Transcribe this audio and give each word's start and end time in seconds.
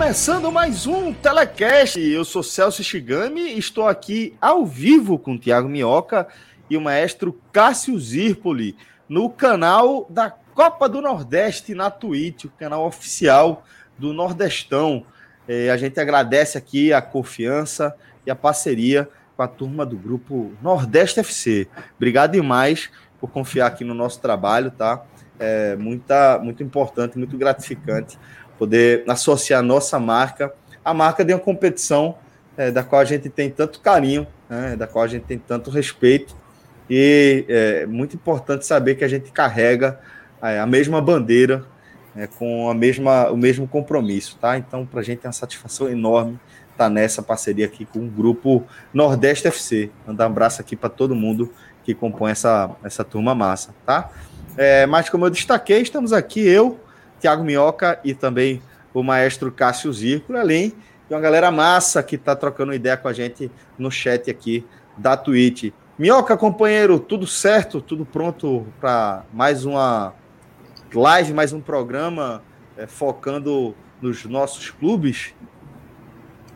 Começando 0.00 0.50
mais 0.50 0.86
um 0.86 1.12
Telecast. 1.12 2.00
Eu 2.00 2.24
sou 2.24 2.42
Celso 2.42 2.82
Shigami 2.82 3.58
estou 3.58 3.86
aqui 3.86 4.34
ao 4.40 4.64
vivo 4.64 5.18
com 5.18 5.34
o 5.34 5.38
Thiago 5.38 5.68
Minhoca 5.68 6.26
e 6.70 6.76
o 6.78 6.80
maestro 6.80 7.38
Cássio 7.52 8.00
Zirpoli 8.00 8.74
no 9.06 9.28
canal 9.28 10.06
da 10.08 10.30
Copa 10.30 10.88
do 10.88 11.02
Nordeste 11.02 11.74
na 11.74 11.90
Twitch, 11.90 12.46
o 12.46 12.50
canal 12.50 12.86
oficial 12.86 13.62
do 13.98 14.14
Nordestão. 14.14 15.04
É, 15.46 15.70
a 15.70 15.76
gente 15.76 16.00
agradece 16.00 16.56
aqui 16.56 16.94
a 16.94 17.02
confiança 17.02 17.94
e 18.24 18.30
a 18.30 18.34
parceria 18.34 19.06
com 19.36 19.42
a 19.42 19.48
turma 19.48 19.84
do 19.84 19.98
grupo 19.98 20.54
Nordeste 20.62 21.20
FC. 21.20 21.68
Obrigado 21.96 22.32
demais 22.32 22.88
por 23.20 23.28
confiar 23.28 23.66
aqui 23.66 23.84
no 23.84 23.92
nosso 23.92 24.18
trabalho, 24.18 24.70
tá? 24.70 25.04
É 25.38 25.76
muita, 25.76 26.38
muito 26.38 26.62
importante, 26.62 27.18
muito 27.18 27.36
gratificante 27.36 28.18
poder 28.60 29.04
associar 29.08 29.60
a 29.60 29.62
nossa 29.62 29.98
marca 29.98 30.52
à 30.84 30.92
marca 30.92 31.24
de 31.24 31.32
uma 31.32 31.40
competição 31.40 32.16
é, 32.58 32.70
da 32.70 32.82
qual 32.82 33.00
a 33.00 33.06
gente 33.06 33.30
tem 33.30 33.48
tanto 33.48 33.80
carinho, 33.80 34.26
né, 34.50 34.76
da 34.76 34.86
qual 34.86 35.02
a 35.02 35.08
gente 35.08 35.24
tem 35.24 35.38
tanto 35.38 35.70
respeito. 35.70 36.36
E 36.88 37.46
é 37.48 37.86
muito 37.86 38.16
importante 38.16 38.66
saber 38.66 38.96
que 38.96 39.04
a 39.04 39.08
gente 39.08 39.32
carrega 39.32 39.98
é, 40.42 40.58
a 40.58 40.66
mesma 40.66 41.00
bandeira, 41.00 41.64
é, 42.14 42.26
com 42.26 42.68
a 42.68 42.74
mesma, 42.74 43.30
o 43.30 43.36
mesmo 43.36 43.66
compromisso, 43.66 44.36
tá? 44.38 44.58
Então, 44.58 44.84
para 44.84 45.00
a 45.00 45.02
gente 45.02 45.24
é 45.24 45.28
uma 45.28 45.32
satisfação 45.32 45.88
enorme 45.88 46.38
estar 46.72 46.84
tá 46.84 46.90
nessa 46.90 47.22
parceria 47.22 47.64
aqui 47.64 47.86
com 47.86 48.00
o 48.00 48.10
grupo 48.10 48.66
Nordeste 48.92 49.48
FC. 49.48 49.90
Mandar 50.06 50.24
um 50.24 50.32
abraço 50.32 50.60
aqui 50.60 50.76
para 50.76 50.90
todo 50.90 51.14
mundo 51.14 51.50
que 51.82 51.94
compõe 51.94 52.32
essa, 52.32 52.70
essa 52.84 53.04
turma 53.04 53.34
massa, 53.34 53.74
tá? 53.86 54.10
É, 54.56 54.84
mas 54.84 55.08
como 55.08 55.24
eu 55.24 55.30
destaquei, 55.30 55.80
estamos 55.80 56.12
aqui 56.12 56.46
eu, 56.46 56.78
Tiago 57.20 57.44
Minhoca 57.44 58.00
e 58.02 58.14
também 58.14 58.62
o 58.92 59.02
maestro 59.02 59.52
Cássio 59.52 59.92
Zirco, 59.92 60.34
além 60.34 60.70
de 61.08 61.14
uma 61.14 61.20
galera 61.20 61.50
massa 61.50 62.02
que 62.02 62.16
está 62.16 62.34
trocando 62.34 62.72
ideia 62.72 62.96
com 62.96 63.08
a 63.08 63.12
gente 63.12 63.50
no 63.78 63.90
chat 63.90 64.30
aqui 64.30 64.64
da 64.96 65.16
Twitch. 65.16 65.72
Minhoca, 65.98 66.36
companheiro, 66.36 66.98
tudo 66.98 67.26
certo? 67.26 67.80
Tudo 67.80 68.06
pronto 68.06 68.66
para 68.80 69.24
mais 69.32 69.64
uma 69.64 70.14
live, 70.94 71.34
mais 71.34 71.52
um 71.52 71.60
programa 71.60 72.42
é, 72.76 72.86
focando 72.86 73.74
nos 74.00 74.24
nossos 74.24 74.70
clubes? 74.70 75.34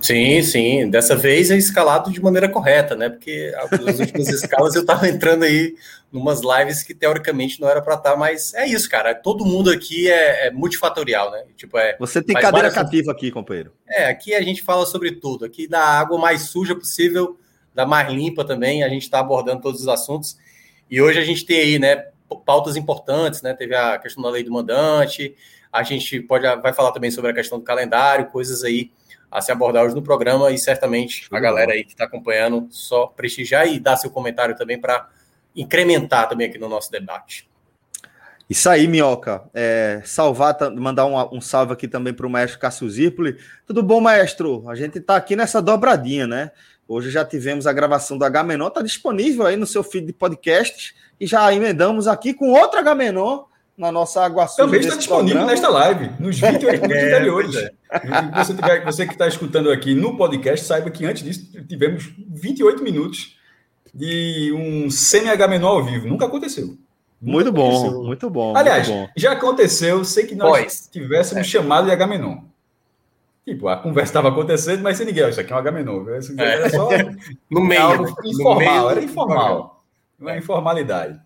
Sim, 0.04 0.42
sim. 0.42 0.90
Dessa 0.90 1.16
vez 1.16 1.50
é 1.50 1.56
escalado 1.56 2.12
de 2.12 2.20
maneira 2.20 2.46
correta, 2.46 2.94
né? 2.94 3.08
Porque 3.08 3.54
as 3.56 3.98
últimas 3.98 4.28
escalas 4.28 4.74
eu 4.74 4.82
estava 4.82 5.08
entrando 5.08 5.44
aí 5.44 5.74
numas 6.12 6.42
lives 6.42 6.82
que 6.82 6.94
teoricamente 6.94 7.58
não 7.58 7.70
era 7.70 7.80
para 7.80 7.94
estar, 7.94 8.10
tá, 8.10 8.16
mas 8.16 8.52
é 8.52 8.66
isso, 8.66 8.86
cara. 8.90 9.14
Todo 9.14 9.46
mundo 9.46 9.70
aqui 9.70 10.10
é, 10.10 10.48
é 10.48 10.50
multifatorial, 10.50 11.30
né? 11.30 11.44
Tipo, 11.56 11.78
é. 11.78 11.96
Você 11.98 12.22
tem 12.22 12.36
cadeira 12.36 12.70
cativa 12.70 13.12
aqui, 13.12 13.30
companheiro. 13.30 13.72
É, 13.88 14.04
aqui 14.04 14.34
a 14.34 14.42
gente 14.42 14.62
fala 14.62 14.84
sobre 14.84 15.12
tudo. 15.12 15.46
Aqui 15.46 15.66
da 15.66 15.80
água 15.82 16.18
mais 16.18 16.42
suja 16.50 16.74
possível, 16.74 17.38
da 17.74 17.86
mais 17.86 18.12
limpa 18.12 18.44
também. 18.44 18.82
A 18.82 18.90
gente 18.90 19.04
está 19.04 19.20
abordando 19.20 19.62
todos 19.62 19.80
os 19.80 19.88
assuntos. 19.88 20.36
E 20.90 21.00
hoje 21.00 21.18
a 21.18 21.24
gente 21.24 21.46
tem 21.46 21.60
aí, 21.60 21.78
né? 21.78 22.08
Pautas 22.44 22.76
importantes, 22.76 23.40
né? 23.40 23.54
Teve 23.54 23.74
a 23.74 23.96
questão 23.96 24.22
da 24.22 24.28
lei 24.28 24.42
do 24.42 24.52
mandante. 24.52 25.34
A 25.72 25.82
gente 25.82 26.20
pode 26.20 26.44
vai 26.60 26.74
falar 26.74 26.92
também 26.92 27.10
sobre 27.10 27.30
a 27.30 27.34
questão 27.34 27.58
do 27.58 27.64
calendário, 27.64 28.26
coisas 28.26 28.62
aí 28.62 28.90
a 29.34 29.40
se 29.40 29.50
abordar 29.50 29.84
hoje 29.84 29.96
no 29.96 30.02
programa 30.02 30.52
e 30.52 30.58
certamente 30.58 31.26
a 31.28 31.40
galera 31.40 31.72
aí 31.72 31.82
que 31.82 31.90
está 31.90 32.04
acompanhando 32.04 32.68
só 32.70 33.08
prestigiar 33.08 33.66
e 33.66 33.80
dar 33.80 33.96
seu 33.96 34.08
comentário 34.08 34.56
também 34.56 34.80
para 34.80 35.08
incrementar 35.56 36.28
também 36.28 36.48
aqui 36.48 36.56
no 36.56 36.68
nosso 36.68 36.88
debate. 36.88 37.50
Isso 38.48 38.70
aí, 38.70 38.86
Minhoca. 38.86 39.42
É, 39.52 40.00
salvar, 40.04 40.56
mandar 40.76 41.06
um, 41.06 41.36
um 41.36 41.40
salve 41.40 41.72
aqui 41.72 41.88
também 41.88 42.14
para 42.14 42.24
o 42.24 42.30
maestro 42.30 42.60
Cássio 42.60 42.88
Zirpoli. 42.88 43.36
Tudo 43.66 43.82
bom, 43.82 44.00
maestro? 44.00 44.68
A 44.68 44.76
gente 44.76 44.98
está 44.98 45.16
aqui 45.16 45.34
nessa 45.34 45.60
dobradinha, 45.60 46.28
né? 46.28 46.52
Hoje 46.86 47.10
já 47.10 47.24
tivemos 47.24 47.66
a 47.66 47.72
gravação 47.72 48.16
do 48.16 48.24
H-Menor, 48.24 48.68
está 48.68 48.82
disponível 48.82 49.46
aí 49.46 49.56
no 49.56 49.66
seu 49.66 49.82
feed 49.82 50.06
de 50.06 50.12
podcasts 50.12 50.94
e 51.18 51.26
já 51.26 51.52
emendamos 51.52 52.06
aqui 52.06 52.32
com 52.32 52.50
outro 52.50 52.78
H-Menor 52.78 53.48
na 53.76 53.90
nossa 53.90 54.24
água 54.24 54.46
suja. 54.46 54.64
Também 54.64 54.80
está 54.80 54.96
disponível 54.96 55.44
programa. 55.44 55.50
nesta 55.50 55.68
live, 55.68 56.10
nos 56.18 56.38
28 56.40 56.82
minutos 56.82 57.02
é, 57.02 57.06
anteriores. 57.06 57.56
É. 57.56 57.72
Você, 58.44 58.54
tiver, 58.54 58.84
você 58.84 59.06
que 59.06 59.12
está 59.12 59.26
escutando 59.26 59.70
aqui 59.70 59.94
no 59.94 60.16
podcast, 60.16 60.64
saiba 60.64 60.90
que 60.90 61.04
antes 61.04 61.22
disso 61.22 61.64
tivemos 61.66 62.12
28 62.28 62.82
minutos 62.82 63.36
de 63.92 64.52
um 64.52 64.90
semi-H 64.90 65.48
menor 65.48 65.76
ao 65.76 65.84
vivo. 65.84 66.06
Nunca 66.06 66.26
aconteceu. 66.26 66.76
muito 67.20 67.52
bom, 67.52 67.70
aconteceu. 67.70 68.02
muito 68.04 68.30
bom. 68.30 68.56
Aliás, 68.56 68.88
muito 68.88 69.06
bom. 69.06 69.12
já 69.16 69.32
aconteceu, 69.32 70.04
sei 70.04 70.26
que 70.26 70.34
nós 70.34 70.50
pois. 70.50 70.88
tivéssemos 70.92 71.46
é. 71.46 71.50
chamado 71.50 71.86
de 71.86 71.92
H 71.92 72.06
menor. 72.06 72.42
Tipo, 73.44 73.68
a 73.68 73.76
conversa 73.76 74.10
estava 74.10 74.30
acontecendo, 74.30 74.82
mas 74.82 74.96
sem 74.96 75.04
ninguém. 75.04 75.28
Isso 75.28 75.38
aqui 75.38 75.52
é 75.52 75.56
um 75.56 75.58
H 75.58 75.70
menor. 75.70 76.06
Era 76.38 76.70
só 76.70 76.88
no 77.50 77.60
meio, 77.60 77.82
algo 77.82 78.16
informal, 78.24 78.56
meio 78.58 78.90
era 78.90 79.02
informal. 79.02 79.84
Uma 80.18 80.32
é. 80.32 80.38
informalidade. 80.38 81.20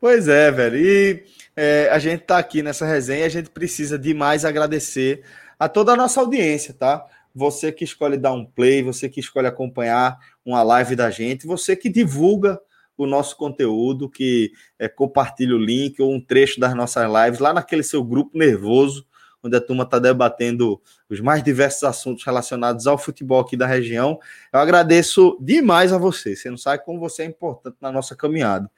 Pois 0.00 0.26
é, 0.26 0.50
velho. 0.50 0.76
E 0.76 1.24
é, 1.56 1.88
a 1.90 1.98
gente 1.98 2.22
está 2.22 2.38
aqui 2.38 2.62
nessa 2.62 2.86
resenha 2.86 3.26
a 3.26 3.28
gente 3.28 3.50
precisa 3.50 3.98
demais 3.98 4.44
agradecer 4.44 5.22
a 5.58 5.68
toda 5.68 5.92
a 5.92 5.96
nossa 5.96 6.20
audiência, 6.20 6.74
tá? 6.74 7.04
Você 7.34 7.70
que 7.70 7.84
escolhe 7.84 8.16
dar 8.16 8.32
um 8.32 8.44
play, 8.44 8.82
você 8.82 9.08
que 9.08 9.20
escolhe 9.20 9.46
acompanhar 9.46 10.18
uma 10.44 10.62
live 10.62 10.96
da 10.96 11.10
gente, 11.10 11.46
você 11.46 11.76
que 11.76 11.88
divulga 11.88 12.60
o 12.96 13.06
nosso 13.06 13.36
conteúdo, 13.36 14.08
que 14.08 14.52
é, 14.78 14.88
compartilha 14.88 15.54
o 15.54 15.58
link 15.58 16.00
ou 16.00 16.12
um 16.12 16.20
trecho 16.20 16.60
das 16.60 16.74
nossas 16.74 17.04
lives 17.10 17.40
lá 17.40 17.52
naquele 17.52 17.82
seu 17.82 18.04
grupo 18.04 18.36
nervoso, 18.36 19.06
onde 19.42 19.56
a 19.56 19.60
turma 19.60 19.84
está 19.84 19.98
debatendo 19.98 20.80
os 21.08 21.20
mais 21.20 21.42
diversos 21.42 21.82
assuntos 21.84 22.24
relacionados 22.24 22.86
ao 22.86 22.96
futebol 22.96 23.40
aqui 23.40 23.56
da 23.56 23.66
região. 23.66 24.18
Eu 24.52 24.60
agradeço 24.60 25.36
demais 25.40 25.92
a 25.92 25.98
você. 25.98 26.36
Você 26.36 26.48
não 26.48 26.56
sabe 26.56 26.84
como 26.84 27.00
você 27.00 27.22
é 27.22 27.26
importante 27.26 27.76
na 27.80 27.90
nossa 27.90 28.14
caminhada. 28.14 28.70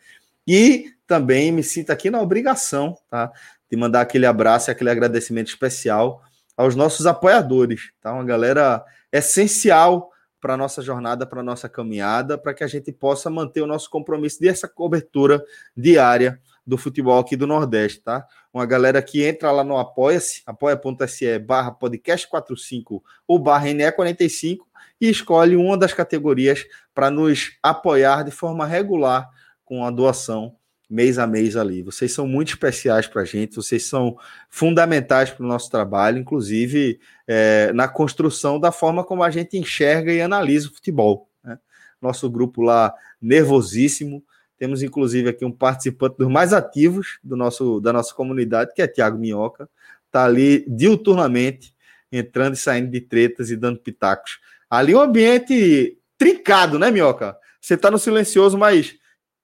E 0.46 0.92
também 1.06 1.52
me 1.52 1.62
sinto 1.62 1.90
aqui 1.90 2.10
na 2.10 2.20
obrigação, 2.20 2.96
tá? 3.10 3.32
De 3.70 3.76
mandar 3.76 4.02
aquele 4.02 4.26
abraço 4.26 4.70
e 4.70 4.72
aquele 4.72 4.90
agradecimento 4.90 5.48
especial 5.48 6.22
aos 6.56 6.74
nossos 6.74 7.06
apoiadores, 7.06 7.90
tá? 8.00 8.12
Uma 8.12 8.24
galera 8.24 8.84
essencial 9.12 10.10
para 10.40 10.54
a 10.54 10.56
nossa 10.58 10.82
jornada, 10.82 11.26
para 11.26 11.40
a 11.40 11.42
nossa 11.42 11.70
caminhada, 11.70 12.36
para 12.36 12.52
que 12.52 12.62
a 12.62 12.66
gente 12.66 12.92
possa 12.92 13.30
manter 13.30 13.62
o 13.62 13.66
nosso 13.66 13.88
compromisso 13.88 14.40
dessa 14.40 14.68
cobertura 14.68 15.42
diária 15.74 16.38
do 16.66 16.76
futebol 16.76 17.18
aqui 17.18 17.34
do 17.34 17.46
Nordeste, 17.46 18.02
tá? 18.02 18.26
Uma 18.52 18.66
galera 18.66 19.00
que 19.00 19.24
entra 19.24 19.50
lá 19.50 19.64
no 19.64 19.78
Apoia-se, 19.78 20.42
apoia.se 20.46 21.38
barra 21.38 21.70
podcast 21.70 22.28
45 22.28 23.02
ou 23.26 23.38
barra 23.38 23.68
NE45 23.68 24.58
e 25.00 25.08
escolhe 25.08 25.56
uma 25.56 25.76
das 25.78 25.92
categorias 25.92 26.66
para 26.94 27.10
nos 27.10 27.52
apoiar 27.62 28.22
de 28.22 28.30
forma 28.30 28.66
regular 28.66 29.28
com 29.64 29.84
a 29.84 29.90
doação 29.90 30.56
mês 30.88 31.18
a 31.18 31.26
mês 31.26 31.56
ali. 31.56 31.82
Vocês 31.82 32.12
são 32.12 32.26
muito 32.26 32.48
especiais 32.50 33.06
para 33.06 33.22
a 33.22 33.24
gente, 33.24 33.56
vocês 33.56 33.84
são 33.84 34.16
fundamentais 34.48 35.30
para 35.30 35.44
o 35.44 35.48
nosso 35.48 35.70
trabalho, 35.70 36.18
inclusive 36.18 37.00
é, 37.26 37.72
na 37.72 37.88
construção 37.88 38.60
da 38.60 38.70
forma 38.70 39.02
como 39.02 39.22
a 39.22 39.30
gente 39.30 39.58
enxerga 39.58 40.12
e 40.12 40.20
analisa 40.20 40.68
o 40.68 40.74
futebol. 40.74 41.28
Né? 41.42 41.58
Nosso 42.00 42.30
grupo 42.30 42.62
lá, 42.62 42.94
nervosíssimo. 43.20 44.22
Temos 44.56 44.82
inclusive 44.82 45.28
aqui 45.28 45.44
um 45.44 45.50
participante 45.50 46.16
dos 46.18 46.28
mais 46.28 46.52
ativos 46.52 47.18
do 47.24 47.36
nosso, 47.36 47.80
da 47.80 47.92
nossa 47.92 48.14
comunidade, 48.14 48.72
que 48.74 48.82
é 48.82 48.86
Tiago 48.86 49.18
Minhoca. 49.18 49.68
Está 50.06 50.24
ali 50.24 50.64
diuturnamente, 50.68 51.74
entrando 52.12 52.54
e 52.54 52.58
saindo 52.58 52.90
de 52.90 53.00
tretas 53.00 53.50
e 53.50 53.56
dando 53.56 53.80
pitacos. 53.80 54.38
Ali 54.70 54.94
um 54.94 55.00
ambiente 55.00 55.98
trincado, 56.16 56.78
né, 56.78 56.90
Minhoca? 56.90 57.36
Você 57.60 57.74
está 57.74 57.90
no 57.90 57.98
silencioso, 57.98 58.56
mas 58.56 58.96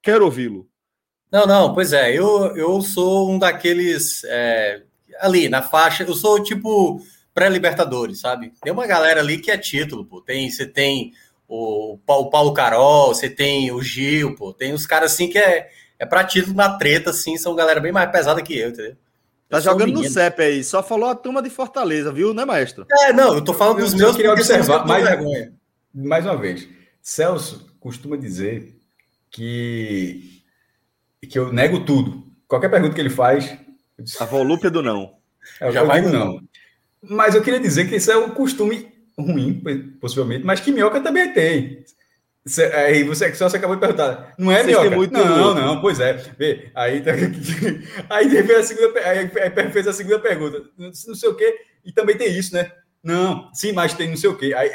Quero 0.03 0.25
ouvi-lo. 0.25 0.69
Não, 1.31 1.47
não, 1.47 1.75
pois 1.75 1.93
é, 1.93 2.13
eu, 2.13 2.57
eu 2.57 2.81
sou 2.83 3.31
um 3.31 3.39
daqueles 3.39 4.25
é, 4.25 4.83
ali 5.21 5.49
na 5.49 5.63
faixa, 5.63 6.03
eu 6.03 6.15
sou 6.15 6.43
tipo 6.43 7.01
pré-libertadores, 7.33 8.21
sabe? 8.21 8.53
Tem 8.63 8.73
uma 8.73 8.87
galera 8.87 9.21
ali 9.21 9.39
que 9.39 9.51
é 9.51 9.57
título, 9.57 10.05
pô. 10.05 10.21
Tem, 10.21 10.51
você 10.51 10.67
tem 10.67 11.13
o, 11.47 11.99
o 12.07 12.27
Paulo 12.31 12.53
Carol, 12.53 13.15
você 13.15 13.31
tem 13.31 13.71
o 13.71 13.81
Gil, 13.81 14.35
pô. 14.35 14.53
Tem 14.53 14.73
os 14.73 14.87
caras 14.87 15.13
assim 15.13 15.29
que 15.29 15.39
é, 15.39 15.71
é 15.99 16.05
pra 16.05 16.25
título 16.25 16.57
na 16.57 16.77
treta, 16.77 17.11
assim, 17.11 17.37
são 17.37 17.55
galera 17.55 17.81
bem 17.81 17.93
mais 17.93 18.11
pesada 18.11 18.43
que 18.43 18.59
eu, 18.59 18.71
entendeu? 18.71 18.97
Tá 19.49 19.59
eu 19.59 19.63
jogando 19.63 19.93
no 19.93 20.09
CEP 20.09 20.43
aí, 20.43 20.65
só 20.65 20.83
falou 20.83 21.09
a 21.09 21.15
turma 21.15 21.43
de 21.43 21.51
Fortaleza, 21.51 22.13
viu, 22.13 22.33
né, 22.33 22.45
maestro? 22.45 22.87
É, 22.89 23.13
não, 23.13 23.35
eu 23.35 23.43
tô 23.43 23.53
falando 23.53 23.79
dos 23.79 23.95
meus. 23.95 24.11
Eu 24.11 24.17
queria 24.17 24.33
observar, 24.33 24.87
mais, 24.87 25.05
mais 25.95 26.25
uma 26.25 26.37
vez. 26.37 26.69
Celso 27.03 27.69
costuma 27.81 28.17
dizer 28.17 28.80
que, 29.31 30.43
que 31.29 31.39
eu 31.39 31.53
nego 31.53 31.85
tudo. 31.85 32.25
Qualquer 32.49 32.69
pergunta 32.69 32.95
que 32.95 33.01
ele 33.01 33.11
faz. 33.11 33.57
A 34.19 34.25
volúpia 34.25 34.71
do 34.71 34.83
não. 34.83 35.15
É, 35.61 35.71
Já 35.71 35.85
vai 35.85 36.01
não. 36.01 36.11
não. 36.11 36.41
Mas 37.03 37.35
eu 37.35 37.43
queria 37.43 37.61
dizer 37.61 37.89
que 37.89 37.97
isso 37.97 38.11
é 38.11 38.17
um 38.17 38.31
costume 38.31 38.93
ruim, 39.19 39.63
possivelmente, 40.01 40.45
mas 40.45 40.61
que 40.61 40.73
minhoca 40.73 41.01
também 41.01 41.33
tem. 41.33 41.85
Aí 42.75 43.05
você 43.05 43.35
só 43.35 43.49
você 43.49 43.59
acabou 43.59 43.77
de 43.77 43.81
perguntar, 43.81 44.35
não 44.39 44.51
é 44.51 44.63
minhoca? 44.63 44.91
Muito 44.91 45.13
não, 45.13 45.37
louco. 45.37 45.61
não, 45.61 45.81
pois 45.81 46.01
é. 46.01 46.15
Vê, 46.39 46.71
aí, 46.75 47.03
tá 47.03 47.13
aí 48.09 48.31
teve 48.31 48.55
a 48.55 48.63
segunda, 48.63 49.01
aí 49.01 49.71
fez 49.71 49.87
a 49.87 49.93
segunda 49.93 50.19
pergunta, 50.19 50.63
não 50.79 51.15
sei 51.15 51.29
o 51.29 51.35
quê, 51.35 51.55
e 51.85 51.93
também 51.93 52.17
tem 52.17 52.37
isso, 52.37 52.55
né? 52.55 52.73
Não, 53.03 53.51
sim, 53.55 53.73
mas 53.73 53.95
tem 53.95 54.09
não 54.09 54.17
sei 54.17 54.31
o 54.31 54.37
quê. 54.37 54.53
Aí, 54.57 54.71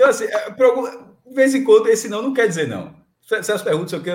então, 0.00 0.08
assim, 0.08 0.24
é, 0.24 0.50
de 0.50 1.34
vez 1.34 1.54
em 1.54 1.62
quando, 1.62 1.88
esse 1.88 2.08
não 2.08 2.22
não 2.22 2.32
quer 2.32 2.48
dizer 2.48 2.66
não. 2.66 2.94
Celso 3.42 3.62
pergunta, 3.62 3.90
sei 3.90 3.98
o 3.98 4.02
quê. 4.02 4.12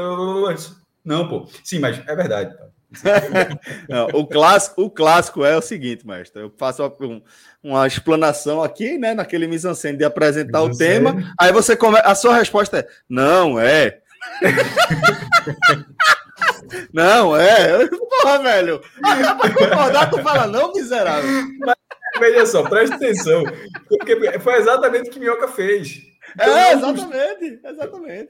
Não, 1.05 1.29
pô. 1.29 1.47
Sim, 1.63 1.77
mas 1.77 2.01
é 2.07 2.15
verdade. 2.15 2.55
não, 3.87 4.07
o, 4.13 4.25
clássico, 4.25 4.81
o 4.81 4.89
clássico 4.89 5.45
é 5.45 5.55
o 5.55 5.61
seguinte, 5.61 6.07
mestre. 6.07 6.41
Eu 6.41 6.51
faço 6.57 6.83
uma, 6.83 7.21
uma 7.63 7.85
explanação 7.85 8.63
aqui, 8.63 8.97
né, 8.97 9.13
naquele 9.13 9.45
mise 9.45 9.67
de 9.95 10.03
apresentar 10.03 10.63
o 10.63 10.75
tema. 10.75 11.31
Aí 11.39 11.53
você 11.53 11.75
come... 11.75 11.99
a 12.03 12.15
sua 12.15 12.35
resposta 12.35 12.79
é: 12.79 12.87
não, 13.07 13.59
é. 13.59 13.99
não, 16.91 17.37
é. 17.37 17.87
Porra, 17.87 18.39
velho. 18.39 18.81
Pra 19.01 19.53
concordar, 19.53 20.09
tu 20.09 20.17
fala, 20.23 20.47
não, 20.47 20.73
miserável. 20.73 21.29
Mas, 21.59 21.75
veja 22.19 22.45
só, 22.45 22.63
presta 22.63 22.95
atenção. 22.95 23.43
Porque 23.87 24.39
foi 24.39 24.55
exatamente 24.55 25.09
o 25.09 25.11
que 25.11 25.19
Minhoca 25.19 25.47
fez. 25.47 26.01
Então, 26.33 26.57
é, 26.57 26.73
exatamente. 26.73 27.59
Exatamente. 27.63 28.29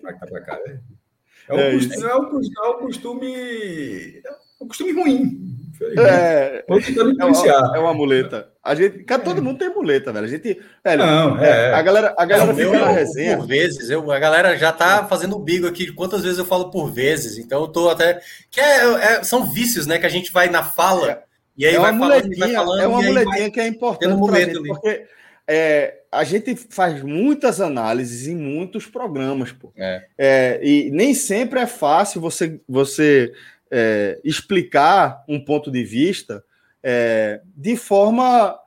É 1.48 1.54
um, 1.54 1.60
é, 1.60 1.72
costume, 1.74 2.04
é, 2.04 2.16
um 2.16 2.26
costume, 2.30 2.56
é 2.58 2.68
um 2.68 2.80
costume. 2.80 4.22
É 4.26 4.64
um 4.64 4.68
costume 4.68 4.92
ruim. 4.94 5.56
É, 5.98 6.64
é, 6.68 7.26
uma, 7.26 7.76
é 7.76 7.80
uma 7.80 7.94
muleta. 7.94 8.50
A 8.64 8.74
gente, 8.74 9.04
cara, 9.04 9.22
todo 9.22 9.42
mundo 9.42 9.60
tem 9.60 9.70
muleta, 9.70 10.12
velho. 10.12 10.26
A 10.26 10.30
gente, 10.30 10.60
velho, 10.84 11.06
não, 11.06 11.38
é, 11.38 11.74
a 11.74 11.82
galera, 11.82 12.16
a 12.18 12.26
galera 12.26 12.54
fica 12.54 12.80
na 12.80 12.90
resenha. 12.90 13.38
Por 13.38 13.46
vezes, 13.46 13.90
eu, 13.90 14.10
a 14.10 14.18
galera 14.18 14.58
já 14.58 14.72
tá 14.72 15.06
fazendo 15.06 15.36
o 15.36 15.40
bigo 15.40 15.68
aqui. 15.68 15.92
Quantas 15.92 16.24
vezes 16.24 16.40
eu 16.40 16.46
falo 16.46 16.72
por 16.72 16.92
vezes? 16.92 17.38
Então 17.38 17.62
eu 17.62 17.68
tô 17.68 17.90
até. 17.90 18.22
Que 18.50 18.62
é, 18.62 18.86
é, 18.86 19.24
são 19.24 19.52
vícios, 19.52 19.86
né? 19.86 20.00
Que 20.00 20.06
a 20.06 20.10
gente 20.10 20.32
vai 20.32 20.50
na 20.50 20.64
fala 20.64 21.24
e 21.58 21.66
aí 21.66 21.76
é 21.76 21.80
falando, 21.80 22.38
vai 22.38 22.54
falando. 22.54 22.82
É 22.82 22.88
uma 22.88 23.02
muletinha 23.02 23.52
que 23.52 23.60
é 23.60 23.68
importante. 23.68 24.34
Gente, 24.34 24.68
porque 24.68 25.06
é, 25.48 26.02
a 26.12 26.24
gente 26.24 26.56
faz 26.70 27.02
muitas 27.02 27.62
análises 27.62 28.28
em 28.28 28.36
muitos 28.36 28.88
programas, 28.88 29.52
pô. 29.52 29.72
É. 29.76 30.06
É, 30.18 30.60
e 30.64 30.90
nem 30.92 31.14
sempre 31.14 31.60
é 31.60 31.68
fácil 31.68 32.20
você, 32.20 32.60
você 32.68 33.32
é, 33.72 34.20
explicar 34.24 35.24
um 35.28 35.40
ponto 35.40 35.72
de 35.72 35.84
vista 35.84 36.44
é, 36.84 37.42
de 37.56 37.76
forma 37.76 38.58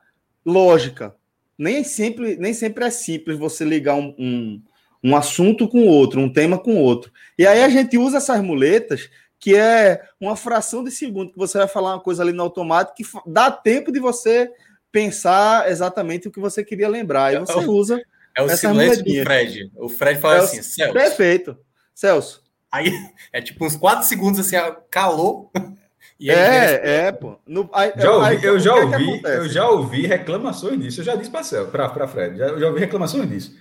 lógica. 0.45 1.15
Nem 1.57 1.83
sempre, 1.83 2.37
nem 2.37 2.53
sempre 2.53 2.85
é 2.85 2.89
simples 2.89 3.37
você 3.37 3.65
ligar 3.65 3.95
um, 3.95 4.15
um, 4.17 4.61
um 5.03 5.15
assunto 5.15 5.67
com 5.67 5.85
outro, 5.85 6.21
um 6.21 6.31
tema 6.31 6.57
com 6.57 6.77
outro. 6.77 7.11
E 7.37 7.45
aí 7.45 7.63
a 7.63 7.69
gente 7.69 7.97
usa 7.97 8.17
essas 8.17 8.41
muletas 8.41 9.09
que 9.39 9.55
é 9.55 10.03
uma 10.19 10.35
fração 10.35 10.83
de 10.83 10.91
segundo 10.91 11.31
que 11.31 11.37
você 11.37 11.57
vai 11.57 11.67
falar 11.67 11.93
uma 11.93 12.01
coisa 12.01 12.21
ali 12.21 12.33
no 12.33 12.43
automático 12.43 12.97
que 12.97 13.03
dá 13.25 13.49
tempo 13.49 13.91
de 13.91 13.99
você 13.99 14.51
pensar 14.91 15.69
exatamente 15.71 16.27
o 16.27 16.31
que 16.31 16.39
você 16.39 16.63
queria 16.63 16.89
lembrar. 16.89 17.31
E 17.31 17.37
é 17.37 17.39
você 17.39 17.65
usa. 17.65 18.01
É 18.35 18.43
o 18.43 18.49
silêncio 18.49 19.03
do 19.03 19.23
Fred. 19.23 19.71
O 19.75 19.89
Fred 19.89 20.19
fala 20.19 20.35
é 20.35 20.39
assim, 20.39 20.61
Celso. 20.61 20.93
Perfeito. 20.93 21.57
Celso. 21.95 22.43
Aí 22.71 22.91
é 23.31 23.41
tipo 23.41 23.65
uns 23.65 23.75
4 23.75 24.05
segundos 24.05 24.39
assim, 24.39 24.55
calou. 24.89 25.51
é, 26.21 27.07
é, 27.07 27.11
pô. 27.11 27.37
No, 27.47 27.69
aí, 27.73 27.93
já 27.97 28.11
ouvi, 28.11 28.25
aí, 28.25 28.43
eu 28.43 28.59
já 28.59 28.71
é 28.71 28.83
ouvi, 28.83 29.21
eu 29.23 29.49
já 29.49 29.69
ouvi 29.69 30.07
reclamações 30.07 30.79
disso. 30.79 31.01
Eu 31.01 31.05
já 31.05 31.15
disse 31.15 31.31
para 31.31 31.89
para 31.89 32.07
Fred, 32.07 32.37
já, 32.37 32.47
eu 32.47 32.59
já 32.59 32.67
ouvi 32.67 32.79
reclamações 32.79 33.29
disso. 33.29 33.55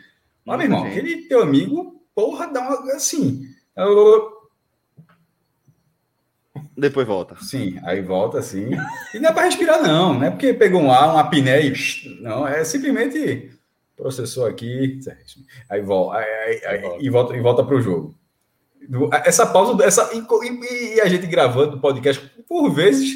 Mas, 0.45 0.59
meu 0.59 0.67
irmão, 0.67 0.85
aquele 0.85 1.29
teu 1.29 1.43
amigo, 1.43 2.03
porra, 2.15 2.47
dá 2.47 2.61
uma 2.61 2.95
assim. 2.95 3.43
Eu, 3.77 4.38
depois 6.79 7.07
volta. 7.07 7.37
Sim, 7.41 7.79
aí 7.85 8.01
volta 8.01 8.39
assim. 8.39 8.71
E 9.13 9.19
não 9.19 9.31
é 9.31 9.33
para 9.33 9.45
respirar, 9.45 9.83
não. 9.83 10.15
Não 10.15 10.25
é 10.25 10.31
porque 10.31 10.55
pegou 10.55 10.81
um 10.81 10.93
ar, 10.93 11.11
uma 11.11 11.21
apneia 11.21 11.61
e. 11.61 11.75
Não, 12.21 12.47
é 12.47 12.63
simplesmente 12.65 13.51
processou 13.97 14.47
aqui. 14.47 15.01
Aí 15.69 15.83
volta, 15.83 16.19
aí, 16.19 16.27
aí, 16.27 16.67
aí, 16.67 16.99
e 17.01 17.11
volta, 17.11 17.37
e 17.37 17.41
volta 17.41 17.65
para 17.65 17.75
o 17.75 17.83
jogo. 17.83 18.17
Essa 19.25 19.45
pausa, 19.45 19.85
essa, 19.85 20.09
e, 20.15 20.95
e, 20.95 21.01
a 21.01 21.09
gente 21.09 21.27
gravando 21.27 21.77
o 21.77 21.81
podcast, 21.81 22.25
por 22.49 22.71
vezes. 22.71 23.13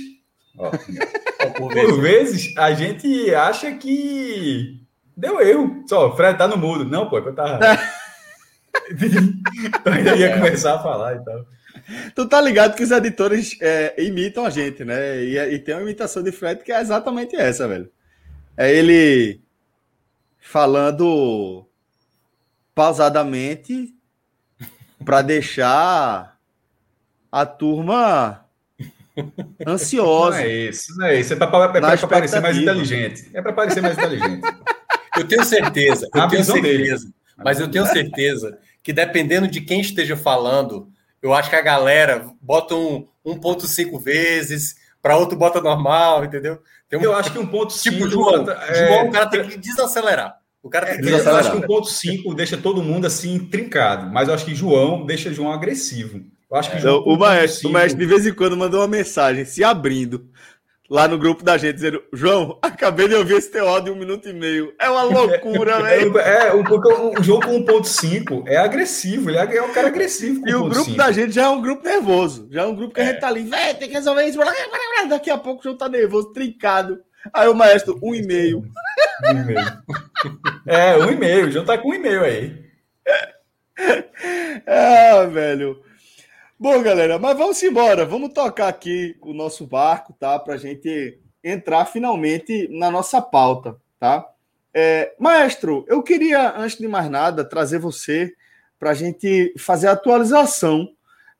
Ó, 0.59 0.71
por, 1.57 1.73
por 1.73 2.01
vezes, 2.01 2.55
a 2.59 2.73
gente 2.75 3.33
acha 3.35 3.73
que 3.73 4.83
deu 5.17 5.41
erro. 5.41 5.85
Só, 5.89 6.09
o 6.09 6.17
Fred 6.17 6.37
tá 6.37 6.49
no 6.49 6.57
mudo. 6.57 6.85
Não, 6.85 7.09
pô, 7.09 7.19
eu 7.19 7.35
tava. 7.35 7.61
então 8.93 9.93
ainda 9.93 10.17
ia 10.17 10.35
começar 10.35 10.75
a 10.75 10.83
falar 10.83 11.17
e 11.17 11.25
tal. 11.25 11.47
Tu 12.15 12.29
tá 12.29 12.41
ligado 12.41 12.75
que 12.75 12.83
os 12.83 12.91
editores 12.91 13.57
é, 13.61 13.95
imitam 14.03 14.45
a 14.45 14.51
gente, 14.51 14.85
né? 14.85 15.23
E, 15.23 15.39
e, 15.39 15.59
tem 15.59 15.75
uma 15.75 15.83
imitação 15.83 16.23
de 16.23 16.33
Fred 16.33 16.63
que 16.63 16.73
é 16.73 16.81
exatamente 16.81 17.35
essa, 17.37 17.67
velho. 17.67 17.91
É 18.57 18.73
ele 18.73 19.41
falando 20.39 21.67
pausadamente 22.75 23.95
para 25.05 25.23
deixar 25.23 26.39
a 27.31 27.47
turma 27.47 28.45
ansiosa. 29.67 30.39
Não 30.39 30.45
é 30.45 30.49
isso, 30.49 30.99
não 30.99 31.07
é 31.07 31.21
isso. 31.21 31.33
É 31.33 31.37
para 31.37 31.49
é 31.49 32.07
parecer 32.07 32.41
mais 32.41 32.57
inteligente. 32.57 33.31
É 33.33 33.43
para 33.43 33.53
parecer 33.53 33.81
mais 33.81 33.97
inteligente. 33.97 34.43
Eu 35.17 35.29
tenho 35.29 35.45
certeza, 35.45 36.09
eu 36.15 36.29
tenho 36.29 36.45
certeza, 36.45 37.05
dele. 37.05 37.15
mas 37.37 37.61
eu 37.61 37.71
tenho 37.71 37.87
certeza 37.87 38.59
que 38.83 38.93
dependendo 38.93 39.47
de 39.47 39.61
quem 39.61 39.81
esteja 39.81 40.17
falando, 40.17 40.92
eu 41.23 41.33
acho 41.33 41.49
que 41.49 41.57
a 41.57 41.63
galera 41.63 42.27
bota 42.41 42.75
um 42.75 43.07
1.5 43.25 44.03
vezes, 44.03 44.75
para 45.01 45.17
outro 45.17 45.39
bota 45.39 45.61
normal, 45.61 46.25
entendeu? 46.25 46.61
Um, 46.93 47.01
eu 47.01 47.15
acho 47.15 47.33
que 47.33 47.39
1.5... 47.39 47.83
Tipo, 47.83 48.09
João, 48.09 48.51
é... 48.51 48.89
João, 48.89 49.09
o 49.09 49.13
cara 49.13 49.27
tem 49.27 49.49
que 49.49 49.57
desacelerar. 49.57 50.37
O 50.63 50.69
cara 50.69 50.87
tem 50.87 51.01
que 51.01 51.09
é, 51.09 51.13
Eu 51.13 51.37
acho 51.37 51.53
que 51.53 51.67
1.5 51.67 52.35
deixa 52.35 52.57
todo 52.57 52.83
mundo 52.83 53.07
assim 53.07 53.39
trincado, 53.39 54.11
mas 54.13 54.29
eu 54.29 54.35
acho 54.35 54.45
que 54.45 54.55
João 54.55 55.07
deixa 55.07 55.33
João 55.33 55.53
agressivo. 55.53 56.23
Eu 56.51 56.57
acho 56.57 56.71
que 56.71 56.77
é. 56.77 56.81
João, 56.81 57.03
o, 57.05 57.19
maestro, 57.19 57.69
o 57.69 57.73
maestro 57.73 57.99
de 57.99 58.07
vez 58.07 58.27
em 58.27 58.35
quando 58.35 58.57
mandou 58.57 58.81
uma 58.81 58.89
mensagem 58.89 59.45
se 59.45 59.65
abrindo 59.65 60.29
lá 60.93 61.09
no 61.09 61.17
grupo 61.17 61.43
da 61.43 61.57
gente, 61.57 61.77
dizendo: 61.77 62.03
João, 62.13 62.59
acabei 62.61 63.09
de 63.09 63.15
ouvir 63.15 63.37
esse 63.37 63.51
teu 63.51 63.67
áudio 63.67 63.87
de 63.87 63.91
um 63.99 64.01
minuto 64.01 64.29
e 64.29 64.33
meio. 64.33 64.75
É 64.79 64.91
uma 64.91 65.03
loucura, 65.03 65.73
é, 65.81 65.83
velho. 65.83 66.19
É, 66.19 66.49
é, 66.49 66.55
o, 66.55 67.23
jogo 67.23 67.47
com 67.47 67.65
1.5 67.65 68.45
é 68.47 68.59
agressivo, 68.59 69.31
ele 69.31 69.39
é, 69.39 69.57
é 69.57 69.63
um 69.63 69.73
cara 69.73 69.89
agressivo. 69.89 70.47
e 70.47 70.55
o 70.55 70.69
grupo 70.69 70.85
5. 70.85 70.97
da 70.97 71.11
gente 71.11 71.33
já 71.33 71.45
é 71.45 71.49
um 71.49 71.63
grupo 71.63 71.83
nervoso. 71.83 72.47
Já 72.51 72.63
é 72.63 72.67
um 72.67 72.77
grupo 72.77 72.95
que 72.95 73.01
a 73.01 73.07
gente 73.07 73.21
tá 73.21 73.29
ali, 73.29 73.43
velho, 73.45 73.79
tem 73.79 73.89
que 73.89 73.95
resolver 73.95 74.25
isso. 74.25 74.39
Daqui 75.09 75.31
a 75.31 75.39
pouco 75.39 75.61
o 75.61 75.63
João 75.63 75.77
tá 75.77 75.89
nervoso, 75.89 76.33
trincado. 76.33 77.01
Aí 77.33 77.49
o 77.49 77.55
maestro, 77.55 77.99
um 78.03 78.15
e 78.15 78.23
meio. 78.23 78.63
um 79.25 79.31
e 79.31 79.45
meio. 79.45 79.83
É, 80.67 80.97
um 80.99 81.11
e 81.11 81.17
meio. 81.17 81.47
O 81.47 81.51
João 81.51 81.65
tá 81.65 81.79
com 81.79 81.89
um 81.89 81.95
e 81.95 81.99
meio 81.99 82.23
aí. 82.23 82.63
ah, 84.67 85.25
velho. 85.27 85.83
Bom, 86.63 86.81
galera, 86.81 87.19
mas 87.19 87.37
vamos 87.37 87.61
embora. 87.61 88.07
Vamos 88.07 88.33
tocar 88.33 88.69
aqui 88.69 89.17
o 89.21 89.35
nosso 89.35 89.67
barco, 89.67 90.13
tá? 90.13 90.39
Para 90.39 90.55
a 90.55 90.57
gente 90.57 91.19
entrar 91.43 91.85
finalmente 91.87 92.69
na 92.71 92.89
nossa 92.89 93.21
pauta, 93.21 93.77
tá? 93.99 94.25
É, 94.73 95.13
maestro, 95.19 95.85
eu 95.89 96.05
queria, 96.05 96.57
antes 96.57 96.79
de 96.79 96.87
mais 96.87 97.11
nada, 97.11 97.45
trazer 97.45 97.81
você 97.81 98.33
para 98.79 98.91
a 98.91 98.95
gente 98.95 99.53
fazer 99.59 99.89
a 99.89 99.93
atualização 99.95 100.89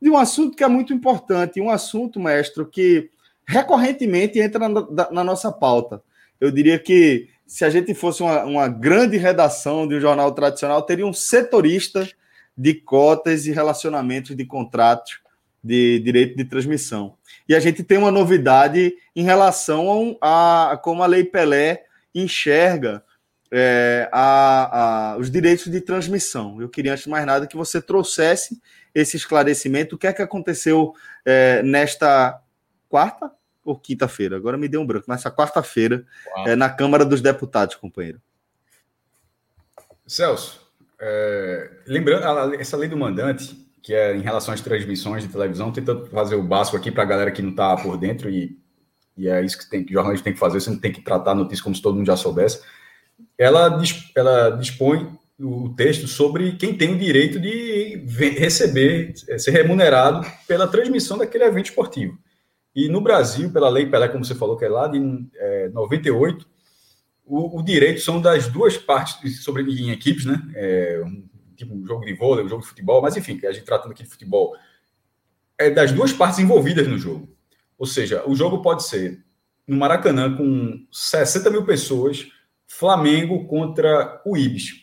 de 0.01 0.11
um 0.11 0.19
assunto 0.19 0.57
que 0.57 0.65
é 0.65 0.69
muito 0.69 0.93
importante, 0.93 1.61
um 1.61 1.71
assunto, 1.71 2.19
maestro, 2.19 2.67
que 2.67 3.09
recorrentemente 3.47 4.41
entra 4.41 4.69
na, 4.69 5.09
na 5.13 5.23
nossa 5.23 5.53
pauta. 5.53 6.03
Eu 6.41 6.51
diria 6.51 6.81
que 6.81 7.29
se 7.47 7.65
a 7.65 7.71
gente 7.71 7.95
fosse 7.95 8.25
uma, 8.25 8.43
uma 8.43 8.67
grande 8.67 9.19
redação 9.19 9.87
de 9.87 9.95
um 9.95 10.01
jornal 10.01 10.33
tradicional, 10.33 10.83
teria 10.83 11.07
um 11.07 11.13
setorista 11.13 12.09
de 12.57 12.75
cotas 12.75 13.47
e 13.47 13.53
relacionamentos 13.53 14.37
de 14.37 14.45
contratos 14.45 15.21
de 15.63 16.01
direito 16.01 16.37
de 16.37 16.45
transmissão. 16.45 17.17
E 17.49 17.55
a 17.55 17.61
gente 17.61 17.83
tem 17.85 17.99
uma 17.99 18.11
novidade 18.11 18.95
em 19.15 19.23
relação 19.23 20.17
a, 20.21 20.73
a 20.73 20.77
como 20.77 21.03
a 21.03 21.07
Lei 21.07 21.25
Pelé 21.25 21.85
enxerga 22.15 23.05
é, 23.51 24.09
a, 24.11 25.13
a, 25.13 25.17
os 25.19 25.31
direitos 25.31 25.71
de 25.71 25.81
transmissão. 25.81 26.61
Eu 26.61 26.69
queria, 26.69 26.93
antes 26.93 27.05
de 27.05 27.11
mais 27.11 27.27
nada, 27.27 27.47
que 27.47 27.57
você 27.57 27.81
trouxesse 27.81 28.61
esse 28.95 29.17
esclarecimento. 29.17 29.95
O 29.95 29.99
que 29.99 30.07
é 30.07 30.13
que 30.13 30.23
aconteceu 30.23 30.95
é, 31.25 31.63
nesta 31.63 32.41
quarta 32.89 33.31
ou 33.65 33.79
quinta-feira? 33.79 34.37
Agora 34.37 34.57
me 34.57 34.69
deu 34.69 34.81
um 34.81 34.87
branco, 34.87 35.07
nessa 35.09 35.31
quarta-feira, 35.31 36.05
é, 36.47 36.57
na 36.57 36.71
Câmara 36.71 37.05
dos 37.05 37.21
Deputados, 37.21 37.77
companheiro. 37.77 38.21
Celso, 40.07 40.62
é, 41.05 41.69
lembrando, 41.85 42.55
essa 42.55 42.77
lei 42.77 42.89
do 42.89 42.97
mandante, 42.97 43.57
que 43.83 43.93
é 43.93 44.15
em 44.17 44.21
relação 44.21 44.55
às 44.55 44.61
transmissões 44.61 45.25
de 45.25 45.29
televisão, 45.29 45.73
tentando 45.73 46.07
fazer 46.07 46.37
o 46.37 46.43
básico 46.45 46.77
aqui 46.77 46.93
para 46.93 47.03
a 47.03 47.07
galera 47.07 47.33
que 47.33 47.43
não 47.43 47.51
está 47.51 47.77
por 47.77 47.97
dentro, 47.97 48.31
e, 48.31 48.57
e 49.17 49.29
é 49.29 49.45
isso 49.45 49.59
que, 49.59 49.69
tem, 49.69 49.85
que 49.85 49.91
o 49.91 49.95
jornalista 49.95 50.23
tem 50.23 50.33
que 50.33 50.39
fazer, 50.39 50.61
você 50.61 50.71
não 50.71 50.79
tem 50.79 50.93
que 50.93 51.03
tratar 51.03 51.33
a 51.33 51.35
notícia 51.35 51.65
como 51.65 51.75
se 51.75 51.83
todo 51.83 51.97
mundo 51.97 52.07
já 52.07 52.17
soubesse. 52.17 52.63
Ela, 53.37 53.83
ela 54.15 54.51
dispõe 54.51 55.11
o 55.41 55.71
texto 55.75 56.07
sobre 56.07 56.53
quem 56.53 56.73
tem 56.77 56.95
o 56.95 56.99
direito 56.99 57.41
de 57.41 58.05
receber, 58.39 59.13
ser 59.17 59.51
remunerado 59.51 60.25
pela 60.47 60.69
transmissão 60.69 61.19
daquele 61.19 61.43
evento 61.43 61.67
esportivo. 61.67 62.17
E 62.75 62.89
no 62.89 63.01
Brasil, 63.01 63.51
pela 63.53 63.69
lei 63.69 63.87
Pelé, 63.87 64.07
como 64.07 64.25
você 64.25 64.37
falou, 64.37 64.57
que 64.57 64.65
é 64.65 64.69
lá 64.69 64.87
de 64.87 65.01
é, 65.35 65.69
98, 65.71 66.47
o, 67.25 67.59
o 67.59 67.63
direito 67.63 68.01
são 68.01 68.21
das 68.21 68.49
duas 68.49 68.77
partes, 68.77 69.43
sobre 69.43 69.63
em 69.63 69.91
equipes, 69.91 70.25
né? 70.25 70.43
É, 70.55 71.03
um, 71.05 71.29
tipo 71.57 71.75
um 71.75 71.87
jogo 71.87 72.05
de 72.05 72.15
vôlei, 72.15 72.45
um 72.45 72.49
jogo 72.49 72.63
de 72.63 72.69
futebol, 72.69 73.01
mas 73.01 73.17
enfim, 73.17 73.41
a 73.45 73.53
gente 73.53 73.65
tratando 73.65 73.93
aqui 73.93 74.03
de 74.03 74.09
futebol, 74.09 74.55
é 75.59 75.71
das 75.71 75.93
duas 75.93 76.13
partes 76.13 76.39
envolvidas 76.39 76.87
no 76.89 76.99
jogo. 76.99 77.35
Ou 77.79 77.87
seja, 77.87 78.23
o 78.27 78.35
jogo 78.35 78.63
pode 78.63 78.85
ser 78.85 79.25
no 79.67 79.77
Maracanã 79.77 80.37
com 80.37 80.87
60 80.91 81.51
mil 81.51 81.65
pessoas, 81.65 82.29
Flamengo 82.67 83.47
contra 83.47 84.21
o 84.25 84.37
Ibis. 84.37 84.83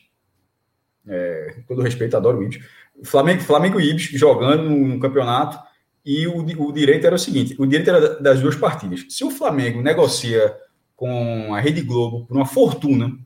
É, 1.07 1.55
com 1.55 1.75
todo 1.75 1.81
respeito, 1.81 2.15
adoro 2.15 2.39
o 2.39 2.43
Ibis. 2.43 2.63
Flamengo, 3.03 3.41
Flamengo 3.41 3.79
e 3.79 3.89
Ibis 3.89 4.03
jogando 4.03 4.69
no 4.69 4.99
campeonato 4.99 5.59
e 6.05 6.27
o, 6.27 6.37
o 6.39 6.71
direito 6.71 7.05
era 7.05 7.15
o 7.15 7.19
seguinte: 7.19 7.55
o 7.57 7.65
direito 7.65 7.89
era 7.89 8.19
das 8.19 8.39
duas 8.39 8.55
partidas. 8.55 9.05
Se 9.09 9.23
o 9.23 9.31
Flamengo 9.31 9.81
negocia 9.81 10.55
com 10.99 11.55
a 11.55 11.61
Rede 11.61 11.81
Globo 11.81 12.25
por 12.25 12.35
uma 12.35 12.45
fortuna 12.45 13.17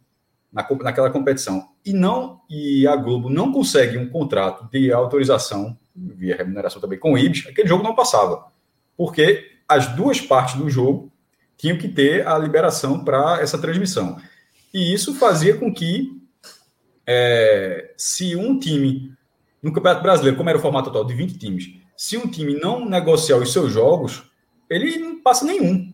na, 0.52 0.64
naquela 0.84 1.10
competição 1.10 1.70
e 1.84 1.92
não 1.92 2.42
e 2.48 2.86
a 2.86 2.96
Globo 2.96 3.32
não 3.32 3.52
consegue 3.52 3.98
um 3.98 4.08
contrato 4.08 4.70
de 4.72 4.94
autorização 4.94 5.76
via 5.96 6.36
remuneração 6.36 6.80
também 6.80 7.00
com 7.00 7.14
o 7.14 7.18
Ibis, 7.18 7.48
aquele 7.48 7.68
jogo 7.68 7.84
não 7.84 7.96
passava, 7.96 8.46
porque 8.96 9.52
as 9.68 9.88
duas 9.96 10.22
partes 10.22 10.56
do 10.56 10.70
jogo 10.70 11.12
tinham 11.58 11.78
que 11.78 11.88
ter 11.88 12.28
a 12.28 12.38
liberação 12.38 13.04
para 13.04 13.42
essa 13.42 13.58
transmissão. 13.58 14.20
E 14.72 14.94
isso 14.94 15.16
fazia 15.16 15.56
com 15.56 15.74
que 15.74 16.12
é, 17.08 17.92
se 17.98 18.36
um 18.36 18.58
time 18.60 19.14
no 19.62 19.72
Campeonato 19.72 20.04
Brasileiro, 20.04 20.38
como 20.38 20.50
era 20.50 20.58
o 20.58 20.62
formato 20.62 20.92
total 20.92 21.06
de 21.06 21.14
20 21.14 21.38
times, 21.38 21.74
se 21.96 22.18
um 22.18 22.28
time 22.28 22.60
não 22.60 22.88
negociar 22.88 23.38
os 23.38 23.54
seus 23.54 23.72
jogos, 23.72 24.24
ele 24.70 24.98
não 24.98 25.22
passa 25.22 25.46
nenhum. 25.46 25.93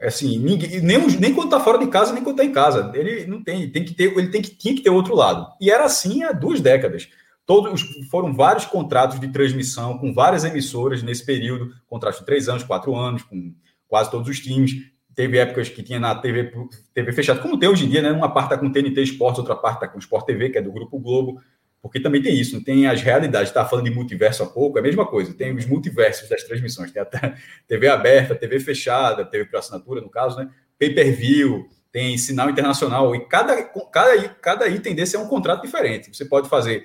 É 0.00 0.08
assim, 0.08 0.38
ninguém, 0.38 0.80
nem, 0.80 1.06
nem 1.18 1.34
quando 1.34 1.48
está 1.48 1.58
fora 1.58 1.78
de 1.78 1.88
casa, 1.88 2.12
nem 2.12 2.22
quando 2.22 2.40
está 2.40 2.44
em 2.44 2.52
casa. 2.52 2.92
Ele 2.94 3.26
não 3.26 3.42
tem, 3.42 3.68
tem 3.70 3.84
que 3.84 3.94
ter, 3.94 4.16
ele 4.16 4.28
tem 4.28 4.40
que, 4.40 4.50
tinha 4.50 4.74
que 4.74 4.82
ter 4.82 4.90
outro 4.90 5.14
lado. 5.14 5.48
E 5.60 5.70
era 5.70 5.84
assim 5.84 6.22
há 6.22 6.30
duas 6.30 6.60
décadas. 6.60 7.08
Todos 7.44 7.82
foram 8.10 8.32
vários 8.32 8.66
contratos 8.66 9.18
de 9.18 9.28
transmissão 9.28 9.98
com 9.98 10.12
várias 10.12 10.44
emissoras 10.44 11.02
nesse 11.02 11.24
período, 11.24 11.72
contratos 11.86 12.20
de 12.20 12.26
três 12.26 12.48
anos, 12.48 12.62
quatro 12.62 12.94
anos, 12.94 13.22
com 13.22 13.54
quase 13.88 14.10
todos 14.10 14.28
os 14.28 14.38
times. 14.38 14.72
Teve 15.14 15.38
épocas 15.38 15.68
que 15.68 15.82
tinha 15.82 15.98
na 15.98 16.14
TV, 16.14 16.52
TV 16.94 17.12
fechada, 17.12 17.40
como 17.40 17.58
tem 17.58 17.68
hoje 17.68 17.86
em 17.86 17.88
dia, 17.88 18.02
né? 18.02 18.12
Uma 18.12 18.32
parte 18.32 18.52
está 18.52 18.58
com 18.58 18.70
TNT 18.70 19.02
Esportes, 19.02 19.40
outra 19.40 19.56
parte 19.56 19.76
está 19.76 19.88
com 19.88 19.98
Sport 19.98 20.26
TV, 20.26 20.50
que 20.50 20.58
é 20.58 20.62
do 20.62 20.70
Grupo 20.70 20.98
Globo. 21.00 21.40
Porque 21.80 22.00
também 22.00 22.20
tem 22.20 22.34
isso, 22.38 22.62
tem 22.64 22.86
as 22.86 23.00
realidades. 23.02 23.50
Estava 23.50 23.68
falando 23.68 23.84
de 23.84 23.94
multiverso 23.94 24.42
há 24.42 24.46
pouco, 24.46 24.78
é 24.78 24.80
a 24.80 24.84
mesma 24.84 25.06
coisa. 25.06 25.32
Tem 25.32 25.54
os 25.54 25.66
multiversos 25.66 26.28
das 26.28 26.42
transmissões. 26.42 26.90
Tem 26.90 27.00
até 27.00 27.34
TV 27.68 27.88
aberta, 27.88 28.34
TV 28.34 28.58
fechada, 28.58 29.24
TV 29.24 29.44
por 29.44 29.58
assinatura, 29.58 30.00
no 30.00 30.10
caso, 30.10 30.38
né? 30.38 30.50
Pay-per-view, 30.78 31.68
tem 31.92 32.18
sinal 32.18 32.50
internacional. 32.50 33.14
E 33.14 33.26
cada, 33.26 33.62
cada, 33.62 34.28
cada 34.28 34.68
item 34.68 34.94
desse 34.94 35.16
é 35.16 35.18
um 35.18 35.28
contrato 35.28 35.62
diferente. 35.62 36.14
Você 36.14 36.24
pode 36.24 36.48
fazer, 36.48 36.84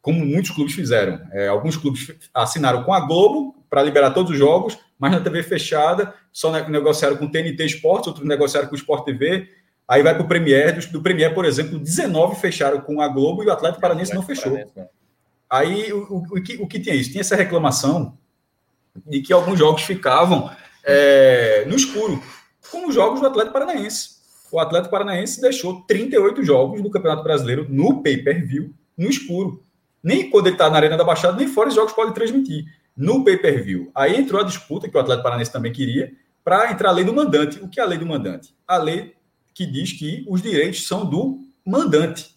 como 0.00 0.24
muitos 0.24 0.50
clubes 0.50 0.74
fizeram. 0.74 1.20
É, 1.32 1.46
alguns 1.48 1.76
clubes 1.76 2.12
assinaram 2.34 2.82
com 2.82 2.92
a 2.92 3.00
Globo 3.00 3.64
para 3.70 3.82
liberar 3.82 4.10
todos 4.10 4.32
os 4.32 4.38
jogos, 4.38 4.76
mas 4.98 5.12
na 5.12 5.20
TV 5.20 5.42
fechada 5.42 6.14
só 6.32 6.50
negociaram 6.68 7.16
com 7.16 7.30
TNT 7.30 7.64
Esportes, 7.64 8.08
outros 8.08 8.26
negociaram 8.26 8.68
com 8.68 8.74
o 8.74 8.78
Sport 8.78 9.04
TV 9.04 9.48
Aí 9.92 10.02
vai 10.02 10.14
para 10.14 10.22
o 10.22 10.26
Premier, 10.26 10.90
do, 10.90 11.02
Premier, 11.02 11.34
por 11.34 11.44
exemplo, 11.44 11.78
19 11.78 12.40
fecharam 12.40 12.80
com 12.80 13.02
a 13.02 13.08
Globo 13.08 13.42
e 13.42 13.46
o 13.46 13.52
Atlético 13.52 13.82
Paranaense 13.82 14.14
não 14.14 14.22
fechou. 14.22 14.56
Aí 15.50 15.92
o, 15.92 15.98
o, 15.98 16.38
o, 16.38 16.42
que, 16.42 16.56
o 16.62 16.66
que 16.66 16.80
tinha 16.80 16.94
isso? 16.94 17.10
Tinha 17.10 17.20
essa 17.20 17.36
reclamação 17.36 18.16
de 19.06 19.20
que 19.20 19.34
alguns 19.34 19.58
jogos 19.58 19.82
ficavam 19.82 20.50
é, 20.82 21.66
no 21.66 21.76
escuro, 21.76 22.22
como 22.70 22.88
os 22.88 22.94
jogos 22.94 23.20
do 23.20 23.26
Atlético 23.26 23.52
Paranaense. 23.52 24.16
O 24.50 24.58
Atlético 24.58 24.90
Paranaense 24.90 25.42
deixou 25.42 25.82
38 25.82 26.42
jogos 26.42 26.80
do 26.80 26.90
Campeonato 26.90 27.22
Brasileiro 27.22 27.66
no 27.68 28.02
pay-per-view, 28.02 28.72
no 28.96 29.10
escuro. 29.10 29.62
Nem 30.02 30.30
quando 30.30 30.46
ele 30.46 30.54
está 30.54 30.70
na 30.70 30.76
Arena 30.76 30.96
da 30.96 31.04
Baixada, 31.04 31.36
nem 31.36 31.48
fora 31.48 31.68
os 31.68 31.74
jogos 31.74 31.92
pode 31.92 32.14
transmitir. 32.14 32.64
No 32.96 33.22
pay-per-view. 33.22 33.90
Aí 33.94 34.16
entrou 34.16 34.40
a 34.40 34.44
disputa, 34.44 34.88
que 34.88 34.96
o 34.96 35.00
Atlético 35.00 35.24
Paranaense 35.24 35.52
também 35.52 35.70
queria, 35.70 36.14
para 36.42 36.72
entrar 36.72 36.88
a 36.88 36.92
lei 36.92 37.04
do 37.04 37.12
mandante. 37.12 37.62
O 37.62 37.68
que 37.68 37.78
é 37.78 37.82
a 37.82 37.86
lei 37.86 37.98
do 37.98 38.06
mandante? 38.06 38.56
A 38.66 38.78
lei 38.78 39.20
que 39.54 39.66
diz 39.66 39.92
que 39.92 40.24
os 40.28 40.42
direitos 40.42 40.86
são 40.86 41.04
do 41.04 41.40
mandante. 41.64 42.32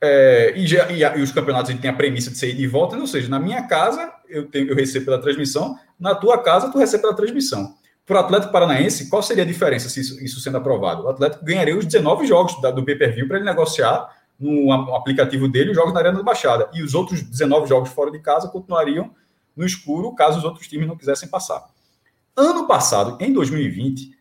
É, 0.00 0.52
e, 0.56 0.66
já, 0.66 0.90
e, 0.90 1.02
e, 1.02 1.22
os 1.22 1.32
campeonatos 1.32 1.74
têm 1.74 1.90
a 1.90 1.94
premissa 1.94 2.30
de 2.30 2.36
ser 2.36 2.54
de 2.54 2.66
volta, 2.66 2.96
ou 2.96 3.06
seja, 3.06 3.28
na 3.28 3.38
minha 3.38 3.66
casa 3.66 4.12
eu, 4.28 4.46
tenho, 4.46 4.68
eu 4.68 4.76
recebo 4.76 5.06
pela 5.06 5.20
transmissão, 5.20 5.78
na 5.98 6.14
tua 6.14 6.42
casa 6.42 6.70
tu 6.70 6.78
recebe 6.78 7.02
pela 7.02 7.16
transmissão. 7.16 7.74
Para 8.04 8.16
o 8.16 8.20
Atlético 8.20 8.52
Paranaense, 8.52 9.08
qual 9.08 9.22
seria 9.22 9.42
a 9.42 9.46
diferença 9.46 9.88
se 9.88 10.00
isso, 10.00 10.22
isso 10.22 10.40
sendo 10.40 10.58
aprovado? 10.58 11.04
O 11.04 11.08
Atlético 11.08 11.44
ganharia 11.44 11.76
os 11.76 11.84
19 11.84 12.26
jogos 12.26 12.60
da, 12.60 12.70
do 12.70 12.84
pay-per-view 12.84 13.26
para 13.26 13.38
ele 13.38 13.46
negociar 13.46 14.14
no, 14.38 14.70
aplicativo 14.94 15.48
dele 15.48 15.70
os 15.70 15.76
jogos 15.76 15.92
na 15.92 16.00
Arena 16.00 16.18
da 16.18 16.22
Baixada. 16.22 16.68
E 16.72 16.82
os 16.82 16.94
outros 16.94 17.22
19 17.22 17.68
jogos 17.68 17.90
fora 17.90 18.10
de 18.10 18.20
casa 18.20 18.48
continuariam 18.48 19.10
no 19.56 19.64
escuro 19.64 20.14
caso 20.14 20.38
os 20.38 20.44
outros 20.44 20.68
times 20.68 20.86
não 20.86 20.96
quisessem 20.96 21.28
passar. 21.28 21.64
Ano 22.36 22.66
passado, 22.68 23.16
em 23.18 23.32
2020, 23.32 24.15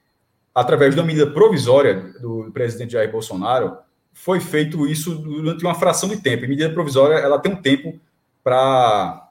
através 0.56 0.96
de 0.96 1.02
uma 1.02 1.06
medida 1.06 1.30
provisória 1.30 2.14
do 2.22 2.50
presidente 2.54 2.94
Jair 2.94 3.12
Bolsonaro, 3.12 3.78
foi 4.14 4.40
feito 4.40 4.88
isso 4.88 5.14
durante 5.14 5.66
uma 5.66 5.76
fração 5.76 6.08
de 6.08 6.16
tempo. 6.18 6.46
E 6.46 6.48
medida 6.48 6.74
provisória, 6.74 7.16
ela 7.16 7.38
tem 7.38 7.52
um 7.52 7.62
tempo 7.62 8.00
para 8.42 9.22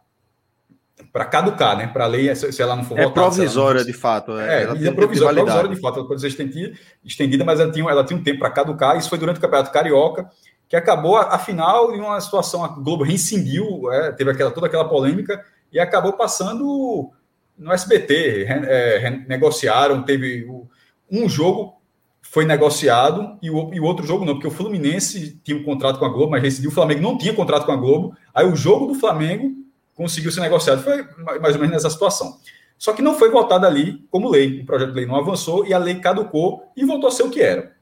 para 1.12 1.24
caducar, 1.24 1.76
né? 1.76 1.86
Para 1.86 2.04
a 2.04 2.08
lei, 2.08 2.34
se 2.34 2.60
ela 2.60 2.74
não 2.74 2.82
for 2.82 2.98
é 2.98 3.04
votada, 3.04 3.28
provisória, 3.28 3.80
não... 3.80 3.86
de 3.86 3.92
fato. 3.92 4.36
É, 4.38 4.62
é 4.62 4.72
medida 4.72 4.92
provisória, 4.92 5.42
provisória, 5.42 5.70
de 5.70 5.80
fato. 5.80 6.00
Ela 6.00 6.08
pode 6.08 6.20
ser 6.20 6.26
estendida, 6.26 6.76
estendida 7.04 7.44
mas 7.44 7.60
ela 7.60 7.70
tinha, 7.70 7.88
ela 7.88 8.04
tinha 8.04 8.18
um 8.18 8.22
tempo 8.22 8.40
para 8.40 8.50
caducar. 8.50 8.96
Isso 8.96 9.08
foi 9.08 9.18
durante 9.18 9.38
o 9.38 9.40
Campeonato 9.40 9.72
Carioca, 9.72 10.28
que 10.68 10.74
acabou, 10.74 11.16
afinal, 11.16 11.94
em 11.94 12.00
uma 12.00 12.20
situação, 12.20 12.64
a 12.64 12.68
Globo 12.68 13.04
reincidiu, 13.04 13.92
é, 13.92 14.12
teve 14.12 14.30
aquela, 14.30 14.50
toda 14.50 14.66
aquela 14.66 14.88
polêmica, 14.88 15.44
e 15.72 15.78
acabou 15.78 16.14
passando 16.14 17.12
no 17.56 17.72
SBT. 17.72 18.46
É, 18.48 19.10
negociaram, 19.28 20.02
teve 20.02 20.44
o, 20.44 20.68
um 21.10 21.28
jogo 21.28 21.80
foi 22.22 22.44
negociado 22.44 23.38
e 23.42 23.50
o, 23.50 23.72
e 23.72 23.78
o 23.78 23.84
outro 23.84 24.06
jogo 24.06 24.24
não, 24.24 24.34
porque 24.34 24.48
o 24.48 24.50
Fluminense 24.50 25.40
tinha 25.44 25.56
um 25.56 25.62
contrato 25.62 25.98
com 25.98 26.04
a 26.04 26.08
Globo, 26.08 26.30
mas 26.30 26.42
decidiu 26.42 26.70
o 26.70 26.72
Flamengo 26.72 27.02
não 27.02 27.18
tinha 27.18 27.34
contrato 27.34 27.66
com 27.66 27.72
a 27.72 27.76
Globo. 27.76 28.16
Aí 28.34 28.46
o 28.46 28.56
jogo 28.56 28.86
do 28.86 28.94
Flamengo 28.94 29.52
conseguiu 29.94 30.32
ser 30.32 30.40
negociado. 30.40 30.82
Foi 30.82 31.06
mais 31.40 31.54
ou 31.54 31.60
menos 31.60 31.70
nessa 31.70 31.90
situação. 31.90 32.38
Só 32.78 32.92
que 32.92 33.02
não 33.02 33.14
foi 33.14 33.30
votado 33.30 33.66
ali 33.66 34.04
como 34.10 34.28
lei. 34.28 34.62
O 34.62 34.66
projeto 34.66 34.90
de 34.90 34.96
lei 34.96 35.06
não 35.06 35.16
avançou 35.16 35.66
e 35.66 35.72
a 35.72 35.78
lei 35.78 35.96
caducou 36.00 36.70
e 36.76 36.84
voltou 36.84 37.08
a 37.08 37.12
ser 37.12 37.22
o 37.22 37.30
que 37.30 37.40
era. 37.40 37.72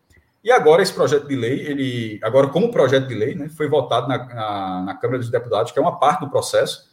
E 0.44 0.50
agora 0.50 0.82
esse 0.82 0.92
projeto 0.92 1.28
de 1.28 1.36
lei, 1.36 1.60
ele 1.60 2.20
agora 2.22 2.48
como 2.48 2.70
projeto 2.70 3.06
de 3.06 3.14
lei, 3.14 3.34
né, 3.34 3.48
foi 3.48 3.68
votado 3.68 4.08
na, 4.08 4.18
na, 4.18 4.82
na 4.86 4.94
Câmara 4.96 5.18
dos 5.18 5.30
Deputados, 5.30 5.70
que 5.70 5.78
é 5.78 5.82
uma 5.82 5.98
parte 5.98 6.20
do 6.20 6.30
processo. 6.30 6.90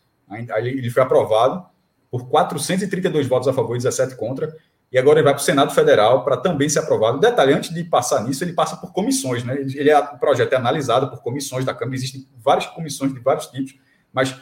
Ele 0.56 0.90
foi 0.92 1.02
aprovado 1.02 1.66
por 2.12 2.30
432 2.30 3.28
votos 3.28 3.48
a 3.48 3.54
favor 3.54 3.76
e 3.76 3.80
17 3.80 4.16
contra 4.16 4.56
e 4.92 4.98
agora 4.98 5.20
ele 5.20 5.26
vai 5.26 5.34
para 5.34 5.42
o 5.42 5.44
Senado 5.44 5.74
Federal 5.74 6.24
para 6.24 6.38
também 6.38 6.68
ser 6.68 6.80
aprovado. 6.80 7.20
Detalhe, 7.20 7.54
antes 7.54 7.74
de 7.74 7.84
passar 7.84 8.24
nisso, 8.24 8.44
ele 8.44 8.54
passa 8.54 8.76
por 8.76 8.92
comissões, 8.92 9.44
né? 9.44 9.56
Ele 9.60 9.90
é, 9.90 10.00
o 10.00 10.18
projeto 10.18 10.54
é 10.54 10.56
analisado 10.56 11.10
por 11.10 11.22
comissões 11.22 11.64
da 11.64 11.74
Câmara, 11.74 11.96
existem 11.96 12.28
várias 12.38 12.66
comissões 12.66 13.14
de 13.14 13.20
vários 13.20 13.48
tipos, 13.48 13.76
mas 14.12 14.36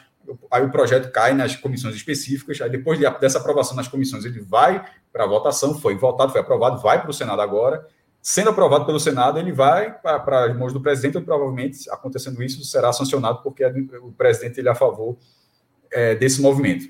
aí 0.51 0.63
o 0.63 0.71
projeto 0.71 1.11
cai 1.11 1.33
nas 1.33 1.55
comissões 1.55 1.95
específicas, 1.95 2.61
aí 2.61 2.69
depois 2.69 2.99
dessa 3.19 3.39
aprovação 3.39 3.75
nas 3.75 3.87
comissões, 3.87 4.25
ele 4.25 4.41
vai 4.41 4.85
para 5.11 5.23
a 5.23 5.27
votação, 5.27 5.77
foi 5.79 5.95
votado, 5.95 6.31
foi 6.31 6.41
aprovado, 6.41 6.81
vai 6.81 7.01
para 7.01 7.09
o 7.09 7.13
Senado 7.13 7.41
agora, 7.41 7.85
sendo 8.21 8.49
aprovado 8.49 8.85
pelo 8.85 8.99
Senado, 8.99 9.39
ele 9.39 9.51
vai 9.51 9.91
para 9.91 10.45
as 10.45 10.55
mãos 10.55 10.73
do 10.73 10.81
presidente, 10.81 11.17
e 11.17 11.21
provavelmente, 11.21 11.89
acontecendo 11.89 12.43
isso, 12.43 12.63
será 12.65 12.91
sancionado, 12.91 13.41
porque 13.41 13.65
o 14.01 14.11
presidente 14.11 14.59
ele 14.59 14.67
é 14.67 14.71
a 14.71 14.75
favor 14.75 15.17
é, 15.91 16.15
desse 16.15 16.41
movimento. 16.41 16.87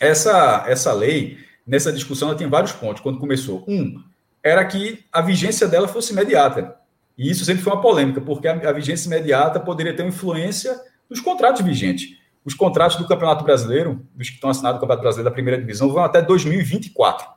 Essa, 0.00 0.64
essa 0.66 0.92
lei, 0.92 1.36
nessa 1.68 1.92
discussão, 1.92 2.28
ela 2.28 2.38
tem 2.38 2.48
vários 2.48 2.72
pontos. 2.72 3.02
Quando 3.02 3.18
começou, 3.18 3.62
um, 3.68 4.02
era 4.42 4.64
que 4.64 5.04
a 5.12 5.20
vigência 5.20 5.68
dela 5.68 5.86
fosse 5.86 6.12
imediata. 6.12 6.76
E 7.16 7.30
isso 7.30 7.44
sempre 7.44 7.62
foi 7.62 7.72
uma 7.72 7.82
polêmica, 7.82 8.20
porque 8.20 8.48
a, 8.48 8.54
a 8.54 8.72
vigência 8.72 9.06
imediata 9.06 9.60
poderia 9.60 9.94
ter 9.94 10.02
uma 10.02 10.08
influência 10.08 10.80
nos 11.10 11.20
contratos 11.20 11.60
vigentes. 11.60 12.16
Os 12.44 12.54
contratos 12.54 12.96
do 12.96 13.06
Campeonato 13.06 13.44
Brasileiro, 13.44 14.00
dos 14.14 14.28
que 14.28 14.36
estão 14.36 14.48
assinados 14.48 14.76
no 14.76 14.80
Campeonato 14.80 15.02
Brasileiro 15.02 15.28
da 15.28 15.34
primeira 15.34 15.60
divisão, 15.60 15.92
vão 15.92 16.02
até 16.02 16.22
2024. 16.22 17.28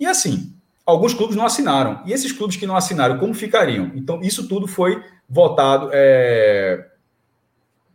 E 0.00 0.06
assim, 0.06 0.54
alguns 0.86 1.12
clubes 1.12 1.36
não 1.36 1.44
assinaram. 1.44 2.00
E 2.06 2.12
esses 2.12 2.32
clubes 2.32 2.56
que 2.56 2.66
não 2.66 2.76
assinaram, 2.76 3.18
como 3.18 3.34
ficariam? 3.34 3.92
Então, 3.94 4.22
isso 4.22 4.48
tudo 4.48 4.66
foi 4.66 5.02
votado 5.28 5.90
é, 5.92 6.86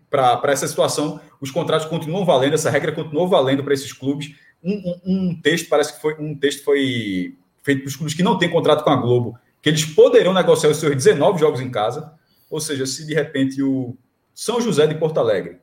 para 0.09 0.51
essa 0.51 0.67
situação. 0.67 1.19
Os 1.41 1.49
contratos 1.49 1.87
continuam 1.87 2.25
valendo, 2.25 2.53
essa 2.53 2.69
regra 2.69 2.91
continuou 2.91 3.27
valendo 3.27 3.63
para 3.63 3.73
esses 3.73 3.91
clubes. 3.91 4.35
Um, 4.63 4.73
um, 4.73 5.01
um, 5.05 5.41
texto, 5.41 5.69
parece 5.69 5.93
que 5.93 6.01
foi 6.01 6.15
um 6.19 6.35
texto 6.37 6.63
foi 6.63 7.35
feito 7.63 7.81
para 7.81 7.87
os 7.87 7.95
clubes 7.95 8.13
que 8.13 8.23
não 8.23 8.37
têm 8.37 8.49
contrato 8.49 8.83
com 8.83 8.89
a 8.89 8.95
Globo, 8.95 9.37
que 9.61 9.69
eles 9.69 9.85
poderão 9.85 10.33
negociar 10.33 10.69
os 10.69 10.77
seus 10.77 10.95
19 10.95 11.39
jogos 11.39 11.59
em 11.61 11.69
casa. 11.69 12.13
Ou 12.49 12.59
seja, 12.59 12.85
se 12.85 13.05
de 13.05 13.13
repente 13.13 13.61
o 13.61 13.95
São 14.33 14.61
José 14.61 14.87
de 14.87 14.95
Porto 14.95 15.19
Alegre, 15.19 15.59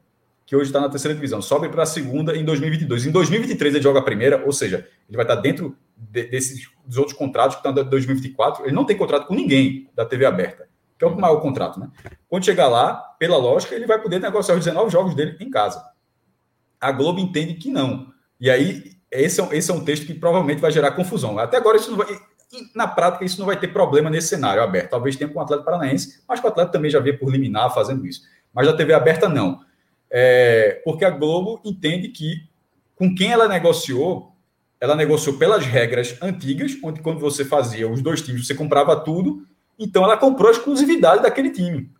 que 0.47 0.55
hoje 0.55 0.67
está 0.67 0.81
na 0.81 0.89
terceira 0.89 1.15
divisão, 1.15 1.41
sobe 1.41 1.69
para 1.69 1.85
a 1.85 1.87
segunda 1.87 2.37
em 2.37 2.45
2022. 2.45 3.07
Em 3.07 3.11
2023 3.11 3.75
ele 3.75 3.83
joga 3.83 4.01
a 4.01 4.03
primeira, 4.03 4.45
ou 4.45 4.53
seja, 4.53 4.87
ele 5.09 5.17
vai 5.17 5.25
estar 5.25 5.37
dentro 5.37 5.77
de, 5.97 6.25
desses 6.25 6.69
dos 6.85 6.99
outros 6.99 7.17
contratos 7.17 7.57
que 7.57 7.67
estão 7.67 7.83
em 7.83 7.89
2024. 7.89 8.65
Ele 8.65 8.75
não 8.75 8.85
tem 8.85 8.97
contrato 8.97 9.27
com 9.27 9.35
ninguém 9.35 9.89
da 9.95 10.05
TV 10.05 10.27
aberta, 10.27 10.69
que 10.99 11.05
é 11.05 11.09
o 11.09 11.19
maior 11.19 11.41
contrato, 11.41 11.81
né? 11.81 11.91
Quando 12.29 12.45
chegar 12.45 12.69
lá, 12.69 12.95
pela 13.19 13.37
lógica, 13.39 13.75
ele 13.75 13.87
vai 13.87 14.01
poder 14.01 14.21
negociar 14.21 14.55
os 14.57 14.65
19 14.65 14.91
jogos 14.91 15.15
dele 15.15 15.37
em 15.41 15.51
casa. 15.51 15.83
A 16.79 16.93
Globo 16.93 17.19
entende 17.19 17.55
que 17.55 17.71
não. 17.71 18.13
E 18.41 18.50
aí, 18.50 18.93
esse 19.11 19.41
é, 19.41 19.57
esse 19.57 19.71
é 19.71 19.75
um 19.75 19.85
texto 19.85 20.07
que 20.07 20.14
provavelmente 20.14 20.61
vai 20.61 20.71
gerar 20.71 20.93
confusão. 20.93 21.38
Até 21.38 21.57
agora, 21.57 21.76
isso 21.76 21.91
não 21.91 21.99
vai 21.99 22.07
na 22.75 22.87
prática, 22.87 23.25
isso 23.25 23.38
não 23.38 23.47
vai 23.47 23.59
ter 23.59 23.69
problema 23.69 24.11
nesse 24.11 24.29
cenário 24.29 24.62
aberto. 24.62 24.91
Talvez 24.91 25.17
tenha 25.17 25.29
com 25.29 25.38
o 25.38 25.43
Atlético 25.43 25.64
Paranaense, 25.64 26.23
mas 26.29 26.43
o 26.43 26.47
Atlético 26.47 26.73
também 26.73 26.91
já 26.91 27.00
vê 27.00 27.12
por 27.12 27.31
liminar 27.31 27.73
fazendo 27.75 28.07
isso. 28.07 28.23
Mas 28.53 28.67
da 28.67 28.76
TV 28.76 28.95
aberta, 28.95 29.29
não. 29.29 29.61
É, 30.11 30.81
porque 30.85 31.05
a 31.05 31.11
Globo 31.11 31.61
entende 31.64 32.09
que 32.09 32.49
com 32.95 33.14
quem 33.14 33.33
ela 33.33 33.49
negociou, 33.49 34.33
ela 34.81 34.95
negociou 34.95 35.37
pelas 35.37 35.64
regras 35.64 36.17
antigas, 36.23 36.76
onde 36.83 37.00
quando 37.00 37.19
você 37.19 37.45
fazia 37.45 37.91
os 37.91 38.00
dois 38.00 38.23
times, 38.23 38.47
você 38.47 38.55
comprava 38.55 38.95
tudo, 38.97 39.47
então 39.79 40.05
ela 40.05 40.17
comprou 40.17 40.49
a 40.49 40.53
exclusividade 40.53 41.23
daquele 41.23 41.50
time. 41.50 41.91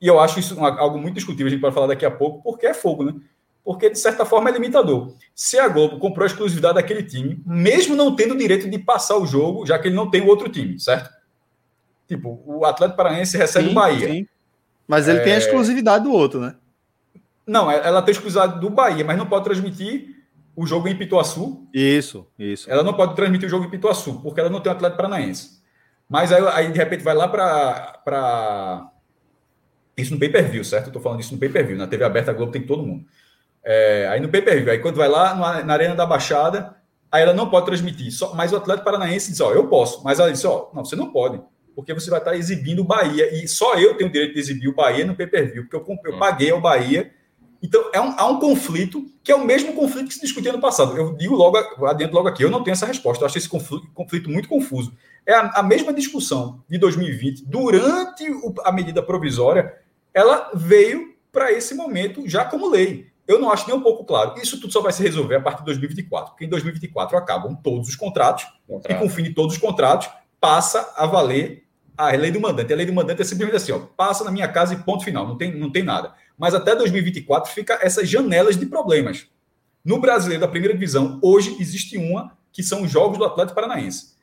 E 0.00 0.06
eu 0.08 0.18
acho 0.18 0.40
isso 0.40 0.58
algo 0.58 0.98
muito 0.98 1.14
discutível, 1.14 1.46
a 1.46 1.50
gente 1.50 1.60
pode 1.60 1.74
falar 1.74 1.86
daqui 1.86 2.04
a 2.04 2.10
pouco, 2.10 2.42
porque 2.42 2.66
é 2.66 2.74
fogo, 2.74 3.04
né? 3.04 3.14
Porque, 3.64 3.88
de 3.88 3.98
certa 3.98 4.24
forma, 4.24 4.50
é 4.50 4.52
limitador. 4.52 5.14
Se 5.34 5.58
a 5.58 5.68
Globo 5.68 5.98
comprou 5.98 6.24
a 6.24 6.26
exclusividade 6.26 6.74
daquele 6.74 7.04
time, 7.04 7.40
mesmo 7.46 7.94
não 7.94 8.16
tendo 8.16 8.34
o 8.34 8.38
direito 8.38 8.68
de 8.68 8.78
passar 8.78 9.16
o 9.16 9.26
jogo, 9.26 9.64
já 9.64 9.78
que 9.78 9.88
ele 9.88 9.94
não 9.94 10.10
tem 10.10 10.20
o 10.20 10.26
outro 10.26 10.48
time, 10.48 10.80
certo? 10.80 11.10
Tipo, 12.08 12.42
o 12.44 12.64
Atlético 12.64 12.96
Paranaense 12.96 13.36
recebe 13.36 13.66
sim, 13.66 13.72
o 13.72 13.74
Bahia. 13.74 14.08
Sim. 14.08 14.26
Mas 14.86 15.06
ele 15.06 15.18
é... 15.18 15.22
tem 15.22 15.34
a 15.34 15.38
exclusividade 15.38 16.04
do 16.04 16.12
outro, 16.12 16.40
né? 16.40 16.56
Não, 17.46 17.70
é, 17.70 17.86
ela 17.86 18.02
tem 18.02 18.12
exclusividade 18.12 18.60
do 18.60 18.68
Bahia, 18.68 19.04
mas 19.04 19.16
não 19.16 19.26
pode 19.26 19.44
transmitir 19.44 20.12
o 20.54 20.66
jogo 20.66 20.88
em 20.88 20.96
Pituaçu. 20.96 21.66
Isso, 21.72 22.26
isso. 22.38 22.70
Ela 22.70 22.82
não 22.82 22.94
pode 22.94 23.14
transmitir 23.14 23.46
o 23.46 23.50
jogo 23.50 23.64
em 23.64 23.70
Pituaçu, 23.70 24.20
porque 24.20 24.40
ela 24.40 24.50
não 24.50 24.60
tem 24.60 24.72
o 24.72 24.74
Atlético 24.74 25.02
Paranaense. 25.02 25.62
Mas 26.08 26.30
aí, 26.30 26.42
aí 26.48 26.72
de 26.72 26.78
repente, 26.78 27.02
vai 27.02 27.14
lá 27.14 27.26
para. 27.28 28.00
Pra... 28.04 28.90
Isso 29.96 30.12
no 30.12 30.20
pay 30.20 30.28
per 30.28 30.50
view, 30.50 30.64
certo? 30.64 30.88
Eu 30.88 30.92
tô 30.92 31.00
falando 31.00 31.20
isso 31.20 31.32
no 31.32 31.40
pay 31.40 31.48
per 31.48 31.66
view. 31.66 31.76
Na 31.76 31.86
TV 31.86 32.04
aberta, 32.04 32.30
a 32.30 32.34
Globo 32.34 32.52
tem 32.52 32.66
todo 32.66 32.82
mundo. 32.82 33.06
É, 33.64 34.08
aí 34.10 34.20
no 34.20 34.28
pay 34.28 34.42
per 34.42 34.62
view, 34.62 34.72
aí 34.72 34.78
quando 34.78 34.96
vai 34.96 35.08
lá 35.08 35.62
na 35.64 35.72
Arena 35.72 35.94
da 35.94 36.04
Baixada, 36.04 36.76
aí 37.10 37.22
ela 37.22 37.32
não 37.32 37.48
pode 37.48 37.66
transmitir. 37.66 38.12
Só, 38.12 38.34
mas 38.34 38.52
o 38.52 38.56
Atlético 38.56 38.84
Paranaense 38.84 39.30
diz: 39.30 39.40
Ó, 39.40 39.52
eu 39.52 39.68
posso. 39.68 40.02
Mas 40.02 40.18
ela 40.18 40.32
disse: 40.32 40.46
Ó, 40.46 40.68
não, 40.74 40.84
você 40.84 40.96
não 40.96 41.12
pode 41.12 41.40
porque 41.74 41.94
você 41.94 42.10
vai 42.10 42.18
estar 42.18 42.36
exibindo 42.36 42.80
o 42.80 42.84
Bahia. 42.84 43.34
E 43.34 43.48
só 43.48 43.76
eu 43.76 43.96
tenho 43.96 44.10
o 44.10 44.12
direito 44.12 44.34
de 44.34 44.40
exibir 44.40 44.68
o 44.68 44.74
Bahia 44.74 45.06
no 45.06 45.16
pay-per-view, 45.16 45.62
porque 45.62 45.76
eu, 45.76 45.98
eu 46.04 46.16
hum. 46.16 46.18
paguei 46.18 46.50
ao 46.50 46.60
Bahia 46.60 47.10
então, 47.62 47.90
é 47.92 48.00
um, 48.00 48.12
há 48.18 48.26
um 48.26 48.40
conflito 48.40 49.06
que 49.22 49.30
é 49.30 49.36
o 49.36 49.44
mesmo 49.44 49.72
conflito 49.72 50.08
que 50.08 50.14
se 50.14 50.20
discutia 50.20 50.52
no 50.52 50.60
passado. 50.60 50.96
Eu 50.96 51.14
digo 51.14 51.36
logo, 51.36 51.56
adentro 51.86 52.16
logo 52.16 52.26
aqui, 52.26 52.42
eu 52.42 52.50
não 52.50 52.64
tenho 52.64 52.72
essa 52.72 52.86
resposta. 52.86 53.22
Eu 53.22 53.26
acho 53.26 53.38
esse 53.38 53.48
conflito, 53.48 53.88
conflito 53.94 54.28
muito 54.28 54.48
confuso. 54.48 54.92
É 55.24 55.32
a, 55.32 55.52
a, 55.54 55.62
mesma 55.62 55.92
discussão 55.92 56.64
de 56.68 56.76
2020, 56.76 57.44
durante 57.46 58.28
o, 58.28 58.52
a 58.64 58.72
medida 58.72 59.00
provisória, 59.00 59.76
ela 60.12 60.50
veio 60.52 61.14
para 61.30 61.52
esse 61.52 61.72
momento 61.74 62.28
já 62.28 62.44
como 62.44 62.68
lei. 62.68 63.11
Eu 63.26 63.38
não 63.38 63.50
acho 63.50 63.66
nem 63.68 63.76
um 63.76 63.82
pouco 63.82 64.04
claro. 64.04 64.34
Isso 64.40 64.60
tudo 64.60 64.72
só 64.72 64.80
vai 64.80 64.92
se 64.92 65.02
resolver 65.02 65.36
a 65.36 65.40
partir 65.40 65.60
de 65.60 65.66
2024, 65.66 66.32
porque 66.32 66.44
em 66.44 66.48
2024 66.48 67.16
acabam 67.16 67.54
todos 67.54 67.88
os 67.88 67.96
contratos, 67.96 68.46
Contrato. 68.66 68.96
e 68.96 68.98
com 68.98 69.06
o 69.06 69.08
fim 69.08 69.22
de 69.22 69.34
todos 69.34 69.54
os 69.54 69.60
contratos, 69.60 70.08
passa 70.40 70.92
a 70.96 71.06
valer 71.06 71.64
a 71.96 72.08
lei 72.08 72.30
do 72.30 72.40
mandante. 72.40 72.72
A 72.72 72.76
lei 72.76 72.86
do 72.86 72.92
mandante 72.92 73.22
é 73.22 73.24
simplesmente 73.24 73.56
assim, 73.56 73.72
ó, 73.72 73.78
passa 73.96 74.24
na 74.24 74.30
minha 74.30 74.48
casa 74.48 74.74
e 74.74 74.78
ponto 74.78 75.04
final, 75.04 75.26
não 75.26 75.36
tem, 75.36 75.56
não 75.56 75.70
tem 75.70 75.82
nada 75.82 76.14
mas 76.42 76.54
até 76.54 76.74
2024 76.74 77.52
fica 77.52 77.78
essas 77.82 78.08
janelas 78.08 78.56
de 78.56 78.66
problemas. 78.66 79.26
No 79.84 80.00
brasileiro 80.00 80.40
da 80.40 80.48
primeira 80.48 80.74
divisão, 80.74 81.20
hoje 81.22 81.56
existe 81.60 81.96
uma 81.96 82.36
que 82.52 82.64
são 82.64 82.82
os 82.82 82.90
jogos 82.90 83.16
do 83.16 83.24
Atlético 83.24 83.54
Paranaense. 83.54 84.14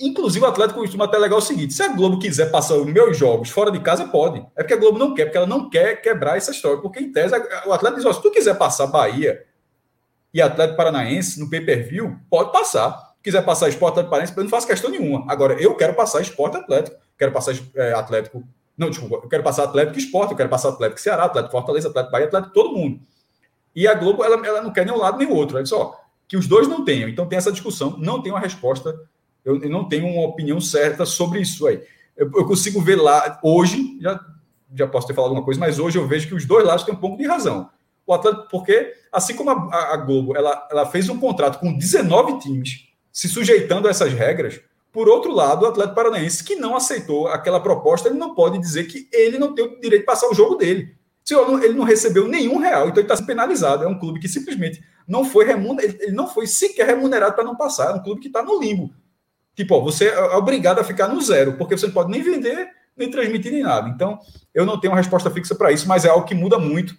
Inclusive, 0.00 0.44
o 0.44 0.48
Atlético 0.48 0.80
costuma 0.80 1.04
até 1.04 1.18
legal 1.18 1.38
o 1.38 1.42
seguinte: 1.42 1.74
se 1.74 1.82
a 1.82 1.88
Globo 1.88 2.18
quiser 2.18 2.50
passar 2.50 2.74
os 2.76 2.86
meus 2.86 3.16
jogos 3.16 3.50
fora 3.50 3.70
de 3.70 3.80
casa, 3.80 4.06
pode. 4.08 4.38
É 4.56 4.62
porque 4.62 4.74
a 4.74 4.76
Globo 4.76 4.98
não 4.98 5.14
quer, 5.14 5.26
porque 5.26 5.36
ela 5.36 5.46
não 5.46 5.68
quer 5.68 6.00
quebrar 6.00 6.36
essa 6.36 6.50
história. 6.50 6.78
Porque, 6.78 7.00
em 7.00 7.12
tese, 7.12 7.34
o 7.66 7.72
Atlético 7.72 7.96
diz: 7.96 8.06
ó, 8.06 8.12
se 8.12 8.22
tu 8.22 8.30
quiser 8.30 8.56
passar 8.56 8.86
Bahia 8.86 9.44
e 10.32 10.40
Atlético 10.40 10.76
Paranaense 10.76 11.38
no 11.38 11.50
pay 11.50 11.60
per 11.60 11.86
view, 11.88 12.16
pode 12.30 12.50
passar. 12.50 13.10
Se 13.16 13.24
quiser 13.24 13.44
passar 13.44 13.68
Esporte 13.68 13.92
Atlético 13.92 14.10
Paranaense, 14.10 14.36
eu 14.36 14.42
não 14.42 14.50
faço 14.50 14.66
questão 14.66 14.90
nenhuma. 14.90 15.30
Agora, 15.30 15.60
eu 15.60 15.76
quero 15.76 15.94
passar 15.94 16.22
Esporte 16.22 16.56
Atlético, 16.56 16.96
quero 17.18 17.32
passar 17.32 17.54
é, 17.74 17.92
Atlético 17.92 18.42
não, 18.80 18.88
desculpa, 18.88 19.16
eu 19.16 19.28
quero 19.28 19.42
passar 19.42 19.64
Atlético 19.64 19.98
Esporte, 19.98 20.30
eu 20.30 20.36
quero 20.38 20.48
passar 20.48 20.70
Atlético 20.70 20.98
Ceará, 20.98 21.24
Atlético 21.24 21.52
Fortaleza, 21.52 21.88
Atlético 21.90 22.12
Bahia, 22.12 22.26
Atlético 22.28 22.54
todo 22.54 22.74
mundo. 22.74 22.98
E 23.76 23.86
a 23.86 23.92
Globo, 23.92 24.24
ela, 24.24 24.46
ela 24.46 24.62
não 24.62 24.72
quer 24.72 24.86
nem 24.86 24.94
um 24.94 24.98
lado 24.98 25.18
nem 25.18 25.28
o 25.28 25.34
outro. 25.34 25.58
Ela 25.58 25.62
diz, 25.62 25.72
que 26.26 26.34
os 26.34 26.46
dois 26.46 26.66
não 26.66 26.82
tenham. 26.82 27.06
Então 27.06 27.26
tem 27.26 27.36
essa 27.36 27.52
discussão, 27.52 27.96
não 27.98 28.22
tem 28.22 28.32
uma 28.32 28.40
resposta, 28.40 28.98
eu, 29.44 29.62
eu 29.62 29.70
não 29.70 29.88
tenho 29.88 30.06
uma 30.06 30.26
opinião 30.26 30.60
certa 30.60 31.04
sobre 31.04 31.40
isso 31.40 31.66
aí. 31.66 31.80
Eu, 32.16 32.30
eu, 32.34 32.44
consigo 32.46 32.80
ver 32.80 32.96
lá, 32.96 33.38
hoje, 33.42 33.98
já, 34.00 34.20
já 34.74 34.86
posso 34.86 35.06
ter 35.06 35.14
falado 35.14 35.30
alguma 35.30 35.44
coisa, 35.44 35.58
mas 35.58 35.78
hoje 35.78 35.98
eu 35.98 36.06
vejo 36.06 36.28
que 36.28 36.34
os 36.34 36.44
dois 36.44 36.66
lados 36.66 36.84
têm 36.84 36.94
um 36.94 36.98
pouco 36.98 37.16
de 37.16 37.26
razão. 37.26 37.70
O 38.06 38.12
Atlético, 38.12 38.48
porque, 38.50 38.92
assim 39.12 39.34
como 39.34 39.50
a, 39.50 39.94
a 39.94 39.96
Globo, 39.96 40.36
ela, 40.36 40.68
ela 40.70 40.86
fez 40.86 41.08
um 41.08 41.18
contrato 41.18 41.58
com 41.60 41.72
19 41.72 42.38
times, 42.40 42.88
se 43.12 43.28
sujeitando 43.28 43.86
a 43.86 43.90
essas 43.90 44.12
regras, 44.12 44.60
por 44.92 45.08
outro 45.08 45.32
lado, 45.32 45.64
o 45.64 45.68
Atlético 45.68 45.94
Paranaense, 45.94 46.42
que 46.42 46.56
não 46.56 46.74
aceitou 46.74 47.28
aquela 47.28 47.60
proposta, 47.60 48.08
ele 48.08 48.18
não 48.18 48.34
pode 48.34 48.58
dizer 48.58 48.84
que 48.84 49.08
ele 49.12 49.38
não 49.38 49.54
tem 49.54 49.64
o 49.64 49.80
direito 49.80 50.02
de 50.02 50.06
passar 50.06 50.28
o 50.28 50.34
jogo 50.34 50.56
dele. 50.56 50.96
Ele 51.62 51.74
não 51.74 51.84
recebeu 51.84 52.26
nenhum 52.26 52.58
real, 52.58 52.88
então 52.88 53.00
ele 53.00 53.12
está 53.12 53.24
penalizado. 53.24 53.84
É 53.84 53.86
um 53.86 53.98
clube 53.98 54.18
que 54.18 54.28
simplesmente 54.28 54.82
não 55.06 55.24
foi 55.24 55.44
remunerado, 55.44 55.96
ele 56.00 56.12
não 56.12 56.26
foi 56.26 56.46
sequer 56.46 56.86
remunerado 56.86 57.34
para 57.34 57.44
não 57.44 57.54
passar. 57.54 57.92
É 57.92 57.94
um 57.94 58.02
clube 58.02 58.20
que 58.20 58.26
está 58.26 58.42
no 58.42 58.58
limbo. 58.58 58.92
Tipo, 59.60 59.74
ó, 59.74 59.80
você 59.80 60.06
é 60.06 60.36
obrigado 60.36 60.78
a 60.78 60.84
ficar 60.84 61.06
no 61.06 61.20
zero, 61.20 61.58
porque 61.58 61.76
você 61.76 61.86
não 61.86 61.92
pode 61.92 62.10
nem 62.10 62.22
vender, 62.22 62.68
nem 62.96 63.10
transmitir, 63.10 63.52
nem 63.52 63.62
nada. 63.62 63.90
Então, 63.90 64.18
eu 64.54 64.64
não 64.64 64.80
tenho 64.80 64.92
uma 64.92 64.98
resposta 64.98 65.30
fixa 65.30 65.54
para 65.54 65.70
isso, 65.70 65.86
mas 65.86 66.06
é 66.06 66.08
algo 66.08 66.24
que 66.24 66.34
muda 66.34 66.58
muito. 66.58 66.96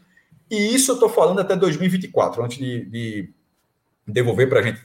E 0.50 0.76
isso 0.76 0.91
eu 0.91 0.95
estou 0.95 1.10
falando 1.10 1.39
até 1.39 1.56
2024, 1.56 2.43
antes 2.43 2.60
de, 2.60 2.86
de 2.86 3.34
devolver 4.06 4.47
para 4.47 4.60
a 4.60 4.63
gente 4.63 4.82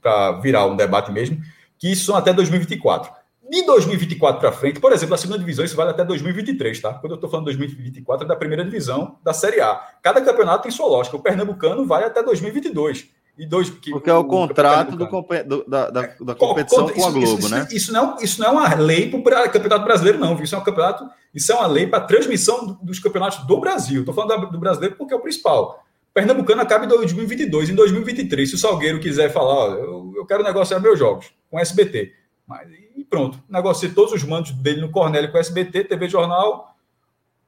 para 0.00 0.40
virar 0.40 0.64
um 0.66 0.76
debate 0.76 1.12
mesmo 1.12 1.38
que 1.78 1.92
isso 1.92 2.06
são 2.06 2.16
até 2.16 2.32
2024. 2.32 3.12
De 3.50 3.64
2024 3.64 4.40
para 4.40 4.52
frente, 4.52 4.80
por 4.80 4.92
exemplo, 4.92 5.14
a 5.14 5.18
segunda 5.18 5.38
divisão, 5.38 5.64
isso 5.64 5.76
vale 5.76 5.90
até 5.90 6.04
2023, 6.04 6.80
tá? 6.80 6.94
Quando 6.94 7.12
eu 7.12 7.14
estou 7.14 7.30
falando 7.30 7.46
2024, 7.46 8.24
é 8.24 8.28
da 8.28 8.36
primeira 8.36 8.64
divisão 8.64 9.18
da 9.22 9.32
Série 9.32 9.60
A. 9.60 9.74
Cada 10.02 10.20
campeonato 10.20 10.64
tem 10.64 10.72
sua 10.72 10.86
lógica. 10.86 11.16
O 11.16 11.22
Pernambucano 11.22 11.86
vai 11.86 12.04
até 12.04 12.22
2022. 12.22 13.08
E 13.38 13.46
dois, 13.46 13.70
que, 13.70 13.92
Porque 13.92 14.10
é 14.10 14.14
o, 14.14 14.24
contrato 14.24 14.96
do, 14.96 15.06
do, 15.06 15.64
da, 15.68 15.90
da, 15.90 16.02
da 16.20 16.34
competição 16.34 16.88
com 16.88 17.06
a 17.06 17.10
Globo, 17.10 17.38
isso, 17.38 17.48
né? 17.48 17.60
Isso, 17.68 17.76
isso, 17.76 17.92
não, 17.92 18.18
é 18.18 18.24
isso 18.24 18.40
não 18.40 18.48
é 18.48 18.50
uma 18.50 18.74
lei 18.74 19.08
para 19.08 19.46
o 19.46 19.50
Campeonato 19.52 19.84
Brasileiro, 19.84 20.18
não. 20.18 20.42
Isso 20.42 20.56
é 20.56 20.58
um 20.58 20.64
campeonato, 20.64 21.08
isso 21.32 21.52
é 21.52 21.54
uma 21.54 21.68
lei 21.68 21.86
para 21.86 22.00
transmissão 22.00 22.76
dos 22.82 22.98
campeonatos 22.98 23.46
do 23.46 23.60
Brasil. 23.60 24.00
Estou 24.00 24.12
falando 24.12 24.50
do 24.50 24.58
brasileiro 24.58 24.96
porque 24.96 25.14
é 25.14 25.16
o 25.16 25.20
principal. 25.20 25.84
Pernambucano 26.12 26.60
acaba 26.60 26.84
em 26.84 26.88
2022. 26.88 27.70
Em 27.70 27.76
2023, 27.76 28.48
se 28.48 28.56
o 28.56 28.58
Salgueiro 28.58 28.98
quiser 28.98 29.32
falar, 29.32 29.54
ó, 29.54 29.74
eu, 29.74 30.12
eu 30.16 30.26
quero 30.26 30.42
negociar 30.42 30.80
meus 30.80 30.98
jogos 30.98 31.30
com 31.48 31.60
SBT. 31.60 32.12
Mas, 32.44 32.68
e 32.96 33.04
pronto. 33.04 33.40
Negociei 33.48 33.92
todos 33.92 34.12
os 34.12 34.24
mandos 34.24 34.50
dele 34.50 34.80
no 34.80 34.90
Cornélio 34.90 35.30
com 35.30 35.38
SBT, 35.38 35.84
TV 35.84 36.08
Jornal. 36.08 36.74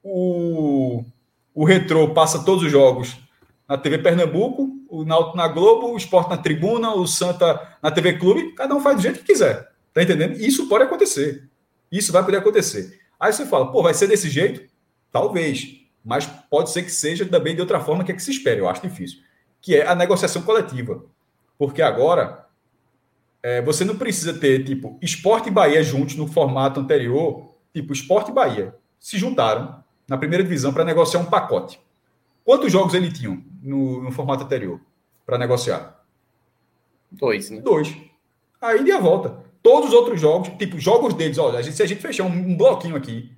O, 0.05 1.03
o 1.53 1.65
Retrô 1.65 2.11
passa 2.15 2.45
todos 2.45 2.63
os 2.63 2.71
jogos 2.71 3.17
na 3.69 3.77
TV 3.77 3.99
Pernambuco, 3.99 4.80
o 4.91 5.05
Náutico 5.05 5.37
na 5.37 5.49
Globo, 5.49 5.93
o 5.93 5.97
Esporte 5.97 6.31
na 6.31 6.37
Tribuna, 6.37 6.93
o 6.95 7.07
Santa 7.07 7.77
na 7.83 7.91
TV 7.91 8.19
Clube. 8.19 8.53
Cada 8.55 8.75
um 8.75 8.81
faz 8.81 8.97
do 8.97 9.03
jeito 9.03 9.21
que 9.21 9.27
quiser. 9.27 9.71
Tá 9.95 10.03
entendendo? 10.03 10.37
Isso 10.41 10.69
pode 10.69 10.85
acontecer. 10.85 11.49
Isso 11.91 12.13
vai 12.13 12.25
poder 12.25 12.39
acontecer. 12.39 13.01
Aí 13.19 13.33
você 13.33 13.47
fala, 13.47 13.71
pô, 13.71 13.83
vai 13.83 13.95
ser 13.95 14.07
desse 14.07 14.29
jeito? 14.29 14.69
Talvez. 15.11 15.81
Mas 16.05 16.27
pode 16.27 16.71
ser 16.71 16.83
que 16.83 16.91
seja 16.91 17.25
também 17.27 17.55
de 17.55 17.61
outra 17.61 17.81
forma 17.81 18.05
que 18.05 18.13
é 18.13 18.15
que 18.15 18.23
se 18.23 18.31
espera. 18.31 18.59
Eu 18.59 18.69
acho 18.69 18.83
difícil. 18.83 19.19
Que 19.61 19.77
é 19.77 19.87
a 19.87 19.95
negociação 19.95 20.43
coletiva. 20.43 21.05
Porque 21.59 21.83
agora 21.83 22.47
é, 23.43 23.61
você 23.63 23.85
não 23.85 23.97
precisa 23.97 24.33
ter, 24.35 24.65
tipo, 24.65 24.99
Esporte 25.03 25.49
e 25.49 25.53
Bahia 25.53 25.83
juntos 25.83 26.17
no 26.17 26.27
formato 26.27 26.81
anterior. 26.81 27.55
Tipo, 27.73 27.93
Esporte 27.93 28.31
e 28.31 28.35
Bahia 28.35 28.75
se 28.99 29.19
juntaram 29.19 29.83
na 30.09 30.19
primeira 30.19 30.43
divisão 30.43 30.73
para 30.73 30.85
negociar 30.85 31.21
um 31.21 31.27
pacote. 31.27 31.81
Quantos 32.51 32.73
jogos 32.73 32.95
ele 32.95 33.13
tinham 33.13 33.45
no, 33.63 34.03
no 34.03 34.11
formato 34.11 34.43
anterior 34.43 34.81
para 35.25 35.39
negociar? 35.39 36.05
Dois, 37.09 37.49
né? 37.49 37.61
Dois. 37.61 37.97
Aí 38.61 38.83
de 38.83 38.91
a 38.91 38.99
volta. 38.99 39.45
Todos 39.63 39.91
os 39.91 39.95
outros 39.95 40.21
jogos, 40.21 40.49
tipo, 40.59 40.77
jogos 40.77 41.15
deles, 41.15 41.39
olha, 41.39 41.61
a 41.61 41.63
gente, 41.63 41.77
se 41.77 41.83
a 41.85 41.87
gente 41.87 42.03
fechar 42.03 42.25
um, 42.25 42.33
um 42.33 42.57
bloquinho 42.57 42.97
aqui, 42.97 43.33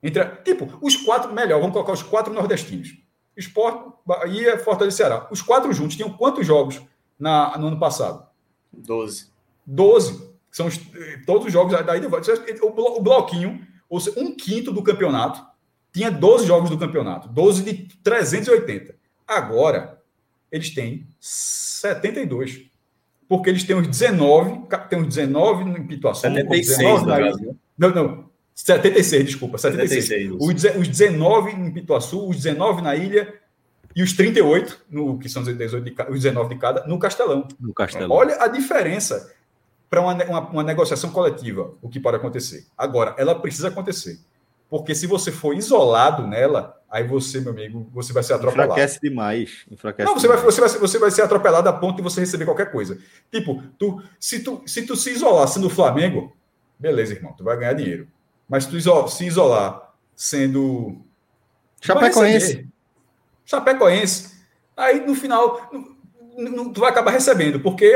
entre, 0.00 0.24
tipo, 0.44 0.78
os 0.80 0.94
quatro, 0.94 1.32
melhor, 1.32 1.58
vamos 1.58 1.72
colocar 1.72 1.90
os 1.90 2.04
quatro 2.04 2.32
nordestinos. 2.32 2.96
Esporte, 3.36 3.92
Bahia, 4.06 4.56
Fortaleza 4.60 4.94
e 4.94 4.96
Ceará. 4.96 5.26
Os 5.28 5.42
quatro 5.42 5.72
juntos 5.72 5.96
tinham 5.96 6.10
quantos 6.10 6.46
jogos 6.46 6.80
na, 7.18 7.58
no 7.58 7.66
ano 7.66 7.80
passado? 7.80 8.24
Doze. 8.72 9.26
Doze. 9.66 10.32
São 10.52 10.68
os, 10.68 10.78
todos 11.26 11.46
os 11.46 11.52
jogos 11.52 11.76
daí 11.84 12.00
o, 12.06 12.66
o 12.68 13.02
bloquinho, 13.02 13.66
ou 13.90 13.98
seja, 13.98 14.20
um 14.20 14.36
quinto 14.36 14.70
do 14.70 14.84
campeonato, 14.84 15.44
tinha 15.92 16.10
12 16.10 16.46
jogos 16.46 16.70
do 16.70 16.78
campeonato. 16.78 17.28
12 17.28 17.62
de 17.62 17.74
380. 18.02 18.94
Agora, 19.26 20.00
eles 20.50 20.70
têm 20.70 21.06
72 21.20 22.72
porque 23.28 23.48
eles 23.48 23.64
têm 23.64 23.74
os 23.74 23.88
19, 23.88 24.66
tem 24.90 25.00
os 25.00 25.06
19 25.06 25.64
no 25.64 25.86
Pituaçu, 25.86 26.20
76, 26.20 26.78
19 26.78 27.06
na 27.06 27.20
ilha. 27.20 27.56
Não, 27.78 27.88
não, 27.88 28.24
76, 28.54 29.24
desculpa, 29.24 29.56
76. 29.56 30.04
76 30.04 30.76
os, 30.76 30.88
19 30.88 31.52
em 31.52 31.70
Pituaçu, 31.70 32.28
os 32.28 32.36
19 32.36 32.82
na 32.82 32.94
ilha 32.94 33.32
e 33.96 34.02
os 34.02 34.12
38, 34.12 34.84
no, 34.90 35.18
que 35.18 35.30
são 35.30 35.40
os, 35.40 35.56
18 35.56 35.82
de, 35.82 35.94
os 36.10 36.22
19 36.22 36.54
de 36.54 36.60
cada, 36.60 36.86
no 36.86 36.98
Castelão. 36.98 37.48
No 37.58 37.72
Castelão. 37.72 38.10
Olha 38.10 38.36
a 38.42 38.48
diferença 38.48 39.32
para 39.88 40.02
uma, 40.02 40.12
uma, 40.24 40.40
uma 40.50 40.62
negociação 40.62 41.10
coletiva, 41.10 41.72
o 41.80 41.88
que 41.88 41.98
pode 41.98 42.18
acontecer. 42.18 42.66
Agora, 42.76 43.14
ela 43.16 43.34
precisa 43.34 43.68
acontecer. 43.68 44.18
Porque 44.72 44.94
se 44.94 45.06
você 45.06 45.30
for 45.30 45.54
isolado 45.54 46.26
nela, 46.26 46.80
aí 46.88 47.06
você, 47.06 47.42
meu 47.42 47.52
amigo, 47.52 47.90
você 47.92 48.10
vai 48.10 48.22
ser 48.22 48.32
atropelado. 48.32 48.72
Enfraquece 48.72 48.98
demais. 49.02 49.66
Enfraquece 49.70 50.08
não, 50.08 50.14
você, 50.14 50.22
demais. 50.22 50.40
Vai, 50.40 50.50
você, 50.50 50.60
vai, 50.62 50.70
você 50.70 50.98
vai 50.98 51.10
ser 51.10 51.20
atropelado 51.20 51.68
a 51.68 51.74
ponto 51.74 51.96
de 51.96 52.02
você 52.02 52.20
receber 52.20 52.46
qualquer 52.46 52.72
coisa. 52.72 52.98
Tipo, 53.30 53.62
tu, 53.78 54.02
se, 54.18 54.42
tu, 54.42 54.62
se 54.64 54.86
tu 54.86 54.96
se 54.96 55.10
isolar 55.10 55.46
sendo 55.46 55.68
Flamengo, 55.68 56.34
beleza, 56.78 57.12
irmão, 57.12 57.34
tu 57.34 57.44
vai 57.44 57.58
ganhar 57.58 57.74
dinheiro. 57.74 58.08
Mas 58.48 58.64
tu 58.64 58.74
isolar, 58.78 59.08
se 59.08 59.26
isolar 59.26 59.92
sendo. 60.16 61.04
Chapecoense. 61.78 62.66
Chapecoense. 63.44 64.42
Aí 64.74 65.06
no 65.06 65.14
final, 65.14 65.70
não, 66.38 66.50
não, 66.50 66.72
tu 66.72 66.80
vai 66.80 66.88
acabar 66.88 67.10
recebendo, 67.10 67.60
porque 67.60 67.92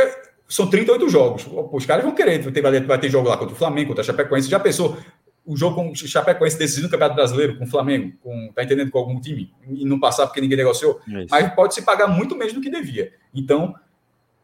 são 0.47 0.69
38 0.69 1.09
jogos. 1.09 1.47
Os 1.73 1.87
caras 1.87 2.05
vão 2.05 2.15
querer, 2.15 2.43
vai 2.43 2.53
ter, 2.53 2.87
vai 2.87 2.99
ter 2.99 3.09
jogo 3.09 3.31
lá 3.31 3.39
contra 3.39 3.55
o 3.55 3.59
Flamengo, 3.59 3.89
contra 3.89 4.03
a 4.03 4.05
Chapecoense. 4.05 4.51
Já 4.51 4.61
pensou 4.61 4.99
o 5.47 5.57
jogo 5.57 5.77
com 5.77 5.91
o 5.93 5.97
Chapecoense 5.97 6.59
decidindo 6.59 6.89
o 6.89 6.91
Campeonato 6.91 7.15
Brasileiro 7.15 7.57
com 7.57 7.65
o 7.65 7.69
Flamengo, 7.69 8.13
com, 8.21 8.51
tá 8.53 8.65
entendendo, 8.65 8.91
com 8.91 8.99
algum 8.99 9.21
time, 9.21 9.55
e 9.69 9.85
não 9.85 10.01
passar 10.01 10.27
porque 10.27 10.41
ninguém 10.41 10.59
negociou, 10.59 11.01
é 11.09 11.25
mas 11.31 11.55
pode 11.55 11.75
se 11.75 11.83
pagar 11.83 12.09
muito 12.09 12.37
menos 12.37 12.53
do 12.53 12.61
que 12.61 12.69
devia. 12.69 13.13
Então, 13.33 13.75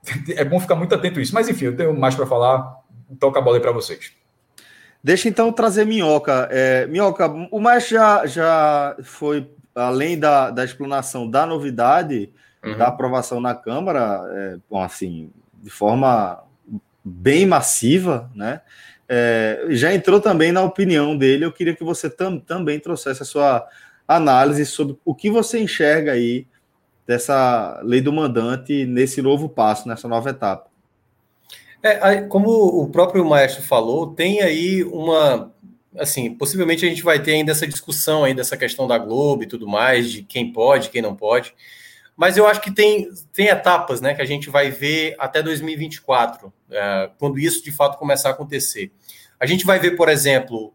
é 0.37 0.45
bom 0.45 0.61
ficar 0.61 0.77
muito 0.77 0.95
atento 0.95 1.19
a 1.19 1.23
isso. 1.23 1.35
Mas 1.35 1.49
enfim, 1.49 1.67
eu 1.67 1.77
tenho 1.77 1.99
mais 1.99 2.15
para 2.15 2.27
falar, 2.27 2.81
toca 3.19 3.41
a 3.41 3.43
bola 3.43 3.57
aí 3.57 3.63
para 3.63 3.73
vocês. 3.73 4.13
Deixa 5.03 5.29
então 5.29 5.53
trazer 5.53 5.85
Minhoca. 5.85 6.49
É, 6.51 6.87
Minhoca, 6.87 7.27
o 7.51 7.59
mais 7.59 7.89
já, 7.89 8.25
já 8.25 8.97
foi, 9.03 9.51
além 9.75 10.17
da, 10.17 10.51
da 10.51 10.65
explanação 10.65 11.29
da 11.29 11.45
novidade, 11.45 12.33
uhum. 12.65 12.79
da 12.79 12.87
aprovação 12.87 13.41
na 13.41 13.55
Câmara, 13.55 14.23
é, 14.31 14.57
bom, 14.71 14.81
assim, 14.81 15.33
de 15.61 15.71
forma 15.71 16.45
bem 17.05 17.47
massiva, 17.47 18.31
né? 18.33 18.61
É, 19.15 19.67
já 19.69 19.93
entrou 19.93 20.23
também 20.23 20.53
na 20.53 20.63
opinião 20.63 21.15
dele. 21.15 21.45
Eu 21.45 21.53
queria 21.53 21.77
que 21.77 21.85
você 21.85 22.09
tam, 22.09 22.39
também 22.39 22.81
trouxesse 22.81 23.23
a 23.23 23.27
sua 23.27 23.69
análise 24.09 24.65
sobre 24.65 24.97
o 25.05 25.15
que 25.15 25.31
você 25.31 25.61
enxerga 25.61 26.13
aí 26.13 26.47
dessa 27.07 27.79
lei 27.85 28.01
do 28.01 28.11
mandante 28.11 28.87
nesse 28.87 29.21
novo 29.21 29.51
passo, 29.51 29.87
nessa 29.87 30.09
nova 30.09 30.31
etapa. 30.31 30.71
É, 31.83 32.23
como 32.23 32.49
o 32.49 32.89
próprio 32.89 33.23
maestro 33.23 33.63
falou, 33.63 34.15
tem 34.15 34.41
aí 34.41 34.83
uma. 34.83 35.53
Assim, 35.99 36.33
possivelmente 36.33 36.87
a 36.87 36.89
gente 36.89 37.03
vai 37.03 37.23
ter 37.23 37.33
ainda 37.33 37.53
essa 37.53 37.67
discussão 37.67 38.25
aí 38.25 38.33
dessa 38.33 38.57
questão 38.57 38.87
da 38.87 38.97
Globo 38.97 39.43
e 39.43 39.47
tudo 39.47 39.69
mais, 39.69 40.11
de 40.11 40.23
quem 40.23 40.51
pode, 40.51 40.89
quem 40.89 41.03
não 41.03 41.15
pode. 41.15 41.55
Mas 42.23 42.37
eu 42.37 42.47
acho 42.47 42.61
que 42.61 42.71
tem, 42.71 43.11
tem 43.33 43.49
etapas 43.49 44.01
né, 44.01 44.15
que 44.15 44.23
a 44.23 44.25
gente 44.25 44.49
vai 44.49 44.71
ver 44.71 45.17
até 45.19 45.43
2024, 45.43 46.53
é, 46.71 47.11
quando 47.19 47.37
isso 47.37 47.65
de 47.65 47.73
fato 47.73 47.99
começar 47.99 48.29
a 48.29 48.31
acontecer. 48.31 48.93
A 49.41 49.45
gente 49.45 49.67
vai 49.67 49.81
ver, 49.81 49.97
por 49.97 50.09
exemplo, 50.09 50.73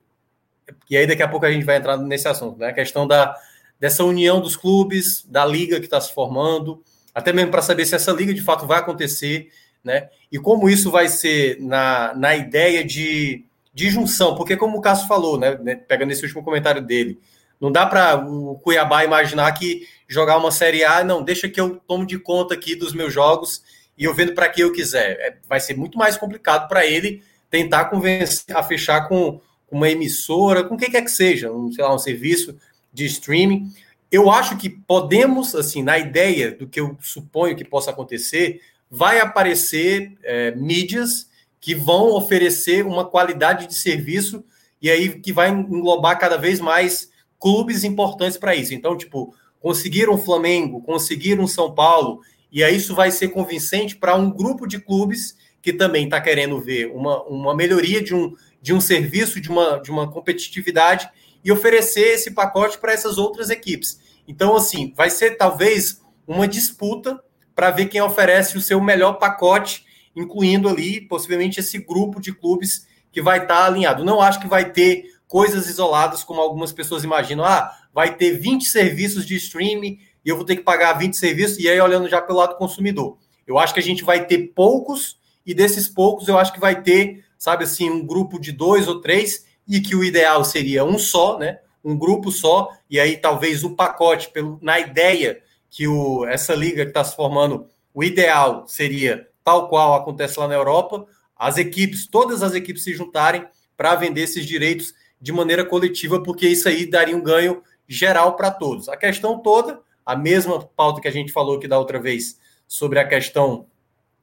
e 0.89 0.97
aí 0.97 1.07
daqui 1.07 1.23
a 1.23 1.27
pouco 1.29 1.45
a 1.45 1.49
gente 1.53 1.63
vai 1.63 1.77
entrar 1.77 1.95
nesse 1.95 2.27
assunto, 2.27 2.59
né? 2.59 2.67
A 2.67 2.73
questão 2.73 3.07
da, 3.07 3.33
dessa 3.79 4.03
união 4.03 4.41
dos 4.41 4.57
clubes, 4.57 5.23
da 5.23 5.45
liga 5.45 5.79
que 5.79 5.85
está 5.85 6.01
se 6.01 6.13
formando, 6.13 6.83
até 7.15 7.31
mesmo 7.31 7.49
para 7.49 7.61
saber 7.61 7.85
se 7.85 7.95
essa 7.95 8.11
liga 8.11 8.33
de 8.33 8.41
fato 8.41 8.67
vai 8.67 8.79
acontecer, 8.79 9.47
né? 9.81 10.09
E 10.29 10.37
como 10.37 10.67
isso 10.67 10.91
vai 10.91 11.07
ser 11.07 11.61
na, 11.61 12.13
na 12.13 12.35
ideia 12.35 12.83
de, 12.83 13.45
de 13.73 13.89
junção, 13.89 14.35
porque 14.35 14.57
como 14.57 14.79
o 14.79 14.81
Cássio 14.81 15.07
falou, 15.07 15.39
né? 15.39 15.57
né 15.61 15.75
pega 15.77 16.05
nesse 16.05 16.23
último 16.23 16.43
comentário 16.43 16.81
dele, 16.81 17.17
não 17.59 17.71
dá 17.71 17.85
para 17.85 18.15
o 18.17 18.59
Cuiabá 18.59 19.03
imaginar 19.03 19.51
que 19.53 19.87
jogar 20.07 20.37
uma 20.37 20.51
Série 20.51 20.83
A, 20.83 21.03
não, 21.03 21.23
deixa 21.23 21.49
que 21.49 21.59
eu 21.59 21.77
tomo 21.87 22.05
de 22.05 22.19
conta 22.19 22.53
aqui 22.53 22.75
dos 22.75 22.93
meus 22.93 23.13
jogos 23.13 23.61
e 23.97 24.03
eu 24.03 24.13
vendo 24.13 24.33
para 24.33 24.49
quem 24.49 24.63
eu 24.63 24.71
quiser. 24.71 25.17
É, 25.19 25.37
vai 25.47 25.59
ser 25.59 25.75
muito 25.75 25.97
mais 25.97 26.15
complicado 26.15 26.67
para 26.67 26.85
ele 26.85 27.23
tentar 27.49 27.85
convencer 27.85 28.55
a 28.55 28.61
fechar 28.61 29.07
com 29.07 29.41
uma 29.71 29.89
emissora, 29.89 30.63
com 30.63 30.75
o 30.75 30.77
que 30.77 30.89
quer 30.89 31.01
que 31.01 31.11
seja, 31.11 31.51
um, 31.51 31.71
sei 31.71 31.83
lá, 31.83 31.93
um 31.93 31.99
serviço 31.99 32.55
de 32.93 33.05
streaming. 33.05 33.71
Eu 34.11 34.29
acho 34.29 34.57
que 34.57 34.69
podemos, 34.69 35.53
assim, 35.55 35.83
na 35.83 35.97
ideia 35.97 36.51
do 36.51 36.67
que 36.67 36.79
eu 36.79 36.97
suponho 37.01 37.55
que 37.55 37.65
possa 37.65 37.91
acontecer, 37.91 38.61
vai 38.89 39.19
aparecer 39.19 40.13
é, 40.23 40.51
mídias 40.51 41.27
que 41.59 41.75
vão 41.75 42.13
oferecer 42.13 42.85
uma 42.85 43.03
qualidade 43.03 43.67
de 43.67 43.75
serviço 43.75 44.45
e 44.81 44.89
aí 44.89 45.19
que 45.19 45.33
vai 45.33 45.49
englobar 45.49 46.17
cada 46.17 46.37
vez 46.37 46.59
mais 46.61 47.09
clubes 47.39 47.83
importantes 47.83 48.37
para 48.37 48.55
isso. 48.55 48.73
Então, 48.73 48.97
tipo, 48.97 49.33
conseguiram 49.59 50.13
o 50.13 50.17
Flamengo, 50.17 50.81
conseguiram 50.81 51.43
o 51.43 51.47
São 51.47 51.73
Paulo, 51.73 52.21
e 52.51 52.63
aí 52.63 52.75
isso 52.75 52.95
vai 52.95 53.11
ser 53.11 53.29
convincente 53.29 53.95
para 53.95 54.15
um 54.15 54.31
grupo 54.31 54.67
de 54.67 54.79
clubes 54.79 55.35
que 55.61 55.73
também 55.73 56.05
está 56.05 56.21
querendo 56.21 56.59
ver 56.59 56.87
uma, 56.93 57.23
uma 57.23 57.55
melhoria 57.55 58.01
de 58.01 58.15
um, 58.15 58.33
de 58.61 58.73
um 58.73 58.79
serviço, 58.79 59.41
de 59.41 59.49
uma, 59.49 59.79
de 59.79 59.91
uma 59.91 60.09
competitividade 60.09 61.09
e 61.43 61.51
oferecer 61.51 62.13
esse 62.13 62.31
pacote 62.31 62.77
para 62.77 62.93
essas 62.93 63.17
outras 63.17 63.49
equipes. 63.49 63.99
Então, 64.27 64.55
assim, 64.55 64.93
vai 64.95 65.09
ser 65.09 65.37
talvez 65.37 66.01
uma 66.25 66.47
disputa 66.47 67.21
para 67.55 67.71
ver 67.71 67.87
quem 67.87 68.01
oferece 68.01 68.57
o 68.57 68.61
seu 68.61 68.79
melhor 68.79 69.13
pacote, 69.13 69.85
incluindo 70.15 70.69
ali 70.69 71.01
possivelmente 71.01 71.59
esse 71.59 71.79
grupo 71.79 72.21
de 72.21 72.33
clubes 72.33 72.87
que 73.11 73.21
vai 73.21 73.39
estar 73.39 73.61
tá 73.61 73.65
alinhado. 73.65 74.05
Não 74.05 74.21
acho 74.21 74.39
que 74.39 74.47
vai 74.47 74.71
ter 74.71 75.05
coisas 75.27 75.67
isoladas 75.69 76.23
como 76.23 76.41
algumas 76.41 76.71
pessoas 76.71 77.03
imaginam. 77.03 77.43
Ah, 77.43 77.75
vai 77.93 78.15
ter 78.15 78.31
20 78.31 78.65
serviços 78.65 79.25
de 79.25 79.35
streaming 79.35 79.99
e 80.23 80.29
eu 80.29 80.35
vou 80.35 80.45
ter 80.45 80.57
que 80.57 80.63
pagar 80.63 80.93
20 80.93 81.15
serviços, 81.15 81.57
e 81.57 81.69
aí 81.69 81.79
olhando 81.79 82.09
já 82.09 82.21
pelo 82.21 82.39
lado 82.39 82.57
consumidor. 82.57 83.17
Eu 83.45 83.57
acho 83.57 83.73
que 83.73 83.79
a 83.79 83.83
gente 83.83 84.03
vai 84.03 84.25
ter 84.25 84.51
poucos 84.53 85.17
e 85.45 85.53
desses 85.53 85.87
poucos 85.87 86.27
eu 86.27 86.37
acho 86.37 86.51
que 86.51 86.59
vai 86.59 86.81
ter, 86.81 87.23
sabe 87.37 87.63
assim, 87.63 87.89
um 87.89 88.05
grupo 88.05 88.37
de 88.37 88.51
dois 88.51 88.89
ou 88.89 88.99
três, 88.99 89.45
e 89.65 89.79
que 89.79 89.95
o 89.95 90.03
ideal 90.03 90.43
seria 90.43 90.83
um 90.83 90.99
só, 90.99 91.37
né? 91.37 91.59
Um 91.83 91.97
grupo 91.97 92.31
só, 92.31 92.69
e 92.89 92.99
aí 92.99 93.15
talvez 93.15 93.63
o 93.63 93.75
pacote, 93.75 94.29
pelo, 94.29 94.59
na 94.61 94.79
ideia 94.79 95.41
que 95.69 95.87
o, 95.87 96.25
essa 96.25 96.53
liga 96.53 96.83
que 96.83 96.89
está 96.89 97.03
se 97.03 97.15
formando, 97.15 97.65
o 97.93 98.03
ideal 98.03 98.65
seria 98.67 99.27
tal 99.43 99.69
qual 99.69 99.93
acontece 99.93 100.39
lá 100.39 100.47
na 100.47 100.55
Europa, 100.55 101.05
as 101.35 101.57
equipes, 101.57 102.05
todas 102.05 102.43
as 102.43 102.53
equipes 102.53 102.83
se 102.83 102.93
juntarem 102.93 103.45
para 103.77 103.95
vender 103.95 104.21
esses 104.21 104.45
direitos 104.45 104.93
de 105.19 105.31
maneira 105.31 105.65
coletiva, 105.65 106.21
porque 106.21 106.47
isso 106.47 106.67
aí 106.67 106.89
daria 106.89 107.15
um 107.15 107.23
ganho 107.23 107.63
geral 107.87 108.35
para 108.35 108.51
todos. 108.51 108.89
A 108.89 108.97
questão 108.97 109.39
toda, 109.39 109.79
a 110.05 110.15
mesma 110.15 110.59
pauta 110.59 111.01
que 111.01 111.07
a 111.07 111.11
gente 111.11 111.31
falou 111.31 111.57
aqui 111.57 111.67
da 111.67 111.79
outra 111.79 111.99
vez 111.99 112.39
sobre 112.67 112.99
a 112.99 113.07
questão 113.07 113.65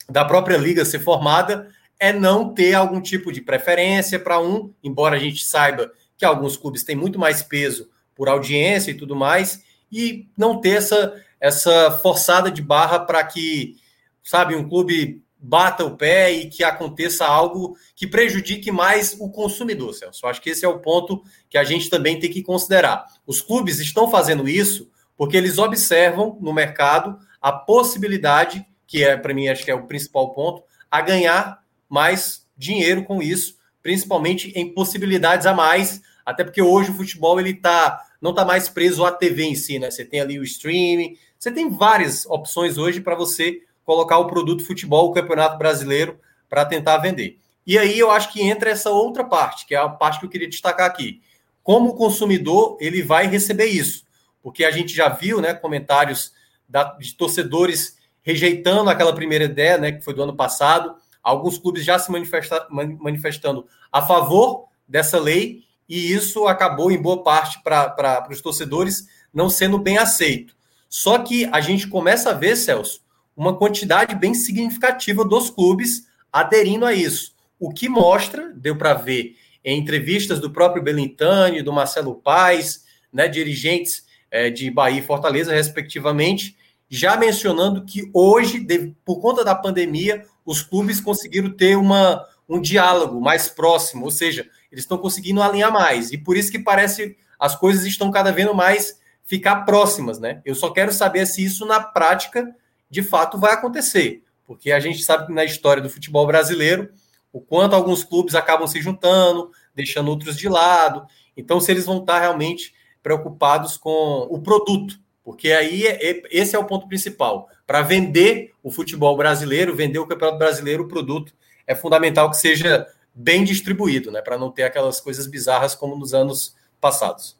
da 0.08 0.24
própria 0.24 0.56
liga 0.56 0.84
ser 0.84 1.00
formada 1.00 1.68
é 1.98 2.12
não 2.12 2.52
ter 2.52 2.74
algum 2.74 3.00
tipo 3.00 3.32
de 3.32 3.40
preferência 3.40 4.18
para 4.18 4.40
um, 4.40 4.72
embora 4.82 5.16
a 5.16 5.18
gente 5.18 5.44
saiba 5.44 5.90
que 6.16 6.24
alguns 6.24 6.56
clubes 6.56 6.84
têm 6.84 6.94
muito 6.94 7.18
mais 7.18 7.42
peso 7.42 7.88
por 8.14 8.28
audiência 8.28 8.90
e 8.90 8.94
tudo 8.94 9.16
mais, 9.16 9.62
e 9.90 10.28
não 10.36 10.60
ter 10.60 10.76
essa, 10.76 11.20
essa 11.40 11.90
forçada 12.02 12.50
de 12.50 12.62
barra 12.62 13.00
para 13.00 13.24
que, 13.24 13.76
sabe, 14.22 14.54
um 14.54 14.68
clube 14.68 15.23
bata 15.46 15.84
o 15.84 15.94
pé 15.94 16.32
e 16.32 16.48
que 16.48 16.64
aconteça 16.64 17.26
algo 17.26 17.76
que 17.94 18.06
prejudique 18.06 18.72
mais 18.72 19.14
o 19.20 19.28
consumidor, 19.28 19.92
Celso. 19.92 20.26
Acho 20.26 20.40
que 20.40 20.48
esse 20.48 20.64
é 20.64 20.68
o 20.68 20.78
ponto 20.78 21.22
que 21.50 21.58
a 21.58 21.64
gente 21.64 21.90
também 21.90 22.18
tem 22.18 22.30
que 22.30 22.42
considerar. 22.42 23.04
Os 23.26 23.42
clubes 23.42 23.78
estão 23.78 24.10
fazendo 24.10 24.48
isso 24.48 24.90
porque 25.18 25.36
eles 25.36 25.58
observam 25.58 26.38
no 26.40 26.52
mercado 26.52 27.18
a 27.42 27.52
possibilidade, 27.52 28.66
que 28.86 29.04
é 29.04 29.18
para 29.18 29.34
mim 29.34 29.48
acho 29.48 29.64
que 29.64 29.70
é 29.70 29.74
o 29.74 29.86
principal 29.86 30.32
ponto, 30.32 30.62
a 30.90 31.02
ganhar 31.02 31.62
mais 31.90 32.46
dinheiro 32.56 33.04
com 33.04 33.20
isso, 33.20 33.58
principalmente 33.82 34.50
em 34.56 34.72
possibilidades 34.72 35.46
a 35.46 35.52
mais, 35.52 36.00
até 36.24 36.42
porque 36.42 36.62
hoje 36.62 36.90
o 36.90 36.94
futebol 36.94 37.38
ele 37.38 37.52
tá 37.52 38.02
não 38.18 38.30
está 38.30 38.46
mais 38.46 38.70
preso 38.70 39.04
à 39.04 39.12
TV 39.12 39.44
em 39.44 39.54
si, 39.54 39.78
né? 39.78 39.90
Você 39.90 40.06
tem 40.06 40.22
ali 40.22 40.38
o 40.38 40.42
streaming, 40.42 41.18
você 41.38 41.52
tem 41.52 41.68
várias 41.68 42.24
opções 42.24 42.78
hoje 42.78 43.02
para 43.02 43.14
você 43.14 43.60
colocar 43.84 44.18
o 44.18 44.26
produto 44.26 44.64
futebol, 44.64 45.08
o 45.08 45.12
Campeonato 45.12 45.58
Brasileiro, 45.58 46.18
para 46.48 46.64
tentar 46.64 46.98
vender. 46.98 47.38
E 47.66 47.78
aí 47.78 47.98
eu 47.98 48.10
acho 48.10 48.32
que 48.32 48.42
entra 48.42 48.70
essa 48.70 48.90
outra 48.90 49.24
parte, 49.24 49.66
que 49.66 49.74
é 49.74 49.78
a 49.78 49.88
parte 49.88 50.20
que 50.20 50.26
eu 50.26 50.30
queria 50.30 50.48
destacar 50.48 50.86
aqui. 50.86 51.22
Como 51.62 51.90
o 51.90 51.94
consumidor 51.94 52.76
ele 52.80 53.02
vai 53.02 53.26
receber 53.26 53.66
isso? 53.66 54.04
Porque 54.42 54.64
a 54.64 54.70
gente 54.70 54.94
já 54.94 55.08
viu 55.08 55.40
né, 55.40 55.54
comentários 55.54 56.32
da, 56.68 56.84
de 56.84 57.14
torcedores 57.14 57.96
rejeitando 58.22 58.90
aquela 58.90 59.14
primeira 59.14 59.44
ideia, 59.44 59.78
né, 59.78 59.92
que 59.92 60.04
foi 60.04 60.14
do 60.14 60.22
ano 60.22 60.36
passado, 60.36 60.96
alguns 61.22 61.58
clubes 61.58 61.84
já 61.84 61.98
se 61.98 62.10
manifesta, 62.10 62.66
manifestando 62.70 63.66
a 63.90 64.02
favor 64.02 64.66
dessa 64.86 65.18
lei, 65.18 65.62
e 65.88 66.12
isso 66.12 66.46
acabou, 66.46 66.90
em 66.90 67.00
boa 67.00 67.22
parte, 67.22 67.62
para 67.62 68.26
os 68.30 68.40
torcedores 68.40 69.06
não 69.32 69.50
sendo 69.50 69.78
bem 69.78 69.98
aceito. 69.98 70.54
Só 70.88 71.18
que 71.18 71.44
a 71.52 71.60
gente 71.60 71.86
começa 71.88 72.30
a 72.30 72.34
ver, 72.34 72.56
Celso, 72.56 73.00
uma 73.36 73.56
quantidade 73.56 74.14
bem 74.14 74.34
significativa 74.34 75.24
dos 75.24 75.50
clubes 75.50 76.06
aderindo 76.32 76.84
a 76.84 76.92
isso. 76.92 77.34
O 77.58 77.72
que 77.72 77.88
mostra, 77.88 78.52
deu 78.54 78.76
para 78.76 78.94
ver 78.94 79.36
em 79.64 79.78
entrevistas 79.78 80.40
do 80.40 80.50
próprio 80.50 80.82
Belintani, 80.82 81.62
do 81.62 81.72
Marcelo 81.72 82.14
Paes, 82.16 82.84
né, 83.12 83.28
dirigentes 83.28 84.04
é, 84.30 84.50
de 84.50 84.70
Bahia 84.70 84.98
e 84.98 85.02
Fortaleza, 85.02 85.54
respectivamente, 85.54 86.56
já 86.88 87.16
mencionando 87.16 87.84
que 87.84 88.10
hoje, 88.12 88.66
por 89.04 89.20
conta 89.20 89.44
da 89.44 89.54
pandemia, 89.54 90.24
os 90.44 90.62
clubes 90.62 91.00
conseguiram 91.00 91.50
ter 91.50 91.76
uma, 91.76 92.24
um 92.48 92.60
diálogo 92.60 93.20
mais 93.20 93.48
próximo, 93.48 94.04
ou 94.04 94.10
seja, 94.10 94.46
eles 94.70 94.84
estão 94.84 94.98
conseguindo 94.98 95.42
alinhar 95.42 95.72
mais. 95.72 96.12
E 96.12 96.18
por 96.18 96.36
isso 96.36 96.50
que 96.50 96.58
parece 96.58 97.16
as 97.38 97.56
coisas 97.56 97.84
estão 97.84 98.10
cada 98.10 98.32
vez 98.32 98.52
mais 98.54 98.98
ficar 99.24 99.64
próximas, 99.64 100.18
né? 100.18 100.42
Eu 100.44 100.54
só 100.54 100.70
quero 100.70 100.92
saber 100.92 101.26
se 101.26 101.44
isso 101.44 101.64
na 101.64 101.80
prática 101.80 102.54
de 102.94 103.02
fato 103.02 103.36
vai 103.36 103.52
acontecer, 103.52 104.22
porque 104.46 104.70
a 104.70 104.78
gente 104.78 105.02
sabe 105.02 105.26
que 105.26 105.32
na 105.32 105.44
história 105.44 105.82
do 105.82 105.90
futebol 105.90 106.24
brasileiro, 106.28 106.90
o 107.32 107.40
quanto 107.40 107.74
alguns 107.74 108.04
clubes 108.04 108.36
acabam 108.36 108.68
se 108.68 108.80
juntando, 108.80 109.50
deixando 109.74 110.08
outros 110.08 110.36
de 110.36 110.48
lado. 110.48 111.04
Então, 111.36 111.58
se 111.58 111.72
eles 111.72 111.86
vão 111.86 111.98
estar 111.98 112.20
realmente 112.20 112.72
preocupados 113.02 113.76
com 113.76 114.28
o 114.30 114.40
produto, 114.40 115.00
porque 115.24 115.50
aí 115.50 115.84
é, 115.84 116.10
é, 116.10 116.22
esse 116.30 116.54
é 116.54 116.58
o 116.58 116.66
ponto 116.66 116.86
principal. 116.86 117.48
Para 117.66 117.82
vender 117.82 118.52
o 118.62 118.70
futebol 118.70 119.16
brasileiro, 119.16 119.74
vender 119.74 119.98
o 119.98 120.06
campeonato 120.06 120.38
brasileiro, 120.38 120.84
o 120.84 120.88
produto 120.88 121.34
é 121.66 121.74
fundamental 121.74 122.30
que 122.30 122.36
seja 122.36 122.86
bem 123.12 123.42
distribuído, 123.42 124.12
né? 124.12 124.22
Para 124.22 124.38
não 124.38 124.52
ter 124.52 124.62
aquelas 124.62 125.00
coisas 125.00 125.26
bizarras 125.26 125.74
como 125.74 125.96
nos 125.96 126.14
anos 126.14 126.54
passados. 126.80 127.36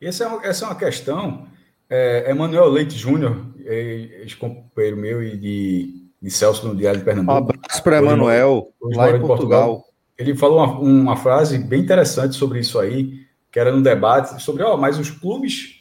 Essa 0.00 0.24
é 0.24 0.48
essa 0.48 0.64
é 0.64 0.68
uma 0.68 0.74
questão 0.74 1.46
é, 1.90 2.30
Emanuel 2.30 2.68
Leite 2.68 2.96
Júnior, 2.96 3.46
ex-companheiro 3.64 4.96
meu 4.96 5.22
e 5.22 5.36
de, 5.36 6.10
de, 6.20 6.30
Celso 6.30 6.68
no 6.68 6.76
Diário 6.76 7.00
de 7.00 7.04
Pernambuco. 7.04 7.52
Um 7.52 7.56
abraço 7.56 7.82
para 7.82 7.98
Emanuel, 7.98 8.68
lá 8.82 9.10
em 9.10 9.20
Portugal. 9.20 9.26
Portugal. 9.26 9.84
Ele 10.18 10.34
falou 10.34 10.58
uma, 10.58 10.80
uma, 10.80 11.16
frase 11.16 11.58
bem 11.58 11.80
interessante 11.80 12.34
sobre 12.36 12.60
isso 12.60 12.78
aí, 12.78 13.26
que 13.50 13.58
era 13.58 13.70
no 13.70 13.82
debate, 13.82 14.42
sobre, 14.42 14.62
ó, 14.62 14.74
oh, 14.74 14.76
mas 14.76 14.98
os 14.98 15.10
clubes 15.10 15.80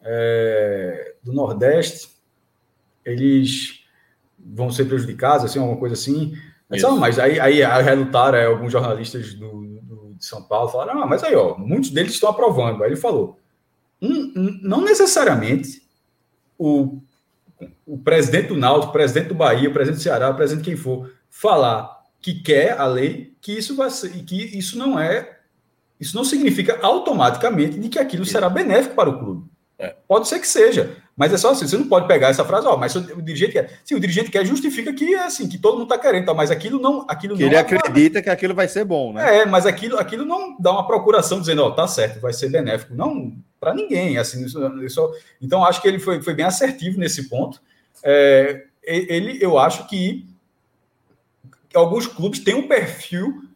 é, 0.00 1.14
do 1.22 1.32
Nordeste, 1.32 2.08
eles 3.04 3.84
vão 4.38 4.70
ser 4.70 4.84
prejudicados, 4.84 5.44
assim, 5.44 5.58
alguma 5.58 5.78
coisa 5.78 5.94
assim. 5.94 6.32
Mas, 6.68 6.82
ah, 6.84 6.92
mas 6.92 7.18
aí, 7.18 7.38
aí, 7.38 7.62
aí 7.62 7.82
relutaram 7.82 8.38
é, 8.38 8.46
alguns 8.46 8.72
jornalistas 8.72 9.34
do, 9.34 9.80
do, 9.82 10.14
de 10.14 10.24
São 10.24 10.42
Paulo, 10.42 10.68
falaram, 10.68 11.02
ah, 11.02 11.06
mas 11.06 11.22
aí, 11.22 11.34
ó, 11.34 11.56
muitos 11.58 11.90
deles 11.90 12.12
estão 12.12 12.30
aprovando. 12.30 12.82
Aí 12.82 12.90
ele 12.90 12.96
falou, 12.96 13.36
um, 14.02 14.58
não 14.62 14.82
necessariamente 14.82 15.82
o, 16.58 17.00
o 17.86 17.96
presidente 17.98 18.48
do 18.48 18.56
Náutico, 18.56 18.90
o 18.90 18.92
presidente 18.92 19.28
do 19.28 19.34
Bahia, 19.34 19.68
o 19.68 19.72
presidente 19.72 20.00
do 20.00 20.02
Ceará, 20.02 20.30
o 20.30 20.34
presidente 20.34 20.64
de 20.64 20.70
quem 20.70 20.76
for, 20.76 21.10
falar 21.30 22.02
que 22.20 22.34
quer 22.34 22.78
a 22.78 22.86
lei, 22.86 23.36
que 23.40 23.52
isso 23.52 23.76
vai 23.76 23.90
ser, 23.90 24.10
que 24.24 24.58
isso 24.58 24.76
não 24.76 24.98
é, 24.98 25.38
isso 26.00 26.16
não 26.16 26.24
significa 26.24 26.78
automaticamente 26.82 27.78
de 27.78 27.88
que 27.88 27.98
aquilo 27.98 28.24
será 28.24 28.48
benéfico 28.48 28.94
para 28.96 29.10
o 29.10 29.18
clube. 29.18 29.51
É. 29.82 29.96
Pode 30.06 30.28
ser 30.28 30.38
que 30.38 30.46
seja, 30.46 30.96
mas 31.16 31.32
é 31.32 31.36
só 31.36 31.50
assim, 31.50 31.66
você 31.66 31.76
não 31.76 31.88
pode 31.88 32.06
pegar 32.06 32.28
essa 32.28 32.44
frase, 32.44 32.68
ó, 32.68 32.76
mas 32.76 32.94
o 32.94 33.20
dirigente 33.20 33.50
quer. 33.50 33.80
Sim, 33.84 33.96
o 33.96 34.00
dirigente 34.00 34.30
quer 34.30 34.46
justifica 34.46 34.94
que 34.94 35.12
é 35.12 35.24
assim, 35.24 35.48
que 35.48 35.58
todo 35.58 35.72
mundo 35.72 35.92
está 35.92 35.98
querendo, 35.98 36.24
tá, 36.24 36.32
mas 36.32 36.52
aquilo 36.52 36.78
não. 36.78 37.04
Aquilo 37.08 37.34
que 37.36 37.42
não 37.42 37.48
ele 37.48 37.56
acredita 37.56 38.22
que 38.22 38.30
aquilo 38.30 38.54
vai 38.54 38.68
ser 38.68 38.84
bom, 38.84 39.12
né? 39.12 39.38
É, 39.38 39.44
mas 39.44 39.66
aquilo, 39.66 39.98
aquilo 39.98 40.24
não 40.24 40.56
dá 40.56 40.70
uma 40.70 40.86
procuração 40.86 41.40
dizendo, 41.40 41.64
ó, 41.64 41.72
tá 41.72 41.88
certo, 41.88 42.20
vai 42.20 42.32
ser 42.32 42.48
benéfico. 42.48 42.94
Não, 42.94 43.36
para 43.58 43.74
ninguém. 43.74 44.18
Assim, 44.18 44.44
isso, 44.44 44.60
isso, 44.84 45.12
então, 45.40 45.64
acho 45.64 45.82
que 45.82 45.88
ele 45.88 45.98
foi, 45.98 46.22
foi 46.22 46.32
bem 46.32 46.46
assertivo 46.46 47.00
nesse 47.00 47.28
ponto. 47.28 47.60
É, 48.04 48.66
ele, 48.84 49.36
eu 49.40 49.58
acho 49.58 49.88
que 49.88 50.28
alguns 51.74 52.06
clubes 52.06 52.38
têm 52.38 52.54
um 52.54 52.68
perfil 52.68 53.48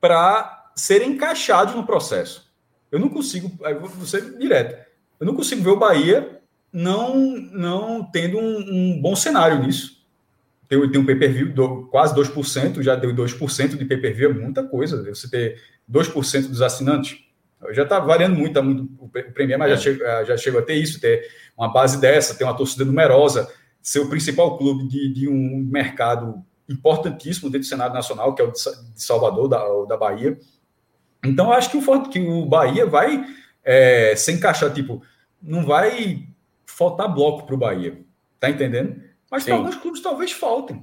para 0.00 0.72
serem 0.74 1.10
encaixados 1.10 1.76
no 1.76 1.86
processo. 1.86 2.48
Eu 2.90 2.98
não 2.98 3.08
consigo, 3.08 3.48
vou 3.80 4.06
ser 4.06 4.36
direto 4.38 4.87
eu 5.20 5.26
não 5.26 5.34
consigo 5.34 5.62
ver 5.62 5.70
o 5.70 5.78
Bahia 5.78 6.38
não, 6.72 7.16
não 7.16 8.04
tendo 8.04 8.38
um, 8.38 8.58
um 8.58 9.00
bom 9.00 9.16
cenário 9.16 9.60
nisso. 9.60 9.98
Tem, 10.68 10.90
tem 10.90 11.00
um 11.00 11.06
pay-per-view 11.06 11.52
do, 11.52 11.86
quase 11.86 12.14
2%, 12.14 12.82
já 12.82 12.94
deu 12.94 13.14
2% 13.14 13.76
de 13.76 13.84
pay-per-view, 13.84 14.30
é 14.30 14.34
muita 14.34 14.62
coisa. 14.62 15.02
Você 15.04 15.28
ter 15.28 15.60
2% 15.90 16.48
dos 16.48 16.60
assinantes, 16.60 17.18
já 17.70 17.82
está 17.82 17.98
variando 17.98 18.36
muito, 18.36 18.52
tá 18.52 18.62
muito 18.62 18.88
o 18.98 19.08
Premier, 19.08 19.58
mas 19.58 19.72
é. 19.72 19.76
já, 19.76 19.80
chega, 19.80 20.24
já 20.24 20.36
chegou 20.36 20.60
a 20.60 20.62
ter 20.62 20.74
isso, 20.74 21.00
ter 21.00 21.26
uma 21.56 21.72
base 21.72 22.00
dessa, 22.00 22.34
ter 22.34 22.44
uma 22.44 22.56
torcida 22.56 22.84
numerosa, 22.84 23.50
ser 23.82 24.00
o 24.00 24.08
principal 24.08 24.58
clube 24.58 24.86
de, 24.86 25.12
de 25.12 25.28
um 25.28 25.66
mercado 25.70 26.44
importantíssimo 26.68 27.48
dentro 27.48 27.66
do 27.66 27.70
Senado 27.70 27.94
Nacional, 27.94 28.34
que 28.34 28.42
é 28.42 28.44
o 28.44 28.52
de 28.52 28.60
Salvador, 28.94 29.48
da, 29.48 29.64
da 29.88 29.96
Bahia. 29.96 30.38
Então, 31.24 31.50
acho 31.50 31.70
que 31.70 31.78
o, 31.78 32.02
que 32.02 32.20
o 32.20 32.46
Bahia 32.46 32.86
vai 32.86 33.24
é, 33.70 34.16
se 34.16 34.32
encaixar, 34.32 34.72
tipo, 34.72 35.02
não 35.42 35.62
vai 35.62 36.26
faltar 36.64 37.12
bloco 37.12 37.44
para 37.44 37.54
o 37.54 37.58
Bahia, 37.58 38.00
tá 38.40 38.48
entendendo? 38.48 39.02
Mas 39.30 39.44
para 39.44 39.56
alguns 39.56 39.76
clubes 39.76 40.00
talvez 40.00 40.32
faltem. 40.32 40.82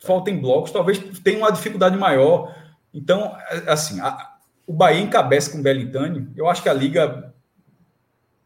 Faltem 0.00 0.40
blocos, 0.40 0.72
talvez 0.72 0.98
tenham 1.20 1.42
uma 1.42 1.52
dificuldade 1.52 1.96
maior. 1.96 2.52
Então, 2.92 3.36
é, 3.48 3.70
assim, 3.70 4.00
a, 4.00 4.34
o 4.66 4.72
Bahia 4.72 5.00
encabeça 5.00 5.52
com 5.52 5.58
o 5.58 5.62
Belintani. 5.62 6.28
Eu 6.34 6.48
acho 6.48 6.60
que 6.60 6.68
a 6.68 6.74
liga 6.74 7.32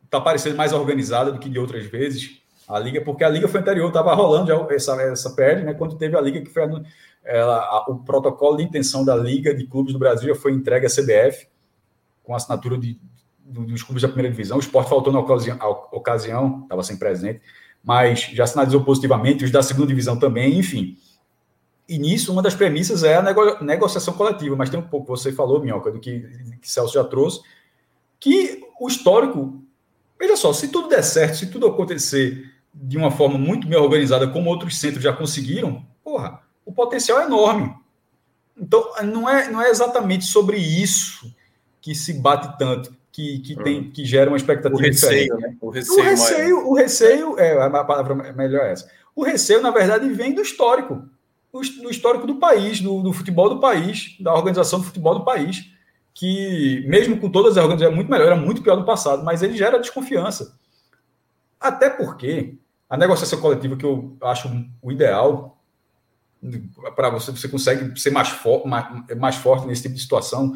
está 0.05 0.20
parecendo 0.20 0.57
mais 0.57 0.74
organizada 0.74 1.33
do 1.33 1.38
que 1.38 1.48
de 1.48 1.59
outras 1.59 1.87
vezes. 1.87 2.42
A 2.68 2.79
liga, 2.79 3.01
porque 3.01 3.24
a 3.24 3.29
liga 3.31 3.48
foi 3.48 3.61
anterior, 3.61 3.88
estava 3.88 4.14
rolando 4.14 4.53
essa, 4.70 5.01
essa 5.01 5.31
PL, 5.35 5.64
né? 5.64 5.72
Quando 5.72 5.96
teve 5.96 6.14
a 6.14 6.20
liga 6.20 6.42
que 6.42 6.51
foi 6.51 6.62
ela, 7.24 7.59
a, 7.59 7.87
o 7.88 8.01
protocolo 8.01 8.59
de 8.59 8.64
intenção 8.64 9.03
da 9.03 9.16
Liga 9.16 9.55
de 9.55 9.66
Clubes 9.66 9.94
do 9.94 9.98
Brasil 9.98 10.29
já 10.29 10.38
foi 10.38 10.53
entregue 10.53 10.85
à 10.85 10.90
CBF, 10.90 11.48
com 12.22 12.35
assinatura 12.35 12.77
de 12.77 13.01
dos 13.49 13.83
clubes 13.83 14.03
da 14.03 14.09
primeira 14.09 14.31
divisão. 14.31 14.59
O 14.59 14.61
esporte 14.61 14.91
faltou 14.91 15.13
na 15.13 15.21
ocasião, 15.21 16.63
estava 16.63 16.83
sem 16.83 16.97
presente, 16.97 17.41
mas 17.83 18.21
já 18.33 18.47
sinalizou 18.47 18.85
positivamente, 18.85 19.45
os 19.45 19.51
da 19.51 19.63
segunda 19.63 19.87
divisão 19.87 20.19
também, 20.19 20.59
enfim. 20.59 20.97
E 21.89 21.99
nisso, 21.99 22.31
uma 22.33 22.43
das 22.43 22.55
premissas 22.55 23.03
é 23.03 23.17
a 23.17 23.23
nego 23.23 23.65
negociação 23.65 24.13
coletiva, 24.13 24.55
mas 24.55 24.69
tem 24.69 24.79
um 24.79 24.87
pouco, 24.87 25.07
você 25.07 25.33
falou, 25.33 25.61
Minhoca, 25.61 25.91
do 25.91 25.99
que, 25.99 26.21
que 26.61 26.71
Celso 26.71 26.93
já 26.93 27.05
trouxe, 27.05 27.41
que 28.21 28.61
o 28.79 28.89
histórico, 28.89 29.63
veja 30.19 30.37
só, 30.37 30.53
se 30.53 30.69
tudo 30.69 30.89
der 30.89 31.03
certo, 31.03 31.37
se 31.37 31.47
tudo 31.47 31.67
acontecer 31.67 32.53
de 32.75 32.99
uma 32.99 33.11
forma 33.11 33.39
muito 33.39 33.67
bem 33.67 33.79
organizada, 33.79 34.29
como 34.29 34.51
outros 34.51 34.79
centros 34.79 35.03
já 35.03 35.13
conseguiram, 35.13 35.87
porra, 36.05 36.43
o 36.65 36.73
potencial 36.73 37.21
é 37.21 37.25
enorme. 37.25 37.75
Então, 38.55 38.93
não 39.05 39.29
é, 39.29 39.51
não 39.51 39.63
é 39.63 39.71
exatamente 39.71 40.27
sobre 40.27 40.59
isso 40.59 41.35
que 41.81 41.95
se 41.95 42.13
bate 42.13 42.59
tanto 42.59 42.98
que, 43.19 43.41
que, 43.41 43.57
tem, 43.65 43.81
hum. 43.81 43.91
que 43.91 44.05
gera 44.05 44.31
uma 44.31 44.37
expectativa 44.37 44.73
o 44.73 44.79
receio, 44.79 45.35
diferente. 45.35 45.43
Né? 45.43 45.57
O 45.61 45.71
receio, 45.71 45.99
o 45.99 46.05
receio, 46.05 46.69
o 46.69 46.75
receio 46.75 47.39
é 47.41 47.61
a 47.61 47.85
palavra 47.85 48.15
melhor 48.33 48.65
é 48.65 48.71
essa. 48.71 48.89
O 49.15 49.25
receio, 49.25 49.61
na 49.61 49.73
verdade, 49.73 50.09
vem 50.11 50.33
do 50.33 50.41
histórico, 50.41 51.03
do 51.53 51.91
histórico 51.91 52.29
do 52.29 52.37
país, 52.37 52.81
do, 52.81 53.03
do, 53.03 53.13
futebol 53.13 53.49
do 53.49 53.59
país, 53.59 54.17
da 54.21 54.33
organização 54.33 54.79
do 54.79 54.85
futebol 54.85 55.19
do 55.19 55.25
país, 55.25 55.69
que, 56.15 56.85
mesmo 56.87 57.19
com 57.19 57.29
todas 57.29 57.59
as 57.59 57.65
organizações, 57.65 57.93
é 57.93 57.97
muito 57.97 58.09
melhor, 58.09 58.27
era 58.27 58.37
muito 58.37 58.63
pior 58.63 58.77
no 58.77 58.85
passado, 58.85 59.25
mas 59.25 59.43
ele 59.43 59.57
gera 59.57 59.81
desconfiança. 59.81 60.57
Até 61.59 61.91
porque 61.91 62.55
a 62.89 62.97
negociação 62.97 63.41
coletiva, 63.41 63.77
que 63.77 63.85
eu 63.85 64.17
acho 64.21 64.49
o 64.81 64.93
ideal, 64.93 65.61
para 66.95 67.11
você, 67.11 67.33
você 67.33 67.49
consegue 67.49 67.99
ser 67.99 68.11
mais, 68.11 68.29
for, 68.29 68.65
mais, 68.65 68.87
mais 69.17 69.35
forte 69.35 69.67
nesse 69.67 69.83
tipo 69.83 69.97
de 69.97 70.03
situação. 70.03 70.55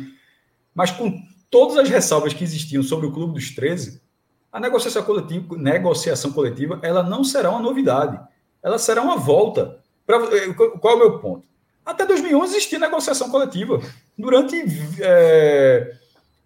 Mas 0.73 0.93
com 0.93 1.13
todas 1.53 1.77
as 1.77 1.89
ressalvas 1.91 2.33
que 2.33 2.43
existiam 2.43 2.83
sobre 2.83 3.07
o 3.07 3.13
Clube 3.13 3.35
dos 3.35 3.51
13, 3.51 4.01
a 4.51 4.59
negociação 4.59 5.03
coletiva, 5.03 5.57
negociação 5.59 6.33
coletiva 6.33 6.81
ela 6.83 7.03
não 7.03 7.23
será 7.23 7.51
uma 7.51 7.61
novidade. 7.61 8.19
Ela 8.63 8.79
será 8.79 9.03
uma 9.03 9.19
volta. 9.19 9.79
Pra, 10.07 10.17
eh, 10.35 10.53
qual 10.55 10.95
é 10.95 10.97
o 10.97 10.99
meu 10.99 11.19
ponto? 11.19 11.47
Até 11.85 12.07
2011 12.07 12.57
existia 12.57 12.79
negociação 12.79 13.29
coletiva. 13.29 13.81
Durante, 14.17 14.65
é, 15.01 15.95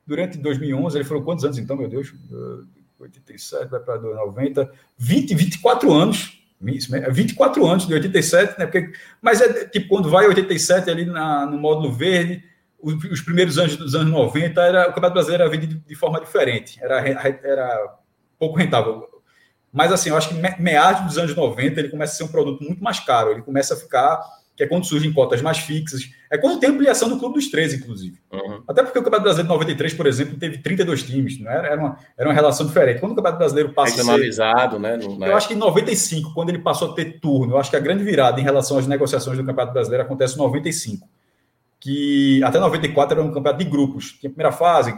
durante 0.04 0.38
2011, 0.38 0.96
ele 0.98 1.04
falou 1.04 1.22
quantos 1.22 1.44
anos 1.44 1.58
então, 1.58 1.76
meu 1.76 1.88
Deus? 1.88 2.12
87, 2.98 3.70
vai 3.70 3.80
para 3.80 4.00
90, 4.00 4.72
20, 4.98 5.34
24 5.34 5.92
anos. 5.92 6.42
24 6.58 7.66
anos 7.66 7.86
de 7.86 7.94
87, 7.94 8.58
né? 8.58 8.66
Porque, 8.66 8.90
mas 9.20 9.40
é 9.42 9.66
tipo 9.66 9.88
quando 9.88 10.08
vai 10.08 10.26
87 10.26 10.90
ali 10.90 11.04
na, 11.04 11.44
no 11.44 11.58
módulo 11.58 11.92
verde, 11.92 12.42
os, 12.80 12.94
os, 13.04 13.20
primeiros 13.20 13.58
anos 13.58 13.76
dos 13.76 13.94
anos 13.94 14.12
90, 14.12 14.60
era, 14.60 14.82
o 14.82 14.86
Campeonato 14.86 15.14
Brasileiro 15.14 15.42
era 15.42 15.50
vendido 15.50 15.82
de, 15.86 15.94
forma 15.94 16.20
diferente, 16.20 16.78
era, 16.82 17.00
era 17.00 17.96
pouco 18.38 18.56
rentável. 18.56 19.08
Mas 19.72 19.92
assim, 19.92 20.10
eu 20.10 20.16
acho 20.16 20.28
que 20.30 20.62
meados 20.62 21.04
dos 21.04 21.18
anos 21.18 21.34
90 21.34 21.80
ele 21.80 21.88
começa 21.88 22.14
a 22.14 22.16
ser 22.16 22.24
um 22.24 22.28
produto 22.28 22.62
muito 22.62 22.82
mais 22.82 23.00
caro, 23.00 23.32
ele 23.32 23.42
começa 23.42 23.74
a 23.74 23.76
ficar 23.76 24.20
que 24.56 24.62
é 24.62 24.66
quando 24.66 24.86
surgem 24.86 25.12
cotas 25.12 25.42
mais 25.42 25.58
fixas. 25.58 26.10
É 26.30 26.38
quando 26.38 26.58
tem 26.58 26.70
ampliação 26.70 27.10
do 27.10 27.18
Clube 27.18 27.34
dos 27.34 27.50
13, 27.50 27.76
inclusive. 27.76 28.18
Uhum. 28.32 28.62
Até 28.66 28.82
porque 28.82 28.98
o 28.98 29.02
Campeonato 29.02 29.24
Brasileiro 29.24 29.48
de 29.48 29.54
93, 29.54 29.94
por 29.94 30.06
exemplo, 30.06 30.38
teve 30.38 30.58
32 30.58 31.02
times. 31.02 31.38
Não 31.38 31.50
era, 31.50 31.68
era, 31.68 31.80
uma, 31.80 31.98
era 32.16 32.28
uma 32.28 32.34
relação 32.34 32.66
diferente. 32.66 32.98
Quando 32.98 33.12
o 33.12 33.14
Campeonato 33.14 33.38
Brasileiro 33.38 33.74
passa 33.74 34.00
a 34.00 34.04
ser... 34.04 34.12
né? 34.78 34.96
No, 34.96 35.24
eu 35.26 35.36
acho 35.36 35.46
que 35.46 35.54
em 35.54 35.58
95, 35.58 36.32
quando 36.32 36.48
ele 36.48 36.60
passou 36.60 36.90
a 36.90 36.94
ter 36.94 37.20
turno, 37.20 37.52
eu 37.52 37.58
acho 37.58 37.68
que 37.68 37.76
a 37.76 37.80
grande 37.80 38.02
virada 38.02 38.40
em 38.40 38.44
relação 38.44 38.78
às 38.78 38.86
negociações 38.86 39.36
do 39.36 39.44
Campeonato 39.44 39.74
Brasileiro 39.74 40.04
acontece 40.04 40.34
em 40.34 40.38
95. 40.38 41.06
Que 41.86 42.42
até 42.42 42.58
94 42.58 43.16
era 43.16 43.24
um 43.24 43.32
campeonato 43.32 43.62
de 43.62 43.70
grupos. 43.70 44.16
Tinha 44.18 44.28
primeira 44.28 44.50
fase, 44.50 44.92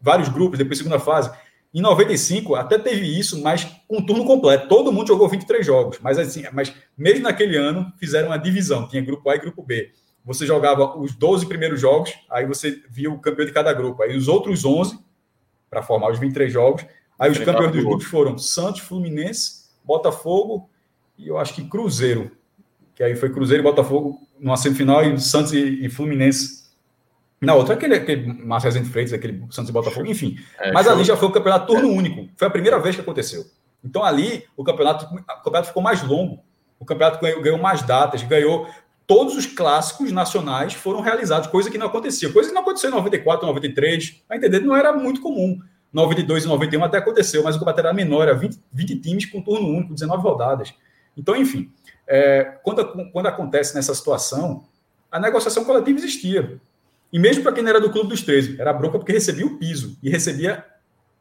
vários 0.00 0.28
grupos, 0.28 0.58
depois 0.58 0.76
segunda 0.76 0.98
fase. 0.98 1.30
Em 1.72 1.80
95, 1.80 2.56
até 2.56 2.76
teve 2.80 3.06
isso, 3.06 3.40
mas 3.40 3.64
com 3.86 4.04
turno 4.04 4.24
completo. 4.24 4.66
Todo 4.66 4.90
mundo 4.90 5.06
jogou 5.06 5.28
23 5.28 5.64
jogos. 5.64 6.00
Mas, 6.02 6.18
assim, 6.18 6.42
mas 6.52 6.74
mesmo 6.98 7.22
naquele 7.22 7.56
ano, 7.56 7.92
fizeram 7.96 8.30
uma 8.30 8.38
divisão. 8.38 8.88
Tinha 8.88 9.00
grupo 9.00 9.30
A 9.30 9.36
e 9.36 9.38
grupo 9.38 9.62
B. 9.62 9.92
Você 10.24 10.44
jogava 10.44 10.98
os 10.98 11.14
12 11.14 11.46
primeiros 11.46 11.80
jogos, 11.80 12.12
aí 12.28 12.44
você 12.44 12.82
via 12.90 13.08
o 13.08 13.20
campeão 13.20 13.46
de 13.46 13.52
cada 13.52 13.72
grupo. 13.72 14.02
Aí 14.02 14.16
os 14.16 14.26
outros 14.26 14.64
11, 14.64 14.98
para 15.70 15.80
formar 15.80 16.10
os 16.10 16.18
23 16.18 16.52
jogos. 16.52 16.84
Aí 17.16 17.30
os 17.30 17.38
campeões 17.38 17.70
dos 17.70 17.84
grupos 17.84 18.06
foram 18.06 18.36
Santos, 18.36 18.80
Fluminense, 18.80 19.68
Botafogo 19.84 20.68
e 21.16 21.28
eu 21.28 21.38
acho 21.38 21.54
que 21.54 21.62
Cruzeiro. 21.62 22.32
Que 22.96 23.04
aí 23.04 23.14
foi 23.14 23.30
Cruzeiro 23.30 23.62
e 23.62 23.64
Botafogo 23.64 24.18
numa 24.42 24.56
semifinal 24.56 25.04
e 25.04 25.18
Santos 25.20 25.52
e, 25.52 25.86
e 25.86 25.88
Fluminense 25.88 26.62
na 27.40 27.54
outra, 27.54 27.74
aquele, 27.74 27.94
aquele 27.94 28.44
Márcio 28.44 28.70
Rezende 28.70 28.88
Freitas, 28.88 29.12
aquele 29.12 29.44
Santos 29.50 29.68
e 29.68 29.72
Botafogo, 29.72 30.06
enfim. 30.06 30.36
É, 30.60 30.70
Mas 30.70 30.86
show. 30.86 30.94
ali 30.94 31.04
já 31.04 31.16
foi 31.16 31.26
o 31.26 31.32
campeonato 31.32 31.66
turno 31.66 31.88
é. 31.88 31.92
único. 31.92 32.28
Foi 32.36 32.46
a 32.46 32.50
primeira 32.50 32.78
vez 32.78 32.94
que 32.94 33.00
aconteceu. 33.00 33.44
Então 33.84 34.04
ali 34.04 34.44
o 34.56 34.62
campeonato, 34.62 35.06
o 35.06 35.24
campeonato 35.42 35.66
ficou 35.66 35.82
mais 35.82 36.02
longo. 36.04 36.38
O 36.78 36.84
campeonato 36.84 37.20
ganhou, 37.20 37.42
ganhou 37.42 37.58
mais 37.58 37.82
datas, 37.82 38.22
ganhou. 38.22 38.68
Todos 39.08 39.36
os 39.36 39.44
clássicos 39.44 40.12
nacionais 40.12 40.74
foram 40.74 41.00
realizados, 41.00 41.48
coisa 41.48 41.68
que 41.68 41.76
não 41.76 41.86
acontecia. 41.88 42.32
Coisa 42.32 42.48
que 42.48 42.54
não 42.54 42.62
aconteceu 42.62 42.90
em 42.90 42.92
94, 42.92 43.44
93. 43.44 44.22
A 44.30 44.36
entender, 44.36 44.60
não 44.60 44.76
era 44.76 44.92
muito 44.92 45.20
comum. 45.20 45.58
92 45.92 46.44
e 46.44 46.48
91 46.48 46.84
até 46.84 46.98
aconteceu, 46.98 47.42
mas 47.42 47.56
o 47.56 47.58
campeonato 47.58 47.80
era 47.80 47.92
menor, 47.92 48.22
era 48.22 48.34
20, 48.34 48.56
20 48.72 48.96
times 49.00 49.26
com 49.26 49.42
turno 49.42 49.66
único, 49.66 49.92
19 49.94 50.22
rodadas. 50.22 50.72
Então, 51.16 51.34
enfim, 51.36 51.70
é, 52.06 52.58
quando, 52.62 53.10
quando 53.10 53.26
acontece 53.26 53.74
nessa 53.74 53.94
situação, 53.94 54.64
a 55.10 55.20
negociação 55.20 55.64
coletiva 55.64 55.98
existia. 55.98 56.60
E 57.12 57.18
mesmo 57.18 57.42
para 57.42 57.52
quem 57.52 57.62
não 57.62 57.70
era 57.70 57.80
do 57.80 57.90
Clube 57.90 58.08
dos 58.08 58.22
13, 58.22 58.60
era 58.60 58.72
bronca 58.72 58.98
porque 58.98 59.12
recebia 59.12 59.46
o 59.46 59.58
piso. 59.58 59.98
E 60.02 60.08
recebia. 60.08 60.64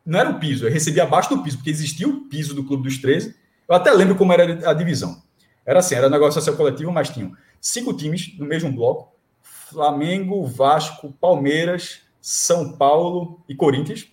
Não 0.06 0.20
era 0.20 0.30
o 0.32 0.40
piso, 0.40 0.68
recebia 0.68 1.04
abaixo 1.04 1.30
do 1.30 1.44
piso, 1.44 1.58
porque 1.58 1.70
existia 1.70 2.08
o 2.08 2.22
piso 2.22 2.56
do 2.56 2.64
Clube 2.64 2.84
dos 2.84 2.98
13. 2.98 3.36
Eu 3.68 3.76
até 3.76 3.92
lembro 3.92 4.16
como 4.16 4.34
era 4.34 4.70
a 4.70 4.74
divisão. 4.74 5.22
Era 5.66 5.80
assim, 5.80 5.94
era 5.94 6.10
negociação 6.10 6.56
coletiva, 6.56 6.92
mas 6.92 7.10
tinham 7.10 7.34
cinco 7.60 7.94
times 7.94 8.38
no 8.40 8.46
mesmo 8.46 8.72
bloco: 8.72 9.14
Flamengo, 9.42 10.46
Vasco, 10.48 11.14
Palmeiras, 11.20 12.00
São 12.20 12.74
Paulo 12.74 13.44
e 13.48 13.54
Corinthians. 13.54 14.08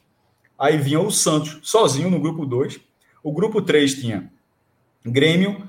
Aí 0.58 0.76
vinha 0.76 1.00
o 1.00 1.10
Santos 1.10 1.60
sozinho 1.62 2.10
no 2.10 2.20
grupo 2.20 2.44
2. 2.44 2.80
O 3.22 3.32
grupo 3.32 3.62
3 3.62 3.94
tinha 3.94 4.30
Grêmio, 5.06 5.68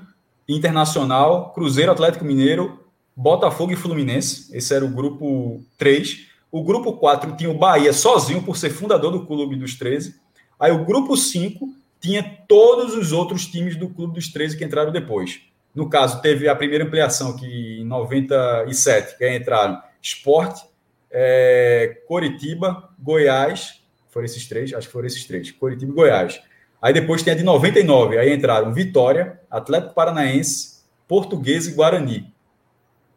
Internacional, 0.54 1.52
Cruzeiro, 1.52 1.92
Atlético 1.92 2.24
Mineiro, 2.24 2.80
Botafogo 3.16 3.72
e 3.72 3.76
Fluminense. 3.76 4.54
Esse 4.56 4.74
era 4.74 4.84
o 4.84 4.88
grupo 4.88 5.62
3. 5.78 6.26
O 6.50 6.64
grupo 6.64 6.94
4 6.94 7.36
tinha 7.36 7.50
o 7.50 7.58
Bahia 7.58 7.92
sozinho, 7.92 8.42
por 8.42 8.56
ser 8.56 8.70
fundador 8.70 9.12
do 9.12 9.26
Clube 9.26 9.56
dos 9.56 9.74
13. 9.76 10.14
Aí 10.58 10.72
o 10.72 10.84
grupo 10.84 11.16
5 11.16 11.68
tinha 12.00 12.22
todos 12.48 12.94
os 12.94 13.12
outros 13.12 13.46
times 13.46 13.76
do 13.76 13.88
Clube 13.88 14.14
dos 14.14 14.28
13 14.28 14.56
que 14.56 14.64
entraram 14.64 14.90
depois. 14.90 15.40
No 15.74 15.88
caso, 15.88 16.20
teve 16.20 16.48
a 16.48 16.56
primeira 16.56 16.84
ampliação, 16.84 17.36
que 17.36 17.80
em 17.80 17.84
97, 17.84 19.16
que 19.16 19.36
entraram 19.36 19.80
Esporte, 20.02 20.62
é, 21.10 22.02
Coritiba, 22.08 22.90
Goiás, 22.98 23.80
foram 24.08 24.24
esses 24.24 24.48
três, 24.48 24.72
acho 24.74 24.88
que 24.88 24.92
foram 24.92 25.06
esses 25.06 25.24
três, 25.24 25.52
Coritiba 25.52 25.92
e 25.92 25.94
Goiás. 25.94 26.40
Aí 26.80 26.92
depois 26.92 27.22
tem 27.22 27.32
a 27.32 27.36
de 27.36 27.42
99, 27.42 28.18
aí 28.18 28.32
entraram 28.32 28.72
Vitória, 28.72 29.38
Atlético 29.50 29.94
Paranaense, 29.94 30.80
Português 31.06 31.66
e 31.66 31.72
Guarani. 31.72 32.32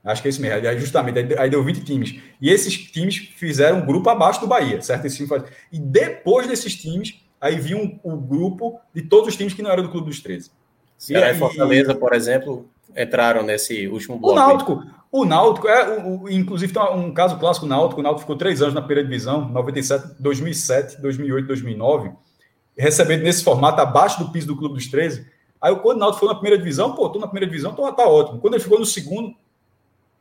Acho 0.04 0.22
que 0.22 0.28
é 0.28 0.32
isso 0.32 0.42
mesmo. 0.42 0.68
Aí, 0.68 0.80
justamente, 0.80 1.40
aí 1.40 1.50
deu 1.50 1.64
20 1.64 1.84
times. 1.86 2.20
E 2.42 2.50
esses 2.50 2.76
times 2.76 3.16
fizeram 3.38 3.78
um 3.78 3.86
grupo 3.86 4.10
abaixo 4.10 4.42
do 4.42 4.48
Bahia, 4.48 4.82
certo? 4.82 5.08
E 5.72 5.80
depois 5.80 6.46
desses 6.46 6.76
times, 6.76 7.16
aí 7.40 7.56
vinha 7.56 7.78
o 7.78 8.10
um, 8.10 8.14
um 8.14 8.18
grupo 8.18 8.80
de 8.94 9.02
todos 9.04 9.30
os 9.30 9.38
times 9.38 9.54
que 9.54 9.62
não 9.62 9.72
eram 9.72 9.84
do 9.84 9.90
Clube 9.90 10.08
dos 10.08 10.20
13. 10.20 10.52
Ceará 10.98 11.32
e, 11.32 11.36
Fortaleza, 11.36 11.96
por 11.96 12.14
exemplo, 12.14 12.70
entraram 12.96 13.44
nesse 13.44 13.88
último 13.88 14.18
bloco. 14.18 14.34
O 14.34 14.36
Náutico, 14.36 14.84
o 15.12 15.26
Náutico, 15.26 15.68
é, 15.70 16.00
o, 16.00 16.24
o, 16.24 16.30
inclusive 16.30 16.74
tem 16.74 16.82
um 16.82 17.14
caso 17.14 17.38
clássico, 17.38 17.66
o 17.66 17.70
Náutico. 17.70 18.02
O 18.02 18.04
Náutico 18.04 18.22
ficou 18.22 18.36
três 18.36 18.62
anos 18.62 18.74
na 18.74 18.82
primeira 18.82 19.08
divisão, 19.08 19.48
97, 19.50 20.16
2007, 20.20 21.02
2008, 21.02 21.48
2009, 21.48 22.12
recebendo 22.78 23.24
nesse 23.24 23.44
formato 23.44 23.82
abaixo 23.82 24.20
do 24.24 24.32
piso 24.32 24.48
do 24.48 24.58
Clube 24.58 24.76
dos 24.76 24.88
13. 24.88 25.26
Aí 25.62 25.76
quando 25.78 25.98
o 25.98 26.00
Náutico 26.00 26.20
foi 26.20 26.30
na 26.30 26.36
primeira 26.36 26.58
divisão, 26.58 26.94
pô, 26.94 27.10
tô 27.10 27.20
na 27.20 27.28
primeira 27.28 27.48
divisão, 27.48 27.74
tô, 27.74 27.92
tá 27.94 28.08
ótimo. 28.08 28.40
Quando 28.40 28.56
ele 28.56 28.64
ficou 28.64 28.80
no 28.80 28.86
segundo, 28.86 29.36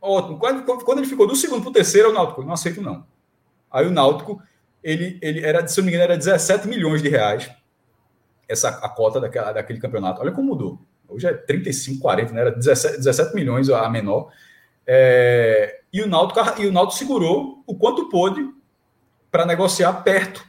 Ótimo. 0.02 0.36
Quando, 0.36 0.64
quando 0.84 0.98
ele 0.98 1.06
ficou 1.06 1.28
do 1.28 1.36
segundo 1.36 1.62
para 1.62 1.70
o 1.70 1.72
terceiro, 1.72 2.10
o 2.10 2.12
Náutico, 2.12 2.42
não 2.42 2.54
aceito 2.54 2.82
não. 2.82 3.06
Aí 3.70 3.86
o 3.86 3.90
Náutico, 3.90 4.42
ele, 4.82 5.16
ele 5.22 5.46
era, 5.46 5.66
se 5.68 5.78
não 5.78 5.84
me 5.84 5.92
engano, 5.92 6.10
era 6.10 6.16
17 6.18 6.66
milhões 6.66 7.00
de 7.00 7.08
reais 7.08 7.48
essa 8.48 8.68
a 8.68 8.88
cota 8.88 9.20
daquela, 9.20 9.52
daquele 9.52 9.78
campeonato. 9.78 10.20
Olha 10.20 10.32
como 10.32 10.48
mudou. 10.48 10.80
Hoje 11.08 11.28
é 11.28 11.32
35, 11.32 12.00
40, 12.00 12.32
né? 12.32 12.40
Era 12.40 12.50
17, 12.50 12.96
17 12.96 13.34
milhões 13.34 13.70
a 13.70 13.88
menor. 13.88 14.30
É, 14.84 15.82
e, 15.92 16.02
o 16.02 16.08
Náutico, 16.08 16.60
e 16.60 16.66
o 16.66 16.72
Náutico 16.72 16.98
segurou 16.98 17.62
o 17.64 17.76
quanto 17.76 18.08
pôde 18.08 18.44
para 19.30 19.46
negociar 19.46 19.92
perto 20.02 20.44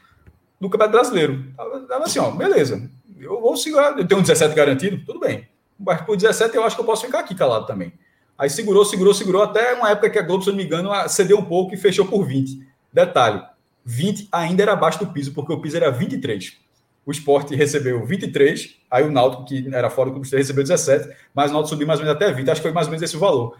do 0.63 0.69
Campeonato 0.69 0.97
Brasileiro. 0.97 1.45
Tava 1.57 2.05
assim, 2.05 2.19
ó, 2.19 2.31
beleza. 2.31 2.89
Eu 3.19 3.41
vou 3.41 3.57
segurar, 3.57 3.97
eu 3.97 4.07
tenho 4.07 4.19
um 4.19 4.23
17 4.23 4.55
garantido, 4.55 5.05
tudo 5.05 5.19
bem. 5.19 5.47
Mas 5.77 6.01
por 6.01 6.15
17 6.15 6.55
eu 6.55 6.63
acho 6.63 6.75
que 6.75 6.81
eu 6.81 6.85
posso 6.85 7.05
ficar 7.05 7.19
aqui 7.19 7.35
calado 7.35 7.67
também. 7.67 7.93
Aí 8.37 8.49
segurou, 8.49 8.85
segurou, 8.85 9.13
segurou, 9.13 9.43
até 9.43 9.73
uma 9.73 9.89
época 9.89 10.09
que 10.09 10.17
a 10.17 10.21
Globo, 10.21 10.43
se 10.43 10.49
não 10.49 10.55
me 10.55 10.63
engano, 10.63 10.89
cedeu 11.09 11.37
um 11.37 11.45
pouco 11.45 11.73
e 11.73 11.77
fechou 11.77 12.05
por 12.05 12.25
20. 12.25 12.65
Detalhe, 12.91 13.43
20 13.83 14.29
ainda 14.31 14.63
era 14.63 14.73
abaixo 14.73 14.99
do 14.99 15.07
piso, 15.07 15.33
porque 15.33 15.51
o 15.51 15.61
piso 15.61 15.75
era 15.75 15.91
23. 15.91 16.57
O 17.05 17.11
esporte 17.11 17.53
recebeu 17.53 18.05
23, 18.05 18.77
aí 18.89 19.03
o 19.03 19.11
Náutico, 19.11 19.45
que 19.45 19.67
era 19.73 19.89
fora 19.89 20.09
do 20.09 20.13
clube, 20.13 20.37
recebeu 20.37 20.63
17, 20.63 21.13
mas 21.33 21.51
o 21.51 21.53
Náutico 21.53 21.69
subiu 21.71 21.85
mais 21.85 21.99
ou 21.99 22.05
menos 22.05 22.21
até 22.21 22.31
20, 22.31 22.49
acho 22.49 22.61
que 22.61 22.67
foi 22.67 22.73
mais 22.73 22.87
ou 22.87 22.91
menos 22.91 23.03
esse 23.03 23.17
o 23.17 23.19
valor. 23.19 23.57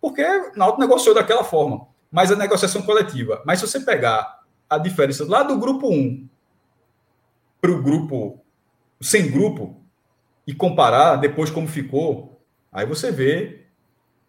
Porque 0.00 0.22
o 0.22 0.56
Náutico 0.56 0.80
negociou 0.80 1.14
daquela 1.14 1.42
forma, 1.42 1.88
mas 2.12 2.30
a 2.30 2.36
negociação 2.36 2.82
coletiva. 2.82 3.42
Mas 3.44 3.58
se 3.58 3.66
você 3.66 3.80
pegar 3.80 4.44
a 4.70 4.78
diferença 4.78 5.24
lá 5.28 5.42
do 5.42 5.58
grupo 5.58 5.88
1 5.90 6.28
para 7.64 7.72
o 7.72 7.80
grupo 7.80 8.44
sem 9.00 9.30
grupo 9.30 9.82
e 10.46 10.52
comparar 10.52 11.16
depois 11.16 11.48
como 11.48 11.66
ficou, 11.66 12.38
aí 12.70 12.84
você 12.84 13.10
vê 13.10 13.62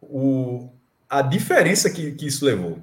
o, 0.01 0.69
a 1.09 1.21
diferença 1.21 1.89
que, 1.89 2.13
que 2.13 2.27
isso 2.27 2.45
levou. 2.45 2.79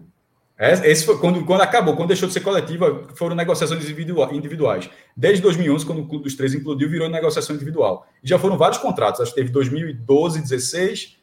É, 0.58 0.72
esse 0.90 1.06
foi 1.06 1.18
quando, 1.18 1.42
quando 1.46 1.62
acabou, 1.62 1.96
quando 1.96 2.08
deixou 2.08 2.28
de 2.28 2.34
ser 2.34 2.40
coletiva, 2.40 3.08
foram 3.14 3.34
negociações 3.34 3.82
individuais. 3.88 4.90
Desde 5.16 5.40
2011, 5.40 5.86
quando 5.86 6.02
o 6.02 6.06
Clube 6.06 6.24
dos 6.24 6.34
Três 6.34 6.52
incluiu, 6.52 6.86
virou 6.86 7.08
negociação 7.08 7.56
individual. 7.56 8.06
Já 8.22 8.38
foram 8.38 8.58
vários 8.58 8.78
contratos. 8.78 9.22
Acho 9.22 9.30
que 9.30 9.40
teve 9.40 9.50
2012, 9.50 10.42
16, 10.42 11.16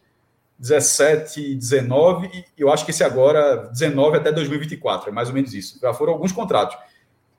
17, 0.58 1.54
19 1.54 2.32
e 2.34 2.46
eu 2.58 2.74
acho 2.74 2.84
que 2.84 2.90
esse 2.90 3.04
agora, 3.04 3.68
19 3.68 4.18
até 4.18 4.32
2024, 4.32 5.12
é 5.12 5.14
mais 5.14 5.28
ou 5.28 5.36
menos 5.36 5.54
isso. 5.54 5.78
Já 5.80 5.94
foram 5.94 6.14
alguns 6.14 6.32
contratos. 6.32 6.76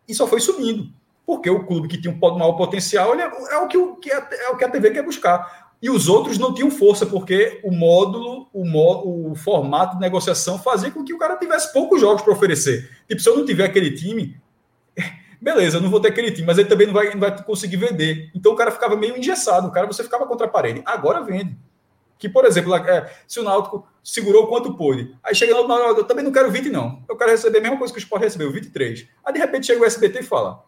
E 0.07 0.15
só 0.15 0.29
foi 0.29 0.39
subindo. 0.39 1.00
Porque 1.31 1.49
o 1.49 1.65
clube 1.65 1.87
que 1.87 1.97
tinha 1.97 2.13
um 2.13 2.37
maior 2.37 2.55
potencial 2.55 3.15
é, 3.15 3.23
é, 3.23 3.59
o 3.59 3.69
que, 3.69 4.11
é, 4.11 4.29
é 4.47 4.51
o 4.51 4.57
que 4.57 4.65
a 4.65 4.69
TV 4.69 4.91
quer 4.91 5.05
buscar 5.05 5.71
e 5.81 5.89
os 5.89 6.09
outros 6.09 6.39
não 6.39 6.53
tinham 6.53 6.73
força, 6.73 7.07
porque 7.07 7.61
o 7.63 7.71
módulo, 7.71 8.49
o, 8.53 9.31
o 9.31 9.35
formato 9.37 9.95
de 9.95 10.01
negociação 10.01 10.59
fazia 10.59 10.91
com 10.91 11.05
que 11.05 11.15
o 11.15 11.19
cara 11.19 11.37
tivesse 11.37 11.73
poucos 11.73 12.01
jogos 12.01 12.21
para 12.21 12.33
oferecer. 12.33 12.91
Tipo, 13.07 13.23
se 13.23 13.29
eu 13.29 13.37
não 13.37 13.47
tiver 13.47 13.65
aquele 13.65 13.93
time, 13.93 14.37
beleza, 15.41 15.77
eu 15.77 15.81
não 15.81 15.89
vou 15.89 16.01
ter 16.01 16.09
aquele 16.09 16.33
time, 16.33 16.49
mas 16.49 16.59
ele 16.59 16.69
também 16.69 16.89
não 16.89 16.95
vai, 16.95 17.11
não 17.13 17.21
vai 17.21 17.45
conseguir 17.45 17.77
vender. 17.77 18.29
Então 18.35 18.51
o 18.51 18.57
cara 18.57 18.73
ficava 18.73 18.97
meio 18.97 19.17
engessado, 19.17 19.69
o 19.69 19.71
cara 19.71 19.87
você 19.87 20.03
ficava 20.03 20.27
contra 20.27 20.49
a 20.49 20.51
parede. 20.51 20.83
Agora 20.85 21.23
vende. 21.23 21.57
Que, 22.19 22.29
por 22.29 22.45
exemplo, 22.45 22.75
é, 22.75 23.11
se 23.29 23.39
o 23.39 23.45
Náutico 23.45 23.87
segurou 24.03 24.49
quanto 24.49 24.75
pôde, 24.75 25.17
aí 25.23 25.33
chega 25.33 25.55
Náutico, 25.55 26.01
eu 26.01 26.05
também 26.05 26.25
não 26.25 26.33
quero 26.33 26.51
20, 26.51 26.69
não. 26.71 27.05
Eu 27.09 27.17
quero 27.17 27.31
receber 27.31 27.59
a 27.59 27.63
mesma 27.63 27.79
coisa 27.79 27.95
que 27.95 27.99
o 27.99 28.03
Sport 28.03 28.23
recebeu, 28.23 28.51
23. 28.51 29.07
Aí 29.25 29.33
de 29.33 29.39
repente 29.39 29.67
chega 29.67 29.81
o 29.81 29.87
SBT 29.87 30.19
e 30.19 30.23
fala: 30.25 30.63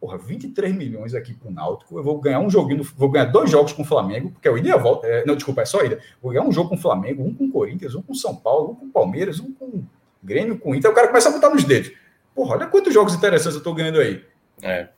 Porra, 0.00 0.18
23 0.18 0.74
milhões 0.74 1.14
aqui 1.14 1.32
pro 1.32 1.50
Náutico, 1.50 1.98
eu 1.98 2.02
vou 2.02 2.20
ganhar 2.20 2.38
um 2.40 2.50
joguinho, 2.50 2.82
vou 2.96 3.08
ganhar 3.08 3.24
dois 3.26 3.50
jogos 3.50 3.72
com 3.72 3.82
o 3.82 3.84
Flamengo, 3.84 4.30
porque 4.30 4.46
é 4.46 4.50
o 4.50 4.58
ida 4.58 4.68
e 4.68 4.72
a 4.72 4.76
volta. 4.76 5.06
É, 5.06 5.24
não, 5.24 5.34
desculpa, 5.34 5.62
é 5.62 5.64
só 5.64 5.82
ida. 5.82 5.98
Vou 6.22 6.32
ganhar 6.32 6.44
um 6.44 6.52
jogo 6.52 6.68
com 6.68 6.74
o 6.74 6.78
Flamengo, 6.78 7.24
um 7.24 7.34
com 7.34 7.44
o 7.44 7.50
Corinthians, 7.50 7.94
um 7.94 8.02
com 8.02 8.12
o 8.12 8.16
São 8.16 8.36
Paulo, 8.36 8.72
um 8.72 8.74
com 8.74 8.86
o 8.86 8.90
Palmeiras, 8.90 9.40
um 9.40 9.52
com 9.52 9.64
o 9.64 9.86
Grêmio, 10.22 10.58
com 10.58 10.72
o 10.72 10.74
Inter. 10.74 10.90
O 10.90 10.94
cara 10.94 11.08
começa 11.08 11.28
a 11.30 11.32
botar 11.32 11.48
nos 11.48 11.64
dedos. 11.64 11.92
Porra, 12.34 12.56
olha 12.56 12.66
quantos 12.66 12.92
jogos 12.92 13.14
interessantes 13.14 13.56
eu 13.56 13.62
tô 13.62 13.72
ganhando 13.72 13.98
aí. 13.98 14.22
É. 14.62 14.88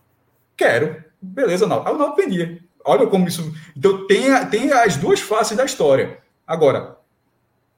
Quero. 0.56 1.04
Beleza, 1.22 1.66
Náutico. 1.66 1.88
Aí 1.88 1.94
o 1.94 1.98
Náutico 1.98 2.20
vendia. 2.20 2.58
Olha 2.84 3.06
como 3.06 3.28
isso. 3.28 3.54
Então 3.76 4.06
tem, 4.06 4.46
tem 4.46 4.72
as 4.72 4.96
duas 4.96 5.20
faces 5.20 5.56
da 5.56 5.64
história. 5.64 6.18
Agora, 6.46 6.96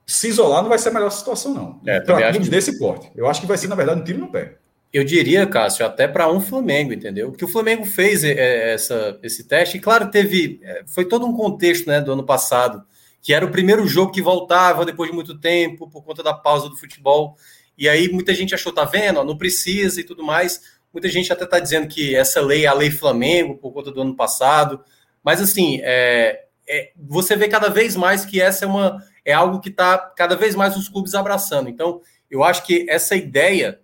se 0.07 0.29
isolar 0.29 0.63
não 0.63 0.69
vai 0.69 0.79
ser 0.79 0.89
a 0.89 0.93
melhor 0.93 1.11
situação, 1.11 1.53
não. 1.53 1.81
É, 1.87 2.01
para 2.01 2.31
clubes 2.31 2.49
que... 2.49 2.55
desse 2.55 2.79
porte. 2.79 3.11
Eu 3.15 3.29
acho 3.29 3.41
que 3.41 3.47
vai 3.47 3.59
ser, 3.59 3.69
na 3.69 3.75
verdade, 3.75 4.01
um 4.01 4.05
tiro 4.05 4.19
no 4.19 4.31
pé. 4.31 4.57
Eu 4.93 5.05
diria, 5.05 5.47
Cássio, 5.47 5.87
até 5.87 6.09
para 6.09 6.31
um 6.31 6.41
Flamengo, 6.41 6.93
entendeu? 6.93 7.31
Que 7.31 7.45
o 7.45 7.49
Flamengo 7.49 7.85
fez 7.85 8.25
é, 8.25 8.33
é, 8.33 8.73
essa, 8.75 9.19
esse 9.23 9.45
teste, 9.45 9.77
e 9.77 9.81
claro, 9.81 10.11
teve. 10.11 10.61
É, 10.63 10.83
foi 10.87 11.05
todo 11.05 11.25
um 11.25 11.33
contexto 11.33 11.87
né, 11.87 12.01
do 12.01 12.13
ano 12.13 12.25
passado, 12.25 12.85
que 13.23 13.33
era 13.33 13.47
o 13.47 13.51
primeiro 13.51 13.87
jogo 13.87 14.11
que 14.11 14.21
voltava 14.21 14.85
depois 14.85 15.11
de 15.11 15.15
muito 15.15 15.39
tempo, 15.39 15.89
por 15.89 16.03
conta 16.05 16.23
da 16.23 16.35
pausa 16.35 16.69
do 16.69 16.77
futebol. 16.77 17.37
E 17.79 17.89
aí 17.89 18.09
muita 18.09 18.35
gente 18.35 18.55
achou, 18.55 18.73
tá 18.73 18.85
vendo? 18.85 19.23
Não 19.23 19.39
precisa 19.39 20.01
e 20.01 20.05
tudo 20.05 20.25
mais. 20.25 20.61
Muita 20.93 21.09
gente 21.09 21.33
até 21.33 21.45
está 21.45 21.61
dizendo 21.61 21.87
que 21.87 22.17
essa 22.17 22.41
lei 22.41 22.65
é 22.65 22.69
a 22.69 22.75
lei 22.75 22.91
Flamengo, 22.91 23.57
por 23.57 23.73
conta 23.73 23.93
do 23.93 24.03
ano 24.03 24.17
passado. 24.17 24.83
Mas 25.23 25.41
assim, 25.41 25.81
é, 25.83 26.47
é, 26.69 26.91
você 26.97 27.37
vê 27.37 27.47
cada 27.47 27.69
vez 27.69 27.95
mais 27.95 28.25
que 28.25 28.41
essa 28.41 28.65
é 28.65 28.69
uma 28.69 29.03
é 29.25 29.33
algo 29.33 29.61
que 29.61 29.69
está 29.69 29.99
cada 29.99 30.35
vez 30.35 30.55
mais 30.55 30.77
os 30.77 30.89
clubes 30.89 31.15
abraçando. 31.15 31.69
Então, 31.69 32.01
eu 32.31 32.43
acho 32.43 32.65
que 32.65 32.87
essa 32.89 33.15
ideia 33.15 33.81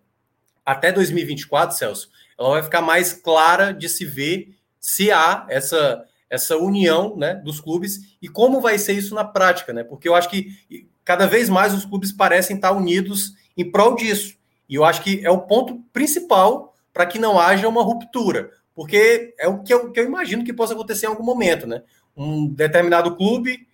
até 0.67 0.93
2024, 0.93 1.77
Celso, 1.77 2.11
ela 2.39 2.51
vai 2.51 2.62
ficar 2.62 2.83
mais 2.83 3.12
clara 3.12 3.73
de 3.73 3.89
se 3.89 4.05
ver 4.05 4.55
se 4.79 5.11
há 5.11 5.47
essa 5.49 6.05
essa 6.29 6.57
união, 6.57 7.17
né, 7.17 7.37
dos 7.37 7.61
clubes 7.61 8.17
e 8.21 8.29
como 8.29 8.61
vai 8.61 8.79
ser 8.79 8.95
isso 8.95 9.14
na 9.14 9.25
prática, 9.25 9.73
né? 9.73 9.85
Porque 9.85 10.09
eu 10.09 10.14
acho 10.17 10.29
que 10.29 10.49
cada 11.05 11.25
vez 11.25 11.49
mais 11.49 11.73
os 11.73 11.85
clubes 11.85 12.11
parecem 12.11 12.57
estar 12.57 12.73
unidos 12.73 13.35
em 13.57 13.71
prol 13.71 13.95
disso. 13.95 14.37
E 14.69 14.75
eu 14.75 14.85
acho 14.85 15.03
que 15.03 15.25
é 15.25 15.31
o 15.31 15.43
ponto 15.43 15.81
principal 15.93 16.75
para 16.93 17.07
que 17.07 17.17
não 17.17 17.39
haja 17.39 17.69
uma 17.69 17.81
ruptura, 17.81 18.51
porque 18.75 19.37
é 19.39 19.47
o 19.47 19.62
que 19.62 19.73
eu, 19.73 19.93
que 19.93 20.01
eu 20.01 20.05
imagino 20.05 20.43
que 20.43 20.53
possa 20.53 20.75
acontecer 20.75 21.07
em 21.07 21.11
algum 21.11 21.23
momento, 21.23 21.64
né? 21.64 21.83
um 22.17 22.49
determinado 22.49 23.14
clube, 23.14 23.69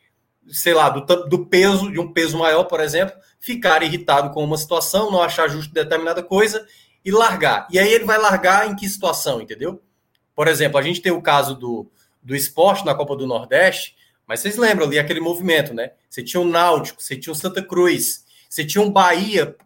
sei 0.48 0.74
lá, 0.74 0.88
do, 0.88 1.00
do 1.28 1.46
peso, 1.46 1.90
de 1.92 2.00
um 2.00 2.12
peso 2.12 2.36
maior, 2.36 2.64
por 2.64 2.80
exemplo, 2.80 3.14
ficar 3.38 3.82
irritado 3.82 4.30
com 4.30 4.42
uma 4.42 4.58
situação, 4.58 5.10
não 5.10 5.22
achar 5.22 5.48
justo 5.48 5.72
determinada 5.72 6.22
coisa 6.22 6.66
e 7.04 7.10
largar. 7.10 7.66
E 7.70 7.78
aí 7.78 7.92
ele 7.92 8.04
vai 8.04 8.18
largar 8.18 8.70
em 8.70 8.76
que 8.76 8.88
situação, 8.88 9.40
entendeu? 9.40 9.82
Por 10.34 10.48
exemplo, 10.48 10.78
a 10.78 10.82
gente 10.82 11.00
tem 11.00 11.12
o 11.12 11.22
caso 11.22 11.54
do, 11.54 11.90
do 12.22 12.34
esporte 12.34 12.84
na 12.84 12.94
Copa 12.94 13.16
do 13.16 13.26
Nordeste, 13.26 13.96
mas 14.26 14.40
vocês 14.40 14.56
lembram 14.56 14.86
ali 14.86 14.98
aquele 14.98 15.20
movimento, 15.20 15.74
né? 15.74 15.92
Você 16.08 16.22
tinha 16.22 16.40
o 16.40 16.46
Náutico, 16.46 17.02
você 17.02 17.16
tinha 17.16 17.32
o 17.32 17.36
Santa 17.36 17.62
Cruz, 17.62 18.24
você 18.48 18.64
tinha 18.64 18.82
um 18.82 18.90
Bahia 18.90 19.56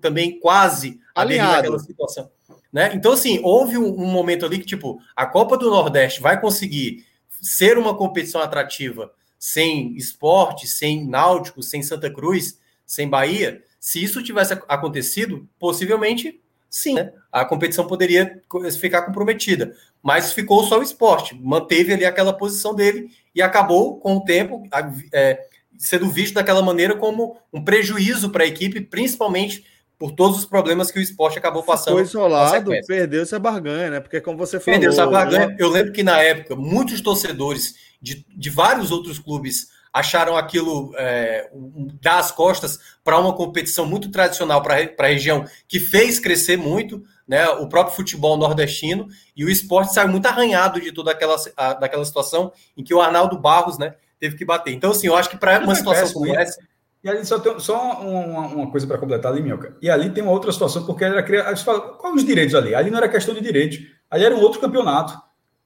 também 0.00 0.38
quase 0.38 1.00
alinhado 1.14 1.56
naquela 1.56 1.78
situação. 1.78 2.30
Né? 2.72 2.92
Então, 2.94 3.12
assim, 3.12 3.40
houve 3.42 3.78
um, 3.78 3.86
um 3.86 4.06
momento 4.06 4.44
ali 4.44 4.58
que, 4.58 4.66
tipo, 4.66 4.98
a 5.14 5.26
Copa 5.26 5.56
do 5.56 5.70
Nordeste 5.70 6.20
vai 6.20 6.40
conseguir 6.40 7.04
ser 7.40 7.78
uma 7.78 7.96
competição 7.96 8.40
atrativa 8.40 9.12
sem 9.38 9.94
esporte, 9.96 10.66
sem 10.66 11.06
náutico, 11.06 11.62
sem 11.62 11.82
Santa 11.82 12.10
Cruz, 12.10 12.58
sem 12.86 13.08
Bahia, 13.08 13.62
se 13.78 14.02
isso 14.02 14.22
tivesse 14.22 14.54
acontecido, 14.66 15.46
possivelmente 15.58 16.40
sim, 16.74 16.94
né? 16.94 17.12
a 17.30 17.44
competição 17.44 17.86
poderia 17.86 18.42
ficar 18.80 19.02
comprometida. 19.02 19.76
Mas 20.02 20.32
ficou 20.32 20.64
só 20.64 20.80
o 20.80 20.82
esporte, 20.82 21.38
manteve 21.40 21.92
ali 21.92 22.04
aquela 22.04 22.32
posição 22.32 22.74
dele 22.74 23.10
e 23.32 23.40
acabou 23.40 23.98
com 24.00 24.16
o 24.16 24.24
tempo 24.24 24.68
é, 25.12 25.40
sendo 25.78 26.10
visto 26.10 26.34
daquela 26.34 26.62
maneira 26.62 26.96
como 26.96 27.36
um 27.52 27.62
prejuízo 27.62 28.30
para 28.30 28.42
a 28.42 28.46
equipe, 28.46 28.80
principalmente 28.80 29.64
por 29.96 30.10
todos 30.10 30.38
os 30.38 30.44
problemas 30.44 30.90
que 30.90 30.98
o 30.98 31.02
esporte 31.02 31.38
acabou 31.38 31.62
passando. 31.62 31.94
Foi 31.94 32.02
isolado, 32.02 32.72
perdeu-se 32.88 33.34
a 33.36 33.38
barganha, 33.38 33.90
né? 33.90 34.00
Porque, 34.00 34.20
como 34.20 34.36
você 34.36 34.58
falou. 34.58 34.80
Perdeu-se 34.80 35.00
a 35.00 35.06
barganha. 35.06 35.46
Né? 35.46 35.56
Eu 35.58 35.68
lembro 35.68 35.92
que 35.92 36.02
na 36.02 36.20
época, 36.20 36.56
muitos 36.56 37.00
torcedores 37.00 37.76
de, 38.02 38.26
de 38.36 38.50
vários 38.50 38.90
outros 38.90 39.20
clubes 39.20 39.68
acharam 39.94 40.36
aquilo 40.36 40.92
é, 40.98 41.48
um, 41.54 41.86
dar 42.02 42.18
as 42.18 42.32
costas 42.32 42.80
para 43.04 43.16
uma 43.16 43.32
competição 43.32 43.86
muito 43.86 44.10
tradicional 44.10 44.60
para 44.60 44.74
a 44.98 45.06
região, 45.06 45.44
que 45.68 45.78
fez 45.78 46.18
crescer 46.18 46.56
muito 46.58 47.04
né, 47.28 47.48
o 47.48 47.68
próprio 47.68 47.94
futebol 47.94 48.36
nordestino, 48.36 49.06
e 49.36 49.44
o 49.44 49.48
esporte 49.48 49.94
saiu 49.94 50.08
muito 50.08 50.26
arranhado 50.26 50.80
de 50.80 50.90
toda 50.90 51.12
aquela, 51.12 51.36
a, 51.56 51.74
daquela 51.74 52.04
situação 52.04 52.52
em 52.76 52.82
que 52.82 52.92
o 52.92 53.00
Arnaldo 53.00 53.38
Barros 53.38 53.78
né, 53.78 53.94
teve 54.18 54.36
que 54.36 54.44
bater. 54.44 54.74
Então, 54.74 54.90
assim, 54.90 55.06
eu 55.06 55.14
acho 55.14 55.30
que 55.30 55.36
para 55.36 55.60
uma 55.60 55.76
situação 55.76 56.12
como 56.12 56.34
essa. 56.34 56.60
E 57.02 57.08
ali 57.08 57.24
só 57.24 57.38
tem 57.38 57.60
só 57.60 58.00
uma, 58.00 58.46
uma 58.46 58.70
coisa 58.70 58.86
para 58.86 58.98
completar 58.98 59.30
ali, 59.30 59.42
Minhoca. 59.42 59.76
E 59.80 59.90
ali 59.90 60.10
tem 60.10 60.22
uma 60.22 60.32
outra 60.32 60.50
situação, 60.50 60.84
porque 60.86 61.04
era 61.04 61.22
criar. 61.22 61.44
Quais 61.44 62.16
os 62.16 62.24
direitos 62.24 62.54
ali? 62.54 62.74
Ali 62.74 62.90
não 62.90 62.96
era 62.96 63.08
questão 63.10 63.34
de 63.34 63.42
direito. 63.42 63.76
Ali 64.10 64.24
era 64.24 64.34
um 64.34 64.40
outro 64.40 64.58
campeonato. 64.58 65.14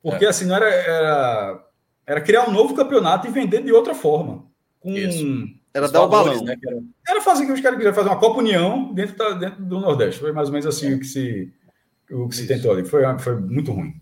Porque 0.03 0.24
é. 0.24 0.29
assim, 0.29 0.47
não 0.47 0.57
era, 0.57 0.68
era. 0.68 1.64
Era 2.09 2.23
criar 2.23 2.49
um 2.49 2.53
novo 2.53 2.75
campeonato 2.75 3.27
e 3.27 3.31
vender 3.31 3.63
de 3.63 3.71
outra 3.71 3.95
forma. 3.95 4.47
Com, 4.81 4.97
Isso. 4.97 5.27
Era 5.75 5.89
dar 5.91 6.05
o 6.05 6.09
balão. 6.09 6.43
Né? 6.43 6.57
Era... 6.67 6.81
era 7.07 7.21
fazer 7.21 7.45
o 7.45 7.47
que 7.49 7.53
os 7.53 7.61
caras 7.61 7.77
quiseram 7.77 7.95
fazer 7.95 8.09
uma 8.09 8.19
Copa 8.19 8.39
União 8.39 8.95
dentro, 8.95 9.15
da, 9.15 9.33
dentro 9.33 9.63
do 9.63 9.79
Nordeste. 9.79 10.19
Foi 10.19 10.33
mais 10.33 10.49
ou 10.49 10.53
menos 10.55 10.67
assim 10.67 10.95
o 10.95 10.99
que 10.99 11.05
se, 11.05 11.53
o 12.11 12.27
que 12.27 12.35
se 12.35 12.47
tentou 12.47 12.73
ali. 12.73 12.87
Foi, 12.87 13.03
foi 13.19 13.37
muito 13.37 13.73
ruim. 13.73 13.93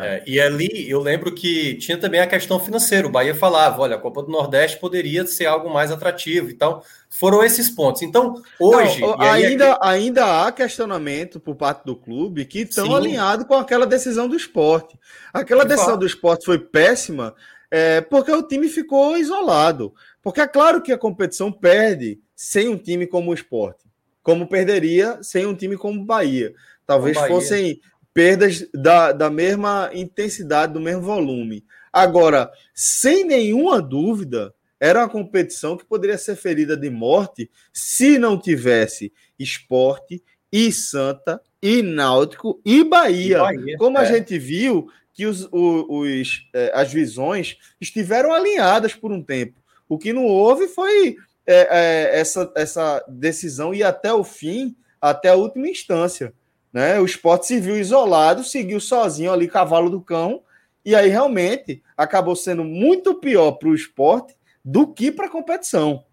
É. 0.00 0.22
e 0.26 0.40
ali 0.40 0.88
eu 0.88 1.00
lembro 1.00 1.32
que 1.32 1.74
tinha 1.74 1.98
também 1.98 2.20
a 2.20 2.26
questão 2.26 2.58
financeira. 2.60 3.06
O 3.06 3.10
Bahia 3.10 3.34
falava: 3.34 3.82
olha, 3.82 3.96
a 3.96 3.98
Copa 3.98 4.22
do 4.22 4.30
Nordeste 4.30 4.78
poderia 4.78 5.26
ser 5.26 5.46
algo 5.46 5.72
mais 5.72 5.90
atrativo. 5.90 6.50
Então, 6.50 6.82
foram 7.10 7.42
esses 7.42 7.68
pontos. 7.68 8.02
Então, 8.02 8.40
hoje. 8.58 9.00
Não, 9.00 9.20
ainda, 9.20 9.78
ainda 9.82 10.46
há 10.46 10.52
questionamento 10.52 11.38
por 11.38 11.56
parte 11.56 11.84
do 11.84 11.96
clube 11.96 12.44
que 12.44 12.60
estão 12.60 12.94
alinhados 12.94 13.46
com 13.46 13.54
aquela 13.54 13.86
decisão 13.86 14.28
do 14.28 14.36
esporte. 14.36 14.98
Aquela 15.32 15.64
decisão 15.64 15.98
do 15.98 16.06
esporte 16.06 16.44
foi 16.44 16.58
péssima 16.58 17.34
é, 17.70 18.02
porque 18.02 18.30
o 18.30 18.42
time 18.42 18.68
ficou 18.68 19.16
isolado. 19.16 19.94
Porque 20.22 20.42
é 20.42 20.46
claro 20.46 20.82
que 20.82 20.92
a 20.92 20.98
competição 20.98 21.50
perde 21.50 22.20
sem 22.36 22.68
um 22.68 22.76
time 22.76 23.06
como 23.06 23.30
o 23.30 23.34
esporte, 23.34 23.84
como 24.22 24.46
perderia 24.46 25.18
sem 25.22 25.46
um 25.46 25.54
time 25.54 25.76
como 25.76 26.02
o 26.02 26.04
Bahia. 26.04 26.52
Talvez 26.86 27.16
Bahia. 27.16 27.34
fossem 27.34 27.80
perdas 28.14 28.66
da, 28.74 29.12
da 29.12 29.30
mesma 29.30 29.90
intensidade, 29.92 30.72
do 30.72 30.80
mesmo 30.80 31.02
volume. 31.02 31.64
Agora, 31.92 32.50
sem 32.74 33.24
nenhuma 33.24 33.80
dúvida, 33.80 34.54
era 34.80 35.00
uma 35.00 35.08
competição 35.08 35.76
que 35.76 35.84
poderia 35.84 36.18
ser 36.18 36.36
ferida 36.36 36.76
de 36.76 36.90
morte 36.90 37.50
se 37.72 38.18
não 38.18 38.38
tivesse 38.38 39.12
esporte 39.38 40.22
e 40.52 40.72
Santa 40.72 41.40
e 41.62 41.82
Náutico 41.82 42.60
e 42.64 42.82
Bahia. 42.82 43.38
E 43.38 43.40
Bahia 43.40 43.78
Como 43.78 43.98
é. 43.98 44.00
a 44.00 44.04
gente 44.04 44.38
viu 44.38 44.88
que 45.14 45.26
os, 45.26 45.48
os, 45.52 46.48
é, 46.54 46.72
as 46.74 46.92
visões 46.92 47.56
estiveram 47.80 48.32
alinhadas 48.32 48.94
por 48.94 49.12
um 49.12 49.22
tempo. 49.22 49.60
O 49.88 49.98
que 49.98 50.12
não 50.12 50.24
houve 50.24 50.68
foi 50.68 51.16
é, 51.46 51.68
é, 51.70 52.20
essa, 52.20 52.50
essa 52.56 53.04
decisão 53.08 53.74
ir 53.74 53.82
até 53.82 54.12
o 54.12 54.24
fim, 54.24 54.74
até 55.00 55.28
a 55.28 55.36
última 55.36 55.68
instância. 55.68 56.32
Né? 56.72 56.98
O 56.98 57.04
esporte 57.04 57.46
se 57.46 57.60
viu 57.60 57.76
isolado, 57.76 58.42
seguiu 58.44 58.80
sozinho 58.80 59.32
ali, 59.32 59.46
cavalo 59.46 59.90
do 59.90 60.00
cão, 60.00 60.42
e 60.84 60.94
aí 60.94 61.08
realmente 61.08 61.82
acabou 61.96 62.34
sendo 62.34 62.64
muito 62.64 63.14
pior 63.14 63.52
para 63.52 63.68
o 63.68 63.74
esporte 63.74 64.34
do 64.64 64.86
que 64.86 65.12
para 65.12 65.26
a 65.26 65.30
competição. 65.30 66.04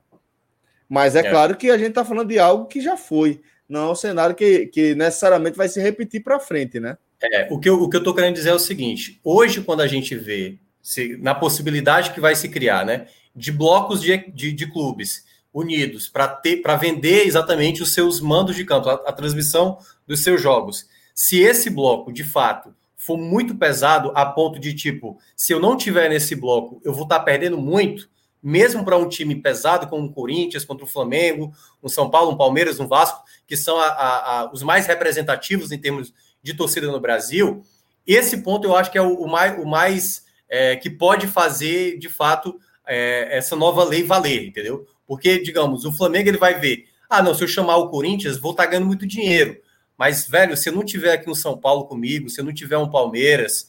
Mas 0.87 1.15
é, 1.15 1.19
é, 1.19 1.29
claro 1.29 1.55
que 1.55 1.69
a 1.69 1.77
gente 1.77 1.89
está 1.89 2.03
falando 2.03 2.29
de 2.29 2.39
algo 2.39 2.65
que 2.65 2.81
já 2.81 2.97
foi, 2.97 3.41
não 3.67 3.89
é 3.89 3.91
um 3.91 3.95
cenário 3.95 4.35
que, 4.35 4.65
que 4.67 4.95
necessariamente 4.95 5.55
vai 5.55 5.69
se 5.69 5.79
repetir 5.79 6.23
para 6.23 6.39
frente, 6.39 6.79
né? 6.79 6.97
É, 7.21 7.47
o 7.51 7.59
que 7.59 7.69
eu 7.69 7.85
estou 7.85 8.15
querendo 8.15 8.35
dizer 8.35 8.49
é 8.49 8.53
o 8.53 8.59
seguinte: 8.59 9.19
hoje, 9.23 9.61
quando 9.61 9.81
a 9.81 9.87
gente 9.87 10.15
vê 10.15 10.57
se, 10.81 11.17
na 11.17 11.35
possibilidade 11.35 12.11
que 12.11 12.19
vai 12.19 12.35
se 12.35 12.49
criar, 12.49 12.85
né, 12.85 13.07
de 13.35 13.51
blocos 13.51 14.01
de, 14.01 14.17
de, 14.31 14.51
de 14.51 14.71
clubes 14.71 15.25
unidos 15.53 16.07
para 16.07 16.27
ter 16.27 16.57
para 16.57 16.75
vender 16.75 17.25
exatamente 17.25 17.81
os 17.81 17.93
seus 17.93 18.21
mandos 18.21 18.55
de 18.55 18.63
campo, 18.63 18.89
a, 18.89 18.93
a 18.93 19.11
transmissão 19.11 19.77
dos 20.09 20.23
seus 20.23 20.41
jogos. 20.41 20.87
Se 21.13 21.39
esse 21.39 21.69
bloco, 21.69 22.11
de 22.11 22.23
fato, 22.23 22.75
for 22.97 23.15
muito 23.15 23.55
pesado 23.55 24.11
a 24.15 24.25
ponto 24.25 24.59
de 24.59 24.73
tipo, 24.73 25.19
se 25.35 25.53
eu 25.53 25.59
não 25.59 25.77
tiver 25.77 26.09
nesse 26.09 26.35
bloco, 26.35 26.81
eu 26.83 26.91
vou 26.91 27.03
estar 27.03 27.19
perdendo 27.19 27.57
muito, 27.59 28.09
mesmo 28.41 28.83
para 28.83 28.97
um 28.97 29.07
time 29.07 29.35
pesado 29.35 29.87
como 29.87 30.07
o 30.07 30.11
Corinthians, 30.11 30.65
contra 30.65 30.83
o 30.83 30.89
Flamengo, 30.89 31.53
um 31.83 31.87
São 31.87 32.09
Paulo, 32.09 32.31
um 32.31 32.37
Palmeiras, 32.37 32.79
um 32.79 32.87
Vasco, 32.87 33.23
que 33.45 33.55
são 33.55 33.77
a, 33.79 33.87
a, 33.87 34.39
a, 34.39 34.51
os 34.51 34.63
mais 34.63 34.87
representativos 34.87 35.71
em 35.71 35.77
termos 35.77 36.11
de 36.41 36.53
torcida 36.55 36.87
no 36.87 36.99
Brasil, 36.99 37.61
esse 38.07 38.37
ponto 38.37 38.65
eu 38.65 38.75
acho 38.75 38.91
que 38.91 38.97
é 38.97 39.01
o, 39.01 39.13
o 39.13 39.27
mais, 39.27 39.59
o 39.61 39.67
mais 39.67 40.23
é, 40.49 40.75
que 40.75 40.89
pode 40.89 41.27
fazer, 41.27 41.99
de 41.99 42.09
fato, 42.09 42.59
é, 42.87 43.37
essa 43.37 43.55
nova 43.55 43.83
lei 43.83 44.01
valer, 44.03 44.47
entendeu? 44.47 44.87
Porque, 45.05 45.39
digamos, 45.39 45.85
o 45.85 45.91
Flamengo 45.91 46.29
ele 46.29 46.37
vai 46.37 46.59
ver, 46.59 46.85
ah, 47.07 47.21
não, 47.21 47.35
se 47.35 47.43
eu 47.43 47.47
chamar 47.47 47.77
o 47.77 47.89
Corinthians, 47.89 48.37
vou 48.37 48.51
estar 48.51 48.63
tá 48.63 48.69
ganhando 48.69 48.87
muito 48.87 49.05
dinheiro. 49.05 49.57
Mas, 49.99 50.25
velho, 50.25 50.55
se 50.55 50.69
eu 50.69 50.73
não 50.73 50.85
tiver 50.85 51.11
aqui 51.11 51.29
um 51.29 51.35
São 51.35 51.57
Paulo 51.57 51.83
comigo, 51.85 52.29
se 52.29 52.39
eu 52.39 52.45
não 52.45 52.53
tiver 52.53 52.77
um 52.77 52.89
Palmeiras, 52.89 53.67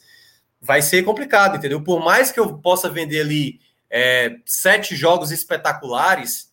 vai 0.61 0.81
ser 0.81 1.03
complicado, 1.03 1.57
entendeu? 1.57 1.83
Por 1.83 2.01
mais 2.01 2.31
que 2.31 2.39
eu 2.39 2.57
possa 2.59 2.89
vender 2.89 3.19
ali 3.19 3.59
é, 3.89 4.37
sete 4.45 4.95
jogos 4.95 5.29
espetaculares, 5.29 6.49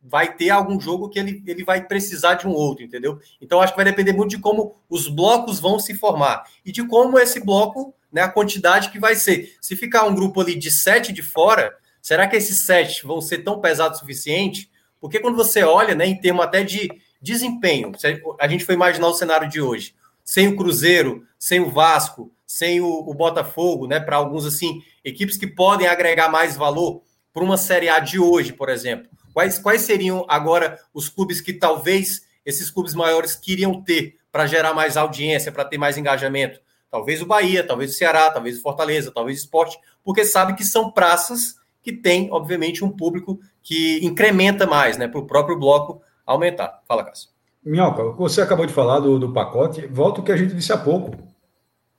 vai 0.00 0.34
ter 0.34 0.48
algum 0.48 0.80
jogo 0.80 1.10
que 1.10 1.18
ele, 1.18 1.42
ele 1.46 1.62
vai 1.62 1.86
precisar 1.86 2.34
de 2.34 2.46
um 2.46 2.52
outro, 2.52 2.82
entendeu? 2.82 3.20
Então, 3.38 3.60
acho 3.60 3.74
que 3.74 3.76
vai 3.76 3.84
depender 3.84 4.14
muito 4.14 4.30
de 4.30 4.38
como 4.38 4.74
os 4.88 5.08
blocos 5.08 5.60
vão 5.60 5.78
se 5.78 5.92
formar 5.92 6.44
e 6.64 6.72
de 6.72 6.82
como 6.86 7.18
esse 7.18 7.38
bloco, 7.44 7.94
né, 8.10 8.22
a 8.22 8.30
quantidade 8.30 8.88
que 8.88 8.98
vai 8.98 9.14
ser. 9.14 9.58
Se 9.60 9.76
ficar 9.76 10.04
um 10.04 10.14
grupo 10.14 10.40
ali 10.40 10.54
de 10.54 10.70
sete 10.70 11.12
de 11.12 11.20
fora, 11.20 11.76
será 12.00 12.26
que 12.26 12.36
esses 12.36 12.64
sete 12.64 13.06
vão 13.06 13.20
ser 13.20 13.38
tão 13.44 13.60
pesados 13.60 13.98
o 13.98 14.00
suficiente? 14.00 14.70
Porque 14.98 15.20
quando 15.20 15.36
você 15.36 15.62
olha, 15.64 15.94
né, 15.94 16.06
em 16.06 16.18
termos 16.18 16.46
até 16.46 16.64
de 16.64 16.88
Desempenho. 17.20 17.92
A 18.38 18.48
gente 18.48 18.64
foi 18.64 18.74
imaginar 18.74 19.08
o 19.08 19.14
cenário 19.14 19.48
de 19.48 19.60
hoje. 19.60 19.94
Sem 20.24 20.48
o 20.48 20.56
Cruzeiro, 20.56 21.26
sem 21.38 21.60
o 21.60 21.70
Vasco, 21.70 22.30
sem 22.46 22.80
o, 22.80 22.88
o 22.88 23.14
Botafogo, 23.14 23.86
né? 23.86 23.98
Para 24.00 24.16
alguns, 24.16 24.46
assim, 24.46 24.82
equipes 25.04 25.36
que 25.36 25.46
podem 25.46 25.86
agregar 25.86 26.28
mais 26.30 26.56
valor 26.56 27.02
para 27.32 27.42
uma 27.42 27.56
Série 27.56 27.88
A 27.88 27.98
de 27.98 28.18
hoje, 28.18 28.52
por 28.52 28.68
exemplo. 28.68 29.08
Quais, 29.32 29.58
quais 29.58 29.82
seriam 29.82 30.24
agora 30.28 30.78
os 30.92 31.08
clubes 31.08 31.40
que 31.40 31.52
talvez 31.52 32.26
esses 32.44 32.70
clubes 32.70 32.94
maiores 32.94 33.36
queriam 33.36 33.82
ter 33.82 34.16
para 34.32 34.46
gerar 34.46 34.74
mais 34.74 34.96
audiência, 34.96 35.52
para 35.52 35.64
ter 35.64 35.78
mais 35.78 35.96
engajamento? 35.96 36.60
Talvez 36.90 37.20
o 37.20 37.26
Bahia, 37.26 37.62
talvez 37.62 37.92
o 37.92 37.94
Ceará, 37.94 38.30
talvez 38.30 38.58
o 38.58 38.62
Fortaleza, 38.62 39.12
talvez 39.14 39.38
o 39.38 39.42
Esporte, 39.42 39.78
porque 40.02 40.24
sabe 40.24 40.54
que 40.54 40.64
são 40.64 40.90
praças 40.90 41.56
que 41.82 41.92
têm, 41.92 42.28
obviamente, 42.32 42.84
um 42.84 42.90
público 42.90 43.38
que 43.62 44.04
incrementa 44.04 44.66
mais, 44.66 44.96
né, 44.96 45.06
para 45.06 45.20
o 45.20 45.26
próprio 45.26 45.58
bloco 45.58 46.02
aumentar. 46.32 46.82
Fala, 46.86 47.04
Cássio. 47.04 47.30
Minhoca, 47.64 48.04
você 48.12 48.40
acabou 48.40 48.66
de 48.66 48.72
falar 48.72 49.00
do, 49.00 49.18
do 49.18 49.32
pacote. 49.32 49.86
Volta 49.86 50.20
o 50.20 50.24
que 50.24 50.32
a 50.32 50.36
gente 50.36 50.54
disse 50.54 50.72
há 50.72 50.78
pouco 50.78 51.16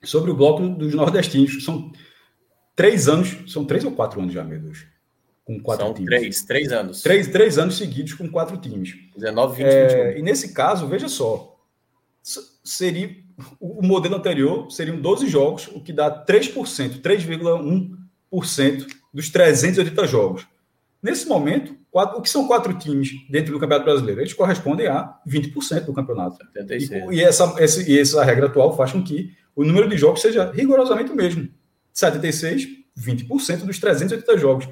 sobre 0.03 0.32
o 0.32 0.36
bloco 0.36 0.67
dos 0.67 0.93
nordestinos. 0.93 1.63
São 1.63 1.91
três 2.75 3.07
anos, 3.07 3.51
são 3.51 3.65
três 3.65 3.84
ou 3.84 3.91
quatro 3.91 4.21
anos 4.21 4.34
já, 4.34 4.43
meu 4.43 4.59
Deus. 4.59 4.86
Com 5.43 5.59
quatro 5.59 5.86
são 5.86 5.93
times. 5.93 6.09
Três, 6.09 6.43
três 6.43 6.71
anos. 6.71 7.01
Três, 7.01 7.27
três 7.27 7.57
anos 7.57 7.77
seguidos 7.77 8.13
com 8.13 8.30
quatro 8.30 8.57
times. 8.57 8.95
19, 9.15 9.63
20, 9.63 9.65
é, 9.67 10.05
21. 10.07 10.19
E 10.19 10.21
nesse 10.23 10.53
caso, 10.53 10.88
veja 10.88 11.07
só, 11.07 11.59
seria 12.63 13.15
o 13.59 13.82
modelo 13.82 14.15
anterior 14.15 14.69
seriam 14.69 14.99
12 14.99 15.27
jogos, 15.27 15.67
o 15.67 15.82
que 15.82 15.93
dá 15.93 16.25
3%, 16.25 17.01
3,1% 17.01 18.88
dos 19.13 19.30
380 19.30 20.07
jogos. 20.07 20.47
Nesse 21.01 21.27
momento, 21.27 21.75
quatro, 21.91 22.17
o 22.17 22.21
que 22.21 22.29
são 22.29 22.47
quatro 22.47 22.73
times 22.73 23.11
dentro 23.29 23.51
do 23.51 23.59
Campeonato 23.59 23.85
Brasileiro? 23.85 24.21
Eles 24.21 24.33
correspondem 24.33 24.87
a 24.87 25.15
20% 25.27 25.85
do 25.85 25.93
campeonato. 25.93 26.37
E, 27.11 27.15
e, 27.15 27.21
essa, 27.21 27.55
esse, 27.59 27.91
e 27.91 27.99
essa 27.99 28.23
regra 28.23 28.47
atual 28.47 28.75
faz 28.75 28.91
com 28.91 29.03
que 29.03 29.31
o 29.55 29.63
número 29.63 29.89
de 29.89 29.97
jogos 29.97 30.21
seja 30.21 30.51
rigorosamente 30.51 31.11
o 31.11 31.15
mesmo. 31.15 31.49
76, 31.93 32.67
20% 32.97 33.65
dos 33.65 33.79
380 33.79 34.37
jogos. 34.37 34.67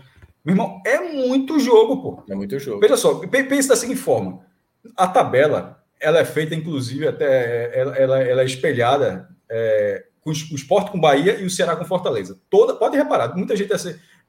Meu 0.45 0.53
irmão, 0.53 0.81
é 0.85 0.99
muito 0.99 1.59
jogo, 1.59 2.01
pô. 2.01 2.23
É 2.29 2.35
muito 2.35 2.57
jogo. 2.59 2.79
Veja 2.79 2.95
só, 2.95 3.15
pense 3.15 3.67
da 3.67 3.75
seguinte 3.75 3.99
forma. 3.99 4.39
A 4.95 5.07
tabela, 5.07 5.83
ela 5.99 6.19
é 6.19 6.25
feita, 6.25 6.55
inclusive, 6.55 7.07
até 7.07 7.77
ela, 7.77 7.95
ela, 7.97 8.19
ela 8.21 8.41
é 8.41 8.45
espelhada 8.45 9.27
é, 9.49 10.05
com 10.21 10.29
o 10.29 10.33
esporte 10.33 10.91
com 10.91 10.99
Bahia 10.99 11.39
e 11.39 11.45
o 11.45 11.49
Ceará 11.49 11.75
com 11.75 11.83
Fortaleza. 11.85 12.39
Toda, 12.49 12.75
pode 12.75 12.95
reparar, 12.95 13.35
muita 13.35 13.55
gente 13.55 13.73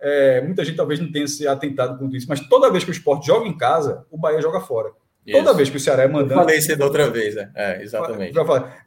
é, 0.01 0.41
muita 0.41 0.65
gente 0.65 0.77
talvez 0.77 1.01
não 1.01 1.11
tenha 1.11 1.27
se 1.27 1.47
atentado 1.47 1.99
com 1.99 2.09
isso, 2.15 2.27
mas 2.29 2.41
toda 2.49 2.71
vez 2.71 2.85
que 2.85 2.91
o 2.91 2.93
esporte 2.93 3.27
joga 3.27 3.49
em 3.49 3.57
casa, 3.57 4.07
o 4.11 4.17
Bahia 4.17 4.41
joga 4.41 4.61
fora. 4.61 4.91
Isso. 5.27 5.37
Toda 5.37 5.53
vez 5.53 5.69
que 5.69 5.77
o 5.77 5.81
Ceará 5.81 6.05
é 6.05 6.09
mandando. 6.09 6.35
Eu 6.35 6.39
falei 6.39 6.59
isso 6.59 6.75
da 6.77 6.85
outra 6.85 7.11
vez, 7.11 7.35
né? 7.35 7.51
É, 7.55 7.83
exatamente. 7.83 8.35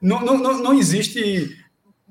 Não, 0.01 0.21
não, 0.21 0.37
não, 0.37 0.57
não 0.57 0.73
existe. 0.73 1.55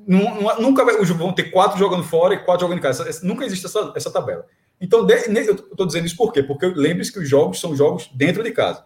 Não, 0.06 0.60
nunca 0.60 0.84
vai, 0.84 0.96
vão 1.04 1.32
ter 1.32 1.50
quatro 1.50 1.78
jogando 1.78 2.04
fora 2.04 2.34
e 2.34 2.44
quatro 2.44 2.60
jogando 2.60 2.78
em 2.78 2.82
casa. 2.82 3.08
Essa, 3.08 3.26
nunca 3.26 3.44
existe 3.44 3.66
essa, 3.66 3.92
essa 3.96 4.10
tabela. 4.10 4.46
Então, 4.80 5.04
de, 5.04 5.14
eu 5.14 5.54
estou 5.54 5.86
dizendo 5.86 6.06
isso 6.06 6.16
por 6.16 6.32
quê? 6.32 6.42
Porque 6.42 6.66
lembre-se 6.66 7.12
que 7.12 7.18
os 7.18 7.28
jogos 7.28 7.58
são 7.58 7.74
jogos 7.74 8.08
dentro 8.14 8.42
de 8.42 8.52
casa. 8.52 8.84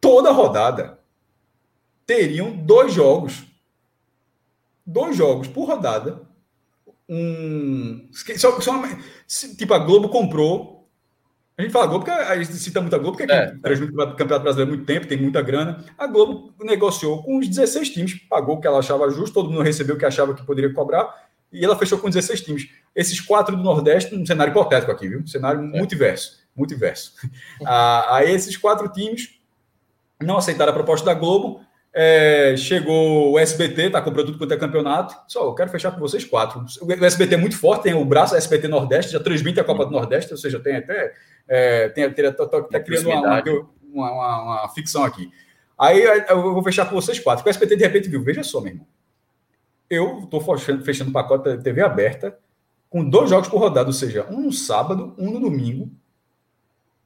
Toda 0.00 0.32
rodada 0.32 0.98
teriam 2.04 2.50
dois 2.50 2.92
jogos. 2.92 3.44
Dois 4.84 5.16
jogos 5.16 5.46
por 5.46 5.66
rodada 5.66 6.22
um. 7.08 8.08
Só, 8.36 8.60
só, 8.60 8.82
tipo, 9.56 9.74
a 9.74 9.78
Globo 9.78 10.08
comprou. 10.08 10.74
A 11.56 11.62
gente 11.62 11.70
fala 11.70 11.86
Globo 11.86 12.04
porque 12.04 12.20
a 12.20 12.36
gente 12.36 12.52
cita 12.54 12.80
muita 12.80 12.98
Globo, 12.98 13.16
porque 13.16 13.32
é, 13.32 13.54
transmite 13.62 13.92
o 13.92 13.96
Campeonato 13.96 14.42
Brasileiro 14.42 14.72
há 14.72 14.74
muito 14.74 14.86
tempo, 14.86 15.06
tem 15.06 15.20
muita 15.20 15.40
grana. 15.40 15.84
A 15.96 16.06
Globo 16.06 16.52
negociou 16.60 17.22
com 17.22 17.38
os 17.38 17.48
16 17.48 17.90
times, 17.90 18.14
pagou 18.28 18.56
o 18.56 18.60
que 18.60 18.66
ela 18.66 18.80
achava 18.80 19.08
justo, 19.08 19.34
todo 19.34 19.50
mundo 19.50 19.62
recebeu 19.62 19.94
o 19.94 19.98
que 19.98 20.04
achava 20.04 20.34
que 20.34 20.44
poderia 20.44 20.72
cobrar, 20.72 21.28
e 21.52 21.64
ela 21.64 21.78
fechou 21.78 21.98
com 21.98 22.08
16 22.08 22.40
times. 22.40 22.68
Esses 22.94 23.20
quatro 23.20 23.56
do 23.56 23.62
Nordeste, 23.62 24.16
um 24.16 24.26
cenário 24.26 24.50
hipotético 24.50 24.90
aqui, 24.90 25.08
viu? 25.08 25.20
Um 25.20 25.26
cenário 25.26 25.60
é. 25.60 25.78
multiverso. 25.78 26.44
Multiverso. 26.56 27.14
a, 27.64 28.16
a 28.16 28.24
esses 28.24 28.56
quatro 28.56 28.88
times 28.88 29.38
não 30.20 30.38
aceitaram 30.38 30.72
a 30.72 30.74
proposta 30.74 31.06
da 31.06 31.14
Globo 31.14 31.64
é, 31.96 32.56
chegou 32.56 33.30
o 33.30 33.38
SBT, 33.38 33.90
tá 33.90 34.02
comprando 34.02 34.26
tudo 34.26 34.38
quanto 34.38 34.52
é 34.52 34.56
campeonato. 34.56 35.16
Só, 35.28 35.46
eu 35.46 35.54
quero 35.54 35.70
fechar 35.70 35.92
com 35.92 36.00
vocês 36.00 36.24
quatro. 36.24 36.64
O 36.82 37.04
SBT 37.04 37.34
é 37.34 37.38
muito 37.38 37.56
forte, 37.56 37.84
tem 37.84 37.94
o 37.94 38.04
braço 38.04 38.34
SBT 38.34 38.66
Nordeste, 38.66 39.12
já 39.12 39.20
transmite 39.20 39.60
a 39.60 39.64
Copa 39.64 39.86
do 39.86 39.92
Nordeste, 39.92 40.32
ou 40.32 40.36
seja, 40.36 40.58
tem 40.58 40.76
até. 40.76 41.14
É, 41.46 41.88
tem, 41.90 42.10
tem, 42.12 42.32
tá, 42.32 42.46
tá, 42.46 42.62
tá 42.62 42.80
criando 42.80 43.10
uma, 43.10 43.42
uma, 43.92 44.10
uma, 44.10 44.42
uma, 44.42 44.68
ficção 44.70 45.04
aqui. 45.04 45.30
Aí 45.78 46.02
eu 46.28 46.42
vou 46.42 46.64
fechar 46.64 46.88
com 46.88 46.96
vocês 46.96 47.20
quatro. 47.20 47.46
O 47.46 47.48
SBT 47.48 47.76
de 47.76 47.84
repente 47.84 48.08
viu, 48.08 48.24
veja 48.24 48.42
só, 48.42 48.60
meu 48.60 48.72
irmão. 48.72 48.86
Eu 49.88 50.20
estou 50.24 50.40
fechando, 50.40 50.84
fechando 50.84 51.12
pacote 51.12 51.44
da 51.44 51.58
TV 51.58 51.80
aberta 51.80 52.36
com 52.90 53.08
dois 53.08 53.30
jogos 53.30 53.48
por 53.48 53.60
rodada, 53.60 53.88
ou 53.88 53.92
seja, 53.92 54.26
um 54.30 54.40
no 54.40 54.52
sábado, 54.52 55.14
um 55.16 55.30
no 55.30 55.38
domingo. 55.38 55.90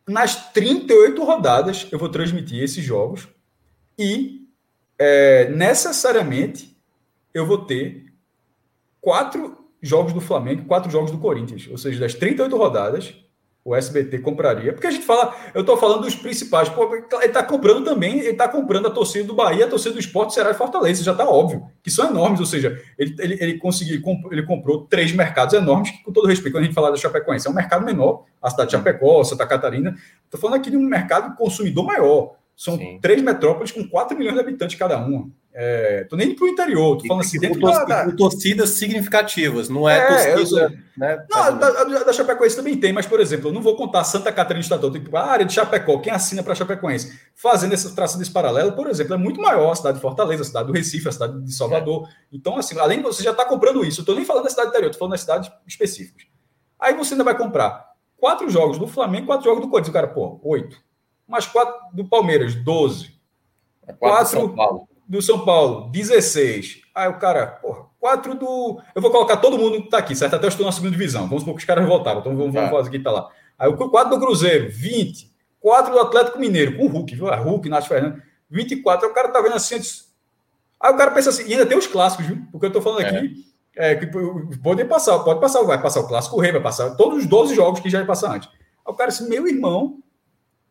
Nas 0.07 0.51
38 0.53 1.23
rodadas, 1.23 1.89
eu 1.93 1.99
vou 1.99 2.09
transmitir 2.09 2.63
esses 2.63 2.83
jogos 2.83 3.29
e 3.99 4.38
é, 4.99 5.49
necessariamente 5.51 6.77
eu 7.33 7.47
vou 7.47 7.59
ter 7.59 8.07
quatro 9.01 9.57
jogos 9.81 10.13
do 10.13 10.21
Flamengo 10.21 10.65
quatro 10.65 10.91
jogos 10.91 11.11
do 11.11 11.19
Corinthians. 11.19 11.69
Ou 11.71 11.79
seja, 11.79 12.01
das 12.01 12.15
38 12.15 12.57
rodadas, 12.57 13.15
o 13.69 13.77
SBT 13.77 14.21
compraria. 14.21 14.73
Porque 14.73 14.87
a 14.87 14.91
gente 14.91 15.05
fala, 15.05 15.35
eu 15.55 15.61
estou 15.61 15.77
falando 15.77 16.03
dos 16.03 16.15
principais. 16.15 16.71
Pô, 16.71 16.95
ele 16.95 17.27
está 17.27 17.43
comprando 17.43 17.85
também, 17.85 18.19
ele 18.19 18.31
está 18.31 18.49
comprando 18.49 18.87
a 18.87 18.91
torcida 18.91 19.27
do 19.27 19.35
Bahia, 19.35 19.67
a 19.67 19.69
torcida 19.69 19.93
do 19.93 20.01
Esporte, 20.01 20.33
Ceará 20.33 20.53
e 20.53 20.55
Fortaleza. 20.55 21.05
Já 21.05 21.13
está 21.13 21.29
óbvio, 21.29 21.67
que 21.83 21.91
são 21.91 22.09
enormes. 22.09 22.41
Ou 22.41 22.47
seja, 22.47 22.81
ele, 22.99 23.15
ele, 23.19 23.37
ele 23.39 23.59
conseguiu, 23.59 24.03
ele 24.31 24.43
comprou 24.45 24.87
três 24.87 25.13
mercados 25.13 25.53
enormes, 25.55 25.91
com 26.03 26.11
todo 26.11 26.27
respeito, 26.27 26.55
quando 26.55 26.63
a 26.63 26.67
gente 26.67 26.75
fala 26.75 26.91
da 26.91 26.97
Chapecoense, 26.97 27.47
é 27.47 27.51
um 27.51 27.55
mercado 27.55 27.85
menor, 27.85 28.25
a 28.41 28.49
cidade 28.49 28.71
de 28.71 28.77
Chapecó, 28.77 29.23
Santa 29.23 29.47
Catarina. 29.47 29.95
Estou 30.25 30.41
falando 30.41 30.57
aqui 30.57 30.71
de 30.71 30.77
um 30.77 30.83
mercado 30.83 31.37
consumidor 31.37 31.85
maior. 31.85 32.38
São 32.59 32.77
Sim. 32.77 32.99
três 33.01 33.23
metrópoles 33.23 33.71
com 33.71 33.89
4 33.89 34.19
milhões 34.19 34.35
de 34.35 34.41
habitantes 34.41 34.77
cada 34.77 34.99
uma. 34.99 35.31
É, 35.55 36.05
tô 36.11 36.17
nem 36.17 36.35
para 36.35 36.45
o 36.45 36.49
interior, 36.49 36.99
tô 36.99 37.07
falando 37.07 37.23
assim, 37.23 37.39
dentro 37.39 37.61
com, 37.61 37.71
da, 37.71 37.85
da... 37.85 38.17
torcidas 38.17 38.71
significativas, 38.71 39.69
não 39.69 39.89
é, 39.89 40.31
é 40.31 40.35
torcida. 40.35 40.69
Né, 40.97 41.25
não, 41.31 41.39
a, 41.39 41.51
da, 41.53 42.03
da 42.03 42.13
Chapecoense 42.13 42.57
também 42.57 42.77
tem, 42.77 42.93
mas, 42.93 43.07
por 43.07 43.21
exemplo, 43.21 43.49
eu 43.49 43.53
não 43.53 43.63
vou 43.63 43.77
contar 43.77 44.03
Santa 44.03 44.33
Catarina 44.33 44.61
Estadual, 44.61 44.93
tipo, 44.93 45.17
a 45.17 45.25
área 45.25 45.47
de 45.47 45.53
Chapecó, 45.53 46.01
quem 46.01 46.13
assina 46.13 46.43
para 46.43 46.57
Chapecoense, 46.57 47.17
fazendo 47.33 47.75
essa 47.75 47.95
traça 47.95 48.19
desse 48.19 48.33
paralelo, 48.33 48.73
por 48.73 48.89
exemplo, 48.89 49.15
é 49.15 49.17
muito 49.17 49.41
maior 49.41 49.71
a 49.71 49.77
cidade 49.77 49.99
de 49.99 50.03
Fortaleza, 50.03 50.43
a 50.43 50.47
cidade 50.47 50.67
do 50.67 50.73
Recife, 50.73 51.09
a 51.09 51.13
cidade 51.13 51.41
de 51.41 51.55
Salvador. 51.55 52.09
É. 52.09 52.13
Então, 52.33 52.57
assim, 52.57 52.77
além 52.77 52.99
de 52.99 53.05
você 53.05 53.23
já 53.23 53.31
está 53.31 53.45
comprando 53.45 53.85
isso, 53.85 54.01
eu 54.01 54.03
estou 54.03 54.17
nem 54.17 54.25
falando 54.25 54.45
da 54.45 54.51
cidade 54.51 54.71
interior, 54.71 54.91
estou 54.91 54.99
falando 54.99 55.13
das 55.13 55.21
cidades 55.21 55.49
específicas. 55.65 56.27
Aí 56.81 56.93
você 56.95 57.15
ainda 57.15 57.25
vai 57.25 57.39
comprar 57.39 57.85
quatro 58.17 58.51
jogos 58.51 58.79
do 58.79 58.89
Flamengo, 58.89 59.27
quatro 59.27 59.45
jogos 59.45 59.63
do 59.63 59.71
Corinthians. 59.71 59.91
O 59.91 59.95
cara, 59.95 60.09
pô, 60.09 60.41
oito 60.43 60.88
mais 61.29 61.47
quatro 61.47 61.75
do 61.93 62.05
Palmeiras, 62.05 62.55
12. 62.55 63.13
É 63.87 63.93
quatro, 63.93 64.49
quatro 64.55 64.89
do 65.07 65.23
São 65.23 65.45
Paulo, 65.45 65.91
16. 65.91 66.83
Aí 66.95 67.09
o 67.09 67.19
cara, 67.19 67.47
porra, 67.47 67.87
quatro 68.01 68.35
do. 68.35 68.81
Eu 68.95 69.03
vou 69.03 69.11
colocar 69.11 69.37
todo 69.37 69.59
mundo 69.59 69.83
que 69.83 69.91
tá 69.91 69.99
aqui, 69.99 70.17
certo? 70.17 70.35
Até 70.35 70.47
eu 70.47 70.49
estou 70.49 70.67
na 70.67 70.73
segunda 70.73 70.93
divisão. 70.93 71.27
Vamos 71.27 71.41
supor 71.41 71.55
que 71.55 71.61
os 71.61 71.67
caras 71.67 71.87
voltaram. 71.87 72.21
Então 72.21 72.37
vamos, 72.37 72.53
vamos 72.53 72.71
tá. 72.71 72.77
fazer 72.77 72.89
aqui, 72.89 72.99
tá 72.99 73.11
lá. 73.11 73.29
Aí 73.59 73.69
o 73.69 73.77
quatro 73.77 74.17
do 74.17 74.25
Cruzeiro, 74.25 74.69
20. 74.71 75.29
Quatro 75.61 75.93
do 75.93 75.99
Atlético 75.99 76.39
Mineiro, 76.39 76.77
com 76.77 76.87
o 76.87 76.89
Hulk, 76.89 77.15
viu? 77.15 77.29
A 77.29 77.37
Hulk, 77.37 77.69
Nath 77.69 77.87
Fernandes, 77.87 78.23
24. 78.49 79.07
Aí 79.07 79.11
o 79.11 79.15
cara 79.15 79.29
tá 79.29 79.41
vendo 79.41 79.55
assim, 79.55 79.79
disse, 79.79 80.09
Aí 80.81 80.93
o 80.93 80.97
cara 80.97 81.11
pensa 81.11 81.31
assim, 81.31 81.45
e 81.49 81.53
ainda 81.53 81.67
tem 81.67 81.77
os 81.77 81.87
clássicos, 81.87 82.27
viu? 82.27 82.39
Porque 82.53 82.67
eu 82.67 82.73
tô 82.73 82.81
falando 82.81 83.05
aqui, 83.05 83.45
é. 83.77 83.93
é 83.93 83.95
que 83.97 84.07
pode 84.63 84.85
passar, 84.85 85.19
pode 85.21 85.41
passar, 85.41 85.63
vai 85.63 85.81
passar 85.83 86.01
o 86.01 86.07
clássico 86.07 86.37
o 86.37 86.41
rei, 86.41 86.53
vai 86.53 86.63
passar 86.63 86.95
todos 86.95 87.19
os 87.19 87.27
12 87.27 87.55
jogos 87.55 87.81
que 87.81 87.91
já 87.91 87.99
ia 87.99 88.07
passar 88.07 88.37
antes. 88.37 88.49
Aí 88.49 88.93
o 88.93 88.95
cara 88.95 89.09
assim, 89.09 89.29
meu 89.29 89.47
irmão, 89.49 89.99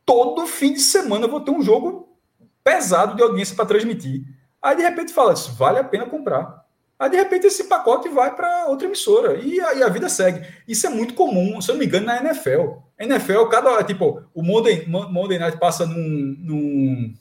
todo 0.08 0.47
fim 0.47 0.72
de 0.72 0.80
semana 0.80 1.26
eu 1.26 1.30
vou 1.30 1.41
ter 1.41 1.51
um 1.51 1.62
jogo 1.62 2.18
pesado 2.64 3.16
de 3.16 3.22
audiência 3.22 3.55
para 3.55 3.66
transmitir. 3.66 4.24
Aí 4.62 4.76
de 4.76 4.82
repente 4.82 5.14
fala, 5.14 5.36
vale 5.58 5.80
a 5.80 5.84
pena 5.84 6.05
comprar. 6.05 6.66
Aí, 6.99 7.12
de 7.12 7.18
repente, 7.18 7.45
esse 7.45 7.66
pacote 7.66 8.10
vai 8.10 8.36
para 8.36 8.66
outra 8.68 8.88
emissora 8.88 9.39
e 9.39 9.60
a, 9.60 9.88
vida 9.88 10.10
segue. 10.10 10.43
Isso 10.68 10.88
é 10.88 10.89
muito 10.89 11.14
comum, 11.14 11.62
se 11.62 11.70
eu 11.70 11.76
não 11.76 11.80
me 11.80 11.86
engano, 11.86 12.08
na 12.08 12.18
NFL. 12.18 12.80
NFL, 12.99 13.45
cada 13.45 13.84
tipo, 13.84 14.24
o 14.34 14.41
Monday, 14.41 14.88
Monday 14.88 15.38
Night 15.38 15.60
passa 15.60 15.86
num, 15.86 16.36
num. 16.39 17.14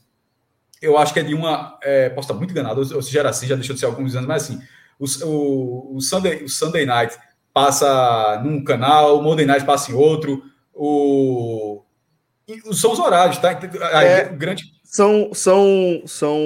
eu 0.80 0.97
acho 0.97 1.12
que 1.12 1.20
é 1.20 1.22
de 1.22 1.34
uma. 1.34 1.78
É, 1.82 2.09
posso 2.09 2.26
estar 2.26 2.39
muito 2.39 2.53
enganado, 2.53 2.80
ou 2.80 3.03
se 3.03 3.12
já 3.12 3.20
era 3.20 3.28
assim, 3.28 3.47
já 3.47 3.55
deixou 3.55 3.74
de 3.74 3.80
ser 3.80 3.87
alguns 3.87 4.16
anos, 4.16 4.26
mas 4.26 4.45
assim. 4.45 4.62
O, 4.99 5.05
o, 5.26 5.97
o, 5.97 6.01
Sunday, 6.01 6.43
o 6.43 6.49
Sunday 6.49 6.87
Night 6.87 7.14
passa 7.53 8.41
num 8.43 8.64
canal, 8.64 9.18
o 9.18 9.22
Monday 9.22 9.45
Night 9.45 9.66
passa 9.66 9.93
em 9.93 9.95
outro. 9.95 10.43
O, 10.72 11.82
são 12.72 12.92
os 12.92 12.99
horários, 12.99 13.38
tá? 13.38 13.51
É, 14.03 14.24
grande 14.24 14.76
são, 14.97 15.30
são, 15.34 16.03
são 16.07 16.40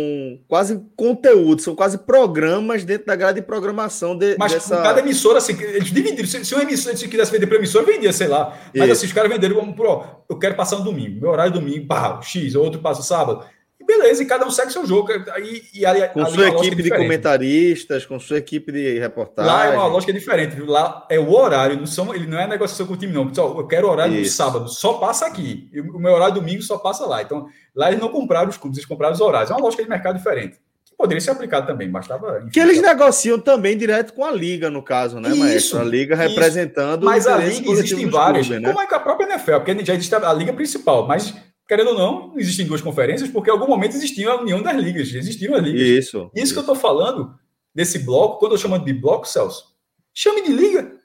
quase 0.49 0.83
conteúdos, 0.97 1.63
são 1.63 1.77
quase 1.77 1.99
programas 1.99 2.83
dentro 2.85 3.07
da 3.07 3.15
grade 3.15 3.41
de 3.41 3.47
programação 3.47 4.17
de, 4.17 4.35
Mas 4.39 4.53
dessa... 4.53 4.83
cada 4.83 4.99
emissora, 5.01 5.39
assim, 5.39 5.53
eles 5.63 5.93
dividiram. 5.93 6.27
Se, 6.27 6.45
se 6.45 6.55
uma 6.55 6.65
emissora 6.65 6.97
se 6.97 7.07
quisesse 7.07 7.31
vender 7.31 7.47
para 7.47 7.59
emissora, 7.59 7.85
vendia, 7.85 8.13
sei 8.13 8.27
lá. 8.27 8.59
Mas 8.75 8.85
Isso. 8.85 8.93
assim, 8.93 9.07
os 9.07 9.13
caras 9.13 9.31
venderam 9.31 9.55
como, 9.57 9.75
pro, 9.75 10.05
eu 10.29 10.37
quero 10.39 10.57
passar 10.57 10.79
um 10.79 10.83
domingo, 10.83 11.21
meu 11.21 11.31
horário 11.31 11.51
é 11.51 11.53
domingo, 11.53 11.87
pá, 11.87 12.21
X, 12.23 12.57
outro 12.57 12.81
passa 12.81 13.03
sábado 13.03 13.45
beleza, 13.91 14.23
e 14.23 14.27
cada 14.27 14.47
um 14.47 14.51
segue 14.51 14.73
seu 14.73 14.87
jogo. 14.87 15.11
E, 15.13 15.81
e 15.81 15.87
ali, 15.87 16.07
com 16.09 16.23
ali 16.23 16.33
sua 16.33 16.49
equipe 16.49 16.83
de 16.83 16.91
comentaristas, 16.91 18.07
com 18.07 18.19
sua 18.21 18.39
equipe 18.39 18.71
de 18.71 18.99
reportagem. 18.99 19.51
Lá 19.51 19.67
é 19.67 19.77
uma 19.77 19.87
lógica 19.87 20.13
diferente, 20.13 20.55
viu? 20.55 20.67
Lá 20.67 21.07
é 21.11 21.19
o 21.19 21.33
horário, 21.33 21.77
não 21.77 21.87
são, 21.87 22.15
ele 22.15 22.27
não 22.27 22.39
é 22.39 22.47
negociação 22.47 22.87
com 22.87 22.95
o 22.95 22.97
time, 22.97 23.13
não. 23.13 23.29
Pessoal, 23.29 23.59
eu 23.59 23.67
quero 23.67 23.89
horário 23.89 24.15
Isso. 24.21 24.37
sábado, 24.37 24.69
só 24.69 24.95
passa 24.95 25.27
aqui. 25.27 25.71
o 25.95 25.99
meu 25.99 26.13
horário 26.13 26.35
domingo 26.35 26.63
só 26.63 26.79
passa 26.79 27.05
lá. 27.07 27.23
Então, 27.23 27.47
lá 27.75 27.89
eles 27.89 28.01
não 28.01 28.09
compraram 28.09 28.49
os 28.49 28.57
clubes, 28.57 28.79
eles 28.79 28.89
compraram 28.89 29.15
os 29.15 29.21
horários. 29.21 29.51
É 29.51 29.55
uma 29.55 29.63
lógica 29.63 29.83
de 29.83 29.89
mercado 29.89 30.17
diferente. 30.17 30.59
Poderia 30.97 31.21
ser 31.21 31.31
aplicado 31.31 31.67
também, 31.67 31.91
bastava. 31.91 32.41
Enfim, 32.41 32.51
que 32.51 32.61
eles 32.61 32.83
negociam 32.83 33.41
também 33.41 33.75
direto 33.75 34.13
com 34.13 34.23
a 34.23 34.31
Liga, 34.31 34.69
no 34.69 34.83
caso, 34.83 35.19
né, 35.19 35.31
isso, 35.31 35.39
Maestro? 35.39 35.81
A 35.81 35.85
Liga 35.85 36.15
isso. 36.15 36.23
representando. 36.29 37.05
Mas 37.07 37.27
a 37.27 37.39
Liga 37.39 37.71
existem 37.71 38.07
várias, 38.07 38.47
clubes, 38.47 38.63
né? 38.63 38.69
como 38.69 38.83
é 38.83 38.87
que 38.87 38.95
a 38.95 39.01
própria 39.01 39.27
NFL, 39.27 39.57
porque 39.57 39.83
já 39.83 39.95
existe 39.95 40.15
a 40.15 40.33
Liga 40.35 40.53
principal, 40.53 41.09
mas 41.09 41.35
querendo 41.71 41.91
ou 41.91 41.97
não, 41.97 42.33
existem 42.37 42.67
duas 42.67 42.81
conferências, 42.81 43.31
porque 43.31 43.49
em 43.49 43.53
algum 43.53 43.69
momento 43.69 43.95
existia 43.95 44.29
a 44.29 44.41
união 44.41 44.61
das 44.61 44.77
ligas, 44.77 45.15
existiam 45.15 45.55
as 45.55 45.63
ligas. 45.63 45.81
Isso. 45.81 45.93
Isso, 45.95 46.31
isso. 46.35 46.53
que 46.53 46.59
eu 46.59 46.63
estou 46.63 46.75
falando 46.75 47.33
desse 47.73 48.01
bloco, 48.01 48.41
quando 48.41 48.53
eu 48.53 48.59
chamo 48.59 48.77
de 48.77 48.93
bloco, 48.93 49.25
Celso, 49.29 49.67
chame 50.13 50.43
de 50.43 50.51
liga. 50.51 50.97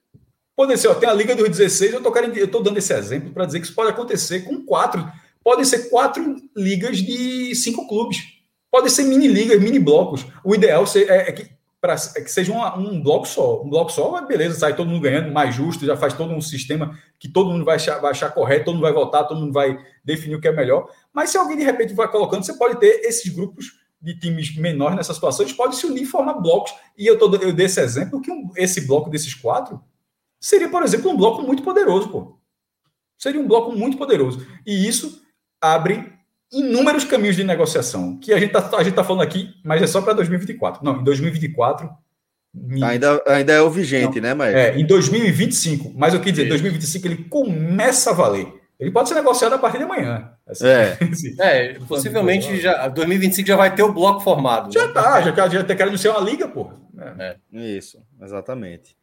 Pode 0.55 0.75
ser, 0.79 0.87
ó, 0.87 0.95
tem 0.95 1.07
a 1.07 1.13
Liga 1.13 1.35
dos 1.35 1.49
16, 1.49 1.93
eu 1.93 2.45
estou 2.45 2.63
dando 2.63 2.79
esse 2.79 2.91
exemplo 2.95 3.31
para 3.31 3.45
dizer 3.45 3.59
que 3.59 3.67
isso 3.67 3.75
pode 3.75 3.91
acontecer 3.91 4.39
com 4.39 4.65
quatro. 4.65 5.07
Podem 5.43 5.63
ser 5.63 5.87
quatro 5.87 6.35
ligas 6.57 6.97
de 6.97 7.53
cinco 7.53 7.87
clubes. 7.87 8.17
Podem 8.71 8.89
ser 8.89 9.03
mini 9.03 9.27
ligas, 9.27 9.61
mini 9.61 9.77
blocos. 9.77 10.25
O 10.43 10.55
ideal 10.55 10.83
é, 10.95 11.29
é 11.29 11.31
que 11.31 11.47
para 11.85 11.95
é 12.15 12.21
que 12.21 12.31
seja 12.31 12.51
um 12.51 12.99
bloco 12.99 13.27
só. 13.27 13.61
Um 13.61 13.69
bloco 13.69 13.91
só, 13.91 14.19
beleza, 14.25 14.57
sai 14.57 14.75
todo 14.75 14.89
mundo 14.89 15.01
ganhando, 15.01 15.31
mais 15.31 15.53
justo, 15.53 15.85
já 15.85 15.95
faz 15.95 16.13
todo 16.15 16.33
um 16.33 16.41
sistema 16.41 16.97
que 17.19 17.29
todo 17.29 17.51
mundo 17.51 17.63
vai 17.63 17.75
achar, 17.75 17.99
vai 17.99 18.09
achar 18.09 18.31
correto, 18.31 18.65
todo 18.65 18.73
mundo 18.73 18.83
vai 18.83 18.93
votar, 18.93 19.27
todo 19.27 19.39
mundo 19.39 19.53
vai 19.53 19.77
definir 20.03 20.35
o 20.35 20.41
que 20.41 20.47
é 20.47 20.51
melhor. 20.51 20.89
Mas 21.13 21.29
se 21.29 21.37
alguém 21.37 21.57
de 21.57 21.63
repente 21.63 21.93
vai 21.93 22.09
colocando, 22.09 22.43
você 22.43 22.57
pode 22.57 22.79
ter 22.79 23.01
esses 23.05 23.31
grupos 23.31 23.79
de 24.01 24.17
times 24.17 24.55
menores 24.57 24.97
nessas 24.97 25.15
situações, 25.15 25.53
pode 25.53 25.75
se 25.75 25.85
unir 25.85 26.03
e 26.03 26.07
formar 26.07 26.33
blocos. 26.33 26.73
E 26.97 27.05
eu, 27.05 27.19
tô, 27.19 27.33
eu 27.35 27.53
dei 27.53 27.67
esse 27.67 27.79
exemplo 27.79 28.19
que 28.19 28.31
um, 28.31 28.49
esse 28.55 28.81
bloco 28.81 29.09
desses 29.09 29.35
quatro 29.35 29.79
seria, 30.39 30.69
por 30.69 30.81
exemplo, 30.81 31.11
um 31.11 31.17
bloco 31.17 31.43
muito 31.43 31.61
poderoso, 31.61 32.09
pô. 32.09 32.39
Seria 33.15 33.39
um 33.39 33.47
bloco 33.47 33.71
muito 33.71 33.95
poderoso. 33.95 34.45
E 34.65 34.87
isso 34.87 35.21
abre 35.61 36.14
inúmeros 36.51 37.03
caminhos 37.03 37.35
de 37.35 37.43
negociação 37.43 38.17
que 38.17 38.33
a 38.33 38.39
gente 38.39 38.55
está 38.55 38.77
a 38.77 38.83
gente 38.83 38.93
tá 38.93 39.03
falando 39.03 39.21
aqui, 39.21 39.49
mas 39.63 39.81
é 39.81 39.87
só 39.87 40.01
para 40.01 40.13
2024. 40.13 40.83
Não, 40.83 41.01
em 41.01 41.03
2024 41.03 41.89
ainda, 42.83 43.23
ainda 43.27 43.53
é 43.53 43.61
o 43.61 43.69
vigente, 43.69 44.21
não, 44.21 44.29
né, 44.29 44.33
Maestro? 44.33 44.59
É, 44.59 44.79
em 44.79 44.85
2025. 44.85 45.93
Mas 45.95 46.13
eu 46.13 46.19
queria 46.19 46.33
dizer, 46.33 46.45
em 46.45 46.49
2025 46.49 47.07
ele 47.07 47.17
começa 47.25 48.11
a 48.11 48.13
valer. 48.13 48.47
Ele 48.79 48.91
pode 48.91 49.07
ser 49.07 49.15
negociado 49.15 49.53
a 49.53 49.57
partir 49.57 49.77
de 49.77 49.85
amanhã. 49.85 50.31
Assim, 50.45 50.67
é. 50.67 50.97
é, 51.39 51.79
possivelmente 51.87 52.59
já 52.59 52.87
2025 52.89 53.47
já 53.47 53.55
vai 53.55 53.73
ter 53.73 53.83
o 53.83 53.93
bloco 53.93 54.19
formado. 54.19 54.71
Já 54.73 54.87
né? 54.87 54.93
tá, 54.93 55.21
já, 55.21 55.31
já, 55.33 55.47
já 55.47 55.63
tá 55.63 55.75
querendo 55.75 55.97
ser 55.97 56.09
uma 56.09 56.19
liga, 56.19 56.47
pô. 56.47 56.71
É. 57.19 57.37
Isso, 57.51 58.01
exatamente. 58.21 58.95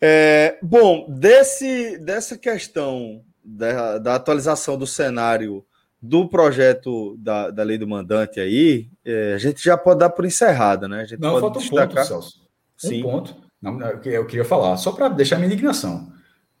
É, 0.00 0.58
bom, 0.62 1.06
desse, 1.08 1.98
dessa 1.98 2.36
questão 2.36 3.22
da, 3.44 3.98
da 3.98 4.14
atualização 4.14 4.76
do 4.76 4.86
cenário 4.86 5.64
do 6.06 6.28
projeto 6.28 7.16
da, 7.18 7.50
da 7.50 7.62
lei 7.62 7.76
do 7.76 7.86
mandante 7.86 8.38
aí, 8.38 8.88
é, 9.04 9.34
a 9.34 9.38
gente 9.38 9.62
já 9.62 9.76
pode 9.76 10.00
dar 10.00 10.10
por 10.10 10.24
encerrada, 10.24 10.86
né? 10.86 11.00
A 11.00 11.04
gente 11.04 11.20
não, 11.20 11.30
pode 11.30 11.40
falta 11.40 11.58
um 11.58 11.62
destacar... 11.62 11.88
ponto, 11.88 12.06
Celso. 12.06 12.46
Sim. 12.76 13.00
Um 13.00 13.02
ponto. 13.02 13.36
Não, 13.60 13.80
eu 14.04 14.26
queria 14.26 14.44
falar, 14.44 14.76
só 14.76 14.92
para 14.92 15.08
deixar 15.08 15.36
minha 15.36 15.46
indignação. 15.46 16.12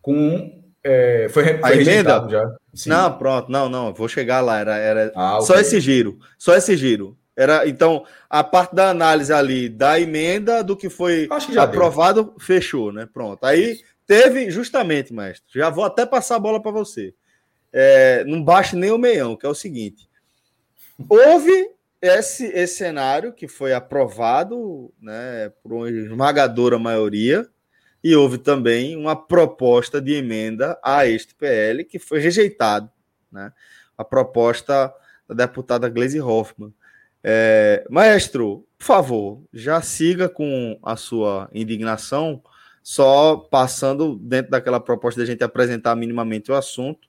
Com, 0.02 0.62
é, 0.82 1.28
foi, 1.30 1.44
foi 1.44 1.60
a 1.62 1.76
emenda? 1.76 2.26
já. 2.28 2.56
Sim. 2.74 2.90
Não, 2.90 3.16
pronto, 3.16 3.50
não, 3.50 3.68
não, 3.68 3.94
vou 3.94 4.08
chegar 4.08 4.40
lá. 4.40 4.58
Era, 4.58 4.76
era 4.76 5.12
ah, 5.14 5.38
só 5.40 5.54
esse 5.54 5.80
giro, 5.80 6.18
só 6.36 6.54
esse 6.54 6.76
giro. 6.76 7.16
Era, 7.36 7.68
então, 7.68 8.04
a 8.30 8.42
parte 8.42 8.74
da 8.74 8.90
análise 8.90 9.32
ali 9.32 9.68
da 9.68 10.00
emenda 10.00 10.64
do 10.64 10.76
que 10.76 10.88
foi 10.88 11.28
que 11.46 11.58
aprovado, 11.58 12.24
deu. 12.24 12.34
fechou, 12.40 12.90
né? 12.90 13.06
Pronto. 13.12 13.44
Aí 13.44 13.78
teve, 14.06 14.50
justamente, 14.50 15.12
mestre, 15.12 15.46
já 15.54 15.70
vou 15.70 15.84
até 15.84 16.06
passar 16.06 16.36
a 16.36 16.40
bola 16.40 16.60
para 16.60 16.72
você 16.72 17.14
é, 17.72 18.24
não 18.24 18.42
baixe 18.42 18.76
nem 18.76 18.90
o 18.90 18.98
meião, 18.98 19.36
que 19.36 19.46
é 19.46 19.48
o 19.48 19.54
seguinte: 19.54 20.08
houve 21.08 21.70
esse, 22.00 22.46
esse 22.46 22.76
cenário 22.76 23.32
que 23.32 23.48
foi 23.48 23.72
aprovado 23.72 24.92
né, 25.00 25.50
por 25.62 25.72
uma 25.72 25.90
esmagadora 25.90 26.78
maioria, 26.78 27.48
e 28.02 28.14
houve 28.14 28.38
também 28.38 28.96
uma 28.96 29.16
proposta 29.16 30.00
de 30.00 30.14
emenda 30.14 30.78
a 30.82 31.06
este 31.06 31.34
PL 31.34 31.84
que 31.84 31.98
foi 31.98 32.20
rejeitado, 32.20 32.88
né? 33.32 33.52
A 33.98 34.04
proposta 34.04 34.94
da 35.28 35.34
deputada 35.34 35.88
Gleisi 35.88 36.20
Hoffmann. 36.20 36.72
É, 37.24 37.84
maestro, 37.90 38.64
por 38.78 38.84
favor, 38.84 39.42
já 39.52 39.80
siga 39.80 40.28
com 40.28 40.78
a 40.82 40.94
sua 40.94 41.50
indignação, 41.52 42.40
só 42.80 43.36
passando 43.36 44.16
dentro 44.16 44.52
daquela 44.52 44.78
proposta 44.78 45.18
de 45.18 45.24
a 45.24 45.32
gente 45.32 45.42
apresentar 45.42 45.96
minimamente 45.96 46.52
o 46.52 46.54
assunto 46.54 47.08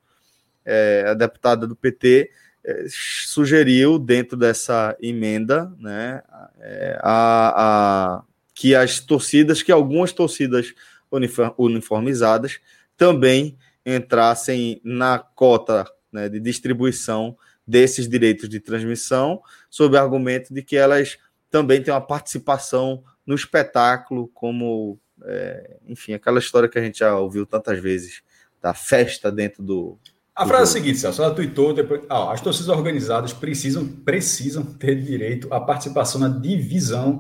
é, 0.68 1.06
a 1.08 1.14
deputada 1.14 1.66
do 1.66 1.76
PT 1.76 2.30
é, 2.66 2.86
sugeriu 2.90 3.98
dentro 3.98 4.36
dessa 4.36 4.96
emenda, 5.02 5.74
né, 5.80 6.22
é, 6.60 7.00
a, 7.02 8.18
a, 8.18 8.24
que 8.54 8.76
as 8.76 9.00
torcidas, 9.00 9.64
que 9.64 9.72
algumas 9.72 10.12
torcidas 10.12 10.74
uniformizadas 11.58 12.60
também 12.98 13.58
entrassem 13.86 14.82
na 14.84 15.18
cota 15.18 15.90
né, 16.12 16.28
de 16.28 16.42
distribuição 16.42 17.38
desses 17.66 18.08
direitos 18.10 18.50
de 18.50 18.60
transmissão, 18.60 19.42
sob 19.70 19.96
o 19.96 20.00
argumento 20.00 20.54
de 20.54 20.62
que 20.62 20.76
elas 20.76 21.18
também 21.50 21.82
têm 21.82 21.94
uma 21.94 22.02
participação 22.02 23.02
no 23.26 23.36
espetáculo, 23.36 24.28
como, 24.34 25.00
é, 25.24 25.78
enfim, 25.88 26.14
aquela 26.14 26.40
história 26.40 26.68
que 26.68 26.78
a 26.78 26.82
gente 26.82 27.00
já 27.00 27.18
ouviu 27.18 27.46
tantas 27.46 27.80
vezes, 27.80 28.22
da 28.62 28.74
festa 28.74 29.32
dentro 29.32 29.64
do, 29.64 29.98
a 30.38 30.46
frase 30.46 30.62
é 30.62 30.64
a 30.64 30.66
seguinte, 30.68 31.00
Celso, 31.00 31.24
ela 31.24 31.34
tweetou 31.34 31.74
depois. 31.74 32.02
Ah, 32.08 32.32
as 32.32 32.40
torcidas 32.42 32.70
organizadas 32.70 33.34
precisam, 33.34 33.88
precisam 33.88 34.64
ter 34.64 35.02
direito 35.02 35.52
à 35.52 35.60
participação 35.60 36.22
na 36.22 36.30
divisão 36.30 37.20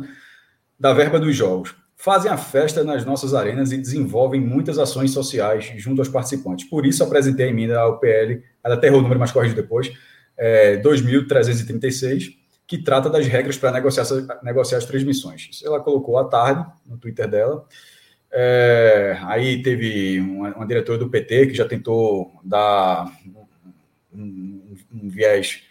da 0.79 0.93
verba 0.93 1.19
dos 1.19 1.35
jogos. 1.35 1.73
Fazem 1.95 2.29
a 2.29 2.37
festa 2.37 2.83
nas 2.83 3.03
nossas 3.03 3.33
arenas 3.33 3.71
e 3.71 3.77
desenvolvem 3.77 4.39
muitas 4.39 4.77
ações 4.77 5.09
sociais 5.09 5.73
junto 5.77 5.99
aos 5.99 6.09
participantes. 6.09 6.69
Por 6.69 6.85
isso, 6.85 7.03
apresentei 7.03 7.47
a 7.47 7.49
emenda 7.49 7.79
ao 7.79 7.99
PL, 7.99 8.43
ela 8.63 8.75
até 8.75 8.85
errou 8.85 8.99
o 8.99 9.01
número, 9.01 9.19
mas 9.19 9.31
corrigiu 9.31 9.55
depois, 9.55 9.91
é, 10.37 10.77
2.336, 10.77 12.35
que 12.67 12.77
trata 12.77 13.09
das 13.09 13.25
regras 13.25 13.57
para 13.57 13.71
negociar, 13.71 14.05
negociar 14.43 14.77
as 14.77 14.85
transmissões. 14.85 15.49
Ela 15.65 15.79
colocou 15.79 16.19
à 16.19 16.25
tarde 16.25 16.69
no 16.85 16.99
Twitter 16.99 17.27
dela. 17.27 17.65
É, 18.31 19.17
aí 19.23 19.61
teve 19.61 20.19
uma, 20.19 20.53
uma, 20.55 20.67
diretora 20.67 20.97
do 20.97 21.09
PT 21.09 21.47
que 21.47 21.53
já 21.53 21.67
tentou 21.67 22.39
dar 22.43 23.09
um, 24.13 24.75
um 24.93 25.09
viés, 25.09 25.63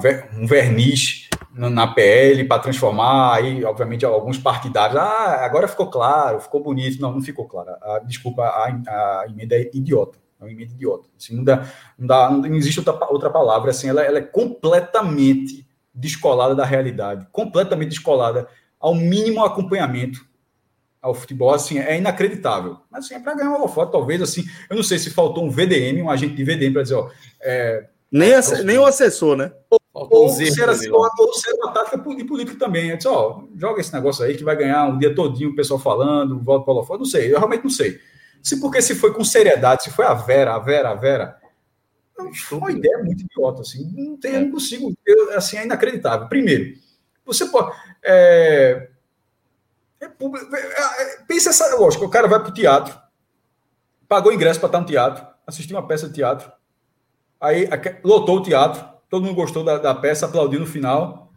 ver, 0.00 0.28
um 0.36 0.46
verniz 0.46 1.28
na 1.54 1.86
PL 1.86 2.44
para 2.44 2.62
transformar, 2.62 3.34
aí, 3.34 3.64
obviamente, 3.64 4.04
alguns 4.04 4.38
partidários. 4.38 4.96
Ah, 4.96 5.44
agora 5.44 5.68
ficou 5.68 5.90
claro, 5.90 6.40
ficou 6.40 6.62
bonito. 6.62 7.00
Não, 7.00 7.12
não 7.12 7.22
ficou 7.22 7.46
claro. 7.46 7.70
A, 7.80 7.98
desculpa, 8.00 8.42
a, 8.42 8.66
a, 8.66 9.26
emenda 9.28 9.56
é 9.56 9.70
idiota. 9.72 10.18
É 10.40 10.44
uma 10.44 10.50
emenda 10.50 10.72
idiota. 10.72 11.08
Assim, 11.18 11.36
não, 11.36 11.44
dá, 11.44 11.66
não, 11.98 12.06
dá, 12.06 12.30
não 12.30 12.54
existe 12.56 12.78
outra, 12.78 13.06
outra 13.10 13.30
palavra. 13.30 13.70
Assim, 13.70 13.88
ela, 13.88 14.02
ela 14.02 14.18
é 14.18 14.22
completamente 14.22 15.66
descolada 15.94 16.54
da 16.54 16.64
realidade, 16.64 17.26
completamente 17.30 17.90
descolada 17.90 18.48
ao 18.80 18.94
mínimo 18.94 19.44
acompanhamento 19.44 20.26
ao 21.02 21.12
futebol, 21.12 21.52
assim, 21.52 21.80
é 21.80 21.98
inacreditável. 21.98 22.78
Mas 22.88 23.04
assim, 23.04 23.14
é 23.16 23.18
para 23.18 23.34
ganhar 23.34 23.50
uma 23.50 23.58
holofote, 23.58 23.90
talvez, 23.90 24.22
assim, 24.22 24.44
eu 24.70 24.76
não 24.76 24.84
sei 24.84 24.98
se 25.00 25.10
faltou 25.10 25.44
um 25.44 25.50
VDM, 25.50 26.00
um 26.00 26.08
agente 26.08 26.34
de 26.34 26.44
VDM 26.44 26.72
para 26.72 26.82
dizer, 26.82 26.94
ó... 26.94 27.10
É, 27.40 27.88
nem, 28.10 28.30
é, 28.30 28.62
nem 28.62 28.78
o 28.78 28.84
assessor, 28.84 29.36
né? 29.36 29.50
Ou, 29.68 29.80
ou, 29.94 30.28
se 30.28 30.62
era, 30.62 30.72
ou, 30.72 31.10
ou 31.18 31.34
se 31.34 31.48
era 31.48 31.56
uma 31.56 31.72
tática 31.72 31.98
de 31.98 32.24
político 32.24 32.58
também. 32.58 32.90
Eu 32.90 32.96
disse, 32.96 33.08
ó, 33.08 33.42
joga 33.56 33.80
esse 33.80 33.92
negócio 33.92 34.24
aí 34.24 34.36
que 34.36 34.44
vai 34.44 34.54
ganhar 34.54 34.86
um 34.86 34.98
dia 34.98 35.14
todinho 35.14 35.50
o 35.50 35.56
pessoal 35.56 35.80
falando, 35.80 36.38
volta 36.38 36.64
para 36.64 36.72
o 36.72 36.76
holofote, 36.76 37.00
não 37.00 37.06
sei, 37.06 37.32
eu 37.32 37.38
realmente 37.38 37.64
não 37.64 37.70
sei. 37.70 37.98
Se 38.42 38.60
porque 38.60 38.80
se 38.80 38.94
foi 38.94 39.12
com 39.12 39.24
seriedade, 39.24 39.84
se 39.84 39.90
foi 39.90 40.04
a 40.04 40.14
Vera, 40.14 40.54
a 40.54 40.58
Vera, 40.58 40.90
a 40.90 40.94
Vera, 40.94 41.36
foi 42.46 42.58
uma 42.58 42.70
ideia 42.70 42.98
muito 42.98 43.22
idiota, 43.22 43.62
assim, 43.62 43.90
não, 43.96 44.16
tem, 44.16 44.34
eu 44.34 44.42
não 44.42 44.50
consigo, 44.52 44.92
eu, 45.04 45.36
assim, 45.36 45.56
é 45.56 45.64
inacreditável. 45.64 46.28
Primeiro, 46.28 46.74
você 47.24 47.46
pode... 47.46 47.74
É, 48.04 48.88
é, 50.02 50.06
é, 50.06 51.02
é, 51.02 51.16
pensa 51.28 51.50
essa 51.50 51.74
lógica: 51.76 52.04
o 52.04 52.10
cara 52.10 52.26
vai 52.26 52.40
para 52.40 52.50
o 52.50 52.54
teatro, 52.54 52.98
pagou 54.08 54.32
ingresso 54.32 54.58
para 54.58 54.66
estar 54.66 54.80
no 54.80 54.86
teatro, 54.86 55.24
assistiu 55.46 55.76
uma 55.76 55.86
peça 55.86 56.08
de 56.08 56.14
teatro, 56.14 56.50
aí 57.40 57.68
lotou 58.02 58.38
o 58.38 58.42
teatro, 58.42 58.84
todo 59.08 59.24
mundo 59.24 59.36
gostou 59.36 59.62
da, 59.62 59.78
da 59.78 59.94
peça, 59.94 60.26
aplaudiu 60.26 60.58
no 60.58 60.66
final. 60.66 61.32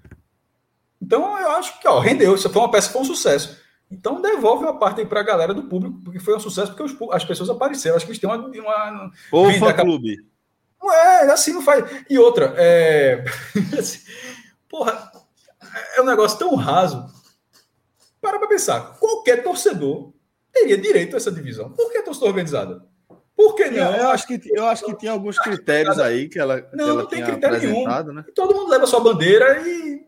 Então 0.99 1.39
eu 1.39 1.51
acho 1.51 1.79
que 1.79 1.87
ó, 1.87 1.99
rendeu, 1.99 2.33
isso 2.33 2.49
foi 2.49 2.61
uma 2.61 2.71
peça 2.71 2.89
foi 2.89 3.01
um 3.01 3.05
sucesso. 3.05 3.63
Então 3.91 4.19
devolve 4.19 4.63
uma 4.63 4.79
parte 4.79 5.01
aí 5.01 5.05
para 5.05 5.19
a 5.19 5.23
galera 5.23 5.53
do 5.53 5.63
público, 5.63 6.01
porque 6.03 6.19
foi 6.19 6.35
um 6.35 6.39
sucesso, 6.39 6.73
porque 6.73 6.83
os, 6.83 6.95
as 7.11 7.23
pessoas 7.23 7.51
apareceram. 7.51 7.95
Acho 7.95 8.05
que 8.05 8.11
eles 8.11 8.19
têm 8.19 8.29
uma. 8.29 8.37
uma 8.37 9.11
Ou 9.31 9.53
fã 9.53 9.71
clube. 9.73 10.25
Não 10.81 10.91
é, 10.91 11.31
assim 11.31 11.53
não 11.53 11.61
faz. 11.61 11.85
E 12.09 12.17
outra, 12.17 12.53
é. 12.57 13.23
Assim, 13.77 13.99
porra, 14.67 15.11
é 15.95 16.01
um 16.01 16.05
negócio 16.05 16.37
tão 16.37 16.55
raso 16.55 17.14
para 18.25 18.39
para 18.39 18.47
pensar, 18.47 18.97
qualquer 18.99 19.43
torcedor 19.43 20.11
teria 20.51 20.77
direito 20.77 21.13
a 21.13 21.17
essa 21.17 21.31
divisão. 21.31 21.69
Por 21.69 21.91
que 21.91 21.99
a 21.99 22.03
torcida 22.03 22.25
organizada? 22.25 22.83
Por 23.35 23.53
que 23.53 23.69
não? 23.69 23.95
Eu 23.95 24.09
acho 24.09 24.25
que, 24.25 24.41
eu 24.45 24.65
acho 24.65 24.83
que 24.83 24.95
tem 24.95 25.09
alguns 25.09 25.37
critérios 25.37 25.99
aí 25.99 26.27
que 26.27 26.39
ela, 26.39 26.55
não, 26.55 26.63
que 26.71 26.81
ela 26.81 26.93
não 26.93 27.05
tem 27.05 27.23
critério 27.23 27.59
nenhum. 27.59 27.85
Né? 28.13 28.25
Todo 28.33 28.55
mundo 28.55 28.71
leva 28.71 28.87
sua 28.87 28.99
bandeira 28.99 29.61
e. 29.61 30.03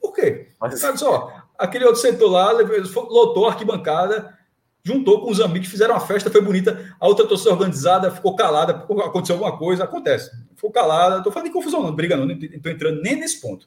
Por 0.00 0.14
quê? 0.14 0.50
Mas... 0.60 0.78
Sabe 0.78 1.00
só, 1.00 1.32
aquele 1.58 1.84
outro 1.84 2.00
setor 2.00 2.30
lá 2.30 2.52
lotou 2.52 3.46
a 3.46 3.50
arquibancada, 3.50 4.38
juntou 4.84 5.20
com 5.20 5.30
os 5.30 5.40
amigos, 5.40 5.68
fizeram 5.68 5.94
uma 5.94 6.00
festa, 6.00 6.30
foi 6.30 6.40
bonita. 6.40 6.94
A 7.00 7.08
outra 7.08 7.26
torcida 7.26 7.50
organizada 7.50 8.12
ficou 8.12 8.36
calada, 8.36 8.86
aconteceu 9.04 9.34
alguma 9.34 9.58
coisa, 9.58 9.82
acontece. 9.82 10.30
Ficou 10.54 10.70
calada. 10.70 11.16
Estou 11.16 11.32
falando 11.32 11.48
de 11.48 11.54
confusão, 11.54 11.82
não, 11.82 11.92
briga 11.92 12.16
não, 12.16 12.26
não 12.26 12.34
estou 12.34 12.70
entrando 12.70 13.02
nem 13.02 13.16
nesse 13.16 13.40
ponto. 13.40 13.66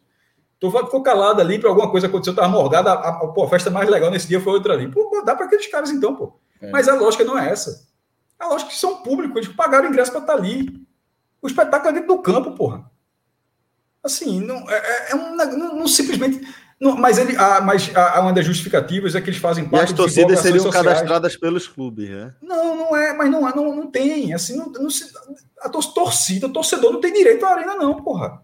Tu 0.61 0.69
ficou 0.69 1.01
calado 1.01 1.41
ali 1.41 1.57
para 1.57 1.69
alguma 1.69 1.89
coisa 1.89 2.05
acontecer, 2.05 2.35
tava 2.35 2.47
morgada, 2.47 2.91
a, 2.91 3.09
a, 3.09 3.27
pô, 3.29 3.43
a, 3.45 3.49
festa 3.49 3.71
mais 3.71 3.89
legal 3.89 4.11
nesse 4.11 4.27
dia 4.27 4.39
foi 4.39 4.53
outra 4.53 4.75
ali. 4.75 4.87
Pô, 4.87 5.23
dá 5.25 5.35
para 5.35 5.47
aqueles 5.47 5.65
caras 5.65 5.89
então, 5.89 6.15
pô. 6.15 6.39
É. 6.61 6.69
Mas 6.69 6.87
a 6.87 6.93
lógica 6.93 7.23
não 7.23 7.35
é 7.35 7.49
essa. 7.49 7.89
A 8.39 8.47
lógica 8.47 8.69
é 8.69 8.73
que 8.73 8.79
são 8.79 8.97
públicos, 8.97 9.35
eles 9.37 9.55
pagaram 9.55 9.89
ingresso 9.89 10.11
para 10.11 10.21
estar 10.21 10.33
tá 10.33 10.39
ali. 10.39 10.69
O 11.41 11.47
espetáculo 11.47 11.89
é 11.89 11.93
dentro 11.93 12.15
do 12.15 12.21
campo, 12.21 12.51
porra. 12.51 12.85
Assim, 14.03 14.39
não, 14.39 14.69
é, 14.69 14.75
é, 14.75 15.11
é 15.13 15.15
um, 15.15 15.35
não, 15.35 15.75
não 15.77 15.87
simplesmente. 15.87 16.47
Não, 16.79 16.95
mas 16.95 17.17
ele, 17.17 17.35
ah, 17.37 17.59
mas 17.61 17.91
a, 17.95 18.21
uma 18.21 18.31
das 18.31 18.45
justificativas 18.45 19.15
é 19.15 19.21
que 19.21 19.31
eles 19.31 19.39
fazem 19.39 19.67
parte. 19.67 19.89
E 19.89 19.93
as 19.93 19.97
torcidas 19.97 20.41
seriam 20.41 20.63
sociais. 20.63 20.85
cadastradas 20.85 21.35
pelos 21.37 21.67
clubes, 21.67 22.07
né? 22.07 22.35
Não, 22.39 22.75
não 22.75 22.95
é, 22.95 23.13
mas 23.13 23.31
não, 23.31 23.41
não, 23.49 23.75
não 23.75 23.87
tem. 23.87 24.31
Assim, 24.31 24.55
não, 24.55 24.71
não 24.71 24.91
se, 24.91 25.11
a 25.59 25.69
torcida, 25.69 26.45
o 26.45 26.53
torcedor 26.53 26.93
não 26.93 27.01
tem 27.01 27.11
direito 27.11 27.43
à 27.47 27.49
arena, 27.49 27.73
não, 27.73 27.95
porra. 27.95 28.43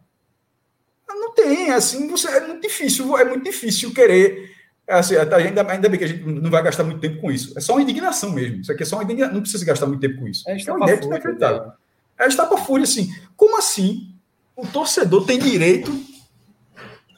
Não 1.07 1.33
tem, 1.33 1.71
assim, 1.71 2.07
você, 2.07 2.27
é 2.27 2.45
muito 2.45 2.61
difícil, 2.61 3.17
é 3.17 3.25
muito 3.25 3.43
difícil 3.43 3.93
querer. 3.93 4.51
Assim, 4.87 5.15
ainda, 5.15 5.69
ainda 5.69 5.89
bem 5.89 5.97
que 5.97 6.05
a 6.05 6.07
gente 6.07 6.23
não 6.23 6.49
vai 6.49 6.63
gastar 6.63 6.83
muito 6.83 7.01
tempo 7.01 7.19
com 7.19 7.31
isso. 7.31 7.57
É 7.57 7.61
só 7.61 7.73
uma 7.73 7.81
indignação 7.81 8.31
mesmo. 8.31 8.61
Isso 8.61 8.71
aqui 8.71 8.83
é 8.83 8.85
só 8.85 8.95
uma 8.95 9.03
indignação. 9.03 9.33
Não 9.33 9.41
precisa 9.41 9.65
gastar 9.65 9.85
muito 9.85 9.99
tempo 9.99 10.19
com 10.19 10.27
isso. 10.27 10.49
É, 10.49 10.57
é 10.57 10.71
uma 10.71 10.85
ideia 10.85 11.05
inacreditável. 11.05 11.71
É 12.17 12.27
estar 12.27 12.45
para 12.45 12.57
fúria, 12.57 12.83
assim. 12.83 13.13
Como 13.35 13.57
assim 13.57 14.13
o 14.55 14.65
torcedor 14.65 15.25
tem 15.25 15.37
direito 15.37 15.91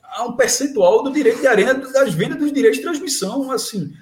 a 0.04 0.26
um 0.26 0.34
percentual 0.34 1.04
do 1.04 1.12
direito 1.12 1.40
de 1.40 1.48
arena 1.48 1.74
das 1.74 2.14
vendas 2.14 2.38
dos 2.38 2.52
direitos 2.52 2.80
de 2.80 2.84
transmissão, 2.84 3.52
assim. 3.52 3.94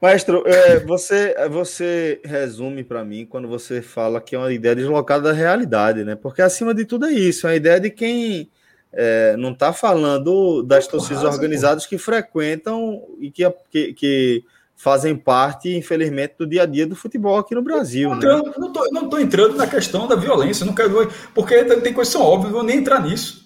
Maestro, 0.00 0.42
é, 0.46 0.80
você, 0.80 1.34
você 1.50 2.20
resume 2.24 2.82
para 2.82 3.04
mim 3.04 3.26
quando 3.26 3.46
você 3.46 3.82
fala 3.82 4.18
que 4.18 4.34
é 4.34 4.38
uma 4.38 4.50
ideia 4.50 4.74
deslocada 4.74 5.24
da 5.24 5.32
realidade, 5.32 6.04
né? 6.04 6.16
Porque 6.16 6.40
acima 6.40 6.72
de 6.72 6.86
tudo 6.86 7.04
é 7.04 7.12
isso, 7.12 7.46
é 7.46 7.50
a 7.50 7.56
ideia 7.56 7.78
de 7.78 7.90
quem 7.90 8.50
é, 8.92 9.36
não 9.36 9.52
está 9.52 9.72
falando 9.72 10.62
das 10.62 10.86
torcidas 10.86 11.24
organizadas 11.24 11.86
que 11.86 11.96
frequentam 11.96 13.02
e 13.18 13.30
que, 13.30 13.48
que, 13.70 13.92
que, 13.94 14.44
fazem 14.76 15.14
parte, 15.14 15.76
infelizmente, 15.76 16.36
do 16.38 16.46
dia 16.46 16.62
a 16.62 16.66
dia 16.66 16.86
do 16.86 16.96
futebol 16.96 17.38
aqui 17.38 17.54
no 17.54 17.60
Brasil. 17.60 18.08
Não 18.08 18.16
né? 18.16 18.52
não 18.90 19.04
estou 19.04 19.20
entrando 19.20 19.54
na 19.54 19.66
questão 19.66 20.08
da 20.08 20.16
violência, 20.16 20.64
não 20.64 20.74
quero, 20.74 21.06
porque 21.34 21.62
tem 21.64 21.92
coisas 21.92 22.14
que 22.14 22.18
são 22.18 22.26
óbvias, 22.26 22.52
vou 22.52 22.62
nem 22.62 22.78
entrar 22.78 23.02
nisso. 23.02 23.39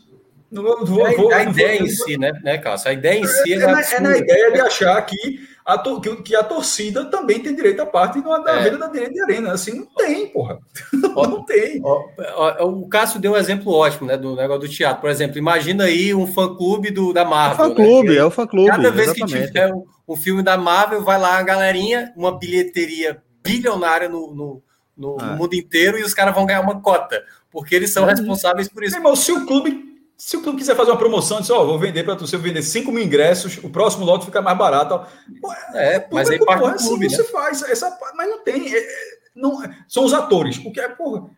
Não 0.55 0.63
vou, 0.63 0.87
vou, 0.87 1.05
a, 1.05 1.11
vou, 1.11 1.33
a 1.33 1.43
ideia 1.43 1.79
vou, 1.79 1.89
em 1.89 1.91
si, 1.91 2.17
né, 2.17 2.31
né, 2.45 2.59
Cássio? 2.59 2.91
A 2.91 2.93
ideia 2.93 3.19
em 3.19 3.27
si 3.27 3.53
é, 3.53 3.57
é, 3.57 3.67
na, 3.67 3.81
é 3.81 4.01
na 4.01 4.17
ideia 4.17 4.53
de 4.53 4.61
achar 4.61 5.03
que 5.03 5.41
a, 5.65 5.79
que, 5.79 6.17
que, 6.23 6.37
a 6.37 6.45
torcida 6.45 7.07
também 7.07 7.41
tem 7.41 7.57
direito 7.57 7.83
à 7.83 7.87
parte 7.87 8.23
da 8.23 8.53
é. 8.53 8.63
venda 8.63 8.79
da 8.79 8.87
direito 8.87 9.15
de 9.15 9.23
arena. 9.23 9.53
Assim, 9.53 9.81
não 9.81 9.87
tem, 9.87 10.29
porra. 10.29 10.61
Ó, 11.17 11.27
não 11.27 11.45
tem. 11.45 11.81
Ó, 11.83 12.05
ó, 12.37 12.67
o 12.67 12.89
Cássio 12.89 13.19
deu 13.19 13.33
um 13.33 13.37
exemplo 13.37 13.73
ótimo, 13.73 14.07
né, 14.07 14.17
do 14.17 14.37
negócio 14.37 14.61
do 14.61 14.69
teatro. 14.69 15.01
Por 15.01 15.11
exemplo, 15.11 15.39
imagina 15.39 15.85
aí 15.85 16.15
um 16.15 16.27
fã-clube 16.27 16.93
da 17.13 17.25
Marvel. 17.25 17.65
É 17.65 17.69
o 17.69 17.69
fã-clube, 17.71 18.09
né? 18.11 18.17
é 18.17 18.25
o 18.25 18.31
fã-clube. 18.31 18.71
Cada 18.71 18.91
vez 18.93 19.09
exatamente. 19.09 19.41
que 19.41 19.47
tiver 19.49 19.75
um, 19.75 19.85
um, 20.07 20.17
filme 20.17 20.41
da 20.41 20.57
Marvel, 20.57 21.03
vai 21.03 21.19
lá 21.19 21.37
a 21.37 21.43
galerinha, 21.43 22.13
uma 22.17 22.39
bilheteria 22.39 23.21
bilionária 23.43 24.09
no, 24.09 24.33
no, 24.33 24.63
no, 24.97 25.17
ah. 25.19 25.27
no 25.27 25.37
mundo 25.37 25.55
inteiro 25.55 25.99
e 25.99 26.05
os 26.05 26.15
caras 26.15 26.33
vão 26.33 26.47
ganhar 26.47 26.61
uma 26.61 26.81
cota, 26.81 27.25
porque 27.51 27.75
eles 27.75 27.93
são 27.93 28.09
é. 28.09 28.11
responsáveis 28.13 28.69
por 28.69 28.85
isso. 28.85 28.97
Irmão, 28.97 29.17
se 29.17 29.33
o 29.33 29.45
clube 29.45 29.94
se 30.25 30.39
o 30.39 30.43
clube 30.43 30.57
quiser 30.57 30.75
fazer 30.75 30.91
uma 30.91 30.97
promoção, 30.97 31.39
diz, 31.39 31.51
ó, 31.51 31.63
oh, 31.63 31.67
vou 31.67 31.79
vender 31.79 32.03
para 32.03 32.15
você 32.15 32.39
vender 32.39 32.63
5 32.63 32.91
mil 32.91 33.05
ingressos, 33.05 33.59
o 33.63 33.69
próximo 33.69 34.07
lote 34.07 34.25
fica 34.25 34.41
mais 34.41 34.57
barato. 34.57 35.07
é, 35.75 35.97
é 35.97 36.09
mas 36.11 36.31
aí 36.31 36.43
parte 36.43 36.61
do 36.61 36.67
assim 36.67 36.89
clube, 36.89 37.09
né? 37.09 37.15
você 37.15 37.25
faz 37.25 37.61
essa, 37.65 37.95
mas 38.17 38.31
não 38.31 38.43
tem, 38.43 38.75
é, 38.75 38.79
é 38.79 38.87
não, 39.37 39.63
são 39.87 40.03
os 40.03 40.15
atores. 40.15 40.57
O 40.65 40.73
que 40.73 40.81
é, 40.81 40.89
porra, 40.89 41.29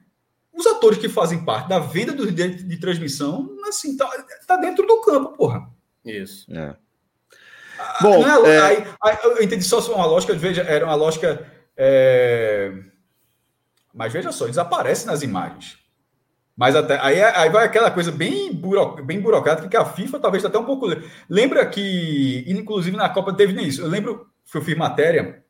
os 0.55 0.65
atores 0.69 0.99
que 1.01 1.09
fazem 1.09 1.45
parte 1.45 1.69
da 1.69 1.81
venda 1.81 2.13
do 2.13 2.31
de 2.31 2.79
transmissão, 2.79 3.57
assim, 3.69 3.97
tá, 3.97 4.09
tá 4.47 4.57
dentro 4.57 4.87
do 4.87 5.01
campo, 5.01 5.37
porra. 5.37 5.69
Isso. 6.05 6.47
É. 6.55 6.77
Ah, 7.81 7.99
Bom, 8.01 8.25
é, 8.25 8.55
é... 8.55 8.61
Aí, 8.61 8.87
aí, 9.03 9.19
eu 9.25 9.43
entendi 9.43 9.65
só 9.65 9.81
uma 9.93 10.07
lógica, 10.07 10.33
veja, 10.33 10.63
era 10.63 10.85
uma 10.85 10.95
lógica. 10.95 11.45
É... 11.77 12.73
Mas 13.93 14.13
veja 14.13 14.31
só, 14.31 14.47
desaparece 14.47 15.09
nas 15.09 15.23
imagens. 15.23 15.77
Mas 16.57 16.75
até 16.75 16.99
aí, 17.01 17.23
aí 17.23 17.51
vai 17.51 17.67
aquela 17.67 17.91
coisa 17.91 18.11
bem, 18.11 18.51
buro, 18.53 19.05
bem 19.05 19.21
burocrática 19.21 19.69
que 19.69 19.77
a 19.77 19.85
FIFA 19.85 20.19
talvez 20.19 20.45
até 20.45 20.59
um 20.59 20.65
pouco. 20.65 20.87
Lembra 21.29 21.67
que, 21.67 22.45
inclusive 22.49 22.97
na 22.97 23.11
Copa 23.11 23.35
teve 23.35 23.53
nem 23.53 23.69
isso. 23.69 23.83
Eu 23.83 23.89
lembro 23.89 24.27
que 24.51 24.57
eu 24.57 24.63
fiz 24.63 24.77
matéria 24.77 25.45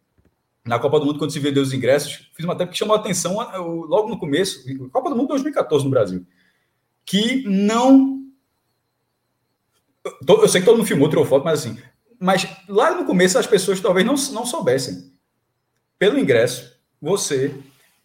na 0.64 0.80
Copa 0.80 0.98
do 0.98 1.06
Mundo, 1.06 1.18
quando 1.20 1.30
se 1.30 1.38
vendeu 1.38 1.62
os 1.62 1.72
ingressos, 1.72 2.28
fiz 2.34 2.44
uma 2.44 2.54
matéria 2.54 2.72
que 2.72 2.76
chamou 2.76 2.96
a 2.96 2.98
atenção 2.98 3.36
logo 3.86 4.08
no 4.08 4.18
começo, 4.18 4.64
Copa 4.90 5.10
do 5.10 5.14
Mundo 5.14 5.28
2014 5.28 5.84
no 5.84 5.90
Brasil, 5.90 6.26
que 7.04 7.44
não. 7.48 8.24
Eu 10.26 10.48
sei 10.48 10.60
que 10.60 10.64
todo 10.64 10.76
mundo 10.76 10.86
filmou, 10.88 11.08
tirou 11.08 11.24
foto, 11.24 11.44
mas 11.44 11.60
assim. 11.60 11.78
Mas 12.18 12.48
lá 12.68 12.90
no 12.96 13.04
começo 13.04 13.38
as 13.38 13.46
pessoas 13.46 13.78
talvez 13.78 14.04
não, 14.04 14.14
não 14.32 14.44
soubessem. 14.44 15.12
Pelo 15.98 16.18
ingresso, 16.18 16.80
você 17.00 17.54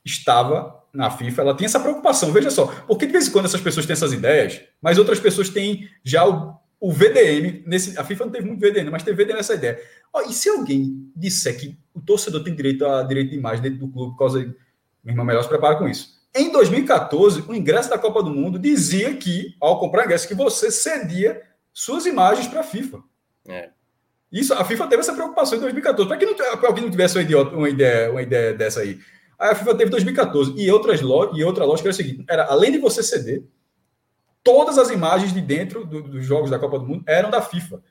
estava 0.06 0.81
na 0.94 1.10
FIFA, 1.10 1.42
ela 1.42 1.56
tem 1.56 1.66
essa 1.66 1.80
preocupação. 1.80 2.32
Veja 2.32 2.50
só, 2.50 2.68
porque 2.88 3.06
de 3.06 3.12
vez 3.12 3.28
em 3.28 3.32
quando 3.32 3.46
essas 3.46 3.62
pessoas 3.62 3.86
têm 3.86 3.94
essas 3.94 4.14
ideias, 4.14 4.62
mas 4.82 4.98
outras 4.98 5.20
pessoas 5.20 5.50
têm 5.50 5.90
já 6.04 6.28
o, 6.28 6.56
o 6.80 6.92
VDM. 6.92 7.64
Nesse, 7.66 7.98
a 7.98 8.04
FIFA 8.04 8.26
não 8.26 8.32
teve 8.32 8.48
muito 8.48 8.60
VDM, 8.60 8.90
mas 8.90 9.04
teve 9.04 9.24
VDM 9.24 9.38
nessa 9.38 9.54
ideia. 9.54 9.80
Ó, 10.14 10.22
e 10.22 10.34
se 10.34 10.50
alguém 10.50 11.12
disser 11.16 11.58
que 11.58 11.78
o 11.94 12.02
torcedor 12.02 12.44
tem 12.44 12.56
direito 12.56 12.86
a 12.86 13.04
direito 13.04 13.30
de 13.30 13.38
imagem 13.38 13.62
dentro 13.62 13.80
do 13.80 13.88
clube 13.88 14.12
por 14.12 14.20
causa 14.20 14.40
de. 14.40 14.48
Meu 15.04 15.14
irmão, 15.14 15.26
melhor 15.26 15.42
se 15.42 15.50
prepara 15.50 15.78
com 15.78 15.88
isso. 15.88 16.22
Em 16.34 16.52
2014, 16.52 17.44
o 17.48 17.54
ingresso 17.54 17.90
da 17.90 17.98
Copa 17.98 18.24
do 18.24 18.30
Mundo 18.30 18.60
dizia 18.60 19.14
que, 19.16 19.56
ao 19.60 19.80
comprar 19.80 20.06
ingresso, 20.06 20.28
que 20.28 20.36
você 20.36 20.72
cedia 20.72 21.42
suas 21.74 22.06
imagens 22.06 22.48
para 22.48 22.62
a 22.62 22.64
FIFA. 22.64 23.00
É. 23.48 23.70
Isso, 24.32 24.54
a 24.54 24.64
FIFA 24.64 24.88
teve 24.88 25.02
essa 25.02 25.14
preocupação 25.14 25.58
em 25.58 25.62
2014. 25.62 26.08
Para 26.08 26.18
que 26.18 26.26
não, 26.26 26.36
alguém 26.66 26.84
não 26.84 26.92
tivesse 26.92 27.18
uma, 27.18 27.24
idiota, 27.24 27.56
uma, 27.56 27.70
ideia, 27.70 28.12
uma 28.12 28.22
ideia 28.22 28.54
dessa 28.54 28.80
aí? 28.80 29.00
A 29.42 29.56
FIFA 29.56 29.76
teve 29.76 29.92
2014. 29.92 30.54
E, 30.56 30.72
outras 30.72 31.02
e 31.02 31.44
outra 31.44 31.66
lógica 31.66 31.90
era 31.90 31.94
o 31.94 31.98
seguinte: 31.98 32.24
era, 32.30 32.46
além 32.46 32.72
de 32.72 32.78
você 32.78 33.02
ceder, 33.02 33.44
todas 34.44 34.78
as 34.78 34.90
imagens 34.90 35.34
de 35.34 35.42
dentro 35.42 35.86
do, 35.86 36.04
dos 36.04 36.26
jogos 36.26 36.50
da 36.50 36.60
Copa 36.60 36.80
do 36.80 36.86
Mundo 36.86 37.04
eram 37.08 37.30
da 37.30 37.42
FIFA. 37.42 37.82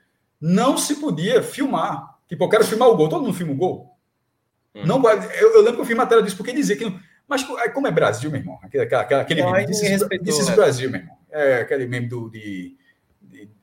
Não 0.40 0.78
se 0.78 0.96
podia 0.96 1.42
filmar. 1.42 2.18
Tipo, 2.28 2.44
eu 2.44 2.48
quero 2.48 2.64
filmar 2.64 2.88
o 2.88 2.96
gol. 2.96 3.08
Todo 3.08 3.22
mundo 3.22 3.34
filma 3.34 3.52
o 3.52 3.56
gol? 3.56 3.96
Hum. 4.74 4.86
Não, 4.86 5.02
eu, 5.10 5.54
eu, 5.54 5.60
lembro 5.60 5.76
que 5.76 5.80
eu 5.80 5.86
fiz 5.86 5.96
matéria 5.96 6.22
disso 6.22 6.36
porque 6.36 6.52
dizia 6.52 6.76
que 6.76 6.84
não. 6.84 6.98
Mas 7.28 7.44
como 7.72 7.86
é 7.86 7.90
Brasil, 7.92 8.30
meu 8.30 8.40
irmão? 8.40 8.58
Aquele, 8.62 8.84
aquele, 8.84 9.20
aquele 9.20 9.42
não, 9.42 9.52
meme. 9.52 9.66
This 9.66 10.38
is 10.38 10.50
Brasil, 10.50 10.90
meu 10.90 11.00
irmão. 11.00 11.16
É 11.30 11.60
aquele 11.60 11.86
meme 11.86 12.08
do, 12.08 12.28
de, 12.28 12.76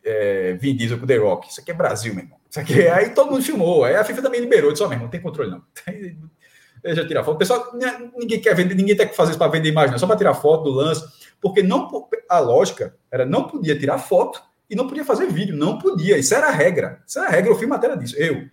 é, 0.04 0.54
Vin 0.54 0.76
Diesel 0.76 0.98
com 1.00 1.06
The 1.06 1.18
Rock. 1.18 1.50
Isso 1.50 1.60
aqui 1.60 1.72
é 1.72 1.74
Brasil, 1.74 2.14
meu 2.14 2.24
irmão. 2.24 2.38
Isso 2.50 2.60
aqui, 2.60 2.82
é, 2.82 2.92
aí 2.92 3.10
todo 3.10 3.32
mundo 3.32 3.44
filmou. 3.44 3.84
Aí 3.84 3.96
a 3.96 4.06
FIFA 4.06 4.22
também 4.22 4.40
liberou. 4.40 4.72
Disse, 4.72 4.84
ó, 4.84 4.86
oh, 4.86 4.90
meu 4.90 4.96
irmão, 4.96 5.06
não 5.08 5.12
tem 5.12 5.22
controle 5.22 5.52
não. 5.52 5.62
Eu 6.84 7.08
tirar 7.08 7.24
foto. 7.24 7.38
Pessoal, 7.38 7.72
né, 7.76 8.10
ninguém 8.18 8.40
quer 8.40 8.56
vender, 8.56 8.76
ninguém 8.76 8.96
tem 8.96 9.08
que 9.08 9.16
fazer 9.16 9.32
isso 9.32 9.40
para 9.40 9.52
vender 9.52 9.70
imagem, 9.70 9.92
não. 9.92 10.00
Só 10.00 10.08
para 10.08 10.18
tirar 10.18 10.34
foto 10.34 10.66
do 10.66 10.72
lance. 10.72 11.06
Porque 11.42 11.62
não, 11.62 11.88
a 12.30 12.40
lógica 12.40 12.96
era 13.12 13.26
não 13.26 13.48
podia 13.48 13.78
tirar 13.78 13.98
foto 13.98 14.42
e 14.70 14.76
não 14.76 14.88
podia 14.88 15.06
fazer 15.06 15.28
vídeo. 15.28 15.56
Não 15.56 15.78
podia. 15.78 16.18
Isso 16.18 16.34
era 16.34 16.48
a 16.48 16.52
regra. 16.52 17.02
Isso 17.06 17.20
era 17.20 17.28
a 17.28 17.32
regra. 17.32 17.52
Eu 17.52 17.58
fiz 17.58 17.68
matéria 17.68 17.98
disso. 17.98 18.16
Eu. 18.18 18.48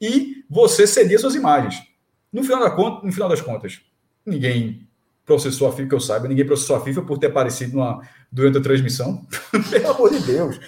E 0.00 0.44
você 0.48 0.86
cedia 0.86 1.18
suas 1.18 1.34
imagens. 1.34 1.82
No 2.32 2.42
final, 2.42 2.60
da 2.60 2.70
conta, 2.70 3.04
no 3.04 3.12
final 3.12 3.28
das 3.28 3.40
contas, 3.40 3.80
ninguém 4.24 4.88
processou 5.26 5.68
a 5.68 5.72
FIFA, 5.72 5.88
que 5.88 5.94
eu 5.94 6.00
saiba, 6.00 6.28
ninguém 6.28 6.46
processou 6.46 6.76
a 6.76 6.80
FIFA 6.80 7.02
por 7.02 7.18
ter 7.18 7.26
aparecido 7.26 7.76
numa, 7.76 8.00
durante 8.30 8.58
a 8.58 8.60
transmissão. 8.60 9.26
Pelo 9.70 9.90
amor 9.90 10.10
de 10.10 10.20
Deus. 10.20 10.60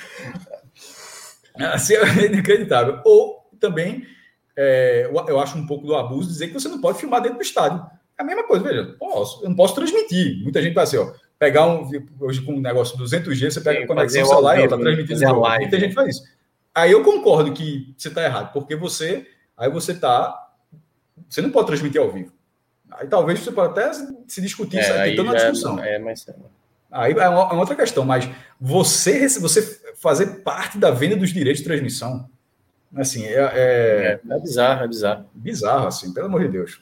Assim 1.56 1.94
é 1.94 2.26
inacreditável. 2.26 3.00
Ou 3.04 3.48
também, 3.58 4.06
é, 4.56 5.08
eu 5.28 5.40
acho 5.40 5.56
um 5.56 5.66
pouco 5.66 5.86
do 5.86 5.94
abuso 5.94 6.28
dizer 6.28 6.48
que 6.48 6.54
você 6.54 6.68
não 6.68 6.80
pode 6.80 6.98
filmar 6.98 7.20
dentro 7.20 7.38
do 7.38 7.42
estádio. 7.42 7.84
É 8.18 8.22
a 8.22 8.24
mesma 8.24 8.44
coisa, 8.44 8.64
veja, 8.64 8.96
posso, 8.98 9.42
eu 9.44 9.48
não 9.48 9.56
posso 9.56 9.74
transmitir. 9.74 10.42
Muita 10.42 10.62
gente 10.62 10.74
vai 10.74 10.84
assim, 10.84 10.98
ó, 10.98 11.12
pegar 11.38 11.66
um, 11.66 11.88
hoje 12.20 12.40
com 12.42 12.54
um 12.54 12.60
negócio 12.60 12.96
200G, 12.98 13.50
você 13.50 13.60
pega 13.60 13.78
Sim, 13.78 13.84
a 13.84 13.86
conexão 13.88 14.24
celular 14.26 14.60
e 14.60 14.64
está 14.64 14.78
transmitindo. 14.78 15.40
Live, 15.40 15.62
Muita 15.62 15.80
gente 15.80 15.94
faz 15.94 16.16
isso. 16.16 16.24
Aí 16.74 16.92
eu 16.92 17.02
concordo 17.02 17.52
que 17.52 17.94
você 17.96 18.08
está 18.08 18.22
errado, 18.22 18.52
porque 18.52 18.76
você, 18.76 19.26
aí 19.56 19.68
você 19.68 19.92
está, 19.92 20.50
você 21.28 21.42
não 21.42 21.50
pode 21.50 21.66
transmitir 21.66 22.00
ao 22.00 22.10
vivo. 22.10 22.32
Aí 22.92 23.06
talvez 23.06 23.40
você 23.40 23.50
pode 23.50 23.72
até 23.72 23.92
se 24.26 24.40
discutir, 24.40 24.78
é, 24.78 25.10
tentando 25.10 25.28
uma 25.28 25.34
discussão. 25.34 25.78
É, 25.82 25.98
mas... 25.98 26.26
Aí 26.90 27.12
é 27.12 27.28
uma, 27.28 27.40
é 27.40 27.52
uma, 27.52 27.60
outra 27.60 27.74
questão, 27.74 28.04
mas 28.04 28.28
você, 28.60 29.26
você 29.40 29.80
fazer 29.96 30.42
parte 30.42 30.76
da 30.76 30.90
venda 30.90 31.16
dos 31.16 31.32
direitos 31.32 31.60
de 31.60 31.66
transmissão, 31.66 32.28
assim, 32.96 33.24
é, 33.24 33.34
é, 33.34 33.40
é, 33.54 34.20
é 34.30 34.38
bizarro, 34.38 34.84
é 34.84 34.88
bizarro. 34.88 35.24
Bizarro, 35.34 35.86
assim, 35.86 36.12
pelo 36.12 36.26
amor 36.26 36.42
de 36.42 36.48
Deus. 36.48 36.80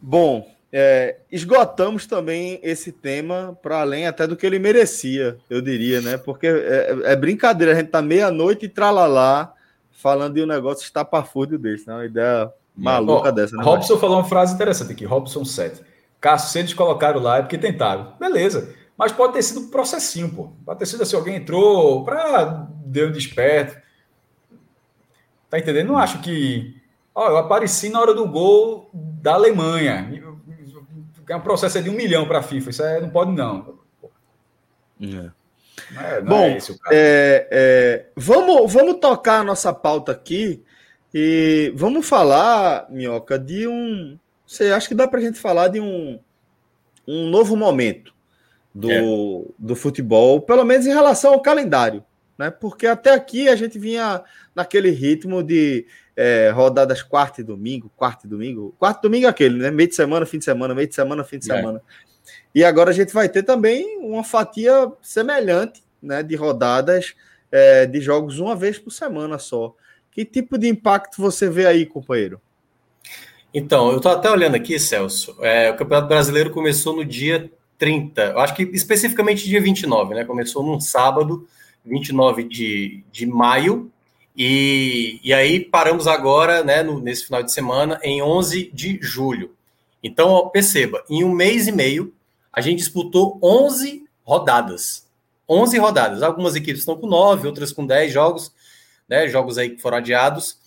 Bom, 0.00 0.50
é, 0.72 1.16
esgotamos 1.30 2.06
também 2.06 2.60
esse 2.62 2.92
tema 2.92 3.58
para 3.60 3.80
além 3.80 4.06
até 4.06 4.26
do 4.26 4.36
que 4.36 4.46
ele 4.46 4.58
merecia, 4.58 5.36
eu 5.48 5.60
diria, 5.60 6.00
né? 6.00 6.16
Porque 6.16 6.46
é, 6.46 6.96
é 7.04 7.16
brincadeira, 7.16 7.72
a 7.72 7.76
gente 7.76 7.90
tá 7.90 8.00
meia-noite 8.00 8.66
e 8.66 8.68
tralalá 8.68 9.52
falando 9.90 10.34
de 10.34 10.42
um 10.42 10.46
negócio 10.46 10.84
estapafúrdio 10.84 11.58
desse, 11.58 11.86
né? 11.86 11.94
Uma 11.94 12.06
ideia 12.06 12.52
maluca 12.74 13.30
dessa, 13.32 13.56
né? 13.56 13.62
Robson 13.62 13.98
falou 13.98 14.18
uma 14.18 14.24
frase 14.24 14.54
interessante 14.54 14.92
aqui, 14.92 15.04
Robson 15.04 15.44
7. 15.44 15.82
Cacetes 16.20 16.74
colocaram 16.74 17.20
lá 17.20 17.38
é 17.38 17.42
porque 17.42 17.58
tentaram. 17.58 18.14
Beleza. 18.18 18.74
Mas 19.00 19.12
pode 19.12 19.32
ter 19.32 19.42
sido 19.42 19.60
um 19.60 19.70
processinho, 19.70 20.28
pô. 20.28 20.52
Pode 20.62 20.78
ter 20.78 20.84
sido 20.84 21.02
assim, 21.02 21.16
alguém 21.16 21.36
entrou 21.36 22.04
para 22.04 22.68
deu 22.84 23.08
um 23.08 23.12
desperto. 23.12 23.80
Tá 25.48 25.58
entendendo? 25.58 25.88
Não 25.88 25.96
acho 25.96 26.20
que. 26.20 26.78
Ó, 27.14 27.30
eu 27.30 27.38
apareci 27.38 27.88
na 27.88 27.98
hora 27.98 28.12
do 28.12 28.28
gol 28.28 28.90
da 28.92 29.32
Alemanha. 29.32 30.22
É 31.26 31.34
um 31.34 31.40
processo 31.40 31.82
de 31.82 31.88
um 31.88 31.94
milhão 31.94 32.28
para 32.28 32.40
a 32.40 32.42
FIFA. 32.42 32.68
Isso 32.68 32.82
é, 32.82 33.00
não 33.00 33.08
pode, 33.08 33.32
não. 33.32 33.78
É. 35.00 35.06
Não 35.06 36.02
é, 36.02 36.20
não 36.20 36.28
Bom, 36.28 36.44
é 36.44 36.58
é, 36.92 37.48
é, 37.50 38.06
vamos, 38.14 38.70
vamos 38.70 39.00
tocar 39.00 39.40
a 39.40 39.44
nossa 39.44 39.72
pauta 39.72 40.12
aqui 40.12 40.62
e 41.14 41.72
vamos 41.74 42.06
falar, 42.06 42.86
Minhoca, 42.90 43.38
de 43.38 43.66
um. 43.66 44.18
Você 44.46 44.70
acha 44.70 44.86
que 44.86 44.94
dá 44.94 45.08
para 45.08 45.20
a 45.20 45.22
gente 45.22 45.38
falar 45.38 45.68
de 45.68 45.80
um, 45.80 46.20
um 47.08 47.30
novo 47.30 47.56
momento 47.56 48.19
do, 48.74 48.90
é. 48.90 49.00
do 49.58 49.74
futebol, 49.74 50.40
pelo 50.40 50.64
menos 50.64 50.86
em 50.86 50.92
relação 50.92 51.32
ao 51.32 51.42
calendário, 51.42 52.04
né? 52.38 52.50
Porque 52.50 52.86
até 52.86 53.12
aqui 53.12 53.48
a 53.48 53.56
gente 53.56 53.78
vinha 53.78 54.22
naquele 54.54 54.90
ritmo 54.90 55.42
de 55.42 55.86
é, 56.16 56.50
rodadas 56.50 57.02
quarta 57.02 57.40
e 57.40 57.44
domingo, 57.44 57.90
quarta 57.96 58.26
e 58.26 58.30
domingo, 58.30 58.74
quarto 58.78 58.98
e 58.98 59.02
domingo 59.02 59.26
é 59.26 59.28
aquele, 59.28 59.58
né? 59.58 59.70
Meio 59.70 59.88
de 59.88 59.94
semana, 59.94 60.24
fim 60.24 60.38
de 60.38 60.44
semana, 60.44 60.74
meio 60.74 60.88
de 60.88 60.94
semana, 60.94 61.24
fim 61.24 61.38
de 61.38 61.50
é. 61.50 61.56
semana. 61.56 61.82
E 62.54 62.64
agora 62.64 62.90
a 62.90 62.94
gente 62.94 63.12
vai 63.12 63.28
ter 63.28 63.42
também 63.42 63.98
uma 63.98 64.22
fatia 64.24 64.90
semelhante, 65.02 65.82
né? 66.02 66.22
De 66.22 66.36
rodadas 66.36 67.14
é, 67.50 67.86
de 67.86 68.00
jogos 68.00 68.38
uma 68.38 68.54
vez 68.54 68.78
por 68.78 68.90
semana 68.90 69.38
só. 69.38 69.74
Que 70.10 70.24
tipo 70.24 70.58
de 70.58 70.68
impacto 70.68 71.20
você 71.20 71.48
vê 71.48 71.66
aí, 71.66 71.86
companheiro? 71.86 72.40
Então, 73.52 73.90
eu 73.90 73.96
estou 73.96 74.12
até 74.12 74.30
olhando 74.30 74.54
aqui, 74.54 74.78
Celso. 74.78 75.36
É, 75.40 75.70
o 75.70 75.76
Campeonato 75.76 76.08
Brasileiro 76.08 76.50
começou 76.50 76.94
no 76.94 77.04
dia 77.04 77.50
30, 77.80 78.22
eu 78.22 78.38
acho 78.38 78.54
que 78.54 78.62
especificamente 78.64 79.48
dia 79.48 79.60
29, 79.60 80.14
né? 80.14 80.24
Começou 80.24 80.62
num 80.62 80.78
sábado, 80.78 81.48
29 81.84 82.44
de, 82.44 83.02
de 83.10 83.24
maio, 83.26 83.90
e, 84.36 85.18
e 85.24 85.32
aí 85.32 85.58
paramos 85.58 86.06
agora, 86.06 86.62
né, 86.62 86.82
no, 86.82 87.00
nesse 87.00 87.24
final 87.24 87.42
de 87.42 87.50
semana, 87.50 87.98
em 88.02 88.22
11 88.22 88.70
de 88.72 88.98
julho. 89.00 89.56
Então, 90.02 90.28
ó, 90.28 90.48
perceba, 90.50 91.02
em 91.08 91.24
um 91.24 91.32
mês 91.32 91.66
e 91.66 91.72
meio, 91.72 92.14
a 92.52 92.60
gente 92.60 92.78
disputou 92.78 93.38
11 93.42 94.04
rodadas. 94.22 95.06
11 95.48 95.78
rodadas. 95.78 96.22
Algumas 96.22 96.54
equipes 96.54 96.80
estão 96.80 96.96
com 96.96 97.06
9, 97.06 97.48
outras 97.48 97.72
com 97.72 97.84
10 97.84 98.12
jogos, 98.12 98.52
né, 99.08 99.26
jogos 99.26 99.56
aí 99.56 99.70
que 99.70 99.82
foram 99.82 99.96
adiados. 99.96 100.58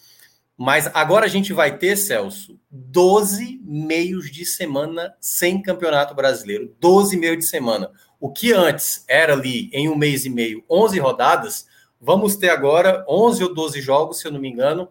Mas 0.58 0.90
agora 0.94 1.26
a 1.26 1.30
gente 1.30 1.52
vai 1.52 1.78
ter, 1.78 1.96
Celso, 1.96 2.60
12 2.70 3.60
meios 3.64 4.32
de 4.32 4.46
semana 4.46 5.14
sem 5.20 5.62
campeonato 5.62 6.14
brasileiro. 6.14 6.76
12 6.80 7.18
meios 7.18 7.38
de 7.38 7.46
semana. 7.46 7.92
O 8.20 8.32
que 8.32 8.54
antes 8.54 9.04
era 9.08 9.34
ali 9.34 9.70
em 9.74 9.90
um 9.90 9.96
mês 9.96 10.26
e 10.26 10.30
meio, 10.30 10.64
11 10.70 11.00
rodadas, 11.00 11.66
vamos 12.00 12.36
ter 12.36 12.50
agora 12.50 13.04
11 13.10 13.44
ou 13.44 13.54
12 13.54 13.82
jogos, 13.82 14.20
se 14.20 14.28
eu 14.28 14.32
não 14.32 14.40
me 14.40 14.50
engano, 14.50 14.88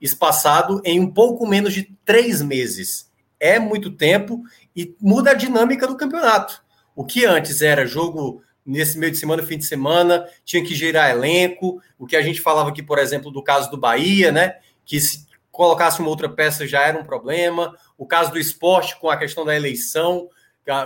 espaçado 0.00 0.80
em 0.84 1.00
um 1.00 1.10
pouco 1.10 1.46
menos 1.46 1.72
de 1.72 1.82
três 2.04 2.42
meses. 2.42 3.10
É 3.40 3.58
muito 3.58 3.90
tempo 3.90 4.42
e 4.74 4.94
muda 5.00 5.32
a 5.32 5.34
dinâmica 5.34 5.86
do 5.86 5.96
campeonato. 5.96 6.62
O 6.94 7.04
que 7.04 7.24
antes 7.24 7.60
era 7.60 7.86
jogo 7.86 8.42
nesse 8.64 8.98
meio 8.98 9.12
de 9.12 9.18
semana, 9.18 9.42
fim 9.42 9.56
de 9.58 9.64
semana, 9.64 10.26
tinha 10.44 10.64
que 10.64 10.74
gerar 10.74 11.10
elenco, 11.10 11.80
o 11.98 12.06
que 12.06 12.16
a 12.16 12.22
gente 12.22 12.40
falava 12.40 12.70
aqui, 12.70 12.82
por 12.82 12.98
exemplo, 12.98 13.30
do 13.30 13.42
caso 13.42 13.70
do 13.70 13.76
Bahia, 13.76 14.32
né? 14.32 14.56
Que 14.86 15.00
se 15.00 15.26
colocasse 15.50 16.00
uma 16.00 16.08
outra 16.08 16.28
peça 16.28 16.66
já 16.66 16.82
era 16.82 16.98
um 16.98 17.04
problema. 17.04 17.76
O 17.98 18.06
caso 18.06 18.30
do 18.30 18.38
esporte 18.38 18.98
com 18.98 19.10
a 19.10 19.16
questão 19.16 19.44
da 19.44 19.56
eleição, 19.56 20.30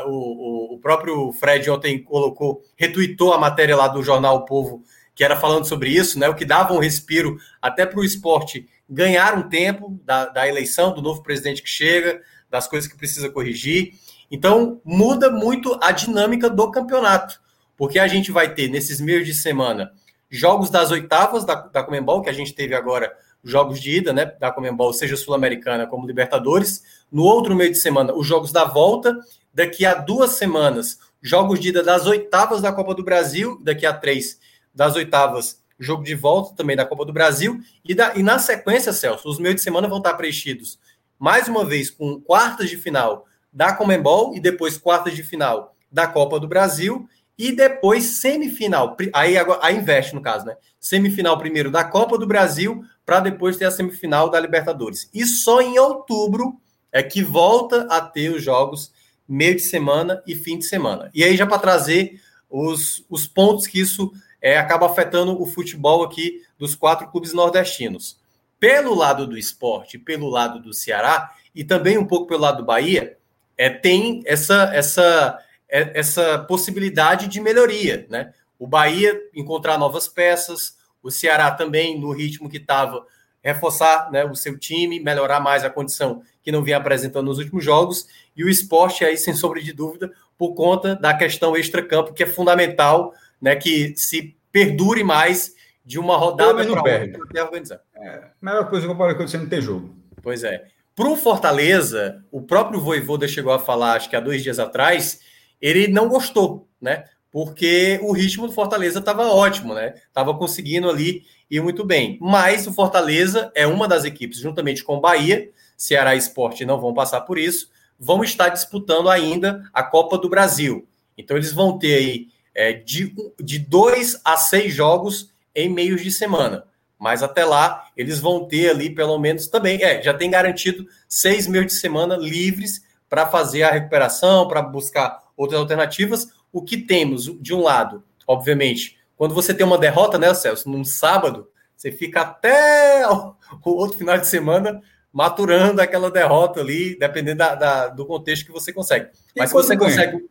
o, 0.07 0.09
o, 0.09 0.75
o 0.75 0.79
próprio 0.81 1.33
Fred 1.33 1.71
ontem 1.71 2.03
colocou, 2.03 2.63
retuitou 2.77 3.33
a 3.33 3.39
matéria 3.39 3.77
lá 3.77 3.87
do 3.87 4.03
jornal 4.03 4.37
O 4.37 4.45
Povo, 4.45 4.83
que 5.15 5.23
era 5.23 5.37
falando 5.37 5.67
sobre 5.67 5.91
isso, 5.91 6.19
né? 6.19 6.29
O 6.29 6.35
que 6.35 6.45
dava 6.45 6.73
um 6.73 6.79
respiro 6.79 7.37
até 7.61 7.85
para 7.85 8.01
o 8.01 8.05
esporte 8.05 8.67
ganhar 8.89 9.37
um 9.37 9.49
tempo 9.49 10.01
da, 10.05 10.27
da 10.27 10.49
eleição, 10.49 10.93
do 10.95 11.03
novo 11.03 11.23
presidente 11.23 11.63
que 11.63 11.69
chega, 11.69 12.21
das 12.49 12.67
coisas 12.67 12.91
que 12.91 12.97
precisa 12.97 13.29
corrigir. 13.29 13.95
Então, 14.31 14.81
muda 14.85 15.31
muito 15.31 15.79
a 15.83 15.93
dinâmica 15.93 16.49
do 16.49 16.71
campeonato, 16.71 17.41
porque 17.77 17.99
a 17.99 18.09
gente 18.09 18.33
vai 18.33 18.55
ter 18.55 18.69
nesses 18.69 19.01
meios 19.01 19.27
de 19.27 19.35
semana 19.35 19.93
jogos 20.31 20.71
das 20.71 20.91
oitavas 20.93 21.45
da, 21.45 21.55
da 21.55 21.83
Comembol, 21.83 22.23
que 22.23 22.31
a 22.31 22.33
gente 22.33 22.55
teve 22.55 22.75
agora 22.75 23.13
jogos 23.43 23.81
de 23.81 23.97
ida, 23.99 24.13
né, 24.13 24.27
da 24.39 24.51
Comembol, 24.53 24.93
seja 24.93 25.17
Sul-Americana 25.17 25.87
como 25.87 26.07
Libertadores. 26.07 26.83
No 27.11 27.23
outro 27.23 27.55
meio 27.55 27.71
de 27.71 27.79
semana, 27.79 28.15
os 28.15 28.27
jogos 28.27 28.53
da 28.53 28.65
volta. 28.65 29.17
Daqui 29.53 29.85
a 29.85 29.95
duas 29.95 30.33
semanas, 30.33 30.99
jogos 31.21 31.59
de 31.59 31.71
ida 31.71 31.83
das 31.83 32.07
oitavas 32.07 32.63
da 32.63 32.73
Copa 32.73 32.95
do 32.95 33.03
Brasil. 33.03 33.59
Daqui 33.63 33.85
a 33.85 33.93
três, 33.93 34.39
das 34.75 34.95
oitavas, 34.97 35.61
jogo 35.79 36.05
de 36.05 36.15
volta 36.15 36.55
também 36.55 36.77
da 36.77 36.85
Copa 36.85 37.05
do 37.05 37.13
Brasil. 37.13 37.61
E, 37.85 37.95
da, 37.95 38.15
e 38.15 38.23
na 38.23 38.39
sequência, 38.39 38.93
Celso, 38.93 39.29
os 39.29 39.39
meios 39.39 39.57
de 39.57 39.63
semana 39.63 39.89
vão 39.89 39.99
estar 39.99 40.15
preenchidos 40.15 40.79
mais 41.21 41.49
uma 41.49 41.67
vez 41.67 41.91
com 41.91 42.19
quartas 42.19 42.71
de 42.71 42.79
final 42.79 43.27
da 43.53 43.75
Comembol 43.75 44.35
e 44.35 44.41
depois 44.41 44.79
quartas 44.79 45.15
de 45.15 45.23
final 45.23 45.77
da 45.93 46.07
Copa 46.07 46.41
do 46.41 46.49
Brasil 46.49 47.07
e 47.41 47.53
depois 47.53 48.05
semifinal. 48.05 48.95
Aí, 49.15 49.39
agora, 49.39 49.73
investe 49.73 50.15
no 50.15 50.21
caso, 50.21 50.45
né? 50.45 50.57
Semifinal 50.79 51.39
primeiro 51.39 51.71
da 51.71 51.83
Copa 51.83 52.19
do 52.19 52.27
Brasil 52.27 52.85
para 53.07 53.19
depois 53.19 53.57
ter 53.57 53.65
a 53.65 53.71
semifinal 53.71 54.29
da 54.29 54.39
Libertadores. 54.39 55.09
E 55.15 55.25
só 55.25 55.63
em 55.63 55.79
outubro 55.79 56.61
é 56.93 57.03
que 57.03 57.23
volta 57.23 57.87
a 57.89 57.99
ter 57.99 58.29
os 58.29 58.43
jogos 58.43 58.93
meio 59.27 59.55
de 59.55 59.63
semana 59.63 60.23
e 60.27 60.35
fim 60.35 60.59
de 60.59 60.67
semana. 60.67 61.11
E 61.15 61.25
aí, 61.25 61.35
já 61.35 61.47
para 61.47 61.59
trazer 61.59 62.21
os, 62.51 63.07
os 63.09 63.27
pontos 63.27 63.67
que 63.67 63.81
isso 63.81 64.13
é, 64.43 64.59
acaba 64.59 64.85
afetando 64.85 65.41
o 65.41 65.47
futebol 65.47 66.03
aqui 66.05 66.43
dos 66.59 66.75
quatro 66.75 67.09
clubes 67.09 67.33
nordestinos. 67.33 68.19
Pelo 68.59 68.95
lado 68.95 69.27
do 69.27 69.39
esporte, 69.39 69.97
pelo 69.97 70.29
lado 70.29 70.61
do 70.61 70.75
Ceará 70.75 71.33
e 71.55 71.65
também 71.65 71.97
um 71.97 72.05
pouco 72.05 72.27
pelo 72.27 72.43
lado 72.43 72.59
do 72.59 72.67
Bahia, 72.67 73.17
é, 73.57 73.71
tem 73.71 74.23
essa, 74.27 74.71
essa, 74.75 75.39
essa 75.71 76.39
possibilidade 76.39 77.29
de 77.29 77.41
melhoria. 77.41 78.07
Né? 78.11 78.33
O 78.59 78.67
Bahia 78.67 79.19
encontrar 79.35 79.79
novas 79.79 80.09
peças, 80.09 80.77
o 81.03 81.11
Ceará 81.11 81.51
também, 81.51 81.99
no 81.99 82.13
ritmo 82.13 82.49
que 82.49 82.59
estava, 82.59 83.05
reforçar 83.43 84.11
né, 84.11 84.25
o 84.25 84.35
seu 84.35 84.59
time, 84.59 85.01
melhorar 85.01 85.41
mais 85.41 85.65
a 85.65 85.71
condição 85.71 86.23
que 86.43 86.53
não 86.53 86.63
vinha 86.63 86.77
apresentando 86.77 87.27
nos 87.27 87.39
últimos 87.39 87.65
jogos, 87.65 88.07
e 88.37 88.45
o 88.45 88.49
esporte 88.49 89.05
aí, 89.05 89.17
sem 89.17 89.35
sombra 89.35 89.61
de 89.61 89.73
dúvida, 89.73 90.13
por 90.37 90.55
conta 90.55 90.95
da 90.95 91.15
questão 91.15 91.57
extra-campo, 91.57 92.13
que 92.13 92.23
é 92.23 92.27
fundamental, 92.27 93.15
né, 93.41 93.57
que 93.57 93.95
se 93.97 94.37
perdure 94.53 95.03
mais 95.03 95.55
de 95.85 95.99
uma 95.99 96.17
rodada 96.17 96.65
para 96.67 97.09
outra 97.17 97.45
organizar. 97.45 97.81
É, 97.97 98.25
melhor 98.41 98.69
coisa 98.69 98.87
que 98.87 98.95
pode 98.95 99.15
acontecer 99.15 99.39
não 99.39 99.49
ter 99.49 99.63
jogo. 99.63 99.95
Pois 100.23 100.45
é. 100.45 100.67
Para 100.95 101.09
o 101.09 101.17
Fortaleza, 101.17 102.23
o 102.31 102.43
próprio 102.43 102.81
Voivoda 102.81 103.27
chegou 103.27 103.53
a 103.53 103.59
falar, 103.59 103.95
acho 103.95 104.11
que 104.11 104.17
há 104.17 104.21
dois 104.21 104.43
dias 104.43 104.59
atrás, 104.59 105.21
ele 105.61 105.89
não 105.89 106.09
gostou, 106.09 106.69
né? 106.81 107.05
Porque 107.31 108.01
o 108.03 108.13
ritmo 108.13 108.47
do 108.47 108.53
Fortaleza 108.53 108.99
estava 108.99 109.29
ótimo, 109.29 109.75
né? 109.75 109.95
Estava 110.09 110.37
conseguindo 110.37 110.89
ali 110.89 111.23
ir 111.51 111.63
muito 111.63 111.85
bem. 111.85 112.19
Mas 112.21 112.67
o 112.67 112.73
Fortaleza 112.73 113.53
é 113.55 113.67
uma 113.67 113.87
das 113.87 114.05
equipes, 114.05 114.39
juntamente 114.39 114.83
com 114.83 114.97
o 114.97 115.01
Bahia, 115.01 115.51
Ceará 115.77 116.15
Esporte 116.15 116.65
não 116.65 116.81
vão 116.81 116.93
passar 116.93 117.23
por 117.23 117.39
isso, 117.39 117.71
vão 117.99 118.25
estar 118.25 118.49
disputando 118.49 119.09
ainda 119.09 119.63
a 119.73 119.83
Copa 119.83 120.19
do 120.19 120.29
Brasil. 120.29 120.89
Então 121.17 121.37
eles 121.37 121.53
vão 121.53 121.79
ter 121.79 121.95
aí 121.95 122.29
é, 122.55 122.73
de, 122.73 123.15
de 123.39 123.59
dois 123.59 124.21
a 124.25 124.37
seis 124.37 124.75
jogos 124.75 125.31
em 125.55 125.69
meios 125.69 126.03
de 126.03 126.11
semana. 126.11 126.65
Mas 126.99 127.23
até 127.23 127.45
lá, 127.45 127.89
eles 127.97 128.21
vão 128.21 128.47
ter 128.47 128.71
ali, 128.71 128.91
pelo 128.91 129.19
menos, 129.19 129.47
também, 129.47 129.83
é, 129.83 130.03
já 130.03 130.13
tem 130.13 130.31
garantido 130.31 130.87
seis 131.09 131.47
meios 131.47 131.67
de 131.69 131.73
semana 131.73 132.15
livres 132.17 132.83
para 133.09 133.27
fazer 133.27 133.63
a 133.63 133.73
recuperação, 133.73 134.47
para 134.47 134.61
buscar 134.61 135.19
outras 135.41 135.61
alternativas. 135.61 136.29
O 136.53 136.63
que 136.63 136.77
temos, 136.77 137.25
de 137.41 137.55
um 137.55 137.63
lado, 137.63 138.03
obviamente, 138.27 138.99
quando 139.17 139.35
você 139.35 139.55
tem 139.55 139.65
uma 139.65 139.79
derrota, 139.79 140.19
né, 140.19 140.33
Celso, 140.35 140.69
num 140.69 140.85
sábado, 140.85 141.49
você 141.77 141.91
fica 141.91 142.21
até 142.23 143.07
o 143.09 143.35
outro 143.71 143.99
final 143.99 144.19
de 144.19 144.27
semana 144.27 144.83
maturando 145.13 145.81
aquela 145.81 146.11
derrota 146.11 146.61
ali, 146.61 146.97
dependendo 146.99 147.39
da, 147.39 147.55
da 147.55 147.89
do 147.89 148.07
contexto 148.07 148.47
que 148.47 148.53
você 148.53 148.73
consegue. 148.73 149.09
Mas 149.37 149.51
se 149.51 149.55
você 149.55 149.75
ganha? 149.75 149.91
consegue. 149.91 150.29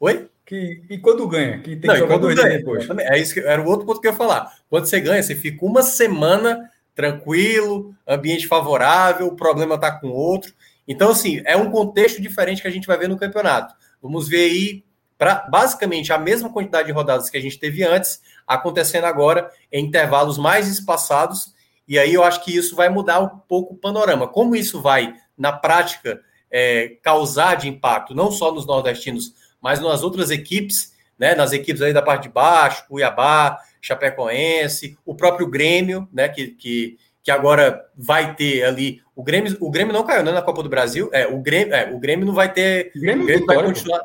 Oi? 0.00 0.28
Que, 0.44 0.82
e 0.90 0.98
quando 0.98 1.28
ganha? 1.28 1.60
Que 1.60 1.76
tem 1.76 1.86
Não, 1.88 1.94
que 1.94 2.00
jogar 2.00 2.18
dois 2.18 2.34
ganha, 2.34 2.58
depois. 2.58 2.88
É 2.90 3.18
isso 3.18 3.34
que 3.34 3.40
era 3.40 3.62
o 3.62 3.66
outro 3.66 3.86
ponto 3.86 4.00
que 4.00 4.08
eu 4.08 4.12
ia 4.12 4.16
falar. 4.16 4.52
Quando 4.68 4.86
você 4.86 5.00
ganha, 5.00 5.22
você 5.22 5.36
fica 5.36 5.64
uma 5.64 5.82
semana 5.82 6.68
tranquilo, 6.94 7.94
ambiente 8.06 8.48
favorável, 8.48 9.28
o 9.28 9.36
problema 9.36 9.76
está 9.76 9.92
com 9.92 10.08
outro. 10.08 10.52
Então, 10.88 11.10
assim, 11.10 11.40
é 11.44 11.56
um 11.56 11.70
contexto 11.70 12.20
diferente 12.20 12.60
que 12.60 12.68
a 12.68 12.70
gente 12.70 12.86
vai 12.86 12.98
ver 12.98 13.08
no 13.08 13.16
campeonato. 13.16 13.74
Vamos 14.02 14.28
ver 14.28 14.50
aí, 14.50 14.84
pra, 15.18 15.46
basicamente, 15.50 16.12
a 16.12 16.18
mesma 16.18 16.50
quantidade 16.50 16.86
de 16.86 16.92
rodadas 16.92 17.28
que 17.28 17.36
a 17.36 17.40
gente 17.40 17.58
teve 17.58 17.84
antes, 17.84 18.20
acontecendo 18.46 19.04
agora 19.04 19.50
em 19.70 19.84
intervalos 19.84 20.38
mais 20.38 20.68
espaçados. 20.68 21.54
E 21.86 21.98
aí 21.98 22.14
eu 22.14 22.24
acho 22.24 22.44
que 22.44 22.56
isso 22.56 22.74
vai 22.76 22.88
mudar 22.88 23.20
um 23.20 23.28
pouco 23.28 23.74
o 23.74 23.76
panorama. 23.76 24.26
Como 24.28 24.56
isso 24.56 24.80
vai, 24.80 25.14
na 25.36 25.52
prática, 25.52 26.20
é, 26.50 26.96
causar 27.02 27.56
de 27.56 27.68
impacto, 27.68 28.14
não 28.14 28.30
só 28.30 28.52
nos 28.52 28.66
nordestinos, 28.66 29.34
mas 29.60 29.80
nas 29.80 30.02
outras 30.02 30.30
equipes, 30.30 30.92
né, 31.18 31.34
nas 31.34 31.52
equipes 31.52 31.82
aí 31.82 31.92
da 31.92 32.02
parte 32.02 32.24
de 32.24 32.28
baixo, 32.30 32.86
Cuiabá, 32.88 33.58
Chapecoense, 33.80 34.98
o 35.04 35.14
próprio 35.14 35.46
Grêmio, 35.46 36.08
né, 36.12 36.28
que, 36.28 36.48
que, 36.48 36.98
que 37.22 37.30
agora 37.30 37.84
vai 37.96 38.34
ter 38.34 38.64
ali. 38.64 39.02
O 39.20 39.22
Grêmio, 39.22 39.54
o 39.60 39.70
Grêmio 39.70 39.92
não 39.92 40.02
caiu 40.02 40.24
né, 40.24 40.32
na 40.32 40.40
Copa 40.40 40.62
do 40.62 40.68
Brasil. 40.70 41.10
É, 41.12 41.26
o 41.26 41.38
Grêmio, 41.40 41.74
é, 41.74 41.92
o 41.92 41.98
Grêmio 41.98 42.24
não 42.24 42.32
vai 42.32 42.50
ter. 42.50 42.90
Grêmio, 42.96 43.24
o 43.24 43.26
Grêmio 43.26 43.40
Vitória, 43.42 43.62
vai 43.62 43.68
continuar. 43.70 44.02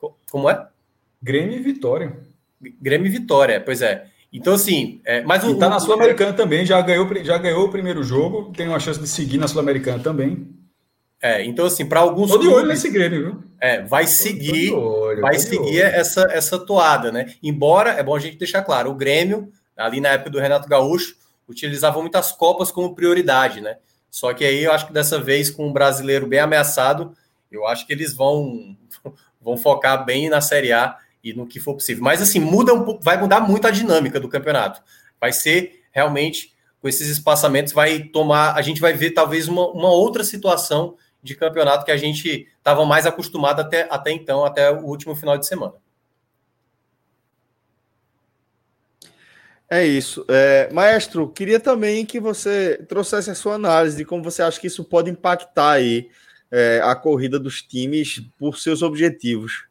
Pô. 0.00 0.14
Como 0.30 0.48
é? 0.48 0.66
Grêmio 1.22 1.58
e 1.58 1.60
Vitória. 1.60 2.16
Grêmio 2.80 3.06
e 3.06 3.10
Vitória, 3.10 3.60
pois 3.60 3.82
é. 3.82 4.06
Então, 4.32 4.54
assim. 4.54 5.02
É, 5.04 5.20
mas 5.20 5.44
o, 5.44 5.50
e 5.50 5.58
tá 5.58 5.68
na 5.68 5.78
Sul-Americana 5.78 6.32
também, 6.32 6.64
já 6.64 6.80
ganhou, 6.80 7.06
já 7.22 7.36
ganhou 7.36 7.66
o 7.66 7.70
primeiro 7.70 8.02
jogo, 8.02 8.50
tem 8.56 8.66
uma 8.66 8.80
chance 8.80 8.98
de 8.98 9.06
seguir 9.06 9.36
na 9.36 9.46
Sul-Americana 9.46 10.02
também. 10.02 10.48
É, 11.20 11.44
então, 11.44 11.66
assim, 11.66 11.84
para 11.84 12.00
alguns. 12.00 12.30
Tô 12.30 12.38
de 12.38 12.48
olho 12.48 12.66
nesse 12.66 12.88
Grêmio, 12.88 13.22
viu? 13.22 13.44
É, 13.60 13.82
vai 13.82 14.06
seguir, 14.06 14.72
olho, 14.72 15.20
vai 15.20 15.38
seguir 15.38 15.82
essa, 15.82 16.26
essa 16.30 16.58
toada, 16.58 17.12
né? 17.12 17.34
Embora, 17.42 17.90
é 17.90 18.02
bom 18.02 18.16
a 18.16 18.18
gente 18.18 18.38
deixar 18.38 18.62
claro, 18.62 18.90
o 18.90 18.94
Grêmio, 18.94 19.52
ali 19.76 20.00
na 20.00 20.08
época 20.08 20.30
do 20.30 20.40
Renato 20.40 20.66
Gaúcho, 20.66 21.14
utilizava 21.46 22.00
muitas 22.00 22.32
Copas 22.32 22.70
como 22.70 22.94
prioridade, 22.94 23.60
né? 23.60 23.76
Só 24.10 24.34
que 24.34 24.44
aí 24.44 24.64
eu 24.64 24.72
acho 24.72 24.86
que 24.86 24.92
dessa 24.92 25.20
vez, 25.20 25.50
com 25.50 25.68
o 25.68 25.72
brasileiro 25.72 26.26
bem 26.26 26.40
ameaçado, 26.40 27.16
eu 27.50 27.66
acho 27.66 27.86
que 27.86 27.92
eles 27.92 28.14
vão, 28.14 28.76
vão 29.40 29.56
focar 29.56 30.04
bem 30.04 30.28
na 30.28 30.40
Série 30.40 30.72
A 30.72 30.96
e 31.22 31.32
no 31.32 31.46
que 31.46 31.60
for 31.60 31.74
possível. 31.74 32.02
Mas 32.02 32.20
assim, 32.20 32.40
muda 32.40 32.74
um 32.74 32.98
vai 32.98 33.18
mudar 33.18 33.40
muito 33.40 33.66
a 33.66 33.70
dinâmica 33.70 34.18
do 34.18 34.28
campeonato. 34.28 34.82
Vai 35.20 35.32
ser 35.32 35.84
realmente, 35.92 36.52
com 36.80 36.88
esses 36.88 37.08
espaçamentos, 37.08 37.72
vai 37.72 38.00
tomar. 38.00 38.54
A 38.56 38.62
gente 38.62 38.80
vai 38.80 38.92
ver 38.92 39.10
talvez 39.10 39.48
uma, 39.48 39.68
uma 39.68 39.90
outra 39.90 40.24
situação 40.24 40.96
de 41.22 41.34
campeonato 41.34 41.84
que 41.84 41.90
a 41.90 41.96
gente 41.96 42.48
estava 42.56 42.84
mais 42.86 43.06
acostumado 43.06 43.60
até, 43.60 43.86
até 43.90 44.10
então, 44.10 44.44
até 44.44 44.70
o 44.70 44.86
último 44.86 45.14
final 45.14 45.36
de 45.36 45.46
semana. 45.46 45.74
É 49.72 49.86
isso. 49.86 50.24
É, 50.28 50.68
maestro, 50.72 51.28
queria 51.28 51.60
também 51.60 52.04
que 52.04 52.18
você 52.18 52.84
trouxesse 52.88 53.30
a 53.30 53.36
sua 53.36 53.54
análise 53.54 53.96
de 53.96 54.04
como 54.04 54.20
você 54.20 54.42
acha 54.42 54.60
que 54.60 54.66
isso 54.66 54.82
pode 54.82 55.08
impactar 55.08 55.70
aí 55.74 56.08
é, 56.50 56.80
a 56.82 56.96
corrida 56.96 57.38
dos 57.38 57.62
times 57.62 58.20
por 58.36 58.58
seus 58.58 58.82
objetivos. 58.82 59.66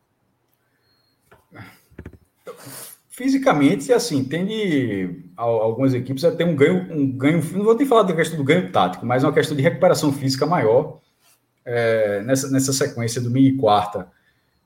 Fisicamente, 3.09 3.91
assim, 3.91 4.23
tende 4.23 5.25
algumas 5.35 5.93
equipes 5.93 6.23
a 6.23 6.31
ter 6.31 6.45
um 6.45 6.55
ganho, 6.55 6.87
um 6.89 7.11
ganho, 7.11 7.43
não 7.51 7.65
vou 7.65 7.75
nem 7.75 7.85
falar 7.85 8.03
da 8.03 8.15
questão 8.15 8.37
do 8.37 8.43
ganho 8.45 8.71
tático, 8.71 9.05
mas 9.05 9.25
uma 9.25 9.33
questão 9.33 9.57
de 9.57 9.61
recuperação 9.61 10.13
física 10.13 10.45
maior 10.45 11.01
é, 11.65 12.21
nessa, 12.21 12.49
nessa 12.49 12.71
sequência 12.71 13.19
do 13.19 13.37
e 13.37 13.57
quarta, 13.57 14.07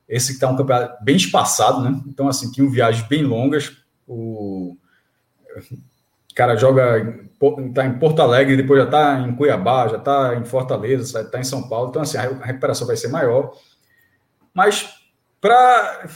esse 0.08 0.28
que 0.28 0.34
está 0.34 0.48
um 0.48 0.56
campeonato 0.56 1.02
bem 1.02 1.16
espaçado, 1.16 1.80
né? 1.82 2.00
Então, 2.06 2.28
assim, 2.28 2.52
tinham 2.52 2.70
viagens 2.70 3.04
bem 3.08 3.24
longas. 3.24 3.76
O 4.06 4.76
cara 6.34 6.56
joga 6.56 7.24
está 7.68 7.86
em 7.86 7.98
Porto 7.98 8.22
Alegre, 8.22 8.56
depois 8.56 8.80
já 8.80 8.86
está 8.86 9.20
em 9.20 9.34
Cuiabá, 9.36 9.88
já 9.88 9.96
está 9.98 10.34
em 10.34 10.44
Fortaleza, 10.44 11.20
está 11.20 11.38
em 11.38 11.44
São 11.44 11.68
Paulo. 11.68 11.90
Então, 11.90 12.02
assim, 12.02 12.16
a 12.16 12.22
recuperação 12.22 12.86
vai 12.86 12.96
ser 12.96 13.08
maior. 13.08 13.52
Mas, 14.52 14.88
para. 15.40 16.08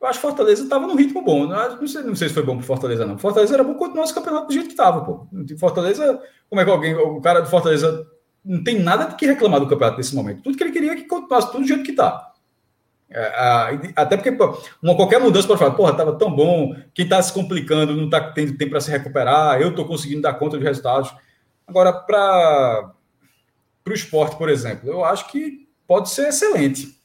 Eu 0.00 0.06
acho 0.06 0.20
que 0.20 0.26
Fortaleza 0.26 0.62
estava 0.62 0.86
num 0.86 0.94
ritmo 0.94 1.22
bom. 1.22 1.46
Não 1.46 1.86
sei, 1.88 2.02
não 2.02 2.14
sei 2.14 2.28
se 2.28 2.34
foi 2.34 2.44
bom 2.44 2.56
para 2.56 2.66
Fortaleza, 2.66 3.04
não. 3.04 3.18
Fortaleza 3.18 3.54
era 3.54 3.64
bom 3.64 3.74
continuar 3.74 4.04
esse 4.04 4.14
campeonato 4.14 4.46
do 4.46 4.52
jeito 4.52 4.66
que 4.66 4.72
estava, 4.72 5.04
pô. 5.04 5.26
Fortaleza, 5.58 6.22
como 6.48 6.60
é 6.60 6.64
que 6.64 6.70
alguém, 6.70 6.94
o 6.94 7.20
cara 7.20 7.40
do 7.40 7.48
Fortaleza 7.48 8.06
não 8.44 8.62
tem 8.62 8.78
nada 8.78 9.06
de 9.06 9.16
que 9.16 9.26
reclamar 9.26 9.58
do 9.58 9.66
campeonato 9.66 9.98
nesse 9.98 10.14
momento. 10.14 10.42
Tudo 10.42 10.56
que 10.56 10.62
ele 10.62 10.70
queria 10.70 10.92
é 10.92 10.96
que 10.96 11.04
continuasse 11.04 11.50
tudo 11.50 11.62
do 11.62 11.66
jeito 11.66 11.82
que 11.82 11.90
está. 11.90 12.32
É, 13.10 13.92
até 13.96 14.16
porque 14.16 14.36
uma 14.82 14.94
qualquer 14.94 15.18
mudança 15.18 15.48
pode 15.48 15.58
falar, 15.58 15.74
porra, 15.74 15.92
estava 15.92 16.12
tão 16.18 16.30
bom, 16.30 16.76
quem 16.92 17.04
está 17.04 17.20
se 17.22 17.32
complicando 17.32 17.96
não 17.96 18.04
está 18.04 18.20
tendo 18.20 18.56
tempo 18.58 18.72
para 18.72 18.80
se 18.80 18.90
recuperar, 18.90 19.60
eu 19.60 19.70
estou 19.70 19.86
conseguindo 19.86 20.22
dar 20.22 20.34
conta 20.34 20.56
dos 20.56 20.66
resultados. 20.66 21.14
Agora, 21.66 21.92
para 21.92 22.92
o 23.86 23.92
esporte, 23.92 24.36
por 24.36 24.48
exemplo, 24.48 24.90
eu 24.90 25.04
acho 25.04 25.30
que 25.30 25.66
pode 25.86 26.10
ser 26.10 26.28
excelente. 26.28 26.98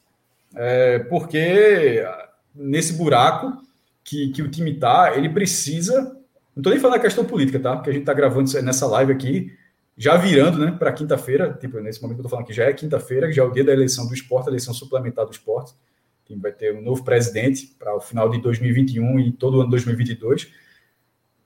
É, 0.55 0.99
porque 0.99 2.05
nesse 2.53 2.93
buraco 2.93 3.53
que, 4.03 4.29
que 4.29 4.41
o 4.41 4.51
time 4.51 4.73
está, 4.73 5.15
ele 5.15 5.29
precisa. 5.29 6.01
Não 6.55 6.59
estou 6.59 6.71
nem 6.71 6.79
falando 6.79 6.97
da 6.97 7.03
questão 7.03 7.25
política, 7.25 7.59
tá? 7.59 7.75
Porque 7.75 7.89
a 7.89 7.93
gente 7.93 8.03
está 8.03 8.13
gravando 8.13 8.51
nessa 8.61 8.85
live 8.85 9.11
aqui 9.11 9.51
já 9.97 10.17
virando 10.17 10.59
né, 10.59 10.71
para 10.71 10.91
quinta-feira, 10.91 11.53
tipo, 11.59 11.79
nesse 11.79 12.01
momento 12.01 12.17
que 12.17 12.21
eu 12.21 12.25
estou 12.25 12.29
falando 12.31 12.47
que 12.47 12.53
já 12.53 12.65
é 12.65 12.73
quinta-feira, 12.73 13.31
já 13.31 13.43
é 13.43 13.45
o 13.45 13.51
dia 13.51 13.63
da 13.63 13.71
eleição 13.71 14.07
do 14.07 14.13
esporte, 14.13 14.47
a 14.47 14.49
eleição 14.49 14.73
suplementar 14.73 15.25
do 15.25 15.31
esporte. 15.31 15.73
Vai 16.35 16.51
ter 16.51 16.75
um 16.75 16.81
novo 16.81 17.03
presidente 17.03 17.75
para 17.77 17.95
o 17.95 17.99
final 17.99 18.29
de 18.29 18.41
2021 18.41 19.19
e 19.19 19.31
todo 19.31 19.55
o 19.55 19.61
ano 19.61 19.65
de 19.65 19.71
2022. 19.71 20.51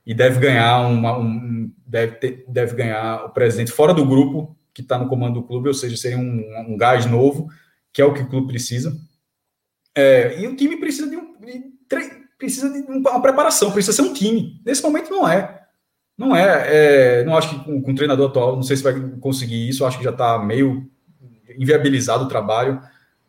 E 0.05 0.13
deve 0.13 0.39
ganhar 0.39 0.87
uma, 0.87 1.17
um, 1.17 1.71
deve, 1.85 2.15
ter, 2.15 2.45
deve 2.47 2.75
ganhar 2.75 3.25
o 3.25 3.29
presidente 3.29 3.71
fora 3.71 3.93
do 3.93 4.05
grupo 4.05 4.55
que 4.73 4.81
está 4.81 4.97
no 4.97 5.09
comando 5.09 5.41
do 5.41 5.43
clube, 5.43 5.67
ou 5.67 5.73
seja, 5.73 5.97
seria 5.97 6.17
um, 6.17 6.73
um 6.73 6.77
gás 6.77 7.05
novo, 7.05 7.49
que 7.91 8.01
é 8.01 8.05
o 8.05 8.13
que 8.13 8.21
o 8.21 8.29
clube 8.29 8.47
precisa. 8.47 8.95
É, 9.95 10.39
e 10.39 10.47
o 10.47 10.55
time 10.55 10.77
precisa 10.77 11.09
de, 11.09 11.17
um, 11.17 11.35
de, 11.39 11.73
precisa 12.37 12.69
de 12.69 12.79
uma 12.81 13.21
preparação, 13.21 13.71
precisa 13.71 13.93
ser 13.93 14.07
um 14.07 14.13
time. 14.13 14.61
Nesse 14.63 14.83
momento 14.83 15.09
não 15.09 15.27
é. 15.27 15.63
Não 16.15 16.35
é, 16.35 17.21
é 17.21 17.25
não 17.25 17.35
acho 17.35 17.49
que 17.49 17.65
com, 17.65 17.81
com, 17.81 17.91
o 17.91 17.95
treinador 17.95 18.29
atual, 18.29 18.55
não 18.55 18.63
sei 18.63 18.77
se 18.77 18.83
vai 18.83 18.93
conseguir 19.19 19.67
isso, 19.67 19.85
acho 19.85 19.97
que 19.97 20.03
já 20.03 20.11
está 20.11 20.37
meio 20.37 20.89
inviabilizado 21.57 22.25
o 22.25 22.27
trabalho 22.27 22.79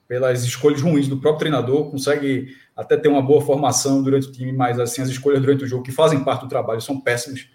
pelas 0.09 0.43
escolhas 0.43 0.81
ruins 0.81 1.07
do 1.07 1.19
próprio 1.19 1.41
treinador, 1.41 1.91
consegue 1.91 2.57
até 2.75 2.97
ter 2.97 3.09
uma 3.09 3.23
boa 3.23 3.43
formação 3.43 4.03
durante 4.03 4.29
o 4.29 4.33
time, 4.33 4.53
mas 4.53 4.81
assim 4.81 5.03
as 5.03 5.09
escolhas 5.09 5.41
durante 5.41 5.65
o 5.65 5.67
jogo 5.67 5.83
que 5.83 5.93
fazem 5.93 6.25
parte 6.25 6.43
do 6.43 6.49
trabalho 6.49 6.81
são 6.81 6.99
péssimas. 6.99 7.47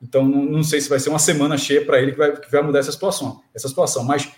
Então 0.00 0.28
não, 0.28 0.44
não 0.44 0.62
sei 0.62 0.80
se 0.80 0.88
vai 0.88 1.00
ser 1.00 1.08
uma 1.08 1.18
semana 1.18 1.56
cheia 1.56 1.84
para 1.84 2.00
ele 2.00 2.12
que 2.12 2.18
vai, 2.18 2.36
que 2.38 2.52
vai 2.52 2.62
mudar 2.62 2.78
essa 2.78 2.92
situação, 2.92 3.42
essa 3.54 3.68
situação, 3.68 4.04
mas 4.04 4.30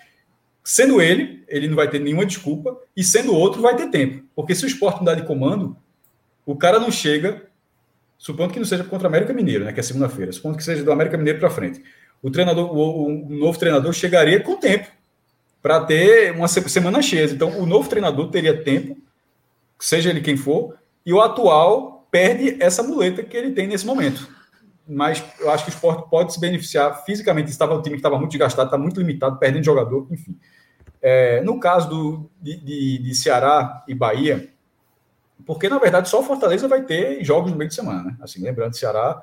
sendo 0.62 1.02
ele, 1.02 1.44
ele 1.48 1.68
não 1.68 1.76
vai 1.76 1.90
ter 1.90 1.98
nenhuma 1.98 2.24
desculpa, 2.24 2.78
e 2.96 3.02
sendo 3.02 3.34
outro, 3.34 3.60
vai 3.60 3.76
ter 3.76 3.90
tempo. 3.90 4.24
Porque 4.34 4.54
se 4.54 4.64
o 4.64 4.68
esporte 4.68 5.00
mudar 5.00 5.14
de 5.14 5.22
comando, 5.22 5.76
o 6.44 6.56
cara 6.56 6.78
não 6.78 6.90
chega 6.90 7.46
Supondo 8.18 8.52
que 8.52 8.58
não 8.58 8.66
seja 8.66 8.82
contra 8.84 9.06
o 9.06 9.10
América 9.10 9.32
Mineiro, 9.32 9.64
né, 9.64 9.72
que 9.72 9.80
é 9.80 9.82
segunda-feira. 9.82 10.32
Supondo 10.32 10.56
que 10.56 10.64
seja 10.64 10.82
do 10.82 10.90
América 10.90 11.16
Mineiro 11.16 11.38
para 11.38 11.50
frente. 11.50 11.82
o 12.22 12.30
treinador, 12.30 12.74
o, 12.74 13.06
o 13.06 13.28
novo 13.28 13.58
treinador 13.58 13.92
chegaria 13.92 14.40
com 14.40 14.56
tempo 14.56 14.88
para 15.62 15.84
ter 15.84 16.32
uma 16.32 16.48
semana 16.48 17.02
cheia. 17.02 17.24
Então, 17.24 17.58
o 17.58 17.66
novo 17.66 17.88
treinador 17.88 18.30
teria 18.30 18.62
tempo, 18.62 18.96
seja 19.78 20.10
ele 20.10 20.20
quem 20.20 20.36
for, 20.36 20.76
e 21.04 21.12
o 21.12 21.20
atual 21.20 22.06
perde 22.10 22.56
essa 22.60 22.82
muleta 22.82 23.22
que 23.22 23.36
ele 23.36 23.52
tem 23.52 23.66
nesse 23.66 23.84
momento. 23.84 24.28
Mas 24.88 25.22
eu 25.40 25.50
acho 25.50 25.64
que 25.64 25.70
o 25.70 25.74
esporte 25.74 26.08
pode 26.08 26.32
se 26.32 26.40
beneficiar 26.40 27.04
fisicamente. 27.04 27.50
Estava 27.50 27.74
um 27.74 27.82
time 27.82 27.96
que 27.96 27.98
estava 27.98 28.18
muito 28.18 28.30
desgastado, 28.30 28.68
está 28.68 28.78
muito 28.78 29.00
limitado, 29.00 29.38
perdendo 29.38 29.64
jogador, 29.64 30.06
enfim. 30.10 30.38
É, 31.02 31.40
no 31.42 31.58
caso 31.58 31.88
do, 31.88 32.30
de, 32.40 32.56
de, 32.56 32.98
de, 32.98 33.14
Ceará 33.14 33.84
e 33.86 33.94
Bahia, 33.94 34.48
porque 35.44 35.68
na 35.68 35.78
verdade 35.78 36.08
só 36.08 36.20
o 36.20 36.24
Fortaleza 36.24 36.66
vai 36.66 36.82
ter 36.82 37.22
jogos 37.24 37.50
no 37.50 37.58
meio 37.58 37.68
de 37.68 37.74
semana, 37.74 38.02
né? 38.02 38.16
Assim, 38.20 38.42
lembrando, 38.42 38.76
Ceará. 38.76 39.22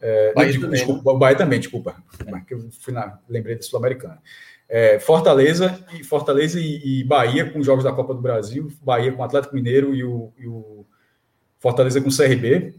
É, 0.00 0.34
Bahia 0.34 0.58
não, 0.58 0.70
desculpa, 0.70 1.14
Bahia 1.14 1.36
também, 1.36 1.60
desculpa. 1.60 1.94
É. 2.26 2.52
Eu 2.52 2.70
fui 2.80 2.92
na, 2.92 3.18
lembrei 3.28 3.56
da 3.56 3.62
Sul-Americana. 3.62 4.20
É, 4.74 4.98
Fortaleza 4.98 5.84
e 5.92 6.02
Fortaleza 6.02 6.58
e, 6.58 7.00
e, 7.00 7.04
Bahia 7.04 7.50
com 7.50 7.62
jogos 7.62 7.84
da 7.84 7.92
Copa 7.92 8.14
do 8.14 8.22
Brasil, 8.22 8.72
Bahia 8.80 9.12
com 9.12 9.22
Atlético 9.22 9.54
Mineiro 9.54 9.94
e 9.94 10.02
o, 10.02 10.32
e 10.38 10.48
o 10.48 10.86
Fortaleza 11.58 12.00
com 12.00 12.08
o 12.08 12.16
CRB, 12.16 12.74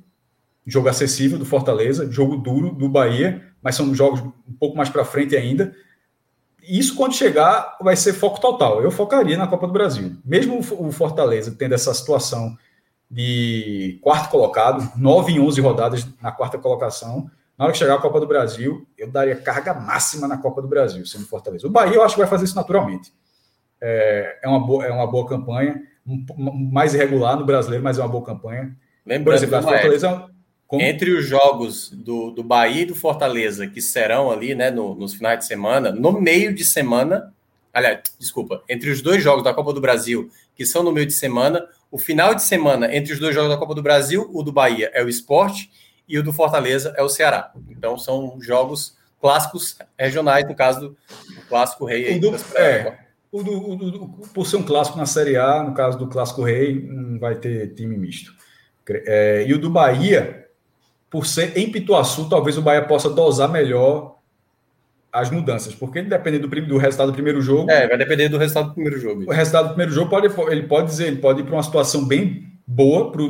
jogo 0.65 0.89
acessível 0.89 1.37
do 1.37 1.45
Fortaleza, 1.45 2.11
jogo 2.11 2.37
duro 2.37 2.71
do 2.71 2.89
Bahia, 2.89 3.47
mas 3.61 3.75
são 3.75 3.93
jogos 3.93 4.21
um 4.21 4.53
pouco 4.59 4.75
mais 4.75 4.89
para 4.89 5.05
frente 5.05 5.37
ainda. 5.37 5.71
Isso 6.63 6.95
quando 6.95 7.13
chegar 7.13 7.77
vai 7.79 7.95
ser 7.95 8.13
foco 8.13 8.41
total. 8.41 8.81
Eu 8.81 8.89
focaria 8.89 9.37
na 9.37 9.45
Copa 9.45 9.67
do 9.67 9.73
Brasil, 9.73 10.17
mesmo 10.25 10.57
o 10.57 10.91
Fortaleza 10.91 11.55
tendo 11.55 11.75
essa 11.75 11.93
situação 11.93 12.57
de 13.07 13.99
quarto 14.01 14.31
colocado, 14.31 14.91
9 14.97 15.33
em 15.33 15.39
11 15.39 15.61
rodadas 15.61 16.07
na 16.19 16.31
quarta 16.31 16.57
colocação 16.57 17.29
na 17.58 17.66
hora 17.66 17.72
que 17.72 17.80
chegar 17.80 17.95
a 17.95 18.01
Copa 18.01 18.20
do 18.20 18.28
Brasil, 18.28 18.88
eu 18.97 19.08
daria 19.10 19.36
carga 19.36 19.74
máxima 19.74 20.28
na 20.28 20.38
Copa 20.38 20.62
do 20.62 20.68
Brasil, 20.68 21.06
sendo 21.06 21.26
Fortaleza. 21.26 21.68
O 21.68 21.70
Bahia, 21.70 21.95
eu 21.95 22.04
acho 22.04 22.16
que 22.16 22.22
vai 22.22 22.30
fazer 22.30 22.45
isso 22.45 22.56
naturalmente. 22.56 23.14
É, 23.80 24.39
é, 24.43 24.47
uma, 24.47 24.60
boa, 24.66 24.86
é 24.86 24.91
uma 24.91 25.06
boa 25.06 25.28
campanha, 25.28 25.82
mais 26.72 26.93
irregular 26.93 27.38
no 27.38 27.45
brasileiro, 27.45 27.84
mas 27.84 27.99
é 27.99 28.01
uma 28.01 28.10
boa 28.10 28.24
campanha. 28.24 28.76
Lembrando, 29.06 29.39
Por 29.39 29.45
exemplo, 29.45 29.62
Fortaleza. 29.62 30.30
Como... 30.66 30.82
Entre 30.82 31.12
os 31.12 31.28
jogos 31.28 31.91
do, 31.91 32.32
do 32.32 32.43
Bahia 32.43 32.82
e 32.82 32.86
do 32.86 32.95
Fortaleza, 32.95 33.68
que 33.68 33.82
serão 33.82 34.32
ali 34.32 34.56
né, 34.56 34.72
no, 34.72 34.95
nos 34.95 35.14
finais 35.14 35.38
de 35.38 35.45
semana, 35.45 35.91
no 35.91 36.20
meio 36.20 36.54
de 36.56 36.66
semana, 36.66 37.32
aliás, 37.72 37.99
desculpa, 38.18 38.64
entre 38.68 38.89
os 38.89 38.99
dois 38.99 39.22
jogos 39.22 39.43
da 39.43 39.54
Copa 39.54 39.72
do 39.72 39.82
Brasil, 39.82 40.32
que 40.56 40.66
são 40.66 40.82
no 40.82 40.91
meio 40.91 41.06
de 41.06 41.14
semana, 41.14 41.64
o 41.91 41.99
final 41.99 42.34
de 42.34 42.41
semana 42.41 42.95
entre 42.95 43.14
os 43.14 43.20
dois 43.20 43.36
jogos 43.36 43.51
da 43.51 43.58
Copa 43.58 43.76
do 43.76 43.84
Brasil, 43.84 44.28
o 44.34 44.41
do 44.41 44.51
Bahia 44.51 44.89
é 44.95 45.04
o 45.04 45.10
esporte 45.10 45.70
e 46.08 46.18
o 46.18 46.24
do 46.24 46.34
Fortaleza 46.34 46.93
é 46.97 47.04
o 47.04 47.10
Ceará. 47.10 47.51
Então 47.70 47.97
são 47.97 48.38
jogos 48.41 48.97
clássicos 49.20 49.78
regionais, 49.97 50.45
no 50.47 50.56
caso 50.56 50.89
do, 50.89 50.97
clássico 51.47 51.86
rei. 51.86 52.18
O 52.18 52.22
do, 52.22 52.36
é, 52.56 52.97
o 53.32 53.43
do, 53.43 53.70
o 53.70 53.76
do, 53.76 54.08
por 54.34 54.45
ser 54.45 54.58
um 54.58 54.64
clássico 54.64 54.97
na 54.97 55.06
Série 55.06 55.38
A, 55.38 55.64
no 55.64 55.74
caso 55.74 55.97
do 55.97 56.08
clássico 56.08 56.43
rei, 56.43 56.86
não 56.89 57.18
vai 57.20 57.36
ter 57.36 57.74
time 57.74 57.97
misto. 57.97 58.34
É, 58.89 59.45
e 59.47 59.54
o 59.54 59.58
do 59.58 59.70
Bahia, 59.70 60.47
por 61.10 61.26
ser 61.26 61.58
em 61.58 61.72
Pituaçu, 61.72 62.28
talvez 62.28 62.58
o 62.58 62.62
Bahia 62.62 62.86
possa 62.86 63.10
dosar 63.10 63.49
melhor 63.49 64.18
as 65.14 65.30
mudanças, 65.30 65.76
porque 65.76 66.01
dependendo 66.01 66.47
do, 66.47 66.62
do 66.66 66.78
resultado 66.78 67.12
do 67.12 67.14
primeiro 67.14 67.39
jogo. 67.39 67.70
É, 67.70 67.88
vai 67.88 67.97
depender 67.97 68.30
do 68.30 68.38
resultado 68.38 68.70
do 68.70 68.74
primeiro 68.74 68.99
jogo. 68.99 69.24
O 69.28 69.32
resultado 69.32 69.66
do 69.66 69.70
primeiro 69.70 69.91
jogo 69.91 70.10
pode, 70.10 70.28
ele 70.51 70.64
pode 70.64 70.88
dizer, 70.88 71.08
ele 71.08 71.18
pode 71.18 71.41
ir 71.41 71.43
para 71.43 71.54
uma 71.54 71.64
situação 71.64 72.04
bem 72.04 72.51
boa 72.66 73.12
para 73.12 73.22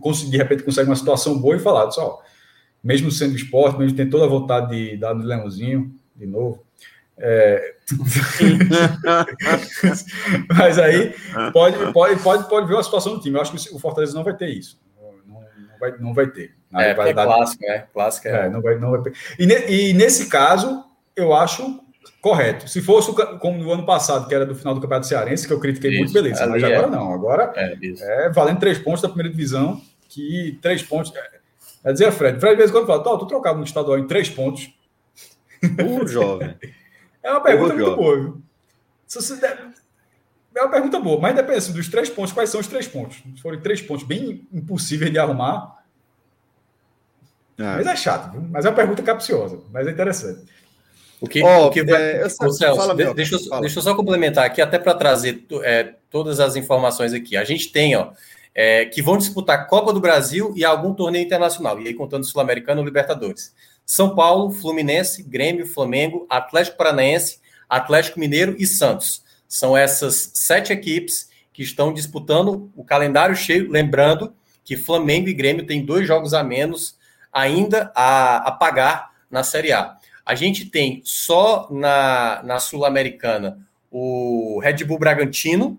conseguir, 0.00 0.30
de 0.30 0.36
repente, 0.36 0.62
consegue 0.62 0.88
uma 0.88 0.96
situação 0.96 1.38
boa 1.38 1.56
e 1.56 1.60
falar, 1.60 1.90
só, 1.90 2.22
mesmo 2.82 3.10
sendo 3.10 3.36
esporte, 3.36 3.78
mesmo 3.78 3.96
tendo 3.96 4.10
toda 4.10 4.24
a 4.24 4.28
vontade 4.28 4.70
de 4.70 4.96
dar 4.96 5.14
no 5.14 5.24
Leãozinho, 5.24 5.94
de 6.16 6.26
novo. 6.26 6.64
É... 7.18 7.74
Mas 10.56 10.78
aí 10.78 11.14
pode, 11.52 11.92
pode, 11.92 12.22
pode, 12.22 12.48
pode 12.48 12.66
ver 12.66 12.78
a 12.78 12.82
situação 12.82 13.14
do 13.14 13.20
time. 13.20 13.36
Eu 13.36 13.42
acho 13.42 13.52
que 13.52 13.74
o 13.74 13.78
Fortaleza 13.78 14.14
não 14.14 14.24
vai 14.24 14.34
ter 14.34 14.48
isso. 14.48 14.80
Não, 14.98 15.34
não, 15.34 15.78
vai, 15.78 15.98
não 15.98 16.14
vai 16.14 16.26
ter. 16.26 16.54
É, 16.74 16.94
vai 16.94 17.10
é 17.10 17.12
clássico, 17.12 17.64
né? 17.64 17.84
Clássico 17.92 18.28
é. 18.28 18.46
é. 18.46 18.48
não 18.48 18.62
vai, 18.62 18.78
não 18.78 18.90
vai... 18.90 19.12
E, 19.38 19.46
ne, 19.46 19.54
e 19.68 19.92
nesse 19.92 20.28
caso, 20.28 20.84
eu 21.14 21.34
acho 21.34 21.81
correto. 22.22 22.68
Se 22.68 22.80
fosse 22.80 23.12
como 23.40 23.58
no 23.58 23.72
ano 23.72 23.84
passado, 23.84 24.28
que 24.28 24.34
era 24.34 24.46
do 24.46 24.54
final 24.54 24.74
do 24.74 24.80
Campeonato 24.80 25.08
Cearense, 25.08 25.46
que 25.46 25.52
eu 25.52 25.58
critiquei 25.58 25.90
isso, 25.90 25.98
muito, 25.98 26.12
beleza. 26.12 26.46
Mas 26.46 26.62
agora 26.62 26.86
é. 26.86 26.90
não. 26.90 27.12
Agora 27.12 27.52
é, 27.56 27.76
é, 28.00 28.30
valendo 28.30 28.60
três 28.60 28.78
pontos 28.78 29.02
da 29.02 29.08
primeira 29.08 29.28
divisão, 29.28 29.82
que 30.08 30.56
três 30.62 30.82
pontos. 30.82 31.12
É, 31.14 31.40
é 31.84 31.92
dizer, 31.92 32.12
Fred, 32.12 32.38
Fred, 32.38 32.54
de 32.54 32.58
vez 32.58 32.70
em 32.70 32.72
quando 32.72 32.86
fala, 32.86 33.02
tô 33.02 33.26
trocado 33.26 33.58
no 33.58 33.64
estadual 33.64 33.98
em 33.98 34.06
três 34.06 34.30
pontos. 34.30 34.72
O 35.84 36.06
jovem. 36.06 36.56
É 37.24 37.30
uma 37.30 37.40
pergunta 37.40 37.72
muito 37.72 37.94
boa, 37.94 38.16
viu? 38.16 38.42
Se 39.06 39.22
você 39.22 39.36
der... 39.36 39.56
É 40.56 40.60
uma 40.60 40.70
pergunta 40.72 40.98
boa, 40.98 41.20
mas 41.20 41.36
depende 41.36 41.58
assim, 41.58 41.72
dos 41.72 41.88
três 41.88 42.10
pontos, 42.10 42.32
quais 42.32 42.50
são 42.50 42.60
os 42.60 42.66
três 42.66 42.88
pontos? 42.88 43.22
Se 43.36 43.40
forem 43.40 43.60
três 43.60 43.80
pontos 43.80 44.04
bem 44.04 44.44
impossíveis 44.52 45.12
de 45.12 45.20
arrumar. 45.20 45.84
É. 47.56 47.62
Mas 47.62 47.86
é 47.86 47.94
chato, 47.94 48.32
viu? 48.32 48.42
Mas 48.50 48.64
é 48.64 48.70
uma 48.70 48.74
pergunta 48.74 49.04
capciosa, 49.04 49.60
mas 49.72 49.86
é 49.86 49.92
interessante. 49.92 50.42
O 51.22 51.28
que, 51.28 51.40
oh, 51.40 51.66
o 51.66 51.70
que 51.70 51.84
vai... 51.84 52.02
é, 52.02 52.24
eu 52.24 52.30
Celso, 52.30 52.58
fala, 52.58 52.96
de, 52.96 53.14
deixa, 53.14 53.36
eu, 53.36 53.60
deixa 53.60 53.78
eu 53.78 53.82
só 53.82 53.94
complementar 53.94 54.44
aqui, 54.44 54.60
até 54.60 54.76
para 54.76 54.92
trazer 54.92 55.46
é, 55.62 55.94
todas 56.10 56.40
as 56.40 56.56
informações 56.56 57.12
aqui. 57.12 57.36
A 57.36 57.44
gente 57.44 57.70
tem, 57.70 57.94
ó, 57.94 58.10
é, 58.52 58.86
que 58.86 59.00
vão 59.00 59.16
disputar 59.16 59.68
Copa 59.68 59.92
do 59.92 60.00
Brasil 60.00 60.52
e 60.56 60.64
algum 60.64 60.92
torneio 60.92 61.24
internacional, 61.24 61.80
e 61.80 61.86
aí 61.86 61.94
contando 61.94 62.26
Sul-Americano 62.26 62.80
ou 62.80 62.84
Libertadores. 62.84 63.54
São 63.86 64.16
Paulo, 64.16 64.50
Fluminense, 64.50 65.22
Grêmio, 65.22 65.64
Flamengo, 65.64 66.26
Atlético 66.28 66.76
Paranaense, 66.76 67.38
Atlético 67.68 68.18
Mineiro 68.18 68.56
e 68.58 68.66
Santos. 68.66 69.22
São 69.46 69.76
essas 69.76 70.32
sete 70.34 70.72
equipes 70.72 71.30
que 71.52 71.62
estão 71.62 71.92
disputando 71.92 72.68
o 72.74 72.82
calendário 72.82 73.36
cheio, 73.36 73.70
lembrando 73.70 74.34
que 74.64 74.76
Flamengo 74.76 75.28
e 75.28 75.34
Grêmio 75.34 75.66
têm 75.66 75.84
dois 75.84 76.04
jogos 76.04 76.34
a 76.34 76.42
menos 76.42 76.96
ainda 77.32 77.92
a, 77.94 78.48
a 78.48 78.50
pagar 78.50 79.12
na 79.30 79.44
Série 79.44 79.72
A. 79.72 79.96
A 80.24 80.34
gente 80.34 80.66
tem 80.66 81.02
só 81.04 81.68
na, 81.70 82.42
na 82.44 82.58
Sul-Americana 82.60 83.58
o 83.90 84.60
Red 84.62 84.84
Bull 84.84 84.98
Bragantino, 84.98 85.78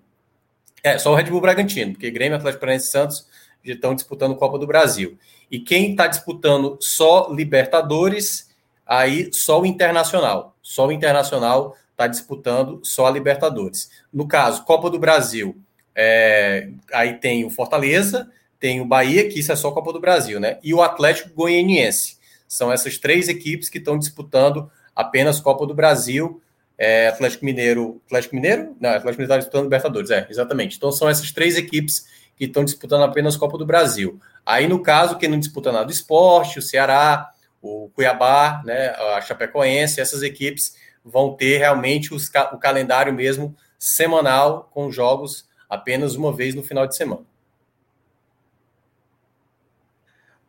é, 0.83 0.97
só 0.97 1.11
o 1.11 1.15
Red 1.15 1.25
Bull 1.25 1.41
Bragantino, 1.41 1.93
porque 1.93 2.11
Grêmio, 2.11 2.37
Atlético 2.37 2.59
Paranaense 2.59 2.87
e 2.87 2.91
Santos 2.91 3.27
já 3.63 3.73
estão 3.73 3.95
disputando 3.95 4.35
Copa 4.35 4.59
do 4.59 4.67
Brasil. 4.67 5.17
E 5.49 5.59
quem 5.59 5.91
está 5.91 6.07
disputando 6.07 6.77
só 6.81 7.29
Libertadores, 7.31 8.51
aí 8.85 9.31
só 9.31 9.61
o 9.61 9.65
Internacional. 9.65 10.55
Só 10.61 10.87
o 10.87 10.91
Internacional 10.91 11.77
está 11.91 12.07
disputando 12.07 12.81
só 12.83 13.07
a 13.07 13.11
Libertadores. 13.11 13.89
No 14.11 14.27
caso, 14.27 14.65
Copa 14.65 14.89
do 14.89 14.99
Brasil, 14.99 15.55
é, 15.95 16.69
aí 16.91 17.13
tem 17.13 17.45
o 17.45 17.49
Fortaleza, 17.49 18.29
tem 18.59 18.81
o 18.81 18.85
Bahia, 18.85 19.29
que 19.29 19.39
isso 19.39 19.51
é 19.51 19.55
só 19.55 19.71
Copa 19.71 19.93
do 19.93 19.99
Brasil, 19.99 20.39
né? 20.39 20.57
E 20.63 20.73
o 20.73 20.81
Atlético 20.81 21.29
Goianiense. 21.33 22.17
São 22.53 22.71
essas 22.71 22.99
três 22.99 23.27
equipes 23.27 23.67
que 23.67 23.79
estão 23.79 23.97
disputando 23.97 24.69
apenas 24.95 25.39
Copa 25.39 25.65
do 25.65 25.73
Brasil. 25.73 26.39
É, 26.77 27.07
Atlético 27.07 27.45
Mineiro. 27.45 27.99
Atlético 28.05 28.35
Mineiro? 28.35 28.75
Não, 28.79 28.91
Atlético 28.91 29.21
Mineiro 29.21 29.23
está 29.23 29.37
disputando 29.37 29.63
Libertadores, 29.63 30.11
é, 30.11 30.27
exatamente. 30.29 30.77
Então 30.77 30.91
são 30.91 31.09
essas 31.09 31.31
três 31.31 31.57
equipes 31.57 32.05
que 32.35 32.45
estão 32.45 32.63
disputando 32.63 33.01
apenas 33.03 33.35
Copa 33.35 33.57
do 33.57 33.65
Brasil. 33.65 34.19
Aí, 34.45 34.67
no 34.67 34.83
caso, 34.83 35.17
quem 35.17 35.29
não 35.29 35.39
disputa 35.39 35.71
nada 35.71 35.85
do 35.85 35.91
esporte, 35.91 36.59
o 36.59 36.61
Ceará, 36.61 37.31
o 37.59 37.89
Cuiabá, 37.95 38.61
né, 38.63 38.89
a 38.89 39.21
Chapecoense, 39.21 39.99
essas 39.99 40.21
equipes 40.21 40.75
vão 41.03 41.33
ter 41.33 41.57
realmente 41.57 42.13
os, 42.13 42.29
o 42.51 42.57
calendário 42.59 43.11
mesmo 43.11 43.55
semanal, 43.79 44.69
com 44.71 44.91
jogos 44.91 45.47
apenas 45.67 46.15
uma 46.15 46.31
vez 46.31 46.53
no 46.53 46.61
final 46.61 46.85
de 46.85 46.95
semana. 46.95 47.25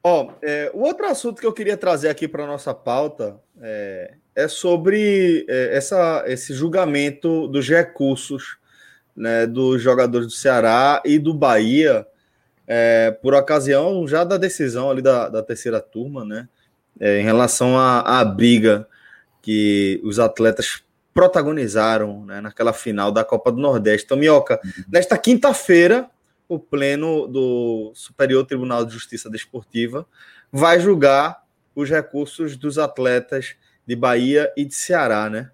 Ó, 0.07 0.33
é, 0.43 0.71
o 0.75 0.81
outro 0.81 1.07
assunto 1.07 1.41
que 1.41 1.47
eu 1.47 1.53
queria 1.53 1.79
trazer 1.79 2.11
aqui 2.11 2.29
para 2.29 2.47
nossa 2.47 2.75
pauta 2.75 3.41
é, 3.59 4.13
é 4.37 4.47
sobre 4.49 5.47
é, 5.49 5.75
essa, 5.75 6.25
esse 6.27 6.53
julgamento 6.53 7.49
dos 7.49 7.67
recursos 7.67 8.59
né, 9.17 9.47
dos 9.47 9.81
jogadores 9.81 10.27
do 10.27 10.33
Ceará 10.33 11.01
e 11.07 11.19
do 11.19 11.33
Bahia 11.33 12.07
é, 12.67 13.13
por 13.23 13.33
ocasião 13.33 14.07
já 14.07 14.25
da 14.25 14.37
decisão 14.37 14.91
ali 14.91 15.01
da, 15.01 15.31
da 15.31 15.43
terceira 15.43 15.81
turma, 15.81 16.23
né, 16.23 16.49
é, 17.01 17.21
em 17.21 17.25
relação 17.25 17.79
à, 17.79 18.21
à 18.21 18.25
briga 18.27 18.87
que 19.41 20.03
os 20.05 20.19
atletas 20.19 20.83
protagonizaram 21.15 22.27
né, 22.27 22.43
naquela 22.43 22.75
final 22.75 23.11
da 23.11 23.25
Copa 23.25 23.51
do 23.51 23.59
Nordeste. 23.61 24.05
Então, 24.05 24.19
Minhoca, 24.19 24.61
uhum. 24.63 24.85
nesta 24.91 25.17
quinta-feira, 25.17 26.11
o 26.49 26.59
Pleno 26.59 27.27
do 27.27 27.93
Superior 27.95 28.45
Tribunal 28.45 28.85
de 28.85 28.93
Justiça 28.93 29.31
Desportiva 29.31 30.07
vai 30.53 30.79
julgar 30.79 31.43
os 31.75 31.91
recursos 31.91 32.57
dos 32.57 32.79
atletas 32.79 33.57
de 33.87 33.97
Bahia 33.97 34.53
e 34.57 34.65
de 34.65 34.75
Ceará, 34.75 35.29
né? 35.29 35.51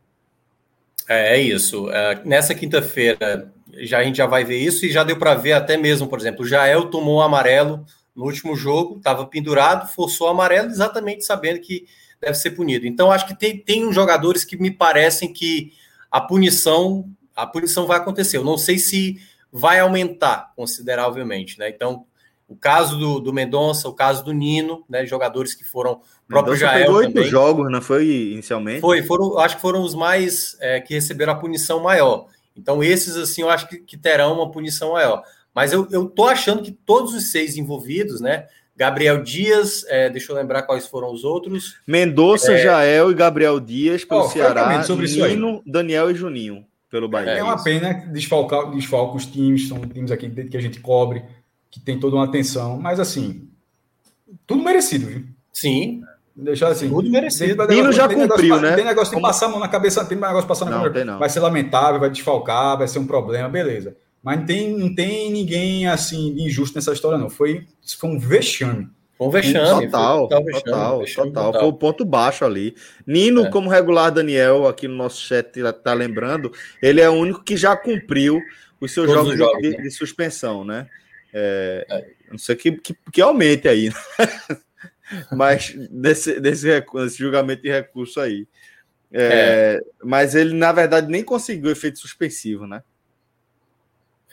É, 1.08 1.36
é 1.36 1.40
isso. 1.40 1.90
É, 1.90 2.22
nessa 2.24 2.54
quinta-feira 2.54 3.52
já 3.78 3.98
a 3.98 4.04
gente 4.04 4.16
já 4.16 4.26
vai 4.26 4.44
ver 4.44 4.58
isso 4.58 4.84
e 4.84 4.90
já 4.90 5.04
deu 5.04 5.16
para 5.16 5.34
ver 5.34 5.52
até 5.52 5.76
mesmo, 5.76 6.08
por 6.08 6.18
exemplo, 6.18 6.44
o 6.44 6.48
Jael 6.48 6.86
tomou 6.86 7.16
o 7.16 7.22
amarelo 7.22 7.84
no 8.14 8.24
último 8.24 8.56
jogo, 8.56 8.98
estava 8.98 9.26
pendurado, 9.26 9.88
forçou 9.88 10.26
o 10.26 10.30
amarelo, 10.30 10.68
exatamente 10.68 11.24
sabendo 11.24 11.60
que 11.60 11.86
deve 12.20 12.34
ser 12.34 12.50
punido. 12.50 12.86
Então, 12.86 13.10
acho 13.10 13.26
que 13.26 13.34
tem, 13.34 13.56
tem 13.58 13.86
uns 13.86 13.94
jogadores 13.94 14.44
que 14.44 14.56
me 14.56 14.70
parecem 14.70 15.32
que 15.32 15.72
a 16.10 16.20
punição, 16.20 17.08
a 17.34 17.46
punição 17.46 17.86
vai 17.86 17.98
acontecer. 17.98 18.36
Eu 18.36 18.44
não 18.44 18.58
sei 18.58 18.78
se 18.78 19.20
vai 19.52 19.80
aumentar 19.80 20.52
consideravelmente, 20.54 21.58
né? 21.58 21.68
Então, 21.68 22.04
o 22.48 22.56
caso 22.56 22.98
do, 22.98 23.20
do 23.20 23.32
Mendonça, 23.32 23.88
o 23.88 23.94
caso 23.94 24.24
do 24.24 24.32
Nino, 24.32 24.84
né? 24.88 25.06
Jogadores 25.06 25.54
que 25.54 25.64
foram. 25.64 26.00
O 26.24 26.28
próprio 26.28 26.54
Mendonça 26.54 26.72
Jael 26.78 26.92
oito 26.92 27.14
também. 27.14 27.28
jogos, 27.28 27.70
não 27.70 27.80
foi 27.80 28.06
inicialmente? 28.06 28.80
Foi, 28.80 29.02
foram, 29.02 29.38
acho 29.38 29.56
que 29.56 29.62
foram 29.62 29.82
os 29.82 29.94
mais 29.94 30.56
é, 30.60 30.80
que 30.80 30.94
receberam 30.94 31.32
a 31.32 31.36
punição 31.36 31.80
maior. 31.80 32.26
Então, 32.56 32.82
esses, 32.82 33.16
assim, 33.16 33.42
eu 33.42 33.50
acho 33.50 33.68
que, 33.68 33.78
que 33.78 33.96
terão 33.96 34.34
uma 34.34 34.50
punição 34.50 34.92
maior. 34.92 35.22
Mas 35.54 35.72
eu, 35.72 35.86
eu 35.90 36.06
tô 36.08 36.24
achando 36.24 36.62
que 36.62 36.72
todos 36.72 37.14
os 37.14 37.30
seis 37.30 37.56
envolvidos, 37.56 38.20
né? 38.20 38.46
Gabriel 38.76 39.22
Dias, 39.22 39.84
é, 39.88 40.08
deixa 40.08 40.32
eu 40.32 40.36
lembrar 40.36 40.62
quais 40.62 40.86
foram 40.86 41.12
os 41.12 41.22
outros. 41.22 41.76
Mendonça, 41.86 42.52
é... 42.52 42.62
Jael 42.62 43.10
e 43.10 43.14
Gabriel 43.14 43.60
Dias 43.60 44.04
pelo 44.04 44.22
oh, 44.22 44.28
Ceará, 44.28 44.82
sobre 44.82 45.06
Nino, 45.06 45.62
Daniel 45.66 46.10
e 46.10 46.14
Juninho 46.14 46.66
pelo 46.90 47.08
Bahia. 47.08 47.30
É 47.30 47.42
uma 47.42 47.62
pena 47.62 47.92
desfalcar, 48.12 48.70
desfalcar 48.72 49.16
os 49.16 49.26
times, 49.26 49.68
são 49.68 49.80
times 49.80 50.10
aqui 50.10 50.28
que 50.28 50.56
a 50.56 50.60
gente 50.60 50.80
cobre, 50.80 51.22
que 51.70 51.78
tem 51.78 51.98
toda 51.98 52.16
uma 52.16 52.24
atenção, 52.24 52.78
mas 52.80 52.98
assim, 52.98 53.48
tudo 54.46 54.62
merecido, 54.62 55.06
viu? 55.06 55.24
Sim. 55.52 56.02
Deixar 56.34 56.68
assim. 56.68 56.88
Tudo 56.88 57.10
merecido. 57.10 57.66
Nino 57.66 57.92
já 57.92 58.08
cumpriu, 58.08 58.26
negócio, 58.26 58.60
né? 58.60 58.74
Tem 58.74 58.84
negócio 58.84 59.10
de 59.10 59.14
Como... 59.14 59.26
passar 59.26 59.46
a 59.46 59.48
mão 59.50 59.60
na 59.60 59.68
cabeça, 59.68 60.04
tem 60.04 60.18
negócio 60.18 60.48
passando 60.48 60.70
na 60.70 60.82
cabeça. 60.82 61.16
Vai 61.16 61.28
ser 61.28 61.40
lamentável, 61.40 62.00
vai 62.00 62.10
desfalcar, 62.10 62.78
vai 62.78 62.88
ser 62.88 62.98
um 62.98 63.06
problema, 63.06 63.48
beleza. 63.48 63.96
Mas 64.22 64.38
não 64.38 64.46
tem, 64.46 64.76
não 64.76 64.94
tem 64.94 65.30
ninguém 65.30 65.86
assim 65.86 66.34
injusto 66.40 66.76
nessa 66.76 66.92
história, 66.92 67.18
não. 67.18 67.30
Foi, 67.30 67.66
foi 67.98 68.10
um 68.10 68.18
vexame. 68.18 68.88
Um 69.20 69.30
vexame. 69.30 69.86
Total, 69.86 70.20
total, 70.20 70.44
vexame, 70.44 70.64
total, 70.64 70.98
vexame, 71.00 71.32
total. 71.32 71.52
Foi 71.60 71.68
o 71.68 71.72
ponto 71.72 72.04
baixo 72.04 72.44
ali. 72.44 72.74
Nino, 73.06 73.46
é. 73.46 73.50
como 73.50 73.68
regular 73.68 74.10
Daniel, 74.10 74.66
aqui 74.66 74.88
no 74.88 74.96
nosso 74.96 75.20
chat 75.20 75.52
tá 75.84 75.92
lembrando, 75.92 76.50
ele 76.82 77.00
é 77.00 77.08
o 77.08 77.12
único 77.12 77.44
que 77.44 77.56
já 77.56 77.76
cumpriu 77.76 78.40
os 78.80 78.92
seus 78.92 79.10
jogos, 79.10 79.32
os 79.32 79.38
jogos 79.38 79.60
de, 79.60 79.70
né? 79.70 79.82
de, 79.82 79.90
suspensão, 79.90 80.64
né? 80.64 80.88
É, 81.32 81.86
é. 81.90 82.06
Não 82.30 82.38
sei 82.38 82.56
que, 82.56 82.72
que, 82.72 82.96
que 83.12 83.20
aumente 83.20 83.68
aí. 83.68 83.90
Né? 83.90 84.58
Mas 85.32 85.74
desse, 85.90 86.40
desse, 86.40 86.80
desse 86.80 87.18
julgamento 87.18 87.62
de 87.62 87.70
recurso 87.70 88.20
aí. 88.20 88.48
É, 89.12 89.78
é. 89.78 89.80
Mas 90.02 90.34
ele, 90.34 90.54
na 90.54 90.72
verdade, 90.72 91.10
nem 91.10 91.22
conseguiu 91.22 91.70
efeito 91.70 91.98
suspensivo, 91.98 92.66
né? 92.66 92.82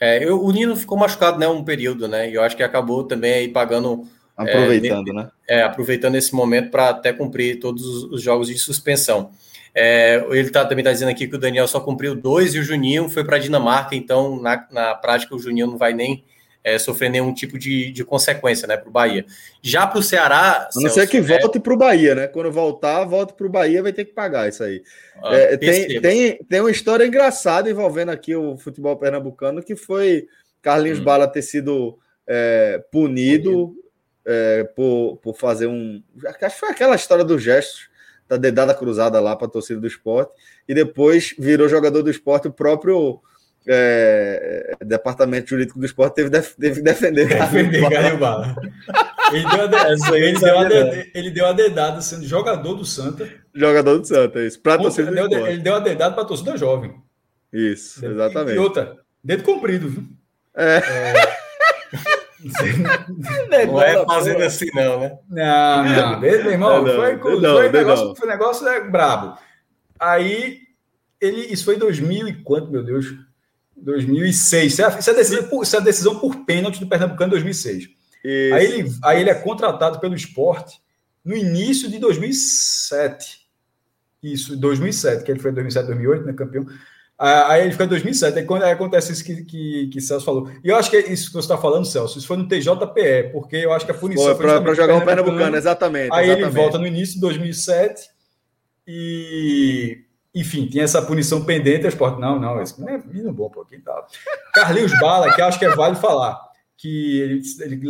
É, 0.00 0.24
eu, 0.24 0.40
o 0.42 0.52
Nino 0.52 0.76
ficou 0.76 0.96
machucado, 0.96 1.38
né, 1.38 1.48
um 1.48 1.64
período, 1.64 2.06
né? 2.06 2.30
E 2.30 2.34
eu 2.34 2.42
acho 2.42 2.56
que 2.56 2.62
acabou 2.62 3.04
também 3.04 3.34
aí 3.34 3.48
pagando. 3.48 4.06
É, 4.38 4.42
aproveitando, 4.42 5.08
é, 5.08 5.12
né? 5.12 5.30
É, 5.48 5.62
aproveitando 5.62 6.14
esse 6.14 6.34
momento 6.34 6.70
para 6.70 6.90
até 6.90 7.12
cumprir 7.12 7.58
todos 7.58 8.04
os 8.04 8.22
jogos 8.22 8.48
de 8.48 8.58
suspensão. 8.58 9.30
É, 9.74 10.24
ele 10.30 10.50
tá, 10.50 10.64
também 10.64 10.82
está 10.82 10.92
dizendo 10.92 11.10
aqui 11.10 11.28
que 11.28 11.36
o 11.36 11.38
Daniel 11.38 11.68
só 11.68 11.80
cumpriu 11.80 12.14
dois 12.14 12.54
e 12.54 12.58
o 12.58 12.62
Juninho 12.62 13.08
foi 13.08 13.24
para 13.24 13.36
a 13.36 13.38
Dinamarca, 13.38 13.94
então 13.94 14.40
na, 14.40 14.66
na 14.70 14.94
prática 14.94 15.34
o 15.34 15.38
Juninho 15.38 15.66
não 15.66 15.78
vai 15.78 15.92
nem 15.92 16.24
é, 16.64 16.78
sofrer 16.78 17.08
nenhum 17.08 17.32
tipo 17.32 17.58
de, 17.58 17.90
de 17.90 18.04
consequência 18.04 18.66
né, 18.66 18.76
para 18.76 18.88
o 18.88 18.92
Bahia. 18.92 19.24
Já 19.62 19.86
para 19.86 19.98
o 19.98 20.02
Ceará. 20.02 20.68
A 20.74 20.80
não 20.80 20.90
ser 20.90 21.06
que 21.06 21.18
é... 21.18 21.20
volte 21.20 21.60
para 21.60 21.72
o 21.72 21.76
Bahia, 21.76 22.14
né? 22.14 22.26
Quando 22.26 22.50
voltar, 22.50 23.04
volte 23.04 23.34
para 23.34 23.46
o 23.46 23.50
Bahia, 23.50 23.82
vai 23.82 23.92
ter 23.92 24.04
que 24.04 24.12
pagar 24.12 24.48
isso 24.48 24.62
aí. 24.62 24.82
Ah, 25.22 25.34
é, 25.34 25.56
tem, 25.56 26.00
tem, 26.00 26.38
tem 26.38 26.60
uma 26.60 26.70
história 26.70 27.06
engraçada 27.06 27.70
envolvendo 27.70 28.10
aqui 28.10 28.34
o 28.34 28.56
futebol 28.56 28.96
pernambucano, 28.96 29.62
que 29.62 29.76
foi 29.76 30.26
Carlinhos 30.60 31.00
hum. 31.00 31.04
Bala 31.04 31.28
ter 31.28 31.42
sido 31.42 31.98
é, 32.26 32.82
punido 32.90 33.74
é, 34.28 34.64
por, 34.64 35.16
por 35.22 35.34
fazer 35.34 35.66
um. 35.66 36.02
Acho 36.26 36.38
que 36.38 36.50
foi 36.50 36.68
aquela 36.68 36.94
história 36.94 37.24
dos 37.24 37.42
gestos 37.42 37.88
da 38.28 38.36
dedada 38.36 38.74
cruzada 38.74 39.18
lá 39.20 39.34
para 39.34 39.46
a 39.46 39.50
torcida 39.50 39.80
do 39.80 39.86
esporte, 39.86 40.30
e 40.68 40.74
depois 40.74 41.34
virou 41.38 41.66
jogador 41.66 42.02
do 42.02 42.10
esporte 42.10 42.46
o 42.46 42.52
próprio 42.52 43.22
é, 43.66 44.76
departamento 44.84 45.48
jurídico 45.48 45.78
do 45.78 45.86
esporte 45.86 46.16
teve, 46.16 46.28
def, 46.28 46.54
teve 46.56 46.82
defender. 46.82 47.26
Defender 47.26 47.88
Bala. 48.20 48.54
Ele 49.32 49.44
deu, 49.44 49.78
a, 49.78 50.18
ele, 50.18 50.38
deu 50.38 50.58
a, 50.58 50.68
ele 51.14 51.30
deu 51.30 51.46
a 51.46 51.52
dedada 51.52 52.02
sendo 52.02 52.26
jogador 52.26 52.74
do 52.74 52.84
Santa. 52.84 53.26
Jogador 53.54 53.98
do 53.98 54.06
Santa, 54.06 54.40
isso. 54.40 54.60
Pra 54.60 54.76
torcida 54.76 55.10
ele, 55.10 55.28
deu, 55.28 55.46
ele 55.46 55.62
deu 55.62 55.74
a 55.74 55.80
dedada 55.80 56.14
para 56.14 56.24
a 56.24 56.26
torcida 56.26 56.56
jovem. 56.56 56.94
Isso, 57.50 58.04
exatamente. 58.04 58.56
E 58.56 58.58
outra, 58.58 58.94
dedo 59.24 59.42
comprido, 59.42 59.88
viu? 59.88 60.04
É. 60.54 60.76
é... 60.76 61.47
não 63.68 63.82
é 63.82 64.04
fazendo 64.04 64.42
assim, 64.42 64.70
não, 64.74 65.00
né? 65.00 65.18
Não, 65.28 65.84
não. 65.84 66.20
Dedo, 66.20 66.42
meu 66.44 66.52
irmão, 66.52 66.84
não, 66.84 66.94
foi, 66.94 67.18
foi, 67.18 67.40
não, 67.40 67.56
foi, 67.56 67.68
negócio, 67.70 68.14
foi 68.14 68.28
negócio 68.28 68.64
né, 68.64 68.80
brabo. 68.80 69.38
Aí, 69.98 70.60
ele, 71.20 71.52
isso 71.52 71.64
foi 71.64 71.76
em 71.76 71.78
2000 71.78 72.28
e 72.28 72.42
quanto, 72.42 72.70
meu 72.70 72.84
Deus? 72.84 73.06
2006. 73.76 74.72
Isso 74.72 74.82
é, 74.82 74.98
isso 74.98 75.10
é, 75.10 75.14
decisão, 75.14 75.44
por, 75.44 75.62
isso 75.62 75.76
é 75.76 75.80
decisão 75.80 76.18
por 76.18 76.44
pênalti 76.44 76.80
do 76.80 76.88
Pernambucano 76.88 77.28
em 77.28 77.30
2006. 77.30 77.88
Aí 78.24 78.64
ele, 78.64 78.92
aí 79.02 79.20
ele 79.20 79.30
é 79.30 79.34
contratado 79.34 80.00
pelo 80.00 80.14
esporte 80.14 80.80
no 81.24 81.36
início 81.36 81.90
de 81.90 81.98
2007. 81.98 83.46
Isso, 84.22 84.56
2007, 84.56 85.24
que 85.24 85.30
ele 85.30 85.38
foi 85.38 85.50
em 85.50 85.54
2007, 85.54 85.86
2008, 85.86 86.26
né, 86.26 86.32
campeão. 86.32 86.66
Aí 87.18 87.62
ele 87.62 87.72
fica 87.72 87.84
em 87.84 87.88
2007, 87.88 88.38
aí, 88.38 88.44
quando, 88.44 88.62
aí 88.62 88.70
acontece 88.70 89.10
isso 89.10 89.24
que, 89.24 89.44
que, 89.44 89.88
que 89.88 90.00
Celso 90.00 90.24
falou. 90.24 90.48
E 90.62 90.68
eu 90.68 90.76
acho 90.76 90.88
que 90.88 90.96
é 90.96 91.12
isso 91.12 91.26
que 91.26 91.32
você 91.32 91.40
está 91.40 91.58
falando, 91.58 91.84
Celso, 91.84 92.16
isso 92.16 92.28
foi 92.28 92.36
no 92.36 92.46
TJPE, 92.46 93.32
porque 93.32 93.56
eu 93.56 93.72
acho 93.72 93.84
que 93.84 93.90
a 93.90 93.94
punição 93.94 94.36
foi 94.36 94.60
para 94.60 94.74
jogar 94.74 94.96
o 94.96 95.04
Pernambucano, 95.04 95.56
exatamente. 95.56 96.12
Aí 96.12 96.26
exatamente. 96.26 96.42
ele 96.42 96.62
volta 96.62 96.78
no 96.78 96.86
início 96.86 97.16
de 97.16 97.20
2007 97.22 98.08
e 98.86 100.04
enfim, 100.32 100.66
tinha 100.66 100.84
essa 100.84 101.02
punição 101.02 101.44
pendente, 101.44 101.86
o 101.86 101.88
esporte, 101.88 102.20
não, 102.20 102.38
não, 102.38 102.62
esse 102.62 102.80
não 102.80 102.88
é 102.88 102.98
menino 102.98 103.32
bom, 103.32 103.50
pô, 103.50 103.62
aqui 103.62 103.78
tá. 103.78 104.06
Carlinhos 104.54 104.92
Bala, 105.00 105.34
que 105.34 105.42
acho 105.42 105.58
que 105.58 105.64
é 105.64 105.74
válido 105.74 106.00
falar, 106.00 106.38
que 106.76 107.20
ele, 107.20 107.42
ele 107.60 107.88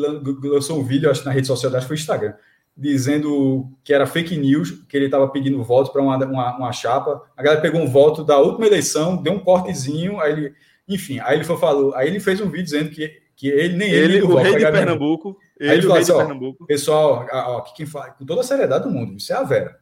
lançou 0.48 0.80
um 0.80 0.84
vídeo, 0.84 1.10
acho 1.10 1.20
que 1.20 1.26
na 1.26 1.32
rede 1.32 1.46
social, 1.46 1.70
acho 1.70 1.82
que 1.82 1.88
foi 1.88 1.96
Instagram, 1.96 2.32
dizendo 2.78 3.68
que 3.82 3.92
era 3.92 4.06
fake 4.06 4.36
news, 4.36 4.70
que 4.88 4.96
ele 4.96 5.06
estava 5.06 5.28
pedindo 5.28 5.62
voto 5.64 5.92
para 5.92 6.00
uma, 6.00 6.16
uma, 6.24 6.56
uma, 6.56 6.72
chapa. 6.72 7.20
A 7.36 7.42
galera 7.42 7.60
pegou 7.60 7.80
um 7.80 7.88
voto 7.88 8.22
da 8.22 8.38
última 8.38 8.66
eleição, 8.66 9.20
deu 9.20 9.32
um 9.32 9.40
cortezinho, 9.40 10.20
aí 10.20 10.32
ele, 10.32 10.54
enfim, 10.88 11.18
aí 11.18 11.36
ele 11.36 11.44
foi, 11.44 11.56
falou, 11.56 11.92
aí 11.96 12.06
ele 12.06 12.20
fez 12.20 12.40
um 12.40 12.48
vídeo 12.48 12.64
dizendo 12.64 12.90
que, 12.90 13.10
que 13.34 13.48
ele 13.48 13.76
nem 13.76 13.90
ele, 13.90 14.18
ele 14.18 14.22
o 14.22 14.28
voto, 14.28 14.44
rei 14.44 14.54
de 14.54 14.70
Pernambuco, 14.70 15.36
ele, 15.58 15.70
aí 15.70 15.76
ele 15.76 15.86
falou 15.86 15.98
assim, 15.98 16.16
Pernambuco. 16.16 16.66
pessoal, 16.66 17.26
ó, 17.32 17.60
quem 17.62 17.84
fala, 17.84 18.10
com 18.12 18.24
toda 18.24 18.42
a 18.42 18.44
seriedade 18.44 18.84
do 18.84 18.90
mundo, 18.90 19.16
isso 19.16 19.32
é 19.32 19.36
a 19.36 19.42
Vera. 19.42 19.76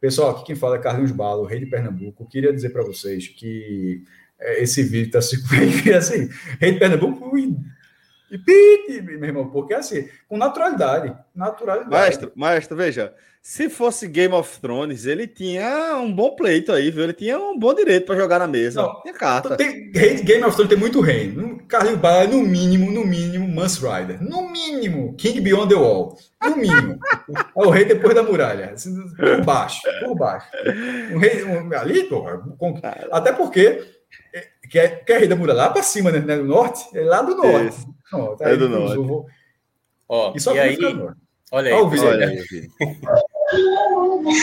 Pessoal, 0.00 0.30
aqui 0.30 0.44
quem 0.46 0.56
fala 0.56 0.76
é 0.76 0.78
Carlinhos 0.80 1.12
Bala, 1.12 1.42
o 1.42 1.46
rei 1.46 1.60
de 1.60 1.66
Pernambuco. 1.66 2.26
Queria 2.26 2.52
dizer 2.52 2.70
para 2.70 2.82
vocês 2.82 3.28
que 3.28 4.02
é, 4.40 4.62
esse 4.62 4.82
vídeo 4.82 5.06
está 5.06 5.20
se 5.20 5.36
assim, 5.94 6.28
rei 6.58 6.72
de 6.72 6.78
Pernambuco 6.78 7.30
e, 8.32 8.98
e, 8.98 9.02
meu 9.02 9.24
irmão, 9.24 9.50
porque 9.50 9.74
assim, 9.74 10.08
com 10.28 10.36
naturalidade, 10.36 11.14
naturalidade. 11.34 11.90
Maestro, 11.90 12.32
maestro, 12.34 12.76
veja, 12.76 13.14
se 13.42 13.68
fosse 13.68 14.06
Game 14.06 14.32
of 14.32 14.60
Thrones, 14.60 15.04
ele 15.04 15.26
tinha 15.26 15.96
um 15.96 16.14
bom 16.14 16.36
pleito 16.36 16.70
aí, 16.70 16.92
viu? 16.92 17.02
Ele 17.02 17.12
tinha 17.12 17.36
um 17.38 17.58
bom 17.58 17.74
direito 17.74 18.06
para 18.06 18.14
jogar 18.14 18.38
na 18.38 18.46
mesa. 18.46 18.80
Não, 18.80 19.02
tinha 19.02 19.12
carta. 19.12 19.56
Tem, 19.56 19.90
Game 19.90 20.44
of 20.44 20.54
Thrones 20.54 20.68
tem 20.68 20.78
muito 20.78 21.00
rei. 21.00 21.34
Carlinhos 21.66 21.98
Bala, 21.98 22.28
no 22.28 22.40
mínimo, 22.40 22.92
no 22.92 23.04
mínimo, 23.04 23.48
Mans 23.48 23.78
Rider. 23.78 24.22
No 24.22 24.48
mínimo, 24.48 25.14
King 25.16 25.40
Beyond 25.40 25.74
the 25.74 25.74
Wall. 25.74 26.16
No 26.40 26.56
mínimo. 26.56 27.00
é 27.28 27.66
o 27.66 27.70
rei 27.70 27.84
depois 27.84 28.14
da 28.14 28.22
muralha. 28.22 28.70
Assim, 28.74 28.94
por 29.16 29.44
baixo, 29.44 29.80
por 30.00 30.14
baixo. 30.14 30.46
Um 31.12 31.18
rei, 31.18 31.42
um, 31.42 31.76
ali, 31.76 32.04
porra, 32.04 32.40
até 33.10 33.32
porque 33.32 33.82
é, 34.34 34.48
que 34.68 34.78
é, 34.78 34.88
que 34.88 35.12
é 35.12 35.18
rei 35.18 35.28
da 35.28 35.36
muralha 35.36 35.62
lá 35.62 35.70
para 35.70 35.82
cima, 35.82 36.10
né? 36.10 36.20
No 36.20 36.44
norte? 36.44 36.86
É 36.96 37.02
lá 37.02 37.22
do 37.22 37.34
norte. 37.36 37.86
Não, 38.12 38.36
tá 38.36 38.48
é 38.48 38.56
do 38.56 38.68
norte. 38.68 38.96
Vou... 38.96 39.26
Ó, 40.08 40.34
e, 40.34 40.54
e 40.54 40.58
aí, 40.58 40.78
olha 41.50 41.74
aí, 41.74 42.00
olha 42.00 42.28
aí. 42.28 42.68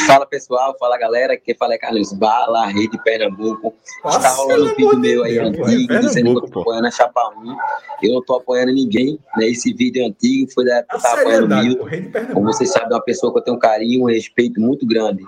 Fala 0.06 0.26
pessoal, 0.26 0.76
fala 0.80 0.98
galera, 0.98 1.36
quem 1.38 1.56
fala 1.56 1.74
é 1.74 1.78
Carlos 1.78 2.14
Bala, 2.14 2.68
rei 2.68 2.88
de 2.88 3.02
Pernambuco. 3.02 3.74
Nossa, 4.04 4.18
Está 4.18 4.30
rolando 4.30 4.66
um 4.66 4.76
vídeo 4.76 4.98
meu 4.98 5.24
aí 5.24 5.40
antigo, 5.40 5.94
é 5.94 6.00
dizendo 6.00 6.40
que 6.40 6.46
eu 6.46 6.52
tô 6.52 6.62
apoiando 6.62 6.88
a 6.88 6.92
Chapa 6.92 7.34
1. 7.36 7.58
Eu 8.04 8.14
não 8.14 8.24
tô 8.24 8.36
apoiando 8.36 8.74
ninguém, 8.74 9.18
né? 9.38 9.48
Esse 9.48 9.74
vídeo 9.74 10.06
antigo 10.06 10.52
foi 10.52 10.66
da 10.66 10.78
época 10.78 10.98
que 11.00 11.06
eu 11.06 11.10
tava 11.10 11.22
apoiando 11.22 11.56
o 11.56 11.58
Milton. 11.58 12.34
Como 12.34 12.46
vocês 12.46 12.72
sabem, 12.72 12.90
é 12.92 12.96
uma 12.96 13.02
pessoa 13.02 13.34
que 13.34 13.40
eu 13.40 13.44
tenho 13.44 13.58
um 13.58 13.60
carinho, 13.60 14.04
um 14.04 14.08
respeito 14.08 14.62
muito 14.62 14.86
grande. 14.86 15.24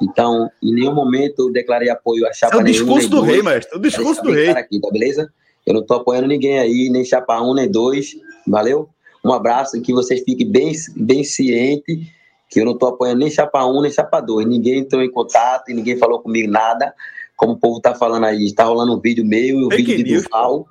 Então, 0.00 0.50
em 0.62 0.74
nenhum 0.74 0.94
momento 0.94 1.48
eu 1.48 1.52
declarei 1.52 1.88
apoio 1.88 2.26
a 2.26 2.32
Chapa 2.32 2.56
É 2.56 2.60
o 2.60 2.64
discurso 2.64 3.08
do 3.08 3.22
rei, 3.22 3.42
mestre. 3.42 3.76
O 3.76 3.80
discurso 3.80 4.22
do 4.22 4.32
rei. 4.32 4.50
Aqui, 4.50 4.80
tá 4.80 4.90
beleza? 4.90 5.30
Eu 5.64 5.74
não 5.74 5.84
tô 5.84 5.94
apoiando 5.94 6.28
ninguém 6.28 6.58
aí, 6.58 6.88
nem 6.90 7.04
Chapa 7.04 7.40
1, 7.40 7.54
nem 7.54 7.70
2. 7.70 8.16
Valeu? 8.46 8.88
Um 9.24 9.32
abraço, 9.32 9.80
que 9.80 9.92
vocês 9.92 10.22
fiquem 10.22 10.48
bem, 10.48 10.72
bem 10.96 11.24
cientes 11.24 12.06
que 12.48 12.60
eu 12.60 12.64
não 12.64 12.72
estou 12.72 12.90
apoiando 12.90 13.20
nem 13.20 13.30
chapa 13.30 13.64
1, 13.64 13.82
nem 13.82 13.90
chapa 13.90 14.20
2. 14.20 14.46
Ninguém 14.46 14.78
entrou 14.78 15.02
em 15.02 15.10
contato 15.10 15.70
e 15.70 15.74
ninguém 15.74 15.96
falou 15.96 16.20
comigo 16.20 16.50
nada. 16.50 16.94
Como 17.36 17.52
o 17.52 17.58
povo 17.58 17.78
está 17.78 17.94
falando 17.94 18.24
aí, 18.24 18.46
está 18.46 18.64
rolando 18.64 18.94
um 18.94 19.00
vídeo 19.00 19.24
meu 19.24 19.60
e 19.60 19.64
um 19.64 19.68
vídeo 19.68 19.96
de 20.02 20.16
Duval, 20.16 20.66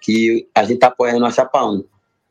que 0.00 0.46
a 0.54 0.62
gente 0.62 0.74
está 0.74 0.88
apoiando 0.88 1.24
a 1.24 1.30
chapa 1.30 1.64
1. 1.64 1.84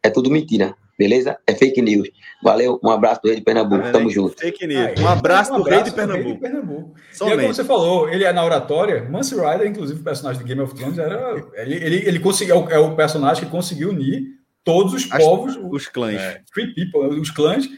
É 0.04 0.10
tudo 0.10 0.30
mentira. 0.30 0.76
Beleza? 0.98 1.38
É 1.46 1.54
fake 1.54 1.82
news. 1.82 2.10
Valeu, 2.42 2.80
um 2.84 2.90
abraço 2.90 3.22
do 3.22 3.28
Rei 3.28 3.38
de 3.38 3.44
Pernambuco. 3.44 3.84
Tá 3.84 3.92
Tamo 3.92 4.10
junto. 4.10 4.40
Fake 4.40 4.66
news. 4.66 5.00
Um 5.00 5.08
abraço, 5.08 5.52
um 5.52 5.56
abraço 5.56 5.56
do 5.56 5.64
Rei 5.64 5.84
de 5.84 5.92
Pernambuco. 5.92 6.24
Rei 6.24 6.34
de 6.34 6.40
Pernambuco. 6.40 6.96
E 6.96 7.24
é 7.24 7.36
como 7.36 7.54
você 7.54 7.64
falou, 7.64 8.10
ele 8.10 8.24
é 8.24 8.32
na 8.32 8.44
oratória. 8.44 9.10
Mance 9.10 9.36
Rider, 9.36 9.68
inclusive 9.68 10.00
o 10.00 10.04
personagem 10.04 10.42
de 10.42 10.48
Game 10.48 10.62
of 10.62 10.74
Thrones, 10.74 10.98
era, 10.98 11.36
ele, 11.56 11.76
ele, 11.76 11.96
ele 12.08 12.20
conseguiu, 12.20 12.70
é 12.70 12.80
o 12.80 12.96
personagem 12.96 13.44
que 13.44 13.52
conseguiu 13.52 13.90
unir 13.90 14.24
todos 14.64 14.94
os 14.94 15.12
As, 15.12 15.24
povos, 15.24 15.58
os 15.62 15.88
clãs, 15.88 16.20
é, 16.20 16.42
free 16.52 16.74
people, 16.74 17.20
os 17.20 17.30
clãs 17.30 17.70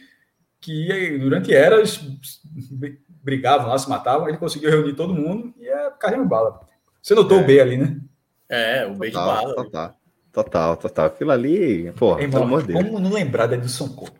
que 0.62 1.18
durante 1.20 1.54
eras 1.54 2.00
brigavam 3.24 3.68
lá, 3.68 3.78
se 3.78 3.90
matavam. 3.90 4.28
Ele 4.30 4.38
conseguiu 4.38 4.70
reunir 4.70 4.94
todo 4.94 5.14
mundo 5.14 5.54
e 5.60 5.68
é 5.68 5.92
carrinho 6.00 6.26
bala. 6.26 6.60
Você 7.02 7.16
notou 7.16 7.40
é. 7.40 7.42
o 7.42 7.46
B 7.46 7.60
ali, 7.60 7.78
né? 7.78 7.98
É, 8.50 8.86
o 8.86 8.96
B 8.96 9.08
de 9.08 9.14
bala. 9.14 9.56
Total. 9.56 9.96
Total, 10.38 10.78
total. 10.78 11.08
Aquilo 11.08 11.32
ali, 11.32 11.92
pô, 11.94 12.16
pelo 12.16 12.44
amor 12.44 12.62
de 12.62 12.68
Deus. 12.68 12.86
Como 12.86 13.00
não 13.00 13.12
lembrar 13.12 13.48
da 13.48 13.56
Edson 13.56 13.90
Couto? 13.90 14.14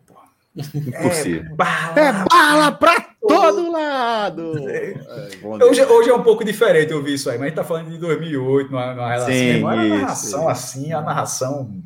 Impossível. 0.58 1.44
É 1.44 1.54
bala, 1.54 2.00
é 2.00 2.26
bala 2.28 2.72
pra 2.72 3.06
todo 3.22 3.72
lado! 3.72 4.68
É, 4.68 4.96
hoje, 5.44 5.86
hoje 5.86 6.10
é 6.10 6.16
um 6.16 6.24
pouco 6.24 6.44
diferente 6.44 6.92
eu 6.92 7.04
vi 7.04 7.14
isso 7.14 7.30
aí, 7.30 7.38
mas 7.38 7.44
a 7.44 7.48
gente 7.50 7.56
tá 7.56 7.64
falando 7.64 7.92
de 7.92 8.00
2008, 8.00 8.72
numa, 8.72 8.96
numa 8.96 9.10
relação. 9.10 9.32
Sim, 9.32 9.60
uma 9.60 9.76
narração 9.76 10.50
assim, 10.50 10.92
a 10.92 11.02
narração. 11.02 11.84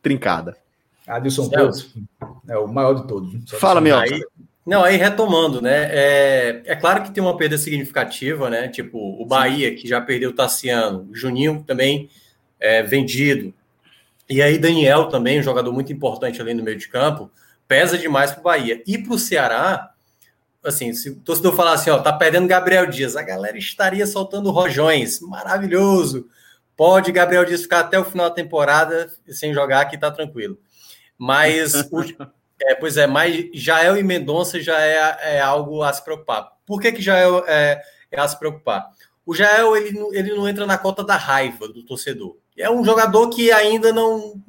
Trincada. 0.00 0.56
Adilson 1.04 1.50
Couto 1.50 1.84
é 2.46 2.56
o 2.56 2.68
maior 2.68 2.94
de 2.94 3.08
todos. 3.08 3.50
Fala, 3.58 3.80
meu. 3.80 3.98
Aí, 3.98 4.22
não, 4.64 4.84
aí 4.84 4.96
retomando, 4.96 5.60
né? 5.60 5.88
É, 5.90 6.62
é 6.64 6.76
claro 6.76 7.02
que 7.02 7.10
tem 7.10 7.20
uma 7.20 7.36
perda 7.36 7.58
significativa, 7.58 8.48
né? 8.48 8.68
Tipo, 8.68 9.20
o 9.20 9.26
Bahia, 9.26 9.74
que 9.74 9.88
já 9.88 10.00
perdeu 10.00 10.30
o 10.30 10.32
Tassiano, 10.32 11.08
o 11.10 11.16
Juninho 11.16 11.64
também 11.66 12.08
é, 12.60 12.84
vendido. 12.84 13.52
E 14.28 14.40
aí, 14.40 14.58
Daniel 14.58 15.08
também, 15.08 15.38
um 15.38 15.42
jogador 15.42 15.72
muito 15.72 15.92
importante 15.92 16.40
ali 16.40 16.54
no 16.54 16.62
meio 16.62 16.78
de 16.78 16.88
campo, 16.88 17.30
pesa 17.68 17.98
demais 17.98 18.30
para 18.30 18.40
o 18.40 18.44
Bahia. 18.44 18.82
E 18.86 18.96
para 18.96 19.14
o 19.14 19.18
Ceará, 19.18 19.90
assim, 20.64 20.92
se 20.94 21.10
o 21.10 21.16
torcedor 21.16 21.54
falar 21.54 21.74
assim, 21.74 21.90
ó, 21.90 21.98
tá 21.98 22.12
perdendo 22.12 22.48
Gabriel 22.48 22.86
Dias, 22.86 23.16
a 23.16 23.22
galera 23.22 23.58
estaria 23.58 24.06
soltando 24.06 24.50
rojões, 24.50 25.20
maravilhoso. 25.20 26.26
Pode 26.76 27.12
Gabriel 27.12 27.44
Dias 27.44 27.62
ficar 27.62 27.80
até 27.80 27.98
o 27.98 28.04
final 28.04 28.28
da 28.28 28.34
temporada 28.34 29.12
sem 29.28 29.52
jogar, 29.52 29.84
que 29.86 29.98
tá 29.98 30.10
tranquilo. 30.10 30.58
Mas, 31.18 31.74
o, 31.74 32.00
é, 32.62 32.74
pois 32.74 32.96
é, 32.96 33.06
mas 33.06 33.46
Jael 33.52 33.96
e 33.98 34.02
Mendonça 34.02 34.60
já 34.60 34.80
é, 34.80 35.36
é, 35.36 35.40
algo 35.40 35.82
a 35.82 35.92
se 35.92 36.02
preocupar. 36.02 36.50
Por 36.66 36.80
que 36.80 36.92
que 36.92 37.02
Jael 37.02 37.44
é, 37.46 37.82
é 38.10 38.20
a 38.20 38.26
se 38.26 38.38
preocupar? 38.38 38.90
O 39.26 39.34
Jael, 39.34 39.76
ele, 39.76 39.98
ele 40.12 40.34
não 40.34 40.48
entra 40.48 40.66
na 40.66 40.78
cota 40.78 41.04
da 41.04 41.16
raiva 41.16 41.68
do 41.68 41.84
torcedor 41.84 42.36
é 42.56 42.70
um 42.70 42.84
jogador 42.84 43.28
que 43.30 43.50
ainda 43.50 43.92
não, 43.92 44.40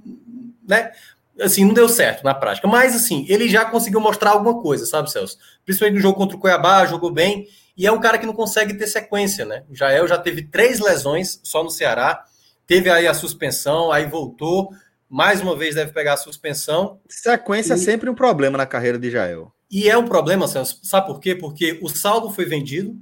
né? 0.68 0.92
Assim, 1.40 1.66
não 1.66 1.74
deu 1.74 1.90
certo 1.90 2.24
na 2.24 2.34
prática. 2.34 2.68
Mas, 2.68 2.96
assim, 2.96 3.26
ele 3.28 3.50
já 3.50 3.66
conseguiu 3.66 4.00
mostrar 4.00 4.32
alguma 4.32 4.62
coisa, 4.62 4.86
sabe, 4.86 5.12
Celso? 5.12 5.38
Principalmente 5.66 5.96
no 5.96 6.02
jogo 6.02 6.18
contra 6.18 6.38
o 6.38 6.40
Cuiabá, 6.40 6.86
jogou 6.86 7.12
bem. 7.12 7.48
E 7.78 7.86
é 7.86 7.92
um 7.92 8.00
cara 8.00 8.18
que 8.18 8.26
não 8.26 8.34
consegue 8.34 8.74
ter 8.74 8.88
sequência, 8.88 9.44
né? 9.44 9.64
O 9.70 9.76
Jael 9.76 10.08
já 10.08 10.18
teve 10.18 10.44
três 10.44 10.80
lesões 10.80 11.40
só 11.44 11.62
no 11.62 11.70
Ceará. 11.70 12.24
Teve 12.66 12.90
aí 12.90 13.06
a 13.06 13.14
suspensão, 13.14 13.92
aí 13.92 14.06
voltou. 14.06 14.70
Mais 15.10 15.42
uma 15.42 15.56
vez 15.56 15.76
deve 15.76 15.92
pegar 15.92 16.14
a 16.14 16.18
suspensão. 16.18 17.00
Sequência 17.10 17.74
é 17.74 17.78
e... 17.78 17.80
é 17.80 17.84
sempre 17.84 18.10
um 18.10 18.16
problema 18.16 18.58
na 18.58 18.66
carreira 18.66 18.98
de 18.98 19.12
Jael. 19.12 19.52
E 19.70 19.90
é 19.90 19.98
um 19.98 20.06
problema, 20.06 20.48
Celso. 20.48 20.80
Sabe 20.84 21.08
por 21.08 21.20
quê? 21.20 21.36
Porque 21.36 21.80
o 21.82 21.90
saldo 21.90 22.30
foi 22.32 22.46
vendido, 22.46 22.96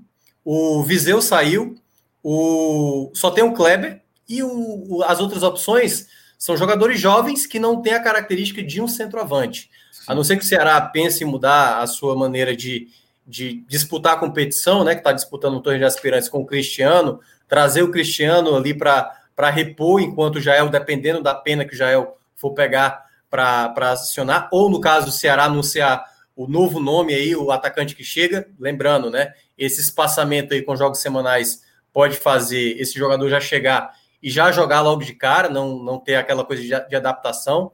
o 0.43 0.83
Viseu 0.83 1.21
saiu, 1.21 1.75
o... 2.23 3.11
só 3.13 3.29
tem 3.29 3.43
o 3.43 3.53
Kleber, 3.53 4.02
e 4.37 4.43
o, 4.43 4.85
o, 4.89 5.03
as 5.03 5.19
outras 5.19 5.43
opções 5.43 6.07
são 6.37 6.57
jogadores 6.57 6.99
jovens 6.99 7.45
que 7.45 7.59
não 7.59 7.81
têm 7.81 7.93
a 7.93 8.03
característica 8.03 8.61
de 8.61 8.81
um 8.81 8.87
centroavante. 8.87 9.69
Sim. 9.91 10.03
A 10.07 10.15
não 10.15 10.23
ser 10.23 10.37
que 10.37 10.43
o 10.43 10.47
Ceará 10.47 10.81
pense 10.81 11.23
em 11.23 11.27
mudar 11.27 11.79
a 11.79 11.87
sua 11.87 12.15
maneira 12.15 12.55
de, 12.55 12.87
de 13.25 13.63
disputar 13.67 14.13
a 14.13 14.19
competição, 14.19 14.83
né? 14.83 14.93
Que 14.93 15.01
está 15.01 15.11
disputando 15.11 15.55
o 15.55 15.61
torneio 15.61 15.79
de 15.79 15.85
aspirantes 15.85 16.27
com 16.27 16.39
o 16.39 16.45
Cristiano, 16.45 17.19
trazer 17.47 17.83
o 17.83 17.91
Cristiano 17.91 18.55
ali 18.55 18.73
para 18.73 19.49
repor, 19.51 20.01
enquanto 20.01 20.35
o 20.35 20.41
Jael, 20.41 20.69
dependendo 20.69 21.21
da 21.21 21.33
pena 21.33 21.63
que 21.63 21.73
o 21.73 21.77
Jael 21.77 22.17
for 22.35 22.53
pegar 22.53 23.05
para 23.29 23.91
acionar, 23.91 24.49
ou 24.51 24.69
no 24.69 24.81
caso 24.81 25.07
do 25.07 25.11
Ceará 25.11 25.45
anunciar 25.45 26.03
o 26.35 26.47
novo 26.47 26.79
nome 26.79 27.13
aí, 27.13 27.35
o 27.35 27.51
atacante 27.51 27.95
que 27.95 28.03
chega, 28.03 28.47
lembrando, 28.59 29.09
né? 29.09 29.33
Esse 29.57 29.79
espaçamento 29.79 30.53
aí 30.53 30.61
com 30.61 30.75
jogos 30.75 30.99
semanais 30.99 31.63
pode 31.93 32.17
fazer 32.17 32.75
esse 32.79 32.97
jogador 32.97 33.29
já 33.29 33.39
chegar 33.39 33.93
e 34.23 34.29
já 34.29 34.49
jogar 34.53 34.79
logo 34.79 35.03
de 35.03 35.13
cara, 35.13 35.49
não, 35.49 35.83
não 35.83 35.99
ter 35.99 36.15
aquela 36.15 36.45
coisa 36.45 36.61
de, 36.61 36.69
de 36.69 36.95
adaptação. 36.95 37.73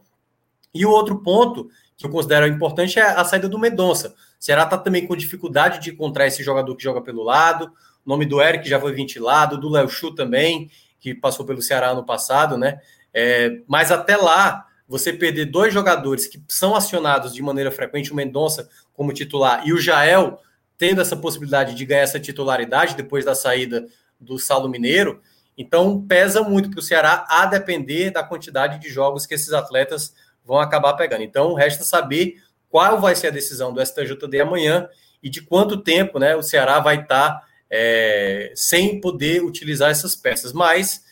E 0.74 0.84
o 0.84 0.90
outro 0.90 1.22
ponto 1.22 1.70
que 1.96 2.08
eu 2.08 2.10
considero 2.10 2.48
importante 2.48 2.98
é 2.98 3.04
a 3.04 3.24
saída 3.24 3.48
do 3.48 3.60
Medonça. 3.60 4.10
O 4.10 4.44
Ceará 4.44 4.64
está 4.64 4.78
também 4.78 5.06
com 5.06 5.16
dificuldade 5.16 5.80
de 5.80 5.92
encontrar 5.92 6.26
esse 6.26 6.42
jogador 6.42 6.76
que 6.76 6.84
joga 6.84 7.02
pelo 7.02 7.24
lado. 7.24 7.66
O 8.04 8.10
nome 8.10 8.26
do 8.26 8.42
Eric 8.42 8.68
já 8.68 8.80
foi 8.80 8.94
ventilado, 8.94 9.60
do 9.60 9.70
Léo 9.70 9.88
Chu 9.88 10.16
também, 10.16 10.72
que 11.00 11.14
passou 11.14 11.46
pelo 11.46 11.62
Ceará 11.62 11.90
ano 11.90 12.04
passado, 12.04 12.58
né? 12.58 12.80
É, 13.14 13.62
mas 13.68 13.92
até 13.92 14.18
lá, 14.18 14.66
você 14.88 15.14
perder 15.14 15.46
dois 15.46 15.72
jogadores 15.72 16.26
que 16.26 16.42
são 16.48 16.76
acionados 16.76 17.32
de 17.32 17.44
maneira 17.44 17.70
frequente, 17.70 18.12
o 18.12 18.16
Mendonça 18.16 18.68
como 18.94 19.14
titular 19.14 19.62
e 19.68 19.72
o 19.72 19.78
Jael 19.78 20.40
tendo 20.80 21.02
essa 21.02 21.16
possibilidade 21.16 21.76
de 21.76 21.86
ganhar 21.86 22.02
essa 22.02 22.20
titularidade 22.20 22.96
depois 22.96 23.26
da 23.26 23.36
saída 23.36 23.86
do 24.20 24.40
Saulo 24.40 24.70
Mineiro, 24.70 25.22
então, 25.60 26.02
pesa 26.08 26.42
muito 26.42 26.72
para 26.72 26.80
o 26.80 26.82
Ceará, 26.82 27.26
a 27.28 27.46
depender 27.46 28.12
da 28.12 28.24
quantidade 28.24 28.80
de 28.80 28.88
jogos 28.88 29.26
que 29.26 29.34
esses 29.34 29.52
atletas 29.52 30.16
vão 30.46 30.58
acabar 30.58 30.94
pegando. 30.94 31.22
Então, 31.22 31.54
resta 31.54 31.84
saber 31.84 32.42
qual 32.70 33.02
vai 33.02 33.14
ser 33.14 33.28
a 33.28 33.32
decisão 33.32 33.74
do 33.74 33.86
STJD 33.86 34.40
amanhã 34.40 34.88
e 35.22 35.30
de 35.30 35.42
quanto 35.42 35.76
tempo 35.76 36.18
né, 36.18 36.34
o 36.34 36.42
Ceará 36.42 36.80
vai 36.80 37.02
estar 37.02 37.32
tá, 37.32 37.44
é, 37.70 38.54
sem 38.56 39.02
poder 39.02 39.44
utilizar 39.44 39.92
essas 39.92 40.16
peças. 40.16 40.54
Mas, 40.54 41.04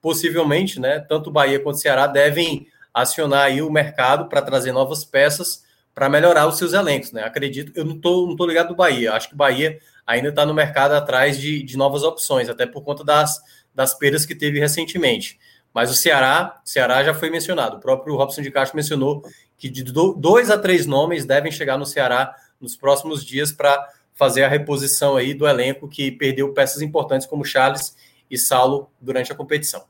possivelmente, 0.00 0.78
né, 0.78 1.00
tanto 1.00 1.28
o 1.28 1.32
Bahia 1.32 1.58
quanto 1.58 1.74
o 1.74 1.80
Ceará 1.80 2.06
devem 2.06 2.68
acionar 2.94 3.46
aí 3.46 3.60
o 3.60 3.68
mercado 3.68 4.28
para 4.28 4.40
trazer 4.40 4.70
novas 4.70 5.04
peças 5.04 5.64
para 5.92 6.08
melhorar 6.08 6.46
os 6.46 6.56
seus 6.56 6.72
elencos. 6.72 7.10
Né? 7.10 7.24
Acredito, 7.24 7.72
eu 7.74 7.84
não 7.84 7.96
estou 7.96 8.28
não 8.28 8.36
tô 8.36 8.46
ligado 8.46 8.68
do 8.68 8.76
Bahia, 8.76 9.14
acho 9.14 9.26
que 9.26 9.34
o 9.34 9.36
Bahia 9.36 9.80
ainda 10.06 10.28
está 10.28 10.46
no 10.46 10.54
mercado 10.54 10.92
atrás 10.92 11.36
de, 11.36 11.62
de 11.64 11.76
novas 11.76 12.04
opções, 12.04 12.48
até 12.48 12.64
por 12.64 12.82
conta 12.82 13.02
das 13.02 13.38
das 13.74 13.94
perdas 13.94 14.26
que 14.26 14.34
teve 14.34 14.58
recentemente. 14.58 15.38
Mas 15.72 15.90
o 15.90 15.94
Ceará, 15.94 16.60
Ceará 16.64 17.04
já 17.04 17.14
foi 17.14 17.30
mencionado. 17.30 17.76
O 17.76 17.80
próprio 17.80 18.16
Robson 18.16 18.42
de 18.42 18.50
Castro 18.50 18.76
mencionou 18.76 19.22
que 19.56 19.68
de 19.68 19.82
dois 19.82 20.50
a 20.50 20.58
três 20.58 20.86
nomes 20.86 21.24
devem 21.24 21.52
chegar 21.52 21.76
no 21.76 21.86
Ceará 21.86 22.34
nos 22.60 22.76
próximos 22.76 23.24
dias 23.24 23.52
para 23.52 23.88
fazer 24.14 24.42
a 24.42 24.48
reposição 24.48 25.16
aí 25.16 25.32
do 25.32 25.46
elenco 25.46 25.88
que 25.88 26.10
perdeu 26.10 26.52
peças 26.52 26.82
importantes 26.82 27.26
como 27.26 27.44
Charles 27.44 27.94
e 28.30 28.36
Saulo 28.36 28.90
durante 29.00 29.30
a 29.30 29.34
competição. 29.34 29.84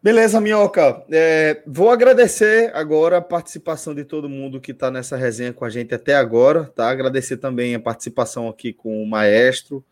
Beleza, 0.00 0.40
Minhoca. 0.40 1.04
É, 1.10 1.62
vou 1.66 1.90
agradecer 1.90 2.70
agora 2.74 3.16
a 3.16 3.20
participação 3.20 3.92
de 3.92 4.04
todo 4.04 4.28
mundo 4.28 4.60
que 4.60 4.70
está 4.70 4.88
nessa 4.88 5.16
resenha 5.16 5.52
com 5.52 5.64
a 5.64 5.68
gente 5.68 5.92
até 5.92 6.14
agora, 6.14 6.64
tá? 6.64 6.88
Agradecer 6.88 7.38
também 7.38 7.74
a 7.74 7.80
participação 7.80 8.48
aqui 8.48 8.72
com 8.72 9.02
o 9.02 9.06
maestro, 9.06 9.84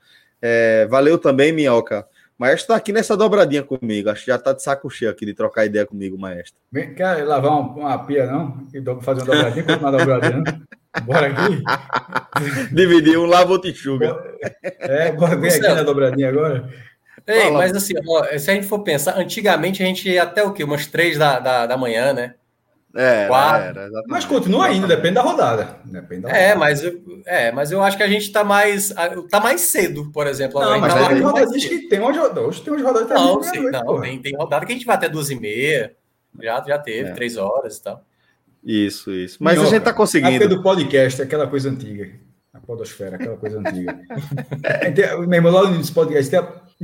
é, 0.46 0.86
valeu 0.90 1.16
também, 1.16 1.52
Minhoca. 1.52 2.06
Maestro 2.38 2.64
está 2.64 2.76
aqui 2.76 2.92
nessa 2.92 3.16
dobradinha 3.16 3.62
comigo. 3.62 4.10
Acho 4.10 4.20
que 4.20 4.30
já 4.30 4.36
está 4.36 4.52
de 4.52 4.62
saco 4.62 4.90
cheio 4.90 5.10
aqui 5.10 5.24
de 5.24 5.32
trocar 5.32 5.64
ideia 5.64 5.86
comigo, 5.86 6.18
maestro. 6.18 6.60
Vem 6.70 6.94
cá 6.94 7.14
lavar 7.24 7.52
uma, 7.52 7.72
uma 7.72 7.98
pia, 8.04 8.26
não? 8.26 8.66
E 8.74 8.82
fazer 9.00 9.22
uma 9.22 9.34
dobradinha, 9.34 9.64
continuar 9.64 9.90
dobradinha. 9.92 10.42
Bora 11.04 11.28
aqui. 11.28 11.62
Dividir 12.74 13.18
um 13.18 13.24
lava, 13.24 13.52
outro 13.52 13.70
enxuga. 13.70 14.22
É, 14.80 15.12
bora 15.12 15.34
vir 15.34 15.52
aqui 15.52 15.60
na 15.60 15.82
dobradinha 15.82 16.28
agora. 16.28 16.68
Ei, 17.26 17.50
mas 17.50 17.74
assim, 17.74 17.94
ó, 18.06 18.24
se 18.36 18.50
a 18.50 18.54
gente 18.54 18.66
for 18.66 18.80
pensar, 18.80 19.16
antigamente 19.16 19.82
a 19.82 19.86
gente 19.86 20.06
ia 20.10 20.24
até 20.24 20.42
o 20.42 20.52
quê? 20.52 20.62
Umas 20.62 20.86
três 20.86 21.16
da, 21.16 21.38
da, 21.38 21.66
da 21.66 21.76
manhã, 21.78 22.12
né? 22.12 22.34
É, 22.96 23.24
era, 23.24 23.90
mas 24.06 24.24
continua 24.24 24.66
ainda, 24.66 24.86
depende 24.86 25.14
da 25.14 25.22
rodada. 25.22 25.76
Depende 25.84 26.22
da 26.22 26.28
é, 26.28 26.52
rodada. 26.52 26.52
É, 26.52 26.54
mas, 26.54 26.82
é, 27.26 27.52
mas 27.52 27.72
eu 27.72 27.82
acho 27.82 27.96
que 27.96 28.02
a 28.04 28.08
gente 28.08 28.22
está 28.22 28.44
mais, 28.44 28.94
tá 29.30 29.40
mais 29.40 29.62
cedo, 29.62 30.12
por 30.12 30.28
exemplo. 30.28 30.60
Não, 30.60 30.78
mas 30.78 30.94
tá 30.94 31.08
tem 31.08 31.20
rodadas 31.20 31.64
que 31.64 31.88
tem 31.88 32.00
onde 32.00 32.20
hoje 32.20 32.62
tem 32.62 32.72
umas 32.72 32.82
rodadas 32.82 33.08
Não, 33.10 33.42
sim, 33.42 33.60
noite, 33.60 33.84
não 33.84 34.00
tem, 34.00 34.22
tem 34.22 34.36
rodada 34.36 34.64
que 34.64 34.72
a 34.72 34.74
gente 34.76 34.86
vai 34.86 34.94
até 34.94 35.08
duas 35.08 35.28
e 35.28 35.34
meia. 35.34 35.94
Já, 36.40 36.62
já 36.66 36.78
teve, 36.78 37.10
é. 37.10 37.12
três 37.12 37.36
horas 37.36 37.78
e 37.78 37.82
tal. 37.82 38.04
Isso, 38.62 39.10
isso. 39.10 39.38
Mas 39.40 39.58
a 39.58 39.64
gente 39.64 39.76
está 39.76 39.92
conseguindo. 39.92 40.44
A 40.44 40.48
do 40.48 40.62
podcast, 40.62 41.20
aquela 41.20 41.46
coisa 41.46 41.68
antiga. 41.68 42.10
A 42.52 42.60
podosfera, 42.60 43.16
aquela 43.16 43.36
coisa 43.36 43.58
antiga. 43.58 44.00
é, 44.62 45.26
mesmo 45.26 45.50
lá 45.50 45.68
no 45.68 45.92
podcast, 45.92 46.34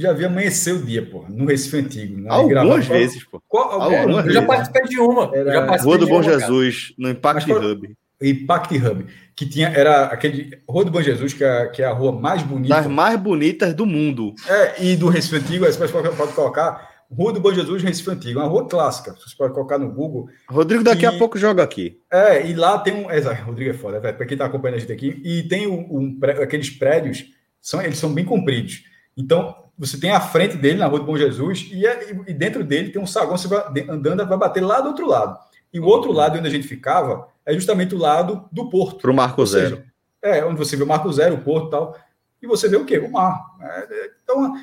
já 0.00 0.12
vi 0.12 0.24
amanhecer 0.24 0.74
o 0.74 0.82
dia, 0.82 1.04
pô, 1.04 1.24
no 1.28 1.46
Recife 1.46 1.76
Antigo. 1.76 2.20
Né? 2.20 2.28
Algumas 2.30 2.86
vezes, 2.86 3.24
pô. 3.24 3.40
Qual, 3.46 3.80
Algumas 3.80 4.26
eu 4.26 4.32
já 4.32 4.42
participei 4.42 4.82
de 4.84 4.98
uma. 4.98 5.30
Era... 5.34 5.52
Já 5.52 5.66
participei 5.66 5.84
Rua 5.84 5.98
do 5.98 6.06
Bom 6.06 6.22
Jesus, 6.22 6.94
no 6.98 7.10
Impact 7.10 7.52
Hub. 7.52 7.96
Impact 8.22 8.76
Hub, 8.76 9.06
que 9.34 9.48
tinha, 9.48 9.68
era 9.68 10.04
aquele 10.06 10.58
Rua 10.68 10.84
do 10.84 10.90
Bom 10.90 11.00
Jesus, 11.00 11.32
que 11.32 11.42
é, 11.42 11.66
que 11.68 11.82
é 11.82 11.86
a 11.86 11.92
rua 11.92 12.12
mais 12.12 12.42
bonita. 12.42 12.74
Das 12.74 12.86
mais 12.86 13.18
bonitas 13.18 13.74
do 13.74 13.86
mundo. 13.86 14.34
É, 14.46 14.84
e 14.84 14.96
do 14.96 15.08
Recife 15.08 15.36
Antigo, 15.36 15.64
você 15.64 15.88
pode, 15.88 16.16
pode 16.16 16.32
colocar 16.32 16.90
Rua 17.10 17.32
do 17.32 17.40
Bom 17.40 17.52
Jesus, 17.52 17.82
Recife 17.82 18.10
Antigo, 18.10 18.38
uma 18.38 18.48
rua 18.48 18.68
clássica. 18.68 19.12
Vocês 19.12 19.34
podem 19.34 19.52
colocar 19.52 19.78
no 19.78 19.90
Google. 19.90 20.28
Rodrigo 20.48 20.84
daqui 20.84 21.02
e, 21.02 21.06
a 21.06 21.18
pouco 21.18 21.36
joga 21.36 21.62
aqui. 21.62 21.98
É, 22.12 22.46
e 22.46 22.54
lá 22.54 22.78
tem 22.78 22.94
um. 22.94 23.10
É, 23.10 23.18
Rodrigo 23.32 23.70
é 23.70 23.74
foda, 23.74 23.98
velho. 23.98 24.16
Para 24.16 24.26
quem 24.26 24.34
está 24.36 24.46
acompanhando 24.46 24.76
a 24.76 24.80
gente 24.80 24.92
aqui. 24.92 25.20
E 25.24 25.42
tem 25.44 25.66
um, 25.66 25.80
um, 25.90 26.18
aqueles 26.42 26.70
prédios, 26.70 27.24
são, 27.60 27.82
eles 27.82 27.98
são 27.98 28.12
bem 28.12 28.24
compridos. 28.24 28.84
Então, 29.16 29.59
você 29.80 29.98
tem 29.98 30.10
a 30.10 30.20
frente 30.20 30.58
dele 30.58 30.78
na 30.78 30.86
Rua 30.86 30.98
do 30.98 31.06
Bom 31.06 31.16
Jesus, 31.16 31.66
e, 31.72 31.84
e 32.28 32.34
dentro 32.34 32.62
dele 32.62 32.90
tem 32.90 33.00
um 33.00 33.06
saguão, 33.06 33.38
você 33.38 33.48
vai 33.48 33.62
andando, 33.88 34.26
vai 34.26 34.36
bater 34.36 34.60
lá 34.60 34.78
do 34.82 34.88
outro 34.88 35.06
lado. 35.06 35.38
E 35.72 35.80
o 35.80 35.86
outro 35.86 36.12
lado 36.12 36.38
onde 36.38 36.46
a 36.46 36.50
gente 36.50 36.68
ficava 36.68 37.28
é 37.46 37.54
justamente 37.54 37.94
o 37.94 37.98
lado 37.98 38.44
do 38.52 38.68
porto. 38.68 39.00
Para 39.00 39.10
o 39.10 39.14
Marco 39.14 39.44
Zero. 39.46 39.82
é, 40.22 40.44
onde 40.44 40.58
você 40.58 40.76
vê 40.76 40.82
o 40.82 40.86
Marco 40.86 41.10
Zero, 41.10 41.36
o 41.36 41.40
porto 41.40 41.68
e 41.68 41.70
tal. 41.70 41.98
E 42.42 42.46
você 42.46 42.68
vê 42.68 42.76
o 42.76 42.84
quê? 42.84 42.98
O 42.98 43.10
mar. 43.10 43.40
É, 43.58 43.78
é 43.80 44.10
então 44.22 44.54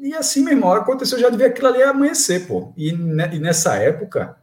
e 0.00 0.14
assim, 0.14 0.42
meu 0.42 0.54
irmão, 0.54 0.72
aconteceu, 0.72 1.18
já 1.18 1.28
devia 1.28 1.48
aquilo 1.48 1.68
ali 1.68 1.82
amanhecer, 1.82 2.46
pô. 2.46 2.72
E, 2.76 2.90
e 2.90 3.38
nessa 3.38 3.74
época, 3.76 4.36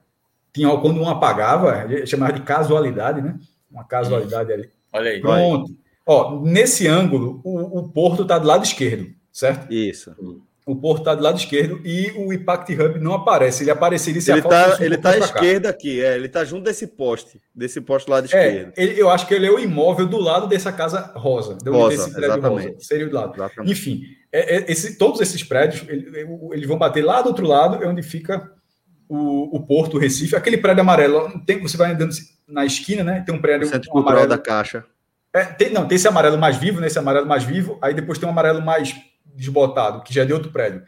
tinha 0.53 0.69
quando 0.77 0.99
um 0.99 1.09
apagava, 1.09 1.87
chamava 2.05 2.33
de 2.33 2.41
casualidade, 2.41 3.21
né? 3.21 3.39
Uma 3.71 3.83
casualidade 3.83 4.51
ali. 4.51 4.69
Olha 4.91 5.11
aí. 5.11 5.21
Pronto. 5.21 5.71
Ó, 6.05 6.41
nesse 6.41 6.87
ângulo, 6.87 7.39
o, 7.43 7.79
o 7.79 7.89
porto 7.89 8.23
está 8.23 8.37
do 8.37 8.47
lado 8.47 8.63
esquerdo, 8.63 9.09
certo? 9.31 9.71
Isso. 9.71 10.15
O 10.65 10.75
porto 10.75 10.99
está 10.99 11.15
do 11.15 11.23
lado 11.23 11.39
esquerdo 11.39 11.81
e 11.83 12.11
o 12.15 12.31
Impact 12.31 12.71
Hub 12.73 12.99
não 12.99 13.13
aparece. 13.13 13.63
Ele 13.63 13.71
apareceria 13.71 14.21
se 14.21 14.31
ele 14.31 14.41
está 14.41 14.77
ele 14.79 14.97
tá 14.97 15.09
à 15.09 15.17
esquerda 15.17 15.69
aqui, 15.69 15.99
é, 16.01 16.15
ele 16.15 16.27
está 16.27 16.45
junto 16.45 16.63
desse 16.63 16.85
poste, 16.85 17.41
desse 17.53 17.81
poste 17.81 18.05
do 18.05 18.11
lado 18.11 18.25
é, 18.25 18.27
esquerdo. 18.27 18.73
Ele, 18.77 19.01
eu 19.01 19.09
acho 19.09 19.25
que 19.27 19.33
ele 19.33 19.47
é 19.47 19.51
o 19.51 19.57
imóvel 19.57 20.05
do 20.05 20.19
lado 20.19 20.47
dessa 20.47 20.71
casa 20.71 21.11
rosa, 21.15 21.57
rosa 21.65 21.97
desse 21.97 22.11
prédio 22.11 22.31
exatamente. 22.31 22.67
rosa. 22.67 22.79
Seria 22.79 23.07
do 23.07 23.15
lado. 23.15 23.33
Exatamente. 23.35 23.71
Enfim, 23.71 24.03
é, 24.31 24.57
é, 24.57 24.71
esse, 24.71 24.97
todos 24.97 25.19
esses 25.19 25.43
prédios, 25.43 25.83
eles 25.89 26.67
vão 26.67 26.77
bater 26.77 27.03
lá 27.03 27.23
do 27.23 27.29
outro 27.29 27.47
lado, 27.47 27.83
é 27.83 27.87
onde 27.87 28.03
fica 28.03 28.51
o, 29.09 29.57
o 29.57 29.65
Porto, 29.65 29.97
o 29.97 29.99
Recife. 29.99 30.35
Aquele 30.35 30.57
prédio 30.57 30.81
amarelo, 30.81 31.43
tem, 31.43 31.59
você 31.59 31.75
vai 31.75 31.91
andando 31.91 32.13
na 32.47 32.65
esquina, 32.65 33.03
né? 33.03 33.23
Tem 33.25 33.33
um 33.33 33.41
prédio. 33.41 33.67
O 33.67 33.69
Centro 33.69 33.89
um 33.89 33.93
Cultural 33.93 34.27
da 34.27 34.37
Caixa. 34.37 34.85
É, 35.33 35.43
tem, 35.43 35.71
não, 35.71 35.87
tem 35.87 35.95
esse 35.95 36.07
amarelo 36.07 36.37
mais 36.37 36.55
vivo, 36.55 36.79
né? 36.79 36.87
Esse 36.87 36.99
amarelo 36.99 37.25
mais 37.25 37.43
vivo. 37.43 37.79
Aí 37.81 37.93
depois 37.93 38.19
tem 38.19 38.27
um 38.27 38.31
amarelo 38.31 38.61
mais 38.61 38.95
desbotado, 39.35 40.03
que 40.03 40.13
já 40.13 40.23
é 40.23 40.25
de 40.25 40.33
outro 40.33 40.51
prédio. 40.51 40.83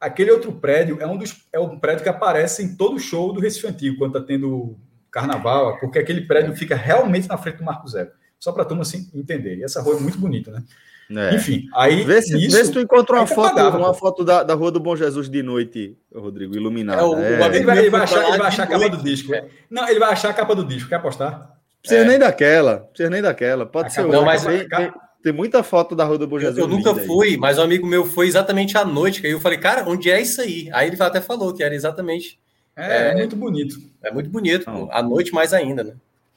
Aquele 0.00 0.30
outro 0.30 0.52
prédio 0.52 0.98
é 1.00 1.06
um 1.06 1.16
dos 1.16 1.46
é 1.52 1.58
um 1.58 1.78
prédio 1.78 2.02
que 2.02 2.08
aparece 2.08 2.62
em 2.62 2.76
todo 2.76 2.98
show 2.98 3.32
do 3.32 3.40
Recife 3.40 3.66
Antigo, 3.66 3.98
quando 3.98 4.16
está 4.16 4.26
tendo 4.26 4.76
carnaval, 5.10 5.78
porque 5.80 5.98
aquele 5.98 6.22
prédio 6.22 6.54
fica 6.54 6.76
realmente 6.76 7.28
na 7.28 7.38
frente 7.38 7.58
do 7.58 7.64
Marco 7.64 7.88
Zero. 7.88 8.10
Só 8.38 8.52
para 8.52 8.62
a 8.62 8.66
turma 8.66 8.82
assim, 8.82 9.10
entender. 9.14 9.56
E 9.56 9.64
essa 9.64 9.80
rua 9.80 9.96
é 9.96 10.00
muito 10.00 10.18
bonita, 10.18 10.50
né? 10.50 10.62
É. 11.08 11.34
Enfim, 11.36 11.68
aí. 11.74 12.02
Vê 12.02 12.20
se, 12.20 12.36
vê 12.36 12.64
se 12.64 12.72
tu 12.72 12.80
encontrou 12.80 13.20
uma 13.20 13.26
foto, 13.26 13.54
pagava, 13.54 13.78
uma 13.78 13.94
foto 13.94 14.24
da, 14.24 14.42
da 14.42 14.54
Rua 14.54 14.72
do 14.72 14.80
Bom 14.80 14.96
Jesus 14.96 15.30
de 15.30 15.42
noite, 15.42 15.96
Rodrigo, 16.12 16.56
iluminada. 16.56 17.00
É, 17.00 17.04
o, 17.04 17.16
é. 17.16 17.28
Ele, 17.28 17.64
vai, 17.64 17.78
ele 17.78 17.90
vai 17.90 18.00
achar, 18.02 18.28
ele 18.28 18.38
vai 18.38 18.48
achar 18.48 18.62
a 18.64 18.66
capa 18.66 18.88
do 18.88 18.96
disco. 18.98 19.32
É. 19.32 19.46
Não, 19.70 19.88
ele 19.88 20.00
vai 20.00 20.12
achar 20.12 20.30
a 20.30 20.34
capa 20.34 20.54
do 20.54 20.64
disco. 20.64 20.88
Quer 20.88 20.96
apostar? 20.96 21.56
Precisa 21.80 22.02
é. 22.02 22.08
nem 22.08 22.18
daquela. 22.18 22.78
Precisa 22.78 23.08
nem 23.08 23.22
daquela. 23.22 23.64
Pode 23.64 23.86
a 23.86 23.90
ser 23.90 24.00
outra. 24.00 24.18
Não, 24.18 24.24
mas 24.24 24.44
tem, 24.44 24.68
tem, 24.68 24.92
tem, 25.30 25.32
muita 25.32 25.62
foto 25.62 25.94
da 25.94 26.04
Rua 26.04 26.18
do 26.18 26.26
Bom 26.26 26.38
Jesus. 26.38 26.58
Eu, 26.58 26.64
eu 26.64 26.68
nunca 26.68 26.94
fui, 26.94 27.28
aí. 27.28 27.36
mas 27.36 27.58
um 27.58 27.62
amigo 27.62 27.86
meu 27.86 28.06
foi 28.06 28.26
exatamente 28.26 28.76
à 28.78 28.84
noite. 28.84 29.20
Que 29.20 29.26
aí 29.26 29.32
eu 29.32 29.40
falei, 29.40 29.58
cara, 29.58 29.88
onde 29.88 30.10
é 30.10 30.20
isso 30.20 30.40
aí? 30.40 30.68
Aí 30.72 30.88
ele 30.88 31.02
até 31.02 31.20
falou 31.20 31.52
que 31.52 31.62
era 31.62 31.74
exatamente. 31.74 32.38
É, 32.76 33.10
é 33.10 33.14
muito 33.14 33.36
bonito. 33.36 33.76
É 34.02 34.10
muito 34.10 34.30
bonito. 34.30 34.70
Não. 34.70 34.88
À 34.90 35.02
noite 35.02 35.32
mais 35.32 35.52
ainda, 35.52 35.82
né? 35.82 35.94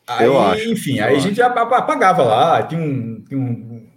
Aí, 0.07 0.25
eu 0.25 0.39
acho. 0.39 0.67
Enfim, 0.69 0.99
aí 0.99 1.15
a 1.15 1.19
gente 1.19 1.41
apagava 1.41 2.23
lá. 2.23 2.63
Tinha 2.63 2.81
um, 2.81 3.23
tinha 3.27 3.39
um 3.39 3.87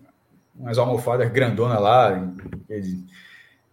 umas 0.62 0.78
almofadas 0.78 1.30
grandona 1.30 1.78
lá. 1.78 2.08
Aí 2.70 2.82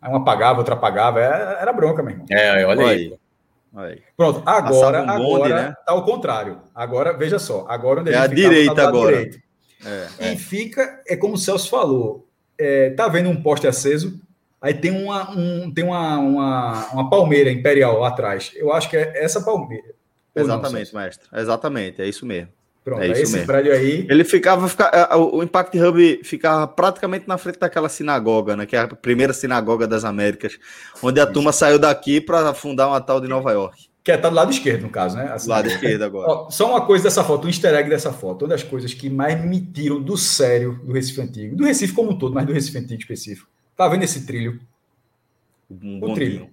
uma 0.02 0.18
apagava, 0.18 0.60
outra 0.60 0.74
apagava. 0.74 1.20
Era, 1.20 1.60
é, 1.60 1.62
era 1.62 1.74
bronca, 1.74 2.02
meu 2.02 2.14
irmão. 2.14 2.26
É, 2.30 2.66
olha 2.66 2.88
aí. 2.88 3.14
aí. 3.76 4.02
Pronto, 4.18 4.42
agora, 4.46 5.04
um 5.04 5.10
agora 5.10 5.56
né? 5.56 5.74
tá 5.86 5.92
ao 5.92 6.04
contrário. 6.04 6.62
Agora, 6.74 7.14
veja 7.14 7.38
só, 7.38 7.66
agora 7.70 8.02
onde 8.02 8.10
a 8.10 8.14
é 8.14 8.18
a 8.18 8.28
direita 8.28 8.76
tá 8.76 8.88
agora. 8.88 9.18
Direito. 9.18 9.49
É, 9.86 10.34
e 10.34 10.38
fica, 10.38 11.02
é 11.08 11.16
como 11.16 11.36
o 11.36 11.38
Celso 11.38 11.70
falou, 11.70 12.28
é, 12.58 12.90
tá 12.92 13.08
vendo 13.08 13.30
um 13.30 13.42
poste 13.42 13.68
aceso, 13.68 14.20
aí 14.62 14.74
tem 14.74 14.92
uma, 14.92 15.32
um, 15.32 15.72
tem 15.72 15.84
uma, 15.84 16.18
uma, 16.18 16.88
uma 16.92 17.10
palmeira 17.10 17.50
imperial 17.50 18.00
lá 18.00 18.10
atrás. 18.10 18.52
Eu 18.56 18.74
acho 18.74 18.90
que 18.90 18.98
é 18.98 19.24
essa 19.24 19.42
palmeira. 19.42 19.94
Exatamente, 20.36 20.94
não, 20.94 21.02
mestre. 21.02 21.28
Exatamente, 21.34 22.02
é 22.02 22.08
isso 22.08 22.26
mesmo. 22.26 22.50
Pronto, 22.84 23.02
é 23.02 23.08
esse 23.10 23.34
mesmo. 23.34 23.46
prédio 23.46 23.74
aí. 23.74 24.08
Ele 24.10 24.24
ficava, 24.24 24.68
ficava, 24.68 24.96
é, 24.96 25.16
o 25.16 25.44
Impact 25.44 25.78
Hub 25.78 26.22
ficava 26.24 26.68
praticamente 26.68 27.28
na 27.28 27.38
frente 27.38 27.60
daquela 27.60 27.90
sinagoga, 27.90 28.56
né? 28.56 28.66
Que 28.66 28.76
é 28.76 28.80
a 28.80 28.88
primeira 28.88 29.34
sinagoga 29.34 29.88
das 29.88 30.06
Américas, 30.06 30.58
onde 31.04 31.20
a 31.20 31.24
Isso. 31.24 31.34
turma 31.34 31.52
saiu 31.52 31.78
daqui 31.78 32.22
para 32.22 32.54
fundar 32.54 32.88
uma 32.88 33.02
tal 33.02 33.20
de 33.20 33.28
Nova 33.28 33.52
York. 33.52 33.90
Que 34.10 34.14
é 34.14 34.18
tá 34.18 34.28
do 34.28 34.36
lado 34.36 34.52
esquerdo, 34.52 34.82
no 34.82 34.90
caso, 34.90 35.16
né? 35.16 35.38
Do 35.38 35.48
lado 35.48 35.68
esquerdo 35.68 36.02
agora. 36.02 36.32
Ó, 36.32 36.50
só 36.50 36.68
uma 36.68 36.84
coisa 36.84 37.04
dessa 37.04 37.24
foto, 37.24 37.46
um 37.46 37.48
easter 37.48 37.76
egg 37.76 37.88
dessa 37.88 38.12
foto. 38.12 38.42
Uma 38.42 38.50
das 38.50 38.64
coisas 38.64 38.92
que 38.92 39.08
mais 39.08 39.40
me 39.46 39.62
tiram 39.62 40.02
do 40.02 40.18
sério 40.18 40.82
do 40.84 40.94
Recife 40.94 41.22
Antigo, 41.22 41.56
do 41.56 41.64
Recife 41.64 41.94
como 41.94 42.10
um 42.10 42.18
todo, 42.18 42.34
mas 42.34 42.44
do 42.48 42.52
Recife 42.52 42.80
Antigo 42.80 43.00
específico. 43.00 43.48
Tá 43.78 43.88
vendo 43.88 44.02
esse 44.02 44.26
trilho? 44.26 44.60
Um 45.70 46.04
o 46.04 46.16
trilho. 46.16 46.50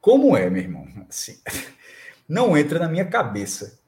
Como 0.00 0.36
é, 0.36 0.48
meu 0.48 0.62
irmão? 0.62 0.86
Assim, 1.08 1.36
não 2.28 2.56
entra 2.56 2.78
na 2.78 2.88
minha 2.88 3.06
cabeça 3.06 3.80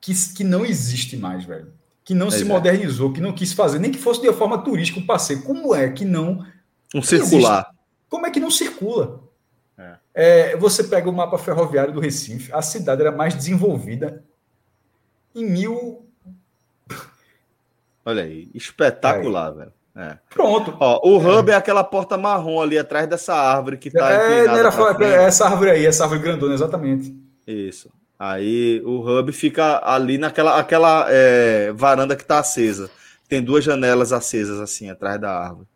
que, 0.00 0.14
que 0.34 0.42
não 0.42 0.64
existe 0.64 1.14
mais, 1.18 1.44
velho. 1.44 1.70
Que 2.02 2.14
não 2.14 2.30
se 2.30 2.46
modernizou, 2.46 3.12
que 3.12 3.20
não 3.20 3.34
quis 3.34 3.52
fazer, 3.52 3.78
nem 3.78 3.92
que 3.92 3.98
fosse 3.98 4.22
de 4.22 4.32
forma 4.32 4.56
turística 4.56 4.98
um 4.98 5.04
passeio. 5.04 5.42
Como 5.42 5.74
é 5.74 5.90
que 5.90 6.06
não. 6.06 6.46
Um 6.94 7.02
circular. 7.02 7.58
Existe? 7.58 7.76
Como 8.08 8.26
é 8.26 8.30
que 8.30 8.40
não 8.40 8.50
circula? 8.50 9.22
É. 9.78 9.94
É, 10.14 10.56
você 10.56 10.84
pega 10.84 11.08
o 11.08 11.12
mapa 11.12 11.38
ferroviário 11.38 11.92
do 11.92 12.00
Recife, 12.00 12.52
a 12.52 12.62
cidade 12.62 13.00
era 13.00 13.12
mais 13.12 13.34
desenvolvida 13.34 14.22
em 15.34 15.44
mil. 15.44 16.06
Olha 18.04 18.22
aí, 18.22 18.50
espetacular, 18.54 19.50
aí. 19.50 19.58
velho. 19.58 19.72
É. 19.94 20.18
Pronto. 20.30 20.74
Ó, 20.80 21.08
o 21.08 21.18
hub 21.18 21.50
é. 21.50 21.54
é. 21.54 21.56
aquela 21.56 21.84
porta 21.84 22.16
marrom 22.16 22.60
ali 22.60 22.78
atrás 22.78 23.06
dessa 23.06 23.34
árvore 23.34 23.76
que 23.76 23.90
tá. 23.90 24.10
É, 24.10 24.46
era, 24.46 24.68
essa 25.22 25.46
árvore 25.46 25.70
aí, 25.70 25.86
essa 25.86 26.04
árvore 26.04 26.22
grandona, 26.22 26.54
exatamente. 26.54 27.14
Isso. 27.46 27.90
Aí 28.18 28.80
o 28.84 29.00
hub 29.00 29.32
fica 29.32 29.80
ali 29.84 30.16
naquela 30.16 30.58
aquela, 30.58 31.06
é, 31.10 31.72
varanda 31.72 32.16
que 32.16 32.22
está 32.22 32.38
acesa. 32.38 32.90
Tem 33.28 33.42
duas 33.42 33.64
janelas 33.64 34.12
acesas 34.12 34.60
assim 34.60 34.88
atrás 34.88 35.20
da 35.20 35.30
árvore. 35.30 35.66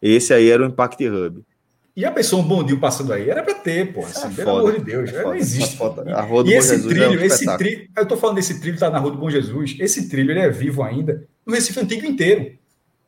Esse 0.00 0.34
aí 0.34 0.50
era 0.50 0.62
o 0.62 0.66
Impact 0.66 1.06
Hub. 1.08 1.44
E 1.94 2.06
a 2.06 2.10
pessoa 2.10 2.42
um 2.42 2.46
bondinho 2.46 2.80
passando 2.80 3.12
aí? 3.12 3.28
Era 3.28 3.42
para 3.42 3.54
ter, 3.54 3.92
pô. 3.92 4.00
Assim, 4.00 4.26
é 4.26 4.30
pelo 4.30 4.50
foda, 4.50 4.60
amor 4.60 4.78
de 4.78 4.84
Deus. 4.84 5.12
É 5.12 5.22
não 5.22 5.34
existe. 5.34 5.78
A 6.14 6.22
Rua 6.22 6.42
do 6.42 6.50
e 6.50 6.52
Bom 6.54 6.58
esse 6.58 6.68
Jesus 6.70 6.86
trilho, 6.86 7.04
é 7.04 7.08
um 7.08 7.24
esse 7.24 7.56
trilho, 7.58 7.88
eu 7.96 8.06
tô 8.06 8.16
falando 8.16 8.36
desse 8.36 8.60
trilho, 8.60 8.78
tá 8.78 8.88
na 8.88 8.98
Rua 8.98 9.10
do 9.10 9.18
Bom 9.18 9.28
Jesus. 9.28 9.76
Esse 9.78 10.08
trilho 10.08 10.30
ele 10.30 10.40
é 10.40 10.48
vivo 10.48 10.82
ainda 10.82 11.26
no 11.44 11.54
Recife 11.54 11.78
Antigo 11.80 12.06
inteiro. 12.06 12.56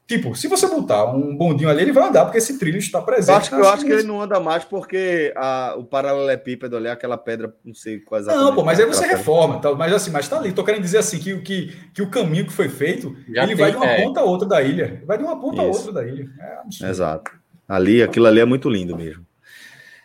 Tipo, 0.07 0.37
se 0.37 0.49
você 0.49 0.67
botar 0.67 1.07
um 1.07 1.35
bondinho 1.35 1.71
ali, 1.71 1.81
ele 1.81 1.93
vai 1.93 2.07
andar, 2.07 2.27
porque 2.27 2.37
esse 2.37 2.59
trilho 2.59 2.77
está 2.77 3.01
presente. 3.01 3.31
Eu 3.31 3.37
acho, 3.37 3.49
que, 3.49 3.57
eu 3.57 3.69
acho 3.69 3.85
que 3.87 3.93
ele 3.93 4.03
não 4.03 4.21
anda 4.21 4.39
mais 4.39 4.63
porque 4.63 5.33
a, 5.35 5.77
o 5.79 5.85
paralelepípedo 5.85 6.77
ali, 6.77 6.89
aquela 6.89 7.17
pedra, 7.17 7.55
não 7.65 7.75
sei 7.75 8.01
quase. 8.01 8.27
Não, 8.27 8.55
pô, 8.55 8.63
mas 8.63 8.79
aí 8.79 8.85
você 8.85 9.07
reforma, 9.07 9.61
tá, 9.61 9.75
mas 9.75 9.95
assim, 9.95 10.11
mas 10.11 10.29
tá 10.29 10.37
ali. 10.37 10.53
Tô 10.53 10.63
querendo 10.63 10.83
dizer 10.83 10.99
assim 10.99 11.19
que, 11.19 11.39
que, 11.39 11.75
que 11.95 12.03
o 12.03 12.11
caminho 12.11 12.45
que 12.45 12.53
foi 12.53 12.69
feito, 12.69 13.17
Já 13.27 13.45
ele 13.45 13.57
tem, 13.57 13.65
vai 13.65 13.71
de 13.71 13.79
uma 13.79 13.87
é. 13.87 14.03
ponta 14.03 14.21
a 14.21 14.25
outra 14.25 14.47
da 14.47 14.61
ilha. 14.61 15.03
Vai 15.07 15.17
de 15.17 15.25
uma 15.25 15.41
ponta 15.41 15.63
Isso. 15.63 15.65
a 15.65 15.89
outra 15.89 15.93
da 15.93 16.07
ilha. 16.07 16.29
É 16.39 16.87
Exato. 16.87 17.44
Ali, 17.69 18.03
aquilo 18.03 18.27
ali 18.27 18.41
é 18.41 18.45
muito 18.45 18.69
lindo 18.69 18.97
mesmo. 18.97 19.25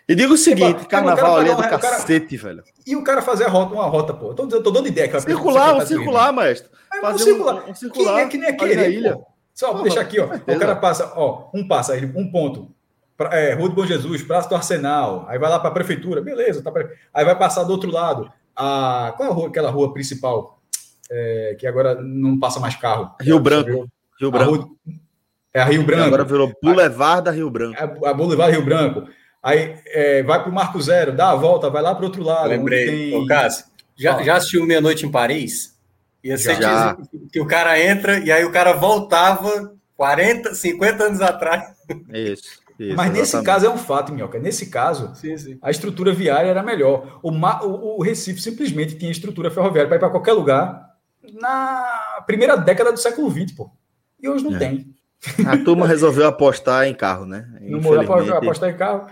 E 0.07 0.15
digo 0.15 0.33
o 0.33 0.37
seguinte, 0.37 0.87
carnaval 0.87 1.37
ali 1.37 1.51
é 1.51 1.55
do 1.55 1.61
cacete, 1.61 2.37
cara, 2.37 2.55
velho. 2.55 2.63
E 2.87 2.95
o 2.95 3.03
cara 3.03 3.21
fazer 3.21 3.45
a 3.45 3.47
rota, 3.47 3.75
uma 3.75 3.85
rota, 3.85 4.13
pô. 4.13 4.33
Tô, 4.33 4.47
tô 4.47 4.71
dando 4.71 4.87
ideia. 4.87 5.07
Que 5.07 5.21
circular, 5.21 5.75
um 5.75 5.85
circular, 5.85 6.33
mestre. 6.33 6.69
Fazer 6.99 7.13
um 7.13 7.25
circular. 7.25 7.69
Um, 7.69 7.75
circular. 7.75 8.15
Que, 8.15 8.21
é 8.21 8.27
que 8.27 8.37
nem 8.37 8.49
aquele, 8.49 8.87
ilha. 8.87 9.17
Pô. 9.17 9.27
Só 9.53 9.71
Porra, 9.71 9.83
deixar 9.83 10.01
aqui, 10.01 10.19
ó. 10.19 10.25
O 10.25 10.59
cara 10.59 10.75
passa, 10.77 11.13
ó, 11.15 11.49
um 11.53 11.67
passa, 11.67 11.93
um 12.15 12.31
ponto. 12.31 12.73
Pra, 13.15 13.37
é, 13.37 13.53
Rua 13.53 13.69
do 13.69 13.75
Bom 13.75 13.85
Jesus, 13.85 14.23
Praça 14.23 14.47
do 14.47 14.55
Arsenal, 14.55 15.25
aí 15.27 15.37
vai 15.37 15.49
lá 15.49 15.59
para 15.59 15.69
a 15.69 15.73
prefeitura, 15.73 16.21
beleza, 16.21 16.63
tá, 16.63 16.71
aí 17.13 17.25
vai 17.25 17.37
passar 17.37 17.65
do 17.65 17.71
outro 17.73 17.91
lado. 17.91 18.31
A, 18.55 19.13
qual 19.17 19.27
é 19.27 19.31
a 19.31 19.35
rua, 19.35 19.47
aquela 19.49 19.69
rua 19.69 19.93
principal? 19.93 20.61
É, 21.11 21.57
que 21.59 21.67
agora 21.67 22.01
não 22.01 22.39
passa 22.39 22.59
mais 22.59 22.75
carro. 22.77 23.13
Rio 23.19 23.39
Branco. 23.39 23.89
Rio 24.19 24.31
Branco. 24.31 24.75
É 25.53 25.61
a 25.61 25.65
Rio 25.65 25.83
Branco. 25.83 26.03
Agora 26.03 26.23
virou 26.23 26.53
Boulevard 26.61 27.23
da 27.23 27.31
Rio 27.31 27.49
Branco. 27.49 27.77
É 27.79 28.09
a 28.09 28.13
Boulevard 28.13 28.51
Rio 28.51 28.63
Branco. 28.63 29.07
Aí 29.41 29.75
é, 29.87 30.21
vai 30.23 30.41
para 30.41 30.51
o 30.51 30.53
Marco 30.53 30.81
Zero, 30.81 31.13
dá 31.13 31.31
a 31.31 31.35
volta, 31.35 31.69
vai 31.69 31.81
lá 31.81 31.95
para 31.95 32.03
o 32.03 32.05
outro 32.05 32.23
lado. 32.23 32.49
lembrei. 32.49 32.85
Tem... 32.85 33.15
Ô, 33.15 33.25
Cássio, 33.25 33.65
já, 33.95 34.21
já 34.21 34.35
assistiu 34.35 34.65
Meia 34.65 34.81
Noite 34.81 35.05
em 35.05 35.11
Paris? 35.11 35.77
Ia 36.23 36.37
ser 36.37 36.61
já. 36.61 36.97
que 37.31 37.39
o 37.39 37.47
cara 37.47 37.81
entra 37.81 38.19
e 38.19 38.31
aí 38.31 38.43
o 38.43 38.51
cara 38.51 38.73
voltava 38.73 39.73
40, 39.95 40.53
50 40.53 41.03
anos 41.03 41.21
atrás. 41.21 41.63
Isso. 42.13 42.59
Isso, 42.79 42.95
Mas 42.95 43.07
exatamente. 43.07 43.19
nesse 43.19 43.43
caso 43.43 43.65
é 43.65 43.69
um 43.69 43.77
fato, 43.77 44.13
Minhoca. 44.13 44.39
Nesse 44.39 44.67
caso, 44.67 45.13
sim, 45.13 45.37
sim. 45.37 45.59
a 45.61 45.69
estrutura 45.69 46.13
viária 46.13 46.47
era 46.47 46.63
melhor. 46.63 47.19
O, 47.21 47.29
o, 47.29 47.97
o 47.99 48.01
Recife 48.01 48.39
simplesmente 48.39 48.97
tinha 48.97 49.11
estrutura 49.11 49.51
ferroviária 49.51 49.89
para 49.89 49.97
ir 49.97 49.99
para 49.99 50.09
qualquer 50.09 50.31
lugar 50.31 50.89
na 51.33 52.23
primeira 52.25 52.55
década 52.55 52.93
do 52.93 52.97
século 52.97 53.29
XX, 53.29 53.51
pô. 53.51 53.69
E 54.21 54.29
hoje 54.29 54.45
não 54.45 54.55
é. 54.55 54.59
tem. 54.59 54.95
A 55.45 55.57
turma 55.57 55.85
resolveu 55.85 56.27
apostar 56.27 56.87
em 56.87 56.93
carro, 56.93 57.25
né? 57.25 57.47
Não 57.61 57.81
morreu 57.81 58.01
apostar 58.33 58.69
em 58.69 58.77
carro. 58.77 59.07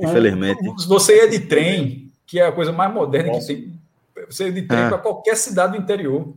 Infelizmente. 0.00 0.58
Você 0.86 1.16
ia 1.16 1.28
de 1.28 1.40
trem, 1.40 2.10
que 2.26 2.40
é 2.40 2.46
a 2.46 2.52
coisa 2.52 2.72
mais 2.72 2.92
moderna 2.92 3.38
que 3.38 3.46
tem. 3.46 3.80
Você 4.28 4.46
ia 4.46 4.52
de 4.52 4.62
trem 4.62 4.80
ah. 4.80 4.88
para 4.88 4.98
qualquer 4.98 5.36
cidade 5.36 5.76
do 5.76 5.82
interior. 5.82 6.34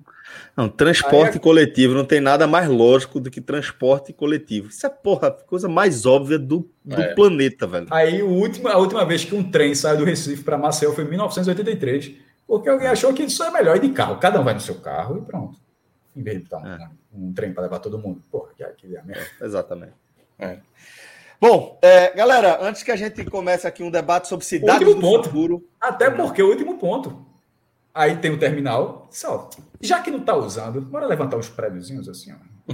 Não, 0.56 0.70
transporte 0.70 1.38
é... 1.38 1.40
coletivo 1.40 1.96
não 1.96 2.06
tem 2.06 2.20
nada 2.20 2.46
mais 2.46 2.68
lógico 2.68 3.20
do 3.20 3.32
que 3.32 3.42
transporte 3.42 4.14
coletivo. 4.14 4.70
Isso 4.70 4.86
é, 4.86 4.90
porra, 4.90 5.32
coisa 5.32 5.68
mais 5.68 6.06
óbvia 6.06 6.38
do, 6.38 6.70
do 6.84 7.02
é. 7.02 7.14
planeta, 7.16 7.66
velho. 7.66 7.88
Aí, 7.90 8.22
o 8.22 8.30
último, 8.30 8.68
a 8.68 8.78
última 8.78 9.06
vez 9.06 9.26
que 9.26 9.34
um 9.34 9.50
trem 9.50 9.74
saiu 9.74 9.98
do 9.98 10.06
Recife 10.06 10.44
para 10.44 10.58
Maceió 10.58 10.92
foi 10.92 11.06
em 11.06 11.10
1983, 11.10 12.12
porque 12.46 12.70
alguém 12.70 12.88
achou 12.88 13.14
que 13.14 13.24
isso 13.24 13.42
é 13.42 13.50
melhor 13.50 13.78
ir 13.78 13.82
de 13.82 13.90
carro. 13.90 14.18
Cada 14.18 14.40
um 14.40 14.44
vai 14.44 14.54
no 14.54 14.60
seu 14.60 14.76
carro 14.76 15.18
e 15.18 15.22
pronto. 15.22 15.58
Em 16.20 16.24
vez 16.24 16.38
de 16.40 16.44
estar 16.44 16.58
é. 16.58 16.90
um, 17.14 17.28
um, 17.28 17.34
trem 17.34 17.54
para 17.54 17.64
levar 17.64 17.80
todo 17.80 17.98
mundo. 17.98 18.22
Porra, 18.30 18.50
que, 18.54 18.66
que 18.76 18.96
é 18.96 19.02
merda. 19.02 19.26
Exatamente. 19.42 19.94
É. 20.38 20.60
Bom, 21.40 21.80
é, 21.82 22.14
galera, 22.14 22.60
antes 22.62 22.84
que 22.84 22.92
a 22.92 22.96
gente 22.98 23.24
comece 23.24 23.66
aqui 23.66 23.82
um 23.82 23.90
debate 23.90 24.28
sobre 24.28 24.46
cidades 24.46 24.86
do 24.86 25.00
ponto. 25.00 25.30
futuro. 25.30 25.70
Até 25.80 26.10
porque 26.10 26.44
o 26.44 26.50
último 26.50 26.78
ponto. 26.78 27.26
Aí 27.94 28.18
tem 28.18 28.32
o 28.32 28.38
terminal. 28.38 29.08
Só, 29.10 29.50
já 29.80 30.02
que 30.02 30.12
não 30.12 30.20
está 30.20 30.36
usando, 30.36 30.82
bora 30.82 31.06
levantar 31.06 31.38
uns 31.38 31.48
prédiozinhos 31.48 32.10
assim, 32.10 32.34
ó. 32.34 32.74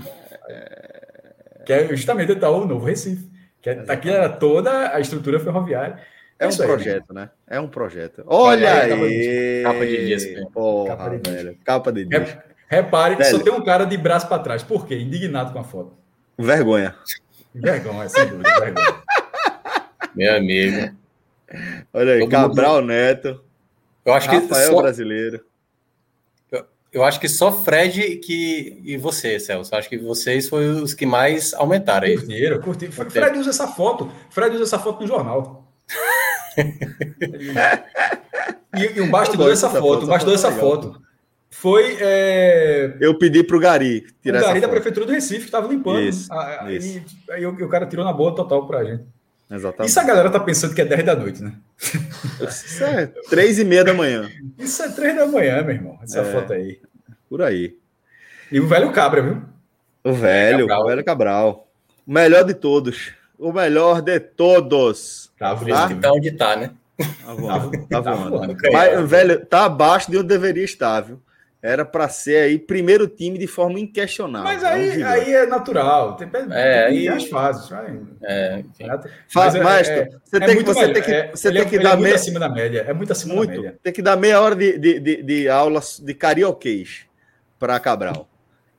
É, 0.49 1.63
que 1.65 1.73
é 1.73 1.87
justamente 1.95 2.35
tá 2.35 2.49
o 2.49 2.65
novo 2.65 2.85
Recife. 2.85 3.29
Que 3.61 3.69
é, 3.69 3.85
aqui 3.87 4.09
era 4.09 4.29
toda 4.29 4.95
a 4.95 4.99
estrutura 4.99 5.39
ferroviária. 5.39 5.99
É, 6.39 6.45
é 6.45 6.47
um 6.47 6.57
projeto, 6.57 7.13
né? 7.13 7.21
né? 7.21 7.29
É 7.47 7.59
um 7.59 7.67
projeto. 7.67 8.23
Olha 8.25 8.65
é, 8.65 8.93
aí! 8.93 9.63
Capa 9.63 9.85
de 9.85 10.05
dias. 10.05 10.25
Porra, 10.51 10.97
capa 10.97 11.17
de 11.17 11.31
velho. 11.31 11.57
Capa 11.63 11.91
de 11.91 12.05
dias. 12.05 12.37
Repare 12.67 13.15
que 13.15 13.23
velho. 13.23 13.37
só 13.37 13.43
tem 13.43 13.53
um 13.53 13.63
cara 13.63 13.85
de 13.85 13.97
braço 13.97 14.27
para 14.27 14.41
trás. 14.41 14.63
Por 14.63 14.87
quê? 14.87 14.97
Indignado 14.99 15.53
com 15.53 15.59
a 15.59 15.63
foto. 15.63 15.93
Vergonha. 16.37 16.95
Vergonha, 17.53 18.09
sem 18.09 18.27
dúvida, 18.27 18.59
vergonha. 18.59 19.03
Meu 20.15 20.35
amigo. 20.35 20.95
Olha 21.93 22.13
aí, 22.13 22.19
Todo 22.21 22.31
Cabral 22.31 22.75
mundo... 22.75 22.87
Neto. 22.87 23.41
Eu 24.03 24.13
acho 24.13 24.29
que 24.29 24.35
Rafael 24.35 24.71
só... 24.71 24.81
brasileiro. 24.81 25.41
Eu, 26.51 26.65
eu, 26.91 27.03
acho 27.03 27.19
que 27.19 27.29
só 27.29 27.51
Fred 27.51 28.17
que... 28.17 28.81
e 28.83 28.97
você, 28.97 29.39
Celso. 29.39 29.73
Eu 29.73 29.79
acho 29.79 29.89
que 29.89 29.97
vocês 29.97 30.49
foram 30.49 30.83
os 30.83 30.93
que 30.93 31.05
mais 31.05 31.53
aumentaram 31.53 32.07
aí. 32.07 32.17
Curtiram, 32.17 32.61
curtiram. 32.61 32.91
Fred 32.91 33.37
usa 33.39 33.51
essa 33.51 33.67
foto. 33.67 34.11
Fred 34.29 34.55
usa 34.55 34.63
essa 34.63 34.79
foto 34.79 35.01
no 35.01 35.07
jornal. 35.07 35.71
e, 38.75 38.97
e 38.97 39.01
o 39.01 39.09
bastidor 39.09 39.49
dessa 39.49 39.69
foto, 39.69 40.05
o 40.05 40.07
bastidor 40.07 40.33
dessa 40.33 40.51
foto 40.51 41.05
foi. 41.55 41.97
É... 42.01 42.97
Eu 42.99 43.17
pedi 43.17 43.41
para 43.41 43.55
o 43.55 43.59
Gari 43.59 44.05
tirar. 44.21 44.41
O 44.41 44.45
Gari 44.45 44.59
da 44.59 44.67
Prefeitura 44.67 45.05
do 45.05 45.11
Recife, 45.13 45.41
que 45.41 45.45
estava 45.45 45.67
limpando. 45.67 46.01
Isso, 46.01 46.31
a, 46.31 46.71
isso. 46.71 47.01
E, 47.29 47.31
aí 47.31 47.45
o, 47.45 47.51
o, 47.51 47.69
cara 47.69 47.85
tirou 47.85 48.03
na 48.03 48.11
boa 48.11 48.35
total 48.35 48.67
para 48.67 48.79
a 48.79 48.83
gente. 48.83 49.03
Exatamente. 49.49 49.89
Isso 49.89 49.99
a 49.99 50.03
galera 50.03 50.29
tá 50.29 50.39
pensando 50.39 50.75
que 50.75 50.81
é 50.81 50.85
10 50.85 51.05
da 51.05 51.15
noite, 51.15 51.41
né? 51.41 51.53
Isso 52.41 52.83
é 52.83 53.07
3 53.29 53.59
e 53.59 53.63
meia 53.63 53.83
da 53.83 53.93
manhã. 53.93 54.29
Isso 54.59 54.83
é 54.83 54.89
3 54.89 55.15
da 55.15 55.27
manhã, 55.27 55.61
meu 55.63 55.75
irmão. 55.75 55.97
Essa 56.03 56.19
é, 56.19 56.31
foto 56.31 56.53
aí. 56.53 56.79
Por 57.29 57.41
aí. 57.41 57.77
E 58.51 58.59
o 58.59 58.67
velho 58.67 58.91
Cabra, 58.91 59.21
viu? 59.21 59.41
O 60.03 60.13
velho, 60.13 60.67
Cabral. 60.67 60.83
o 60.83 60.87
velho 60.87 61.05
Cabral. 61.05 61.67
O 62.05 62.11
melhor 62.11 62.43
de 62.43 62.53
todos. 62.53 63.13
O 63.39 63.53
melhor 63.53 64.01
de 64.01 64.19
todos. 64.19 65.31
Tá, 65.39 65.55
tá? 65.55 65.89
tá 65.89 66.11
onde 66.11 66.31
tá, 66.31 66.55
né? 66.55 66.71
Tá 66.97 67.33
voando. 67.33 67.87
Tá, 67.87 68.01
tá 68.01 68.11
voando. 68.13 68.29
voando. 68.29 68.57
Mas, 68.71 69.09
velho, 69.09 69.45
tá 69.45 69.65
abaixo 69.65 70.11
de 70.11 70.17
onde 70.17 70.27
deveria 70.27 70.63
estar, 70.63 71.01
viu? 71.01 71.21
Era 71.65 71.83
para 71.83 72.07
ser 72.07 72.37
aí 72.43 72.59
primeiro 72.59 73.07
time 73.07 73.39
de 73.39 73.47
forma 73.47 73.79
inquestionável. 73.79 74.43
Mas 74.43 74.63
aí, 74.63 75.01
é, 75.01 75.03
aí 75.03 75.33
é 75.33 75.45
natural. 75.47 76.15
Tem, 76.15 76.29
é, 76.51 76.85
aí 76.85 77.07
as 77.07 77.25
fases. 77.25 77.67
É, 78.21 78.63
Faz, 79.27 79.55
mas 79.55 79.89
é, 79.89 80.07
você, 80.23 80.37
é 80.37 80.39
tem, 80.45 80.57
que, 80.57 80.63
você 80.63 80.93
tem 80.93 81.01
que, 81.01 81.11
é, 81.11 81.31
você 81.31 81.51
tem 81.51 81.67
que 81.67 81.79
dar 81.79 81.97
meia 81.97 82.13
acima 82.13 82.39
da 82.39 82.47
média. 82.47 82.85
É 82.87 82.93
muito 82.93 83.11
acima 83.11 83.33
muito, 83.33 83.55
da 83.55 83.61
média. 83.61 83.79
Tem 83.81 83.91
que 83.91 84.03
dar 84.03 84.15
meia 84.15 84.39
hora 84.39 84.55
de, 84.55 84.77
de, 84.77 84.99
de, 84.99 85.23
de 85.23 85.49
aula 85.49 85.81
de 86.03 86.13
carioquês 86.13 87.07
para 87.57 87.79
Cabral. 87.79 88.29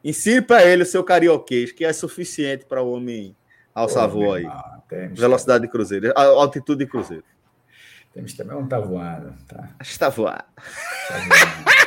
Ensine 0.05 0.41
para 0.41 0.65
ele 0.65 0.85
o 0.85 0.87
seu 0.87 1.03
carioquês, 1.03 1.73
que 1.73 1.85
é 1.85 1.93
suficiente 1.93 2.65
para 2.67 2.81
o 2.81 2.93
homem 2.93 3.35
alçar 3.75 4.09
voo 4.09 4.33
aí. 4.33 4.47
Velocidade 5.11 5.63
de 5.63 5.69
cruzeiro, 5.69 6.13
altitude 6.15 6.85
de 6.85 6.89
cruzeiro. 6.89 7.25
Temos 8.15 8.33
também 8.35 8.57
um 8.57 8.69
tá 8.69 8.79
voando. 8.79 9.35
Tá. 9.49 9.71
Está 9.81 10.09
voando. 10.09 10.45
Tá 11.09 11.19
voando. 11.19 11.86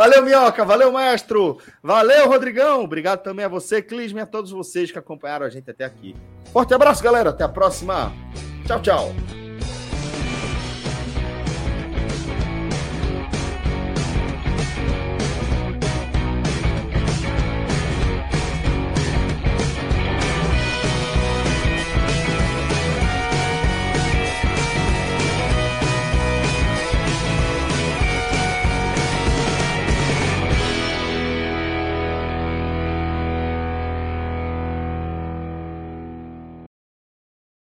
Valeu, 0.00 0.24
Minhoca. 0.24 0.64
Valeu, 0.64 0.90
maestro. 0.90 1.58
Valeu, 1.82 2.26
Rodrigão. 2.26 2.82
Obrigado 2.82 3.22
também 3.22 3.44
a 3.44 3.48
você, 3.48 3.82
Clisme, 3.82 4.18
a 4.18 4.24
todos 4.24 4.50
vocês 4.50 4.90
que 4.90 4.98
acompanharam 4.98 5.44
a 5.44 5.50
gente 5.50 5.70
até 5.70 5.84
aqui. 5.84 6.16
Forte 6.54 6.72
abraço, 6.72 7.04
galera. 7.04 7.28
Até 7.28 7.44
a 7.44 7.48
próxima. 7.50 8.10
Tchau, 8.66 8.80
tchau. 8.80 9.39